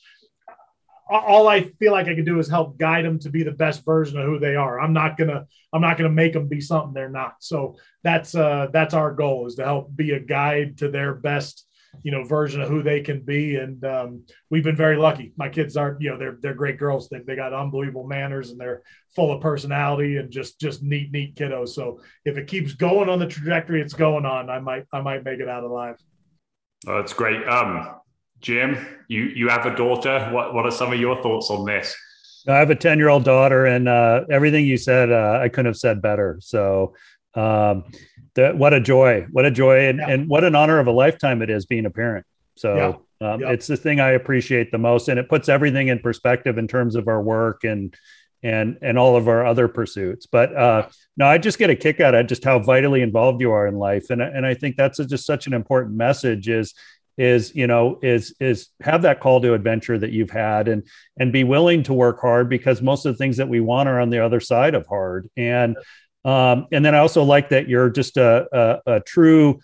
all 1.09 1.47
I 1.47 1.63
feel 1.79 1.91
like 1.91 2.07
I 2.07 2.15
can 2.15 2.25
do 2.25 2.39
is 2.39 2.49
help 2.49 2.77
guide 2.77 3.05
them 3.05 3.19
to 3.19 3.29
be 3.29 3.43
the 3.43 3.51
best 3.51 3.85
version 3.85 4.17
of 4.19 4.25
who 4.25 4.39
they 4.39 4.55
are. 4.55 4.79
I'm 4.79 4.93
not 4.93 5.17
gonna 5.17 5.45
I'm 5.71 5.81
not 5.81 5.97
gonna 5.97 6.09
make 6.09 6.33
them 6.33 6.47
be 6.47 6.61
something 6.61 6.93
they're 6.93 7.09
not. 7.09 7.35
So 7.39 7.77
that's 8.03 8.33
uh 8.33 8.67
that's 8.73 8.93
our 8.93 9.13
goal 9.13 9.45
is 9.45 9.55
to 9.55 9.63
help 9.63 9.95
be 9.95 10.11
a 10.11 10.19
guide 10.19 10.79
to 10.79 10.89
their 10.89 11.13
best 11.13 11.67
you 12.03 12.11
know 12.11 12.23
version 12.23 12.61
of 12.61 12.69
who 12.69 12.81
they 12.83 13.01
can 13.01 13.21
be 13.21 13.55
and 13.55 13.83
um, 13.85 14.23
we've 14.49 14.63
been 14.63 14.75
very 14.75 14.97
lucky 14.97 15.33
my 15.37 15.49
kids 15.49 15.77
are 15.77 15.97
you 15.99 16.09
know 16.09 16.17
they're 16.17 16.37
they're 16.41 16.53
great 16.53 16.77
girls 16.77 17.09
they, 17.09 17.19
they 17.19 17.35
got 17.35 17.53
unbelievable 17.53 18.07
manners 18.07 18.51
and 18.51 18.59
they're 18.59 18.81
full 19.15 19.31
of 19.31 19.41
personality 19.41 20.17
and 20.17 20.31
just 20.31 20.59
just 20.59 20.83
neat 20.83 21.11
neat 21.11 21.35
kiddos 21.35 21.69
so 21.69 21.99
if 22.25 22.37
it 22.37 22.47
keeps 22.47 22.73
going 22.73 23.09
on 23.09 23.19
the 23.19 23.27
trajectory 23.27 23.81
it's 23.81 23.93
going 23.93 24.25
on 24.25 24.49
i 24.49 24.59
might 24.59 24.85
i 24.93 25.01
might 25.01 25.23
make 25.23 25.39
it 25.39 25.49
out 25.49 25.63
alive 25.63 25.97
oh, 26.87 26.95
that's 26.95 27.13
great 27.13 27.47
um 27.47 27.95
Jim, 28.45 28.85
you 29.07 29.23
you 29.23 29.49
have 29.49 29.65
a 29.65 29.75
daughter. 29.75 30.29
What 30.31 30.53
what 30.53 30.65
are 30.65 30.71
some 30.71 30.93
of 30.93 30.99
your 30.99 31.19
thoughts 31.23 31.49
on 31.49 31.65
this? 31.65 31.95
I 32.47 32.57
have 32.57 32.69
a 32.69 32.75
ten 32.75 32.99
year 32.99 33.09
old 33.09 33.23
daughter, 33.23 33.65
and 33.65 33.89
uh, 33.89 34.25
everything 34.29 34.65
you 34.65 34.77
said, 34.77 35.11
uh, 35.11 35.39
I 35.41 35.49
couldn't 35.49 35.65
have 35.65 35.77
said 35.77 35.99
better. 35.99 36.37
So, 36.41 36.93
um, 37.35 37.85
the, 38.33 38.51
what 38.51 38.73
a 38.73 38.79
joy! 38.79 39.27
What 39.31 39.45
a 39.45 39.51
joy, 39.51 39.87
and, 39.87 39.99
yeah. 39.99 40.09
and 40.09 40.27
what 40.27 40.43
an 40.43 40.55
honor 40.55 40.79
of 40.79 40.87
a 40.87 40.91
lifetime 40.91 41.41
it 41.41 41.49
is 41.49 41.65
being 41.65 41.85
a 41.85 41.91
parent. 41.91 42.25
So. 42.55 42.75
Yeah. 42.75 42.93
Um, 43.21 43.41
It's 43.43 43.67
the 43.67 43.77
thing 43.77 44.01
I 44.01 44.09
appreciate 44.11 44.71
the 44.71 44.77
most, 44.77 45.07
and 45.07 45.17
it 45.17 45.29
puts 45.29 45.47
everything 45.47 45.87
in 45.87 45.99
perspective 45.99 46.57
in 46.57 46.67
terms 46.67 46.95
of 46.95 47.07
our 47.07 47.21
work 47.21 47.63
and 47.63 47.95
and 48.43 48.77
and 48.81 48.99
all 48.99 49.15
of 49.15 49.27
our 49.27 49.45
other 49.45 49.67
pursuits. 49.67 50.27
But 50.27 50.55
uh, 50.55 50.89
no, 51.17 51.25
I 51.25 51.37
just 51.37 51.57
get 51.57 51.69
a 51.69 51.75
kick 51.75 51.99
out 51.99 52.13
of 52.13 52.27
just 52.27 52.43
how 52.43 52.59
vitally 52.59 53.01
involved 53.01 53.41
you 53.41 53.51
are 53.51 53.67
in 53.67 53.75
life, 53.75 54.09
and 54.09 54.21
and 54.21 54.45
I 54.45 54.53
think 54.53 54.75
that's 54.75 54.99
a, 54.99 55.05
just 55.05 55.25
such 55.25 55.47
an 55.47 55.53
important 55.53 55.95
message. 55.95 56.49
Is 56.49 56.73
is 57.17 57.55
you 57.55 57.65
know 57.65 57.99
is 58.03 58.35
is 58.39 58.69
have 58.81 59.01
that 59.03 59.21
call 59.21 59.41
to 59.41 59.53
adventure 59.53 59.97
that 59.97 60.11
you've 60.11 60.29
had 60.29 60.67
and 60.67 60.83
and 61.17 61.31
be 61.31 61.43
willing 61.43 61.81
to 61.83 61.93
work 61.93 62.19
hard 62.19 62.49
because 62.49 62.81
most 62.81 63.05
of 63.05 63.13
the 63.13 63.17
things 63.17 63.37
that 63.37 63.49
we 63.49 63.61
want 63.61 63.89
are 63.89 63.99
on 63.99 64.09
the 64.09 64.23
other 64.23 64.39
side 64.39 64.75
of 64.75 64.85
hard 64.85 65.29
and 65.37 65.77
um, 66.25 66.67
and 66.71 66.83
then 66.83 66.95
I 66.95 66.99
also 66.99 67.23
like 67.23 67.49
that 67.49 67.69
you're 67.69 67.89
just 67.89 68.17
a, 68.17 68.47
a, 68.51 68.95
a 68.95 68.99
true 69.01 69.59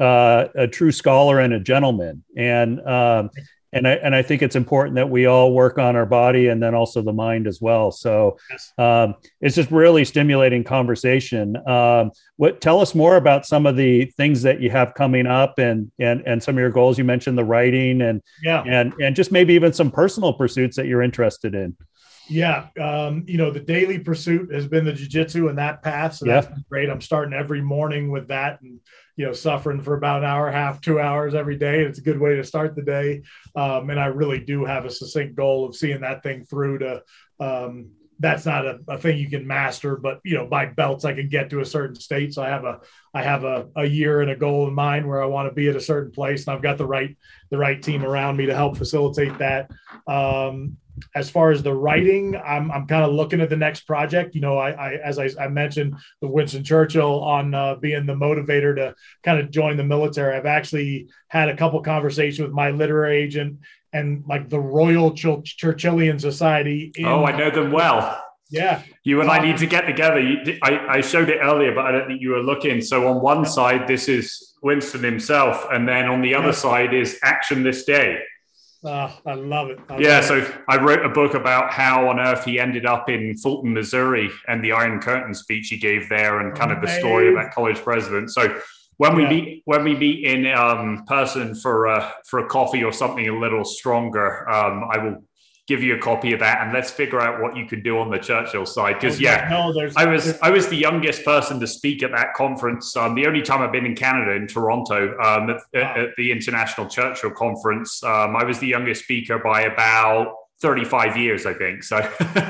uh, 0.00 0.46
a 0.54 0.66
true 0.66 0.92
scholar 0.92 1.40
and 1.40 1.52
a 1.52 1.60
gentleman 1.60 2.24
and 2.36 2.80
um, 2.86 3.30
and 3.74 3.88
I 3.88 3.92
and 3.94 4.14
I 4.14 4.22
think 4.22 4.40
it's 4.40 4.56
important 4.56 4.94
that 4.94 5.10
we 5.10 5.26
all 5.26 5.52
work 5.52 5.78
on 5.78 5.96
our 5.96 6.06
body 6.06 6.46
and 6.46 6.62
then 6.62 6.74
also 6.74 7.02
the 7.02 7.12
mind 7.12 7.46
as 7.46 7.60
well. 7.60 7.90
So 7.90 8.38
um, 8.78 9.16
it's 9.40 9.56
just 9.56 9.70
really 9.70 10.04
stimulating 10.04 10.62
conversation. 10.62 11.56
Um, 11.68 12.12
what 12.36 12.60
tell 12.60 12.80
us 12.80 12.94
more 12.94 13.16
about 13.16 13.44
some 13.44 13.66
of 13.66 13.76
the 13.76 14.06
things 14.16 14.42
that 14.42 14.60
you 14.60 14.70
have 14.70 14.94
coming 14.94 15.26
up 15.26 15.58
and 15.58 15.90
and 15.98 16.22
and 16.24 16.40
some 16.42 16.54
of 16.54 16.60
your 16.60 16.70
goals. 16.70 16.96
You 16.96 17.04
mentioned 17.04 17.36
the 17.36 17.44
writing 17.44 18.00
and 18.02 18.22
yeah 18.42 18.62
and 18.64 18.94
and 19.00 19.16
just 19.16 19.32
maybe 19.32 19.54
even 19.54 19.72
some 19.72 19.90
personal 19.90 20.32
pursuits 20.32 20.76
that 20.76 20.86
you're 20.86 21.02
interested 21.02 21.54
in. 21.54 21.76
Yeah, 22.28 22.68
um, 22.80 23.24
you 23.26 23.36
know 23.36 23.50
the 23.50 23.60
daily 23.60 23.98
pursuit 23.98 24.52
has 24.52 24.66
been 24.66 24.84
the 24.84 24.92
jujitsu 24.92 25.48
and 25.48 25.58
that 25.58 25.82
path. 25.82 26.14
So 26.14 26.26
yeah. 26.26 26.40
that's 26.40 26.62
great. 26.70 26.88
I'm 26.88 27.00
starting 27.00 27.34
every 27.34 27.60
morning 27.60 28.10
with 28.10 28.28
that 28.28 28.60
and 28.62 28.80
you 29.16 29.24
know 29.24 29.32
suffering 29.32 29.80
for 29.80 29.94
about 29.94 30.22
an 30.22 30.28
hour 30.28 30.50
half 30.50 30.80
two 30.80 30.98
hours 30.98 31.34
every 31.34 31.56
day 31.56 31.82
it's 31.82 31.98
a 31.98 32.02
good 32.02 32.18
way 32.18 32.34
to 32.36 32.44
start 32.44 32.74
the 32.74 32.82
day 32.82 33.22
um, 33.54 33.90
and 33.90 34.00
i 34.00 34.06
really 34.06 34.40
do 34.40 34.64
have 34.64 34.84
a 34.84 34.90
succinct 34.90 35.36
goal 35.36 35.64
of 35.64 35.76
seeing 35.76 36.00
that 36.00 36.22
thing 36.22 36.44
through 36.44 36.78
to 36.78 37.02
um, 37.40 37.90
that's 38.18 38.46
not 38.46 38.64
a, 38.64 38.78
a, 38.88 38.98
thing 38.98 39.18
you 39.18 39.28
can 39.28 39.46
master 39.46 39.96
but 39.96 40.20
you 40.24 40.36
know 40.36 40.46
by 40.46 40.66
belts 40.66 41.04
i 41.04 41.12
can 41.12 41.28
get 41.28 41.50
to 41.50 41.60
a 41.60 41.64
certain 41.64 41.96
state 41.96 42.32
so 42.32 42.42
i 42.42 42.48
have 42.48 42.64
a 42.64 42.80
i 43.12 43.22
have 43.22 43.44
a, 43.44 43.66
a 43.76 43.84
year 43.84 44.20
and 44.20 44.30
a 44.30 44.36
goal 44.36 44.68
in 44.68 44.74
mind 44.74 45.06
where 45.06 45.22
i 45.22 45.26
want 45.26 45.48
to 45.48 45.54
be 45.54 45.68
at 45.68 45.76
a 45.76 45.80
certain 45.80 46.12
place 46.12 46.46
and 46.46 46.54
i've 46.54 46.62
got 46.62 46.78
the 46.78 46.86
right 46.86 47.16
the 47.50 47.58
right 47.58 47.82
team 47.82 48.04
around 48.04 48.36
me 48.36 48.46
to 48.46 48.54
help 48.54 48.76
facilitate 48.76 49.36
that 49.38 49.70
um, 50.06 50.76
as 51.14 51.30
far 51.30 51.50
as 51.50 51.62
the 51.62 51.74
writing, 51.74 52.36
I'm, 52.36 52.70
I'm 52.70 52.86
kind 52.86 53.04
of 53.04 53.12
looking 53.12 53.40
at 53.40 53.50
the 53.50 53.56
next 53.56 53.80
project. 53.80 54.34
You 54.34 54.40
know, 54.40 54.58
I, 54.58 54.70
I 54.70 54.92
as 55.04 55.18
I, 55.18 55.28
I, 55.40 55.48
mentioned 55.48 55.96
the 56.20 56.28
Winston 56.28 56.62
Churchill 56.62 57.22
on 57.22 57.54
uh, 57.54 57.76
being 57.76 58.06
the 58.06 58.14
motivator 58.14 58.74
to 58.76 58.94
kind 59.22 59.40
of 59.40 59.50
join 59.50 59.76
the 59.76 59.84
military. 59.84 60.36
I've 60.36 60.46
actually 60.46 61.08
had 61.28 61.48
a 61.48 61.56
couple 61.56 61.80
conversations 61.82 62.40
with 62.40 62.52
my 62.52 62.70
literary 62.70 63.16
agent 63.22 63.58
and 63.94 64.24
like 64.26 64.50
the 64.50 64.60
Royal 64.60 65.14
Ch- 65.14 65.56
Churchillian 65.56 66.20
Society. 66.20 66.92
In, 66.96 67.06
oh, 67.06 67.24
I 67.24 67.34
know 67.34 67.50
them 67.50 67.72
well. 67.72 68.22
Yeah. 68.50 68.82
You 69.04 69.20
and 69.20 69.30
um, 69.30 69.36
I 69.36 69.42
need 69.42 69.56
to 69.58 69.66
get 69.66 69.86
together. 69.86 70.20
You, 70.20 70.58
I, 70.62 70.96
I 70.96 71.00
showed 71.00 71.30
it 71.30 71.38
earlier, 71.40 71.74
but 71.74 71.86
I 71.86 71.92
don't 71.92 72.06
think 72.06 72.20
you 72.20 72.30
were 72.30 72.42
looking. 72.42 72.82
So 72.82 73.08
on 73.08 73.22
one 73.22 73.46
side, 73.46 73.88
this 73.88 74.08
is 74.08 74.54
Winston 74.62 75.02
himself, 75.02 75.66
and 75.72 75.88
then 75.88 76.06
on 76.06 76.20
the 76.20 76.34
other 76.34 76.48
yeah. 76.48 76.52
side 76.52 76.94
is 76.94 77.18
Action 77.22 77.62
This 77.62 77.84
Day. 77.84 78.18
Oh, 78.86 79.18
I 79.24 79.32
love 79.32 79.70
it. 79.70 79.78
I 79.88 79.98
yeah, 79.98 80.16
love 80.16 80.24
so 80.24 80.36
it. 80.38 80.54
I 80.68 80.76
wrote 80.76 81.06
a 81.06 81.08
book 81.08 81.32
about 81.32 81.72
how 81.72 82.08
on 82.08 82.20
earth 82.20 82.44
he 82.44 82.60
ended 82.60 82.84
up 82.84 83.08
in 83.08 83.34
Fulton, 83.38 83.72
Missouri, 83.72 84.30
and 84.46 84.62
the 84.62 84.72
Iron 84.72 85.00
Curtain 85.00 85.32
speech 85.32 85.68
he 85.68 85.78
gave 85.78 86.08
there, 86.10 86.40
and 86.40 86.54
kind 86.54 86.70
of 86.70 86.82
the 86.82 86.88
story 86.88 87.28
of 87.28 87.34
that 87.36 87.54
college 87.54 87.78
president. 87.78 88.30
So 88.30 88.60
when 88.96 89.16
we 89.16 89.22
yeah. 89.22 89.28
meet 89.28 89.62
when 89.64 89.84
we 89.84 89.96
meet 89.96 90.24
in 90.24 90.46
um, 90.46 91.04
person 91.06 91.54
for 91.54 91.88
uh, 91.88 92.10
for 92.26 92.40
a 92.40 92.46
coffee 92.46 92.84
or 92.84 92.92
something 92.92 93.28
a 93.28 93.38
little 93.38 93.64
stronger, 93.64 94.48
um, 94.48 94.84
I 94.90 94.98
will 94.98 95.24
give 95.66 95.82
you 95.82 95.94
a 95.96 95.98
copy 95.98 96.34
of 96.34 96.40
that 96.40 96.60
and 96.62 96.74
let's 96.74 96.90
figure 96.90 97.20
out 97.20 97.40
what 97.40 97.56
you 97.56 97.64
can 97.66 97.82
do 97.82 97.98
on 97.98 98.10
the 98.10 98.18
Churchill 98.18 98.66
side. 98.66 99.00
Because 99.00 99.18
yeah, 99.18 99.48
no, 99.50 99.72
I 99.96 100.04
was 100.06 100.38
I 100.40 100.50
was 100.50 100.68
the 100.68 100.76
youngest 100.76 101.24
person 101.24 101.58
to 101.60 101.66
speak 101.66 102.02
at 102.02 102.10
that 102.12 102.34
conference. 102.34 102.96
Um, 102.96 103.14
the 103.14 103.26
only 103.26 103.42
time 103.42 103.62
I've 103.62 103.72
been 103.72 103.86
in 103.86 103.96
Canada 103.96 104.32
in 104.32 104.46
Toronto 104.46 105.18
um, 105.18 105.50
at, 105.50 105.60
wow. 105.72 105.94
at, 105.96 106.08
the 106.16 106.30
International 106.30 106.86
Churchill 106.86 107.30
Conference. 107.30 108.02
Um, 108.04 108.36
I 108.36 108.44
was 108.44 108.58
the 108.58 108.66
youngest 108.66 109.04
speaker 109.04 109.38
by 109.38 109.62
about 109.62 110.34
35 110.60 111.16
years, 111.16 111.46
I 111.46 111.54
think. 111.54 111.82
So 111.82 112.00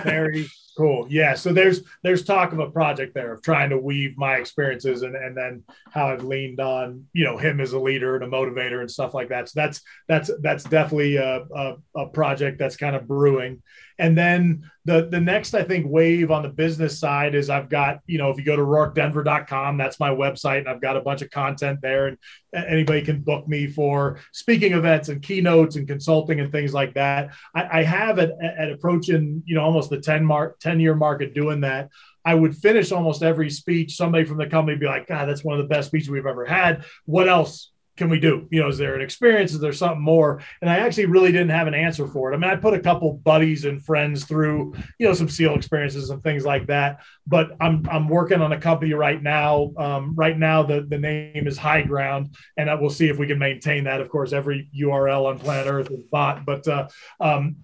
very 0.05 0.49
Cool. 0.77 1.07
Yeah. 1.09 1.35
So 1.35 1.53
there's 1.53 1.83
there's 2.03 2.25
talk 2.25 2.53
of 2.53 2.59
a 2.59 2.71
project 2.71 3.15
there 3.15 3.33
of 3.33 3.43
trying 3.43 3.71
to 3.71 3.79
weave 3.79 4.19
my 4.19 4.37
experiences 4.37 5.03
and 5.03 5.15
and 5.15 5.37
then 5.37 5.63
how 5.93 6.09
I've 6.09 6.25
leaned 6.25 6.59
on 6.59 7.07
you 7.13 7.25
know 7.25 7.37
him 7.37 7.61
as 7.61 7.75
a 7.75 7.79
leader 7.79 8.17
and 8.17 8.25
a 8.25 8.29
motivator 8.29 8.81
and 8.81 8.91
stuff 8.91 9.15
like 9.15 9.29
that. 9.29 9.49
So 9.49 9.61
that's 9.61 9.83
that's 10.09 10.31
that's 10.43 10.65
definitely 10.65 11.17
a 11.17 11.43
a, 11.55 11.77
a 11.95 12.07
project 12.09 12.59
that's 12.59 12.77
kind 12.77 12.97
of 12.97 13.07
brewing. 13.07 13.63
And 13.99 14.19
then 14.19 14.69
the 14.85 15.07
the 15.07 15.21
next 15.21 15.55
I 15.55 15.63
think 15.63 15.87
wave 15.89 16.31
on 16.31 16.43
the 16.43 16.49
business 16.49 16.99
side 16.99 17.35
is 17.35 17.49
I've 17.49 17.69
got 17.69 18.01
you 18.07 18.19
know 18.19 18.31
if 18.31 18.39
you 18.39 18.45
go 18.45 18.57
to 18.57 18.63
rorkedenver.com 18.63 19.79
that's 19.79 20.01
my 20.01 20.11
website 20.11 20.59
and 20.59 20.69
I've 20.69 20.81
got 20.81 20.97
a 20.97 21.01
bunch 21.01 21.23
of 21.23 21.31
content 21.31 21.79
there 21.81 22.09
and 22.09 22.19
anybody 22.53 23.03
can 23.03 23.21
book 23.21 23.47
me 23.47 23.69
for 23.69 24.19
speaking 24.33 24.73
events 24.73 25.09
and 25.09 25.23
keynotes 25.23 25.77
and 25.77 25.87
consulting 25.87 26.41
and 26.41 26.51
things 26.51 26.75
like 26.75 26.95
that. 26.95 27.31
I, 27.55 27.81
I 27.81 27.83
have 27.85 28.19
at, 28.19 28.33
approaching 28.71 29.43
you 29.47 29.55
know 29.55 29.63
almost 29.63 29.91
the 29.91 30.01
10 30.01 30.25
mark 30.25 30.59
10 30.65 30.81
year 30.81 30.95
mark 30.95 31.23
of 31.23 31.35
doing 31.35 31.61
that. 31.61 31.91
I 32.25 32.35
would 32.35 32.57
finish 32.57 32.91
almost 32.91 33.23
every 33.23 33.51
speech. 33.51 33.97
Somebody 33.97 34.25
from 34.25 34.39
the 34.39 34.47
company 34.47 34.79
be 34.79 34.87
like, 34.87 35.07
God, 35.07 35.29
that's 35.29 35.45
one 35.45 35.61
of 35.61 35.63
the 35.63 35.73
best 35.73 35.89
speeches 35.89 36.09
we've 36.09 36.27
ever 36.27 36.47
had. 36.47 36.85
What 37.05 37.29
else 37.29 37.71
can 37.97 38.09
we 38.09 38.19
do? 38.19 38.49
You 38.51 38.61
know, 38.61 38.69
is 38.69 38.79
there 38.79 38.95
an 38.95 39.03
experience? 39.03 39.53
Is 39.53 39.61
there 39.61 39.73
something 39.73 40.03
more? 40.03 40.41
And 40.61 40.69
I 40.69 40.79
actually 40.79 41.07
really 41.07 41.31
didn't 41.31 41.51
have 41.51 41.69
an 41.69 41.75
answer 41.75 42.09
for 42.09 42.33
it. 42.33 42.35
I 42.35 42.39
mean, 42.39 42.51
I 42.51 42.57
put 42.57 42.75
a 42.75 42.81
couple 42.81 43.13
buddies 43.13 43.67
and 43.67 43.85
friends 43.85 44.25
through, 44.25 44.75
you 44.99 45.07
know, 45.07 45.13
some 45.13 45.29
SEAL 45.29 45.55
experiences 45.55 46.11
and 46.11 46.23
things 46.23 46.45
like 46.45 46.67
that. 46.67 47.01
But 47.27 47.51
I'm 47.61 47.87
I'm 47.89 48.09
working 48.09 48.41
on 48.41 48.53
a 48.53 48.61
company 48.61 48.95
right 48.95 49.23
now. 49.23 49.73
Um, 49.77 50.15
right 50.17 50.37
now, 50.37 50.63
the 50.65 50.81
the 50.89 50.99
name 50.99 51.47
is 51.47 51.57
High 51.57 51.83
Ground, 51.83 52.35
and 52.57 52.69
we'll 52.81 52.91
see 52.91 53.09
if 53.09 53.19
we 53.19 53.29
can 53.29 53.39
maintain 53.39 53.85
that. 53.85 54.01
Of 54.01 54.09
course, 54.09 54.33
every 54.33 54.69
URL 54.77 55.27
on 55.27 55.39
planet 55.39 55.67
Earth 55.69 55.91
is 55.91 56.03
bought, 56.11 56.45
but 56.45 56.67
uh, 56.67 56.89
um, 57.21 57.57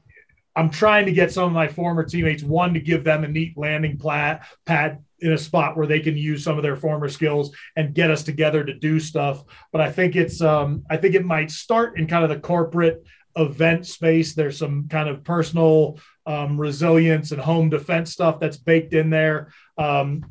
I'm 0.57 0.71
trying 0.71 1.07
to 1.07 1.13
get 1.13 1.33
some 1.33 1.45
of 1.45 1.53
my 1.53 1.69
former 1.69 2.05
teammates 2.05 2.43
one 2.43 2.75
to 2.75 2.81
give 2.81 3.05
them 3.05 3.25
a 3.25 3.29
neat 3.29 3.57
landing 3.57 3.99
plat, 3.99 4.47
pad 4.67 5.05
in 5.21 5.33
a 5.33 5.39
spot 5.39 5.77
where 5.77 5.87
they 5.87 6.01
can 6.01 6.17
use 6.17 6.43
some 6.43 6.57
of 6.57 6.63
their 6.63 6.77
former 6.77 7.09
skills 7.09 7.55
and 7.77 7.95
get 7.95 8.11
us 8.11 8.23
together 8.23 8.65
to 8.65 8.75
do 8.75 8.99
stuff. 8.99 9.45
But 9.73 9.81
I 9.81 9.93
think 9.93 10.17
it's 10.17 10.41
um, 10.41 10.85
I 10.91 10.97
think 10.97 11.15
it 11.15 11.25
might 11.25 11.51
start 11.51 11.99
in 11.99 12.07
kind 12.07 12.25
of 12.25 12.31
the 12.31 12.41
corporate 12.41 13.05
event 13.37 13.87
space. 13.87 14.35
There's 14.35 14.59
some 14.59 14.89
kind 14.89 15.09
of 15.09 15.23
personal 15.23 15.99
um, 16.27 16.61
resilience 16.61 17.33
and 17.33 17.41
home 17.41 17.69
defense 17.71 18.13
stuff 18.13 18.41
that's 18.41 18.57
baked 18.57 18.93
in 18.93 19.11
there. 19.11 19.53
Um, 19.79 20.25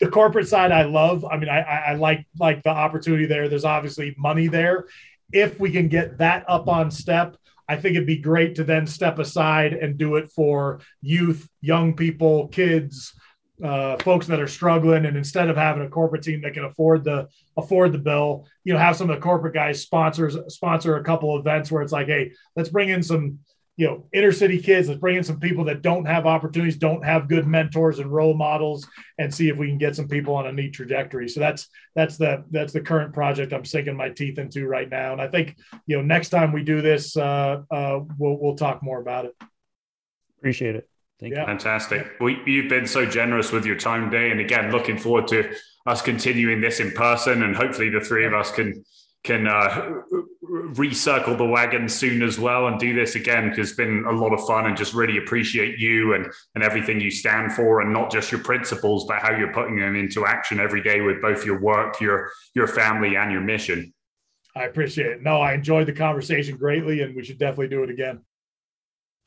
the 0.00 0.08
corporate 0.08 0.48
side 0.48 0.72
I 0.72 0.82
love. 0.82 1.24
I 1.24 1.36
mean, 1.36 1.48
I, 1.48 1.60
I 1.60 1.94
like 1.94 2.26
like 2.38 2.62
the 2.62 2.70
opportunity 2.70 3.26
there. 3.26 3.48
There's 3.48 3.64
obviously 3.64 4.14
money 4.18 4.48
there. 4.48 4.86
If 5.32 5.60
we 5.60 5.70
can 5.70 5.88
get 5.88 6.18
that 6.18 6.44
up 6.48 6.68
on 6.68 6.90
step, 6.90 7.36
I 7.72 7.76
think 7.76 7.96
it'd 7.96 8.06
be 8.06 8.18
great 8.18 8.56
to 8.56 8.64
then 8.64 8.86
step 8.86 9.18
aside 9.18 9.72
and 9.72 9.96
do 9.96 10.16
it 10.16 10.30
for 10.30 10.80
youth, 11.00 11.48
young 11.62 11.94
people, 11.94 12.48
kids, 12.48 13.14
uh, 13.64 13.96
folks 13.98 14.26
that 14.26 14.40
are 14.40 14.48
struggling, 14.48 15.06
and 15.06 15.16
instead 15.16 15.48
of 15.48 15.56
having 15.56 15.82
a 15.82 15.88
corporate 15.88 16.22
team 16.22 16.42
that 16.42 16.52
can 16.52 16.64
afford 16.64 17.02
the 17.02 17.28
afford 17.56 17.92
the 17.92 17.98
bill, 17.98 18.46
you 18.64 18.74
know, 18.74 18.78
have 18.78 18.96
some 18.96 19.08
of 19.08 19.16
the 19.16 19.22
corporate 19.22 19.54
guys 19.54 19.80
sponsors 19.80 20.36
sponsor 20.48 20.96
a 20.96 21.04
couple 21.04 21.38
events 21.38 21.72
where 21.72 21.82
it's 21.82 21.92
like, 21.92 22.08
hey, 22.08 22.32
let's 22.56 22.68
bring 22.68 22.90
in 22.90 23.02
some 23.02 23.38
you 23.76 23.86
know 23.86 24.04
inner 24.12 24.32
city 24.32 24.60
kids 24.60 24.88
let's 24.88 25.00
bring 25.00 25.16
in 25.16 25.24
some 25.24 25.40
people 25.40 25.64
that 25.64 25.82
don't 25.82 26.04
have 26.04 26.26
opportunities 26.26 26.76
don't 26.76 27.04
have 27.04 27.28
good 27.28 27.46
mentors 27.46 27.98
and 27.98 28.12
role 28.12 28.34
models 28.34 28.86
and 29.18 29.32
see 29.32 29.48
if 29.48 29.56
we 29.56 29.68
can 29.68 29.78
get 29.78 29.96
some 29.96 30.08
people 30.08 30.34
on 30.34 30.46
a 30.46 30.52
neat 30.52 30.72
trajectory 30.72 31.28
so 31.28 31.40
that's 31.40 31.68
that's 31.94 32.16
the 32.16 32.44
that's 32.50 32.72
the 32.72 32.80
current 32.80 33.12
project 33.14 33.52
i'm 33.52 33.64
sinking 33.64 33.96
my 33.96 34.10
teeth 34.10 34.38
into 34.38 34.66
right 34.66 34.90
now 34.90 35.12
and 35.12 35.22
i 35.22 35.28
think 35.28 35.56
you 35.86 35.96
know 35.96 36.02
next 36.02 36.28
time 36.28 36.52
we 36.52 36.62
do 36.62 36.82
this 36.82 37.16
uh, 37.16 37.62
uh, 37.70 38.00
we'll 38.18 38.38
we'll 38.38 38.56
talk 38.56 38.82
more 38.82 39.00
about 39.00 39.24
it 39.24 39.34
appreciate 40.38 40.76
it 40.76 40.88
Thank 41.22 41.34
yeah. 41.34 41.42
you. 41.42 41.46
Fantastic. 41.46 42.14
Well, 42.20 42.34
you've 42.46 42.68
been 42.68 42.86
so 42.86 43.06
generous 43.06 43.52
with 43.52 43.64
your 43.64 43.76
time 43.76 44.10
today. 44.10 44.32
And 44.32 44.40
again, 44.40 44.72
looking 44.72 44.98
forward 44.98 45.28
to 45.28 45.54
us 45.86 46.02
continuing 46.02 46.60
this 46.60 46.80
in 46.80 46.90
person. 46.90 47.44
And 47.44 47.54
hopefully 47.54 47.90
the 47.90 48.00
three 48.00 48.26
of 48.26 48.34
us 48.34 48.50
can 48.50 48.84
can 49.24 49.46
uh, 49.46 50.02
recircle 50.42 51.38
the 51.38 51.44
wagon 51.44 51.88
soon 51.88 52.22
as 52.22 52.38
well 52.38 52.66
and 52.66 52.80
do 52.80 52.92
this 52.92 53.14
again 53.14 53.48
because 53.48 53.70
it's 53.70 53.76
been 53.76 54.04
a 54.08 54.12
lot 54.12 54.32
of 54.32 54.44
fun 54.46 54.66
and 54.66 54.76
just 54.76 54.94
really 54.94 55.18
appreciate 55.18 55.78
you 55.78 56.14
and, 56.14 56.26
and 56.54 56.64
everything 56.64 57.00
you 57.00 57.10
stand 57.10 57.52
for 57.52 57.80
and 57.80 57.92
not 57.92 58.10
just 58.10 58.32
your 58.32 58.40
principles 58.40 59.04
but 59.06 59.18
how 59.20 59.30
you're 59.30 59.52
putting 59.52 59.76
them 59.76 59.94
into 59.94 60.26
action 60.26 60.58
every 60.58 60.82
day 60.82 61.00
with 61.00 61.22
both 61.22 61.46
your 61.46 61.60
work 61.60 62.00
your 62.00 62.30
your 62.54 62.66
family 62.66 63.16
and 63.16 63.30
your 63.30 63.40
mission. 63.40 63.92
I 64.56 64.64
appreciate 64.64 65.06
it. 65.06 65.22
No 65.22 65.40
i 65.40 65.52
enjoyed 65.54 65.86
the 65.86 65.92
conversation 65.92 66.56
greatly 66.56 67.02
and 67.02 67.14
we 67.14 67.24
should 67.24 67.38
definitely 67.38 67.68
do 67.68 67.84
it 67.84 67.90
again. 67.90 68.20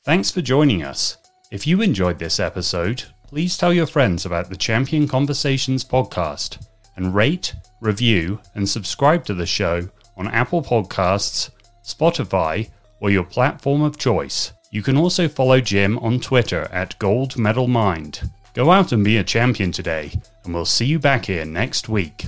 Thanks 0.04 0.30
for 0.30 0.42
joining 0.42 0.84
us. 0.84 1.16
If 1.50 1.66
you 1.66 1.80
enjoyed 1.80 2.18
this 2.18 2.38
episode 2.38 3.04
please 3.28 3.56
tell 3.56 3.72
your 3.72 3.86
friends 3.86 4.24
about 4.24 4.50
the 4.50 4.56
champion 4.56 5.08
conversations 5.08 5.84
podcast 5.84 6.64
and 6.96 7.14
rate, 7.14 7.54
review, 7.80 8.40
and 8.54 8.68
subscribe 8.68 9.24
to 9.24 9.34
the 9.34 9.46
show 9.46 9.88
on 10.16 10.28
Apple 10.28 10.62
Podcasts, 10.62 11.50
Spotify, 11.84 12.70
or 13.00 13.10
your 13.10 13.24
platform 13.24 13.82
of 13.82 13.98
choice. 13.98 14.52
You 14.70 14.82
can 14.82 14.96
also 14.96 15.28
follow 15.28 15.60
Jim 15.60 15.98
on 15.98 16.20
Twitter 16.20 16.68
at 16.72 16.98
Gold 16.98 17.38
Medal 17.38 17.68
Mind. 17.68 18.30
Go 18.54 18.70
out 18.70 18.92
and 18.92 19.04
be 19.04 19.18
a 19.18 19.24
champion 19.24 19.70
today, 19.70 20.12
and 20.44 20.54
we'll 20.54 20.64
see 20.64 20.86
you 20.86 20.98
back 20.98 21.26
here 21.26 21.44
next 21.44 21.88
week. 21.88 22.26